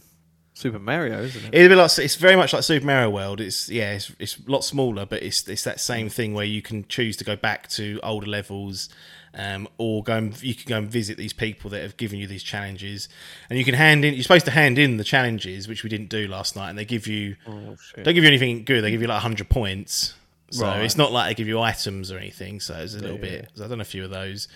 Super 0.56 0.78
Mario, 0.78 1.20
isn't 1.22 1.46
it? 1.46 1.54
It'd 1.54 1.68
be 1.70 1.74
like 1.74 1.98
it's 1.98 2.14
very 2.14 2.36
much 2.36 2.52
like 2.52 2.62
Super 2.62 2.86
Mario 2.86 3.10
World. 3.10 3.40
It's 3.40 3.68
yeah, 3.68 3.92
it's, 3.94 4.12
it's 4.20 4.38
a 4.38 4.50
lot 4.50 4.62
smaller, 4.64 5.04
but 5.04 5.22
it's 5.22 5.46
it's 5.48 5.64
that 5.64 5.80
same 5.80 6.08
thing 6.08 6.32
where 6.32 6.44
you 6.44 6.62
can 6.62 6.86
choose 6.86 7.16
to 7.18 7.24
go 7.24 7.34
back 7.34 7.68
to 7.70 7.98
older 8.04 8.26
levels, 8.28 8.88
um, 9.34 9.66
or 9.78 10.04
go 10.04 10.14
and 10.16 10.40
you 10.44 10.54
can 10.54 10.68
go 10.68 10.78
and 10.78 10.88
visit 10.88 11.16
these 11.16 11.32
people 11.32 11.70
that 11.70 11.82
have 11.82 11.96
given 11.96 12.20
you 12.20 12.28
these 12.28 12.44
challenges, 12.44 13.08
and 13.50 13.58
you 13.58 13.64
can 13.64 13.74
hand 13.74 14.04
in. 14.04 14.14
You're 14.14 14.22
supposed 14.22 14.44
to 14.44 14.52
hand 14.52 14.78
in 14.78 14.96
the 14.96 15.02
challenges, 15.02 15.66
which 15.66 15.82
we 15.82 15.90
didn't 15.90 16.08
do 16.08 16.28
last 16.28 16.54
night, 16.54 16.70
and 16.70 16.78
they 16.78 16.84
give 16.84 17.08
you 17.08 17.34
Oh, 17.48 17.76
don't 18.04 18.14
give 18.14 18.22
you 18.22 18.28
anything 18.28 18.62
good. 18.62 18.84
They 18.84 18.92
give 18.92 19.00
you 19.02 19.08
like 19.08 19.22
hundred 19.22 19.48
points. 19.48 20.14
So 20.58 20.66
Right. 20.66 20.82
it's 20.84 20.96
not 20.96 21.12
like 21.12 21.28
they 21.28 21.34
give 21.34 21.48
you 21.48 21.58
items 21.60 22.10
or 22.12 22.18
anything. 22.18 22.60
So 22.60 22.74
it's 22.74 22.94
a 22.94 22.98
little 22.98 23.18
bit. 23.18 23.50
So 23.54 23.64
I've 23.64 23.70
done 23.70 23.80
a 23.80 23.84
few 23.84 24.04
of 24.04 24.10
those. 24.10 24.48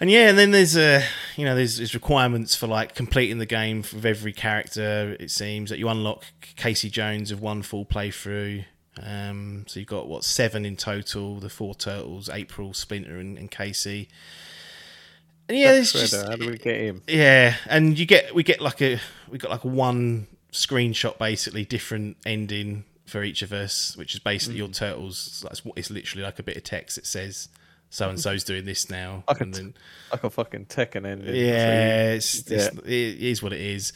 And 0.00 0.10
yeah, 0.10 0.30
and 0.30 0.38
then 0.38 0.50
there's 0.50 0.76
uh, 0.76 1.02
you 1.36 1.44
know 1.44 1.54
there's, 1.54 1.76
there's 1.76 1.94
requirements 1.94 2.56
for 2.56 2.66
like 2.66 2.94
completing 2.94 3.38
the 3.38 3.44
game 3.46 3.78
with 3.92 4.06
every 4.06 4.32
character. 4.32 5.14
It 5.20 5.30
seems 5.30 5.68
that 5.70 5.78
you 5.78 5.88
unlock 5.90 6.24
Casey 6.56 6.88
Jones 6.88 7.30
of 7.30 7.40
one 7.42 7.60
full 7.62 7.84
playthrough. 7.84 8.64
Um, 9.02 9.64
so 9.68 9.78
you've 9.78 9.88
got 9.88 10.08
what 10.08 10.24
seven 10.24 10.64
in 10.64 10.76
total: 10.76 11.38
the 11.38 11.50
four 11.50 11.74
turtles, 11.74 12.30
April, 12.30 12.72
Splinter, 12.72 13.18
and, 13.18 13.36
and 13.36 13.50
Casey. 13.50 14.08
And 15.50 15.58
yeah, 15.58 15.72
there's 15.72 15.92
Shredder, 15.92 16.00
just 16.10 16.26
how 16.28 16.36
do 16.36 16.46
we 16.48 16.56
get 16.58 16.76
him? 16.80 17.02
yeah, 17.06 17.56
and 17.68 17.98
you 17.98 18.06
get 18.06 18.34
we 18.34 18.42
get 18.42 18.60
like 18.62 18.80
a 18.80 19.00
we 19.28 19.36
got 19.36 19.50
like 19.50 19.64
one 19.64 20.28
screenshot 20.52 21.18
basically 21.18 21.64
different 21.64 22.16
ending 22.24 22.84
for 23.10 23.22
each 23.22 23.42
of 23.42 23.52
us, 23.52 23.96
which 23.96 24.14
is 24.14 24.20
basically 24.20 24.58
your 24.58 24.68
turtles. 24.68 25.40
That's 25.42 25.64
what 25.64 25.76
it's 25.76 25.90
literally 25.90 26.22
like 26.24 26.38
a 26.38 26.42
bit 26.42 26.56
of 26.56 26.62
text 26.64 26.96
that 26.96 27.06
says 27.06 27.48
so 27.90 28.08
and 28.08 28.18
so's 28.20 28.44
doing 28.44 28.64
this 28.64 28.88
now. 28.88 29.24
I 29.26 29.34
can 29.34 29.48
and 29.48 29.54
then, 29.54 29.74
Like 30.12 30.22
a 30.22 30.30
fucking 30.30 30.66
Tekken 30.66 31.04
ending. 31.04 31.34
yeah, 31.34 32.12
it's, 32.12 32.48
it's, 32.50 32.68
it 32.84 32.86
is 32.86 33.42
what 33.42 33.52
it 33.52 33.60
is. 33.60 33.92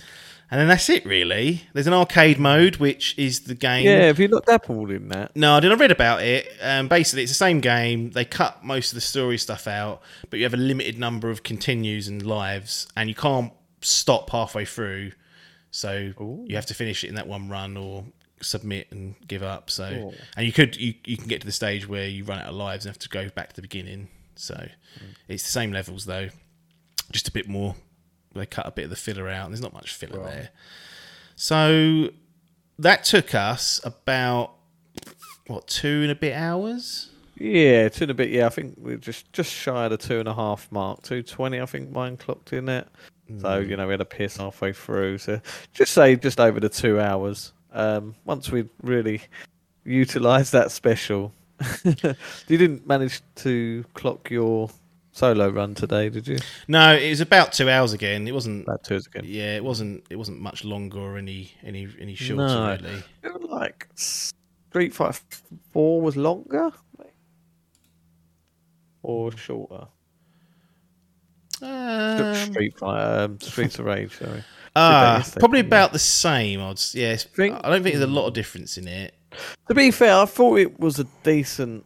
And 0.50 0.60
then 0.60 0.68
that's 0.68 0.90
it 0.90 1.06
really. 1.06 1.62
There's 1.72 1.86
an 1.86 1.94
arcade 1.94 2.38
mode, 2.38 2.76
which 2.76 3.16
is 3.16 3.40
the 3.40 3.54
game. 3.54 3.86
Yeah, 3.86 4.06
have 4.06 4.18
you 4.18 4.28
not 4.28 4.48
all 4.68 4.90
in 4.90 5.08
that? 5.08 5.34
No, 5.34 5.54
I 5.54 5.60
didn't. 5.60 5.78
I 5.78 5.80
read 5.80 5.90
about 5.90 6.22
it. 6.22 6.48
Um, 6.60 6.88
basically, 6.88 7.22
it's 7.22 7.32
the 7.32 7.36
same 7.36 7.60
game. 7.60 8.10
They 8.10 8.24
cut 8.24 8.62
most 8.64 8.92
of 8.92 8.96
the 8.96 9.00
story 9.00 9.38
stuff 9.38 9.66
out, 9.66 10.02
but 10.28 10.38
you 10.38 10.44
have 10.44 10.54
a 10.54 10.58
limited 10.58 10.98
number 10.98 11.30
of 11.30 11.42
continues 11.42 12.08
and 12.08 12.24
lives, 12.24 12.86
and 12.96 13.08
you 13.08 13.14
can't 13.14 13.52
stop 13.80 14.30
halfway 14.30 14.64
through. 14.64 15.12
So 15.70 16.12
you 16.46 16.54
have 16.56 16.66
to 16.66 16.74
finish 16.74 17.04
it 17.04 17.08
in 17.08 17.14
that 17.14 17.26
one 17.26 17.48
run 17.48 17.76
or 17.76 18.04
submit 18.44 18.88
and 18.90 19.14
give 19.26 19.42
up. 19.42 19.70
So, 19.70 19.90
Cool. 19.90 20.14
and 20.36 20.46
you 20.46 20.52
could 20.52 20.76
you, 20.76 20.94
you 21.04 21.16
can 21.16 21.26
get 21.26 21.40
to 21.40 21.46
the 21.46 21.52
stage 21.52 21.88
where 21.88 22.06
you 22.06 22.24
run 22.24 22.38
out 22.38 22.46
of 22.46 22.54
lives 22.54 22.84
and 22.84 22.90
have 22.90 23.00
to 23.00 23.08
go 23.08 23.28
back 23.30 23.50
to 23.50 23.56
the 23.56 23.62
beginning. 23.62 24.08
So 24.36 24.54
mm. 24.54 25.14
it's 25.28 25.42
the 25.42 25.50
same 25.50 25.72
levels 25.72 26.04
though, 26.06 26.28
just 27.12 27.28
a 27.28 27.32
bit 27.32 27.48
more. 27.48 27.76
They 28.34 28.46
cut 28.46 28.66
a 28.66 28.72
bit 28.72 28.84
of 28.84 28.90
the 28.90 28.96
filler 28.96 29.28
out, 29.28 29.44
and 29.44 29.54
there's 29.54 29.62
not 29.62 29.72
much 29.72 29.94
filler 29.94 30.20
Right. 30.20 30.30
there. 30.32 30.48
So 31.36 32.10
that 32.78 33.04
took 33.04 33.34
us 33.34 33.80
about 33.84 34.52
what 35.46 35.66
two 35.68 36.02
and 36.02 36.10
a 36.10 36.14
bit 36.14 36.34
hours. 36.34 37.10
Yeah, 37.36 37.88
two 37.88 38.04
and 38.04 38.10
a 38.12 38.14
bit. 38.14 38.30
Yeah, 38.30 38.46
I 38.46 38.48
think 38.48 38.74
we're 38.78 38.96
just 38.96 39.32
just 39.32 39.52
shy 39.52 39.84
of 39.84 39.90
the 39.90 39.96
two 39.96 40.18
and 40.18 40.28
a 40.28 40.34
half 40.34 40.70
mark. 40.70 41.02
Two 41.02 41.22
twenty, 41.22 41.60
I 41.60 41.66
think 41.66 41.90
mine 41.90 42.16
clocked 42.16 42.52
in 42.52 42.68
it. 42.68 42.88
So 43.38 43.62
mm. 43.62 43.68
you 43.68 43.76
know 43.76 43.86
we 43.86 43.92
had 43.92 44.00
a 44.00 44.06
piss 44.06 44.36
halfway 44.36 44.72
through. 44.72 45.18
So 45.18 45.40
just 45.72 45.92
say 45.92 46.16
just 46.16 46.38
over 46.38 46.60
the 46.60 46.68
two 46.68 47.00
hours. 47.00 47.52
Um, 47.74 48.14
once 48.24 48.50
we 48.50 48.68
really 48.82 49.20
utilised 49.84 50.52
that 50.52 50.70
special, 50.70 51.32
you 51.84 52.14
didn't 52.58 52.86
manage 52.86 53.20
to 53.36 53.84
clock 53.94 54.30
your 54.30 54.70
solo 55.12 55.48
run 55.48 55.74
today, 55.74 56.08
did 56.08 56.26
you? 56.28 56.38
No, 56.68 56.94
it 56.94 57.10
was 57.10 57.20
about 57.20 57.52
two 57.52 57.68
hours 57.68 57.92
again. 57.92 58.26
It 58.28 58.32
wasn't. 58.32 58.66
That 58.66 58.84
two 58.84 58.96
again. 58.96 59.24
Yeah, 59.24 59.56
it 59.56 59.64
wasn't. 59.64 60.04
It 60.08 60.16
wasn't 60.16 60.40
much 60.40 60.64
longer 60.64 60.98
or 61.00 61.18
any 61.18 61.52
any 61.64 61.88
any 62.00 62.14
shorter 62.14 62.46
No. 62.46 62.78
really. 62.80 63.02
It 63.22 63.32
was 63.40 63.50
like 63.50 63.88
Street 63.94 64.94
Fighter 64.94 65.18
Four 65.72 66.00
was 66.00 66.16
longer, 66.16 66.70
or 69.02 69.36
shorter. 69.36 69.86
Um, 71.62 72.34
Street 72.34 72.78
Fighter, 72.78 73.24
um, 73.24 73.40
Streets 73.40 73.78
of 73.78 73.84
Rage. 73.86 74.12
Sorry. 74.16 74.44
Yesterday, 74.76 75.40
probably 75.40 75.60
about 75.60 75.92
the 75.92 75.98
same. 75.98 76.60
I'd 76.60 76.80
yeah. 76.92 77.16
Think- 77.16 77.60
I 77.64 77.70
don't 77.70 77.82
think 77.82 77.94
there's 77.94 78.08
a 78.08 78.12
lot 78.12 78.26
of 78.26 78.34
difference 78.34 78.76
in 78.78 78.88
it. 78.88 79.14
To 79.68 79.74
be 79.74 79.90
fair, 79.90 80.14
I 80.16 80.24
thought 80.26 80.58
it 80.58 80.78
was 80.78 80.98
a 81.00 81.04
decent 81.22 81.84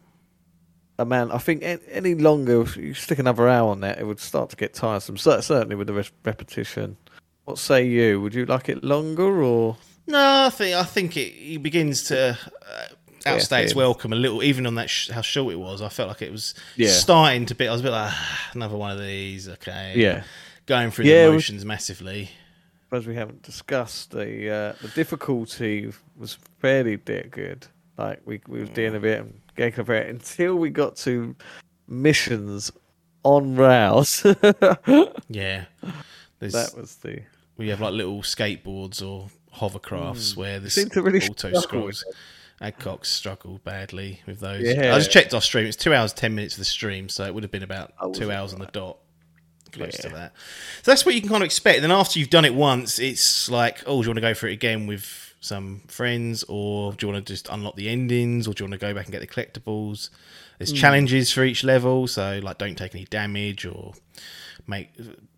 amount. 0.97 1.31
I 1.33 1.37
think 1.37 1.63
any 1.91 2.13
longer, 2.15 2.61
if 2.61 2.77
you 2.77 2.93
stick 2.93 3.19
another 3.19 3.47
hour 3.47 3.69
on 3.71 3.81
that, 3.81 3.99
it 3.99 4.05
would 4.05 4.19
start 4.19 4.49
to 4.51 4.55
get 4.55 4.73
tiresome. 4.73 5.17
Certainly 5.17 5.75
with 5.75 5.87
the 5.87 5.93
re- 5.93 6.09
repetition. 6.25 6.97
What 7.45 7.57
say 7.57 7.85
you? 7.87 8.21
Would 8.21 8.35
you 8.35 8.45
like 8.45 8.69
it 8.69 8.83
longer 8.83 9.41
or? 9.41 9.77
No, 10.05 10.45
I 10.45 10.49
think 10.49 10.75
I 10.75 10.83
think 10.83 11.17
it, 11.17 11.33
it 11.35 11.63
begins 11.63 12.03
to 12.05 12.37
uh, 12.71 12.85
outstay 13.25 13.63
its 13.63 13.73
thin. 13.73 13.79
welcome 13.79 14.13
a 14.13 14.15
little. 14.15 14.43
Even 14.43 14.67
on 14.67 14.75
that 14.75 14.89
sh- 14.89 15.09
how 15.09 15.21
short 15.21 15.53
it 15.53 15.57
was, 15.57 15.81
I 15.81 15.89
felt 15.89 16.07
like 16.09 16.21
it 16.21 16.31
was 16.31 16.53
Yeah. 16.75 16.89
starting 16.89 17.45
to 17.47 17.55
bit. 17.55 17.69
I 17.69 17.71
was 17.71 17.81
a 17.81 17.83
bit 17.83 17.91
like 17.91 18.11
"Ah, 18.13 18.49
another 18.53 18.75
one 18.77 18.91
of 18.91 18.99
these. 18.99 19.47
Okay, 19.49 19.93
Yeah. 19.95 20.23
going 20.67 20.91
through 20.91 21.05
Yeah, 21.05 21.25
the 21.27 21.31
motions 21.33 21.65
massively. 21.65 22.29
As 22.91 23.05
we 23.05 23.15
haven't 23.15 23.43
discussed, 23.43 24.11
the 24.11 24.49
uh, 24.49 24.73
the 24.81 24.87
difficulty 24.95 25.91
was 26.17 26.37
fairly 26.59 26.97
good. 26.97 27.67
Like 27.97 28.21
we 28.25 28.41
we 28.47 28.61
was 28.61 28.69
dealing 28.69 29.01
with 29.01 29.11
it 29.11 29.19
and 29.19 29.41
getting 29.55 29.79
over 29.79 29.93
it 29.93 30.09
until 30.09 30.55
we 30.55 30.69
got 30.69 30.95
to 30.97 31.35
missions 31.87 32.71
on 33.23 33.55
rails. 33.55 34.25
Yeah, 35.31 35.65
There's, 36.39 36.53
that 36.53 36.75
was 36.75 36.95
the 36.95 37.21
we 37.57 37.69
have 37.69 37.81
like 37.81 37.93
little 37.93 38.21
skateboards 38.21 39.05
or 39.05 39.29
hovercrafts 39.55 40.35
where 40.35 40.59
the 40.59 40.69
seem 40.69 40.89
to 40.89 41.03
really 41.03 41.19
auto 41.27 41.53
scrolls. 41.59 42.03
Adcock 42.61 43.05
struggled 43.05 43.63
badly 43.63 44.21
with 44.25 44.39
those. 44.39 44.63
Yeah. 44.63 44.93
I 44.93 44.97
just 44.97 45.11
checked 45.11 45.33
our 45.33 45.41
stream. 45.41 45.65
It's 45.65 45.77
two 45.77 45.93
hours 45.93 46.13
ten 46.13 46.35
minutes 46.35 46.55
of 46.55 46.59
the 46.59 46.65
stream, 46.65 47.09
so 47.09 47.23
it 47.25 47.33
would 47.33 47.43
have 47.43 47.51
been 47.51 47.63
about 47.63 47.93
two 48.13 48.31
hours 48.31 48.53
on 48.53 48.59
the 48.59 48.65
dot, 48.67 48.97
close 49.71 49.97
to 49.97 50.09
that. 50.09 50.33
So 50.83 50.91
that's 50.91 51.05
what 51.05 51.15
you 51.15 51.21
can 51.21 51.29
kind 51.29 51.43
of 51.43 51.45
expect. 51.45 51.81
Then 51.81 51.91
after 51.91 52.19
you've 52.19 52.29
done 52.29 52.45
it 52.45 52.53
once, 52.53 52.99
it's 52.99 53.49
like, 53.49 53.81
oh, 53.85 54.01
do 54.01 54.05
you 54.07 54.09
want 54.09 54.17
to 54.17 54.21
go 54.21 54.33
for 54.33 54.47
it 54.47 54.53
again 54.53 54.87
with 54.87 55.33
some 55.41 55.81
friends, 55.87 56.43
or 56.49 56.93
do 56.93 57.05
you 57.07 57.13
want 57.13 57.25
to 57.25 57.33
just 57.33 57.47
unlock 57.49 57.75
the 57.75 57.87
endings, 57.89 58.47
or 58.47 58.53
do 58.53 58.63
you 58.63 58.69
want 58.69 58.79
to 58.79 58.85
go 58.85 58.93
back 58.93 59.05
and 59.05 59.13
get 59.13 59.21
the 59.21 59.27
collectibles? 59.27 60.09
There's 60.57 60.71
Hmm. 60.71 60.75
challenges 60.77 61.31
for 61.31 61.43
each 61.45 61.63
level, 61.63 62.07
so 62.07 62.39
like 62.43 62.57
don't 62.57 62.75
take 62.77 62.93
any 62.93 63.05
damage 63.05 63.65
or 63.65 63.93
make 64.67 64.89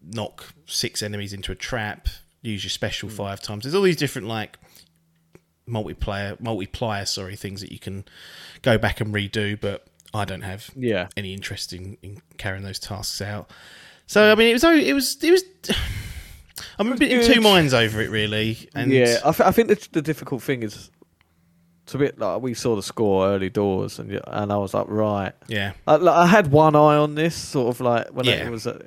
knock 0.04 0.54
six 0.66 1.04
enemies 1.04 1.34
into 1.34 1.52
a 1.52 1.56
trap. 1.56 2.08
Use 2.42 2.64
your 2.64 2.72
special 2.72 3.08
Hmm. 3.10 3.16
five 3.16 3.42
times. 3.42 3.64
There's 3.64 3.76
all 3.76 3.84
these 3.84 3.96
different 3.96 4.28
like 4.28 4.58
multiplayer 5.70 6.40
multiplier 6.42 7.06
sorry 7.06 7.36
things 7.36 7.62
that 7.62 7.72
you 7.72 7.80
can 7.80 8.04
go 8.62 8.78
back 8.78 9.00
and 9.00 9.14
redo 9.14 9.58
but 9.60 9.86
i 10.14 10.26
don't 10.26 10.42
have 10.42 10.70
yeah. 10.76 11.08
any 11.16 11.34
interest 11.34 11.72
in, 11.72 11.98
in 12.02 12.22
carrying 12.38 12.64
those 12.64 12.80
tasks 12.80 13.22
out 13.22 13.50
so 14.12 14.32
i 14.32 14.36
mean 14.36 14.50
it 14.50 14.54
was 14.54 14.64
it 14.64 14.94
was 14.94 15.18
it 15.24 15.32
was 15.32 15.44
i'm 16.80 16.92
a 16.92 16.96
bit 16.98 17.12
in 17.12 17.34
two 17.34 17.42
minds 17.42 17.74
over 17.74 18.02
it 18.02 18.10
really 18.10 18.70
and 18.76 18.92
yeah, 18.92 19.18
I, 19.26 19.32
th- 19.32 19.48
I 19.48 19.52
think 19.52 19.70
the, 19.70 19.88
the 19.94 20.02
difficult 20.02 20.42
thing 20.44 20.64
is 20.64 20.90
it's 21.84 21.96
a 21.96 21.98
bit 21.98 22.20
like 22.20 22.42
we 22.42 22.54
saw 22.54 22.76
the 22.76 22.84
score 22.84 23.28
early 23.28 23.50
doors, 23.50 24.00
and 24.00 24.12
and 24.28 24.54
I 24.54 24.58
was 24.58 24.74
like, 24.74 24.86
right. 24.88 25.34
yeah 25.48 25.74
I, 25.88 25.96
like, 25.96 26.16
I 26.16 26.28
had 26.28 26.52
one 26.52 26.76
eye 26.76 26.96
on 26.96 27.16
this, 27.16 27.36
sort 27.36 27.76
of 27.76 27.82
like 27.82 28.08
when 28.10 28.26
Yeah. 28.26 28.46
it 28.48 28.52
was 28.52 28.66
uh, 28.68 28.80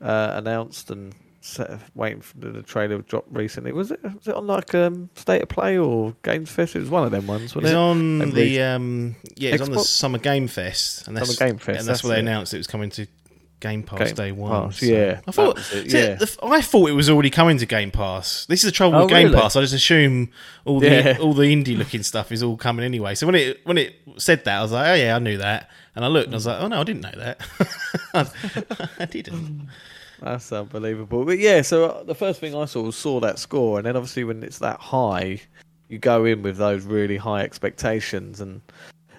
uh, 0.00 0.30
announced 0.34 0.90
and 0.90 1.12
set, 1.40 1.78
waiting 1.94 2.22
for 2.22 2.38
the, 2.38 2.62
trailer 2.62 2.96
to 2.98 3.02
drop 3.02 3.24
recently. 3.30 3.72
Was 3.72 3.90
it 3.90 4.02
was 4.02 4.28
it 4.28 4.34
on 4.34 4.46
like 4.46 4.74
um, 4.74 5.10
State 5.16 5.42
of 5.42 5.48
Play 5.48 5.76
or 5.76 6.14
Games 6.22 6.50
Fest? 6.50 6.76
It 6.76 6.80
was 6.80 6.88
one 6.88 7.04
of 7.04 7.10
them 7.10 7.26
ones, 7.26 7.50
it 7.50 7.56
wasn't 7.56 7.62
was 7.64 7.72
it? 7.72 7.76
on 7.76 8.22
And 8.22 8.32
the 8.32 8.62
um 8.62 9.16
yeah 9.36 9.50
it 9.50 9.60
was 9.60 9.68
on 9.68 9.74
the 9.74 9.82
summer 9.82 10.18
game 10.18 10.46
fest 10.46 11.08
and 11.08 11.16
that's 11.16 11.36
Summer 11.36 11.50
Game 11.50 11.58
Fest, 11.58 11.68
and 11.68 11.76
that's, 11.76 11.86
that's 11.86 12.04
where 12.04 12.14
they 12.14 12.20
announced 12.20 12.54
it 12.54 12.58
was 12.58 12.68
coming 12.68 12.90
to 12.90 13.06
Game 13.60 13.82
Pass 13.82 14.08
Game 14.08 14.14
day 14.14 14.32
one. 14.32 14.66
Pass, 14.66 14.80
so- 14.80 14.86
yeah, 14.86 15.20
I 15.26 15.30
thought. 15.30 15.58
it, 15.72 15.86
yeah. 15.92 16.14
the- 16.14 16.38
I 16.42 16.60
thought 16.60 16.90
it 16.90 16.92
was 16.92 17.08
already 17.08 17.30
coming 17.30 17.56
to 17.58 17.66
Game 17.66 17.90
Pass. 17.90 18.44
This 18.46 18.60
is 18.64 18.70
the 18.70 18.76
trouble 18.76 18.98
Oh, 18.98 19.00
with 19.02 19.10
Game 19.10 19.28
really? 19.28 19.40
Pass. 19.40 19.56
I 19.56 19.60
just 19.62 19.72
assume 19.74 20.30
all 20.64 20.78
the 20.80 20.86
Yeah. 20.88 21.18
all 21.20 21.32
the 21.32 21.44
indie 21.44 21.76
looking 21.76 22.02
stuff 22.02 22.30
is 22.32 22.42
all 22.42 22.56
coming 22.56 22.84
anyway. 22.84 23.14
So 23.14 23.26
when 23.26 23.34
it 23.34 23.60
when 23.64 23.78
it 23.78 23.94
said 24.18 24.44
that, 24.44 24.58
I 24.58 24.62
was 24.62 24.72
like, 24.72 24.88
oh 24.88 24.94
yeah, 24.94 25.16
I 25.16 25.18
knew 25.18 25.38
that. 25.38 25.70
And 25.94 26.04
I 26.04 26.08
looked 26.08 26.26
and 26.26 26.34
I 26.34 26.36
was 26.36 26.46
like, 26.46 26.60
oh 26.60 26.68
no, 26.68 26.80
I 26.80 26.84
didn't 26.84 27.02
know 27.02 27.12
that. 27.16 27.40
I 28.98 29.04
didn't. 29.06 29.68
That's 30.20 30.50
unbelievable. 30.52 31.24
But 31.24 31.38
yeah, 31.38 31.62
so 31.62 31.86
uh, 31.86 32.02
the 32.02 32.14
first 32.14 32.40
thing 32.40 32.54
I 32.54 32.64
saw 32.66 32.82
was 32.82 32.96
saw 32.96 33.20
that 33.20 33.38
score, 33.38 33.78
and 33.78 33.86
then 33.86 33.96
obviously 33.96 34.24
when 34.24 34.42
it's 34.42 34.58
that 34.60 34.78
high, 34.80 35.40
you 35.88 35.98
go 35.98 36.24
in 36.24 36.42
with 36.42 36.56
those 36.56 36.84
really 36.84 37.16
high 37.18 37.40
expectations, 37.42 38.40
and 38.40 38.60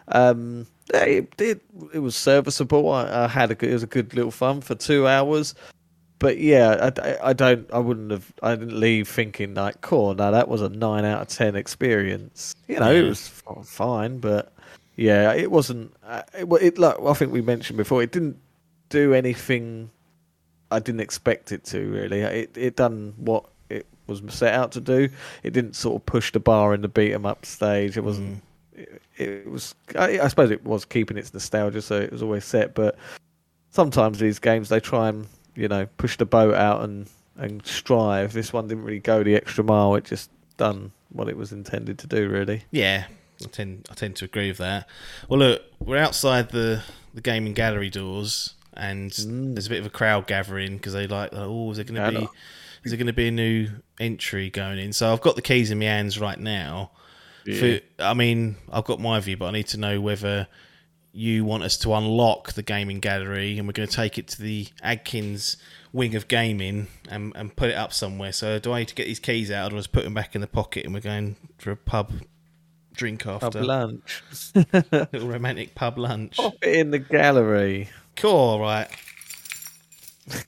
um, 0.10 0.66
yeah, 0.94 1.04
it 1.06 1.38
did. 1.38 1.62
It 1.94 2.00
was 2.00 2.16
serviceable. 2.16 2.90
I, 2.92 3.26
I 3.26 3.28
had 3.28 3.52
a 3.52 3.56
good, 3.56 3.70
it 3.70 3.74
was 3.74 3.84
a 3.84 3.88
good 3.88 4.14
little 4.14 4.32
fun 4.32 4.62
for 4.62 4.76
two 4.76 5.08
hours. 5.08 5.56
But 6.20 6.40
yeah, 6.40 6.90
I, 7.04 7.30
I- 7.30 7.34
don't. 7.34 7.70
I 7.72 7.78
wouldn't 7.80 8.10
have. 8.12 8.34
I 8.42 8.56
didn't 8.56 8.80
leave 8.80 9.08
thinking 9.08 9.54
like, 9.54 9.82
"Cool, 9.82 10.16
no, 10.16 10.32
that 10.32 10.48
was 10.48 10.62
a 10.64 10.70
nine 10.70 11.06
out 11.06 11.22
of 11.22 11.28
ten 11.28 11.56
experience." 11.56 12.56
You 12.68 12.80
know, 12.80 12.92
it 12.92 13.04
was 13.04 13.28
fine, 13.64 14.18
but 14.18 14.52
yeah, 14.96 15.34
it 15.34 15.52
wasn't. 15.52 15.94
Uh, 16.04 16.24
it, 16.34 16.46
it 16.62 16.78
like 16.80 16.96
I 17.00 17.14
think 17.14 17.32
we 17.32 17.42
mentioned 17.42 17.78
before, 17.78 18.02
it 18.02 18.12
didn't 18.12 18.38
do 18.90 19.14
anything 19.14 19.92
I 20.72 20.80
didn't 20.80 21.02
expect 21.02 21.52
it 21.52 21.64
to. 21.66 21.88
Really, 21.88 22.22
it 22.22 22.58
it 22.58 22.76
done 22.76 23.14
what 23.18 23.46
it 23.70 23.86
was 24.08 24.24
set 24.30 24.56
out 24.56 24.72
to 24.72 24.82
do. 24.82 25.10
It 25.44 25.52
didn't 25.54 25.76
sort 25.76 26.02
of 26.02 26.06
push 26.08 26.32
the 26.32 26.40
bar 26.40 26.74
in 26.74 26.82
the 26.82 26.88
beat 26.88 27.14
'em 27.14 27.28
up 27.28 27.46
stage. 27.46 27.96
It 27.96 28.04
wasn't. 28.04 28.42
It, 28.78 29.02
it 29.18 29.50
was. 29.50 29.76
I, 29.96 30.20
I 30.20 30.28
suppose 30.28 30.52
it 30.52 30.64
was 30.64 30.86
keeping 30.86 31.18
its 31.18 31.34
nostalgia, 31.34 31.82
so 31.82 32.00
it 32.00 32.12
was 32.12 32.22
always 32.22 32.46
set. 32.46 32.74
But 32.74 32.98
sometimes 33.72 34.20
these 34.20 34.40
games 34.40 34.70
they 34.70 34.80
try 34.80 35.10
and 35.10 35.28
you 35.56 35.68
know 35.68 35.88
push 35.98 36.18
the 36.18 36.26
boat 36.26 36.54
out 36.54 36.84
and 36.84 37.10
and 37.36 37.66
strive. 37.66 38.34
This 38.34 38.54
one 38.54 38.68
didn't 38.68 38.84
really 38.84 39.00
go 39.00 39.24
the 39.24 39.36
extra 39.36 39.64
mile. 39.64 39.96
It 39.96 40.06
just 40.06 40.30
done 40.58 40.92
what 41.10 41.30
it 41.30 41.38
was 41.38 41.52
intended 41.52 42.00
to 42.00 42.08
do, 42.08 42.28
really. 42.30 42.64
Yeah, 42.72 43.06
I 43.44 43.48
tend 43.48 43.88
I 43.90 43.94
tend 43.94 44.16
to 44.18 44.26
agree 44.26 44.50
with 44.50 44.58
that. 44.58 44.88
Well, 45.28 45.40
look, 45.40 45.62
we're 45.80 45.98
outside 45.98 46.50
the 46.50 46.84
the 47.14 47.22
gaming 47.22 47.54
gallery 47.54 47.90
doors, 47.90 48.54
and 48.74 49.12
mm. 49.12 49.56
there's 49.56 49.68
a 49.68 49.70
bit 49.70 49.80
of 49.80 49.86
a 49.86 49.92
crowd 49.92 50.28
gathering 50.28 50.78
because 50.78 50.94
they 50.94 51.08
like, 51.08 51.30
oh, 51.34 51.72
is 51.72 51.78
there 51.78 51.86
going 51.86 52.14
to 52.14 52.20
be 52.20 52.28
is 52.84 52.92
there 52.92 52.98
going 52.98 53.08
to 53.08 53.14
be 53.14 53.28
a 53.28 53.32
new 53.32 53.70
entry 54.00 54.50
going 54.50 54.80
in? 54.80 54.94
So 54.94 55.12
I've 55.12 55.22
got 55.22 55.36
the 55.36 55.42
keys 55.42 55.72
in 55.72 55.80
my 55.80 55.86
hands 55.86 56.20
right 56.20 56.40
now. 56.40 56.92
For, 57.56 57.80
I 58.04 58.14
mean, 58.14 58.58
I've 58.72 58.86
got 58.86 59.00
my 59.00 59.20
view, 59.20 59.38
but 59.38 59.48
I 59.48 59.52
need 59.52 59.68
to 59.68 59.78
know 59.78 60.02
whether 60.02 60.48
you 61.14 61.44
want 61.44 61.64
us 61.64 61.78
to 61.78 61.94
unlock 61.94 62.54
the 62.54 62.62
gaming 62.62 63.00
gallery 63.00 63.58
and 63.58 63.68
we're 63.68 63.74
going 63.74 63.88
to 63.88 63.96
take 63.96 64.18
it 64.18 64.28
to 64.28 64.42
the 64.42 64.68
Adkins 64.84 65.58
wing 65.92 66.14
of 66.16 66.28
gaming 66.28 66.88
and, 67.10 67.34
and 67.36 67.56
put 67.56 67.70
it 67.70 67.76
up 67.76 67.92
somewhere. 67.92 68.32
So 68.32 68.60
do 68.60 68.72
I 68.74 68.80
need 68.80 68.90
to 68.90 68.96
get 68.96 69.08
these 69.08 69.20
keys 69.20 69.50
out 69.50 69.74
or 69.74 69.78
just 69.78 69.92
put 69.92 70.04
them 70.04 70.14
back 70.14 70.36
in 70.36 70.42
the 70.42 70.48
pocket 70.48 70.86
and 70.86 70.94
we're 70.94 71.00
going 71.00 71.36
for 71.58 71.72
a 71.72 71.76
pub 71.76 72.12
drink 72.94 73.26
after? 73.26 73.50
Pub 73.50 73.64
lunch. 73.64 74.22
little 74.74 75.28
romantic 75.28 75.74
pub 75.74 75.98
lunch. 75.98 76.38
Pop 76.38 76.54
it 76.62 76.76
in 76.76 76.92
the 76.92 77.00
gallery. 77.00 77.90
Cool, 78.16 78.32
all 78.32 78.60
right. 78.60 78.88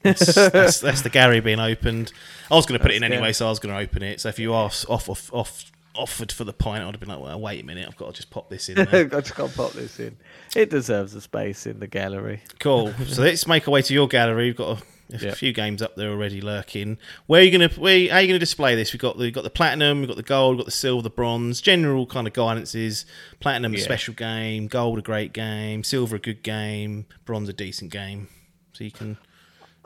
That's, 0.03 0.35
that's, 0.35 0.79
that's 0.81 1.01
the 1.01 1.09
gallery 1.09 1.39
being 1.39 1.59
opened. 1.59 2.11
I 2.51 2.55
was 2.55 2.65
going 2.65 2.77
to 2.77 2.83
put 2.83 2.91
it 2.91 2.95
in 2.95 3.01
That's 3.01 3.13
anyway, 3.13 3.33
so 3.33 3.47
I 3.47 3.49
was 3.49 3.59
going 3.59 3.73
to 3.73 3.81
open 3.81 4.03
it. 4.03 4.21
So 4.21 4.29
if 4.29 4.37
you 4.37 4.53
asked 4.53 4.89
off, 4.89 5.09
off, 5.09 5.33
off, 5.33 5.71
offered 5.99 6.31
for 6.31 6.43
the 6.43 6.53
pint, 6.53 6.83
I'd 6.83 6.91
have 6.91 6.99
been 6.99 7.09
like, 7.09 7.19
well, 7.19 7.39
wait 7.39 7.61
a 7.63 7.65
minute, 7.65 7.87
I've 7.87 7.97
got 7.97 8.07
to 8.07 8.13
just 8.13 8.29
pop 8.29 8.49
this 8.49 8.69
in. 8.69 8.79
I 8.87 9.03
just 9.03 9.35
can't 9.35 9.53
pop 9.55 9.73
this 9.73 9.99
in. 9.99 10.17
It 10.55 10.69
deserves 10.69 11.13
a 11.15 11.21
space 11.21 11.65
in 11.67 11.79
the 11.79 11.87
gallery. 11.87 12.41
cool. 12.59 12.93
So 13.07 13.21
let's 13.21 13.45
make 13.47 13.67
our 13.67 13.71
way 13.71 13.81
to 13.83 13.93
your 13.93 14.07
gallery. 14.07 14.45
We've 14.45 14.55
got 14.55 14.79
a, 14.79 14.83
a 15.15 15.17
Yep. 15.19 15.35
few 15.37 15.53
games 15.53 15.81
up 15.81 15.95
there 15.95 16.11
already 16.11 16.39
lurking. 16.39 16.97
Where 17.25 17.41
are 17.41 17.43
you 17.43 17.57
going 17.57 17.67
to? 17.69 17.79
Where 17.79 18.09
how 18.09 18.17
are 18.17 18.21
you 18.21 18.27
going 18.27 18.35
to 18.35 18.39
display 18.39 18.75
this? 18.75 18.93
We've 18.93 18.99
got 19.01 19.17
the 19.17 19.23
we've 19.23 19.33
got 19.33 19.43
the 19.43 19.49
platinum, 19.49 19.99
we've 19.99 20.07
got 20.07 20.17
the 20.17 20.21
gold, 20.23 20.51
we've 20.55 20.59
got 20.59 20.65
the 20.67 20.71
silver, 20.71 21.01
the 21.01 21.09
bronze. 21.09 21.61
General 21.61 22.05
kind 22.05 22.27
of 22.27 22.33
guidances: 22.33 23.05
platinum, 23.39 23.73
a 23.73 23.79
special 23.79 24.13
game; 24.13 24.67
gold, 24.67 24.99
a 24.99 25.01
great 25.01 25.33
game; 25.33 25.83
silver, 25.83 26.17
a 26.17 26.19
good 26.19 26.43
game; 26.43 27.07
bronze, 27.25 27.49
a 27.49 27.53
decent 27.53 27.91
game. 27.91 28.27
So 28.73 28.83
you 28.83 28.91
can 28.91 29.17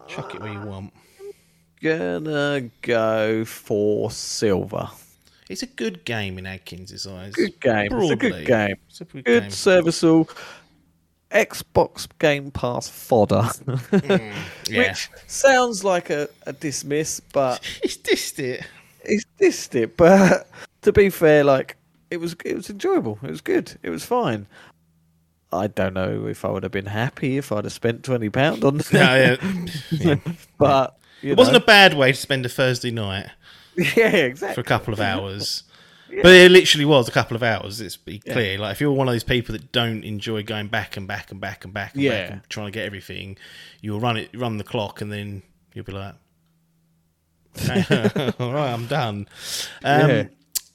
chuck 0.10 0.36
it 0.36 0.42
where 0.42 0.52
you 0.52 0.60
want. 0.62 0.94
Gonna 1.82 2.70
go 2.82 3.46
for 3.46 4.12
silver. 4.12 4.90
It's 5.50 5.64
a 5.64 5.68
good 5.68 6.06
game 6.06 6.38
in 6.38 6.46
Adkins' 6.46 7.06
eyes. 7.06 7.34
Good 7.34 7.60
game. 7.60 7.90
It's 7.92 8.12
a 8.12 8.16
good 8.16 8.46
game. 8.46 8.76
It's 8.90 9.02
a 9.02 9.06
good, 9.06 9.26
Good 9.26 9.42
game. 9.44 9.52
serviceable 9.52 10.30
Xbox 11.32 12.08
Game 12.20 12.52
Pass 12.52 12.88
fodder. 12.88 13.42
Mm, 13.42 14.34
yeah. 14.70 14.90
Which 14.90 15.10
sounds 15.28 15.84
like 15.84 16.10
a, 16.10 16.30
a 16.46 16.54
dismiss, 16.54 17.20
but 17.20 17.64
He's 17.82 17.98
dissed 17.98 18.40
it. 18.40 18.66
it's 19.04 19.26
dissed 19.40 19.76
it. 19.76 19.98
But 19.98 20.48
to 20.84 20.92
be 20.92 21.10
fair, 21.10 21.44
like 21.44 21.76
it 22.12 22.18
was 22.18 22.36
it 22.46 22.56
was 22.56 22.70
enjoyable. 22.70 23.18
It 23.24 23.30
was 23.32 23.42
good. 23.42 23.78
It 23.82 23.90
was 23.90 24.06
fine. 24.06 24.46
I 25.52 25.68
don't 25.68 25.94
know 25.94 26.28
if 26.28 26.46
I 26.46 26.50
would 26.50 26.64
have 26.64 26.72
been 26.72 26.86
happy 26.88 27.38
if 27.38 27.52
I'd 27.52 27.66
have 27.66 27.74
spent 27.74 28.04
twenty 28.04 28.30
pound 28.30 28.64
on 28.64 28.78
No, 28.78 28.82
yeah. 28.94 29.36
Yeah. 29.92 30.16
but 30.58 30.98
It 31.22 31.38
wasn't 31.38 31.58
know. 31.58 31.64
a 31.64 31.66
bad 31.66 31.96
way 31.96 32.12
to 32.12 32.18
spend 32.18 32.46
a 32.46 32.50
Thursday 32.50 32.92
night 32.92 33.28
yeah, 33.98 34.08
exactly. 34.08 34.56
for 34.56 34.62
a 34.62 34.64
couple 34.64 34.94
of 34.94 35.00
hours. 35.00 35.64
But 36.22 36.32
it 36.36 36.52
literally 36.52 36.86
was 36.86 37.08
a 37.08 37.12
couple 37.12 37.36
of 37.36 37.42
hours. 37.42 37.82
Let's 37.82 37.98
be 37.98 38.22
Yeah. 38.24 38.34
clear. 38.34 38.58
Like 38.60 38.74
if 38.74 38.82
you're 38.82 38.92
one 38.92 39.08
of 39.08 39.16
those 39.16 39.24
people 39.24 39.54
that 39.54 39.72
don't 39.72 40.04
enjoy 40.04 40.44
going 40.44 40.68
back 40.68 40.96
and 40.96 41.08
back 41.08 41.32
and 41.32 41.42
back 41.42 41.64
and 41.66 41.74
back 41.74 41.96
and 41.96 42.04
back 42.04 42.30
and 42.30 42.42
trying 42.50 42.68
to 42.68 42.72
get 42.72 42.86
everything, 42.86 43.36
you'll 43.82 44.00
run 44.00 44.18
it, 44.18 44.30
run 44.36 44.58
the 44.58 44.64
clock, 44.64 45.02
and 45.02 45.12
then 45.12 45.42
you'll 45.74 45.86
be 45.86 45.92
like, 45.92 46.14
"All 48.40 48.54
right, 48.54 48.72
I'm 48.74 48.86
done." 48.88 49.28
Um, 49.84 50.10
Yeah. 50.10 50.24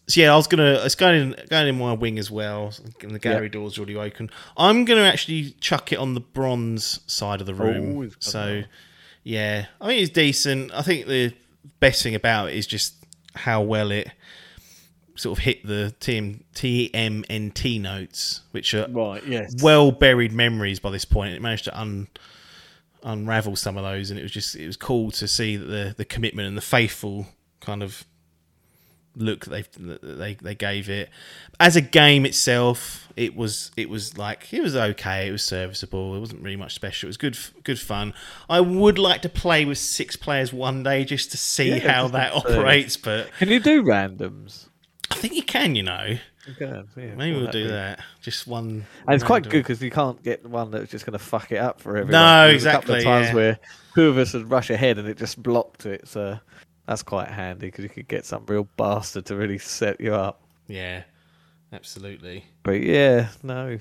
So 0.08 0.20
yeah, 0.22 0.32
I 0.32 0.36
was 0.36 0.46
gonna. 0.46 0.80
It's 0.84 0.94
going 0.94 1.20
in, 1.34 1.36
going 1.50 1.68
in 1.68 1.78
my 1.78 1.92
wing 1.92 2.18
as 2.18 2.30
well. 2.30 2.72
And 3.02 3.10
the 3.12 3.18
gallery 3.18 3.48
door's 3.50 3.76
already 3.78 3.94
open. 3.94 4.30
I'm 4.56 4.84
gonna 4.86 5.02
actually 5.02 5.50
chuck 5.60 5.92
it 5.92 5.98
on 6.00 6.14
the 6.14 6.20
bronze 6.20 7.00
side 7.06 7.40
of 7.42 7.46
the 7.46 7.54
room. 7.54 7.96
Oh, 8.10 8.14
so 8.18 8.62
yeah, 9.22 9.66
I 9.80 9.86
think 9.86 10.02
it's 10.02 10.10
decent. 10.12 10.72
I 10.72 10.80
think 10.82 11.06
the 11.06 11.34
best 11.80 12.02
thing 12.02 12.14
about 12.14 12.48
it 12.48 12.54
is 12.54 12.66
just 12.66 12.94
how 13.34 13.62
well 13.62 13.90
it 13.90 14.10
sort 15.16 15.38
of 15.38 15.44
hit 15.44 15.66
the 15.66 15.94
TM, 16.00 16.42
TMNT 16.54 17.80
notes, 17.80 18.42
which 18.52 18.72
are 18.74 18.86
Right, 18.88 19.24
yes. 19.26 19.54
well 19.62 19.90
buried 19.90 20.32
memories 20.32 20.78
by 20.78 20.90
this 20.90 21.04
point. 21.04 21.34
It 21.34 21.42
managed 21.42 21.64
to 21.64 21.78
un, 21.78 22.08
unravel 23.02 23.56
some 23.56 23.76
of 23.76 23.84
those, 23.84 24.10
and 24.10 24.18
it 24.18 24.22
was 24.22 24.32
just 24.32 24.54
it 24.56 24.66
was 24.66 24.76
cool 24.76 25.10
to 25.12 25.26
see 25.28 25.56
that 25.56 25.66
the 25.66 25.94
the 25.96 26.04
commitment 26.04 26.48
and 26.48 26.56
the 26.56 26.62
faithful 26.62 27.26
kind 27.60 27.82
of 27.82 28.04
look 29.18 29.44
that 29.46 29.72
they 29.72 29.94
they 30.02 30.34
they 30.34 30.54
gave 30.54 30.88
it. 30.88 31.10
As 31.60 31.76
a 31.76 31.80
game 31.80 32.24
itself, 32.24 33.08
it 33.16 33.36
was 33.36 33.70
it 33.76 33.88
was 33.90 34.16
like 34.16 34.52
it 34.52 34.62
was 34.62 34.74
okay. 34.76 35.28
It 35.28 35.32
was 35.32 35.44
serviceable. 35.44 36.14
It 36.16 36.20
wasn't 36.20 36.42
really 36.42 36.56
much 36.56 36.74
special. 36.74 37.06
It 37.06 37.10
was 37.10 37.16
good 37.16 37.36
good 37.64 37.80
fun. 37.80 38.14
I 38.48 38.60
would 38.60 38.98
like 38.98 39.22
to 39.22 39.28
play 39.28 39.64
with 39.64 39.78
six 39.78 40.16
players 40.16 40.52
one 40.52 40.82
day 40.82 41.04
just 41.04 41.30
to 41.32 41.36
see 41.36 41.70
Yeah, 41.70 41.92
how 41.92 42.08
that 42.08 42.32
operates, 42.32 42.96
but 42.96 43.30
Can 43.38 43.48
you 43.48 43.60
do 43.60 43.82
randoms? 43.82 44.68
I 45.10 45.14
think 45.16 45.34
you 45.34 45.42
can. 45.42 45.74
You 45.74 45.82
know, 45.84 46.18
yeah, 46.60 46.82
maybe 46.96 47.42
well, 47.42 47.50
do 47.50 47.64
be- 47.64 47.70
that. 47.70 48.00
Just 48.20 48.46
one. 48.46 48.84
And 49.06 49.14
it's 49.14 49.24
quite 49.24 49.44
good 49.44 49.52
because 49.62 49.82
you 49.82 49.90
can't 49.90 50.22
get 50.22 50.46
one 50.46 50.70
that's 50.70 50.90
just 50.90 51.06
going 51.06 51.18
to 51.18 51.24
fuck 51.24 51.50
it 51.50 51.56
up 51.58 51.80
for 51.80 51.96
everyone. 51.96 52.12
No, 52.12 52.48
There's 52.48 52.66
A 52.66 52.72
couple 52.72 52.94
of 52.94 53.02
times 53.02 53.28
yeah. 53.28 53.34
where 53.34 53.58
two 53.94 54.08
of 54.08 54.18
us 54.18 54.34
would 54.34 54.50
rush 54.50 54.70
ahead 54.70 54.98
and 54.98 55.08
it 55.08 55.16
just 55.16 55.42
blocked 55.42 55.86
it. 55.86 56.06
So 56.08 56.38
that's 56.88 57.02
quite 57.02 57.28
handy 57.28 57.66
because 57.66 57.82
you 57.82 57.90
could 57.90 58.08
get 58.08 58.24
some 58.24 58.44
real 58.46 58.66
bastard 58.78 59.26
to 59.26 59.36
really 59.36 59.58
set 59.58 60.00
you 60.00 60.14
up. 60.14 60.40
Yeah, 60.68 61.02
absolutely. 61.70 62.46
But 62.62 62.80
yeah, 62.80 63.28
no. 63.42 63.78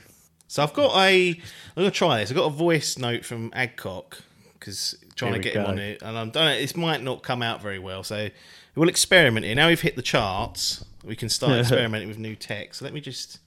So 0.48 0.62
I've 0.62 0.74
got 0.74 0.94
a. 0.98 1.30
I'm 1.30 1.38
gonna 1.76 1.90
try 1.90 2.20
this. 2.20 2.30
I've 2.30 2.36
got 2.36 2.48
a 2.48 2.56
voice 2.56 2.98
note 2.98 3.24
from 3.24 3.50
Adcock 3.54 4.22
because 4.60 4.94
trying 5.16 5.34
Here 5.34 5.42
to 5.42 5.50
we 5.50 5.54
get 5.54 5.62
him 5.64 5.72
on 5.72 5.80
it, 5.80 6.02
and 6.02 6.18
I'm 6.18 6.32
don't. 6.32 6.60
This 6.60 6.76
might 6.76 7.02
not 7.02 7.24
come 7.24 7.42
out 7.42 7.62
very 7.62 7.80
well, 7.80 8.04
so 8.04 8.28
we'll 8.76 8.90
experiment 8.90 9.46
here. 9.46 9.56
Now 9.56 9.70
we've 9.70 9.80
hit 9.80 9.96
the 9.96 10.02
charts, 10.02 10.84
we 11.06 11.16
can 11.16 11.30
start 11.30 11.54
experimenting 11.60 12.10
with 12.10 12.18
new 12.18 12.36
tech. 12.36 12.74
So 12.74 12.84
let 12.84 12.94
me 12.94 13.00
just. 13.00 13.40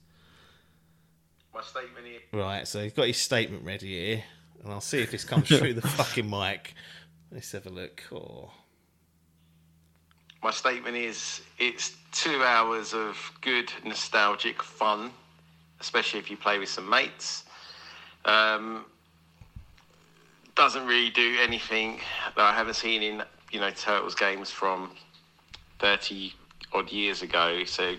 My 1.55 1.61
statement 1.61 2.07
here. 2.07 2.21
Right, 2.33 2.67
so 2.67 2.83
he's 2.83 2.95
got 2.95 3.07
his 3.07 3.19
statement 3.19 3.67
ready 3.67 3.89
here, 3.89 4.25
and 4.65 4.73
I'll 4.73 4.81
see 4.81 5.03
if 5.03 5.11
this 5.11 5.25
comes 5.25 5.49
through 5.59 5.75
the 5.75 5.87
fucking 5.87 6.31
mic. 6.31 6.73
Let's 7.31 7.53
have 7.53 7.67
a 7.67 7.71
look. 7.71 8.05
Oh. 8.11 8.53
My 10.43 10.51
statement 10.51 10.97
is 10.97 11.43
it's 11.59 11.97
two 12.13 12.43
hours 12.43 12.95
of 12.95 13.17
good 13.43 13.71
nostalgic 13.85 14.63
fun, 14.63 15.11
especially 15.81 16.19
if 16.19 16.31
you 16.31 16.37
play 16.39 16.59
with 16.59 16.71
some 16.71 16.89
mates. 16.89 17.45
Um, 18.25 18.87
doesn't 20.55 20.87
really 20.87 21.11
do 21.11 21.37
anything 21.41 22.01
that 22.37 22.43
I 22.43 22.55
haven't 22.55 22.75
seen 22.75 23.03
in 23.03 23.23
you 23.53 23.61
know 23.61 23.71
Turtles 23.71 24.15
games 24.15 24.51
from 24.51 24.93
thirty 25.79 26.33
odd 26.73 26.91
years 26.91 27.21
ago. 27.21 27.65
So 27.65 27.97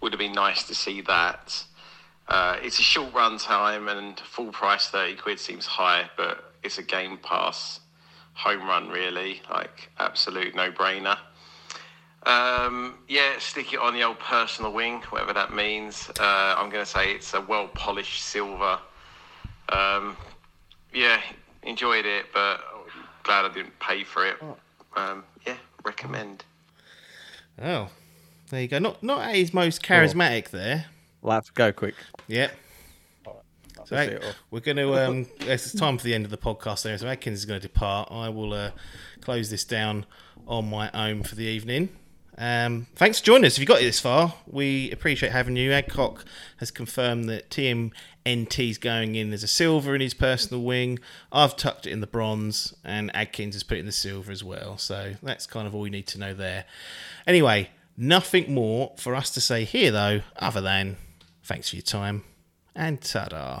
would 0.00 0.12
have 0.12 0.18
been 0.18 0.32
nice 0.32 0.64
to 0.64 0.74
see 0.74 1.02
that. 1.02 1.64
Uh, 2.26 2.56
it's 2.62 2.80
a 2.80 2.82
short 2.82 3.14
run 3.14 3.38
time 3.38 3.86
and 3.86 4.18
full 4.18 4.50
price 4.50 4.88
thirty 4.88 5.14
quid 5.14 5.38
seems 5.38 5.66
high, 5.66 6.10
but 6.16 6.52
it's 6.64 6.78
a 6.78 6.82
Game 6.82 7.16
Pass 7.18 7.78
home 8.34 8.66
run 8.66 8.88
really, 8.88 9.40
like 9.50 9.90
absolute 9.98 10.56
no 10.56 10.72
brainer. 10.72 11.16
Um, 12.24 12.98
yeah, 13.08 13.38
stick 13.38 13.72
it 13.72 13.78
on 13.80 13.94
the 13.94 14.02
old 14.02 14.18
personal 14.18 14.72
wing, 14.72 15.00
whatever 15.08 15.32
that 15.32 15.54
means. 15.54 16.10
Uh, 16.20 16.54
I'm 16.56 16.68
going 16.70 16.84
to 16.84 16.90
say 16.90 17.12
it's 17.12 17.32
a 17.34 17.40
well 17.40 17.68
polished 17.68 18.22
silver. 18.22 18.78
Um, 19.70 20.16
yeah, 20.92 21.20
enjoyed 21.62 22.04
it, 22.04 22.26
but 22.34 22.60
glad 23.22 23.44
I 23.44 23.54
didn't 23.54 23.78
pay 23.78 24.04
for 24.04 24.26
it. 24.26 24.36
Um, 24.96 25.24
yeah, 25.46 25.56
recommend. 25.84 26.44
Oh, 27.62 27.88
there 28.50 28.62
you 28.62 28.68
go. 28.68 28.78
Not 28.78 29.02
not 29.02 29.28
at 29.28 29.36
his 29.36 29.54
most 29.54 29.82
charismatic 29.82 30.50
there. 30.50 30.86
We'll 31.22 31.34
have 31.34 31.52
go 31.54 31.72
quick. 31.72 31.94
Yep. 32.28 32.52
So 33.86 33.96
Let's 33.96 34.10
see 34.10 34.16
it 34.16 34.24
off. 34.24 34.34
we're 34.50 34.60
going 34.60 34.76
to. 34.76 34.94
Um, 34.94 35.26
it's 35.40 35.72
time 35.72 35.96
for 35.98 36.04
the 36.04 36.14
end 36.14 36.24
of 36.24 36.30
the 36.30 36.38
podcast. 36.38 36.82
There, 36.82 36.96
so 36.98 37.06
Atkins 37.08 37.38
is 37.40 37.44
going 37.44 37.60
to 37.60 37.66
depart. 37.66 38.08
I 38.10 38.28
will 38.28 38.52
uh, 38.52 38.70
close 39.20 39.50
this 39.50 39.64
down 39.64 40.06
on 40.46 40.68
my 40.68 40.90
own 40.92 41.22
for 41.22 41.34
the 41.34 41.44
evening, 41.44 41.88
Um, 42.42 42.86
thanks 42.94 43.20
for 43.20 43.26
joining 43.26 43.44
us. 43.44 43.56
If 43.56 43.58
you 43.58 43.66
got 43.66 43.82
it 43.82 43.84
this 43.84 44.00
far, 44.00 44.32
we 44.46 44.90
appreciate 44.92 45.30
having 45.30 45.56
you. 45.56 45.72
Adcock 45.72 46.24
has 46.56 46.70
confirmed 46.70 47.28
that 47.28 47.50
TMNT 47.50 48.70
is 48.70 48.78
going 48.78 49.14
in 49.14 49.30
as 49.34 49.42
a 49.42 49.46
silver 49.46 49.94
in 49.94 50.00
his 50.00 50.14
personal 50.14 50.62
wing. 50.62 50.98
I've 51.30 51.54
tucked 51.54 51.86
it 51.86 51.90
in 51.90 52.00
the 52.00 52.06
bronze, 52.06 52.74
and 52.82 53.14
Adkins 53.14 53.54
has 53.54 53.62
put 53.62 53.76
it 53.76 53.80
in 53.80 53.86
the 53.86 53.92
silver 53.92 54.32
as 54.32 54.42
well. 54.42 54.78
So 54.78 55.16
that's 55.22 55.46
kind 55.46 55.66
of 55.66 55.74
all 55.74 55.82
we 55.82 55.90
need 55.90 56.06
to 56.08 56.18
know 56.18 56.32
there. 56.32 56.64
Anyway, 57.26 57.68
nothing 57.94 58.54
more 58.54 58.94
for 58.96 59.14
us 59.14 59.28
to 59.32 59.40
say 59.42 59.64
here, 59.64 59.90
though, 59.90 60.22
other 60.36 60.62
than 60.62 60.96
thanks 61.44 61.68
for 61.68 61.76
your 61.76 61.82
time 61.82 62.24
and 62.74 63.02
ta 63.02 63.26
da. 63.26 63.60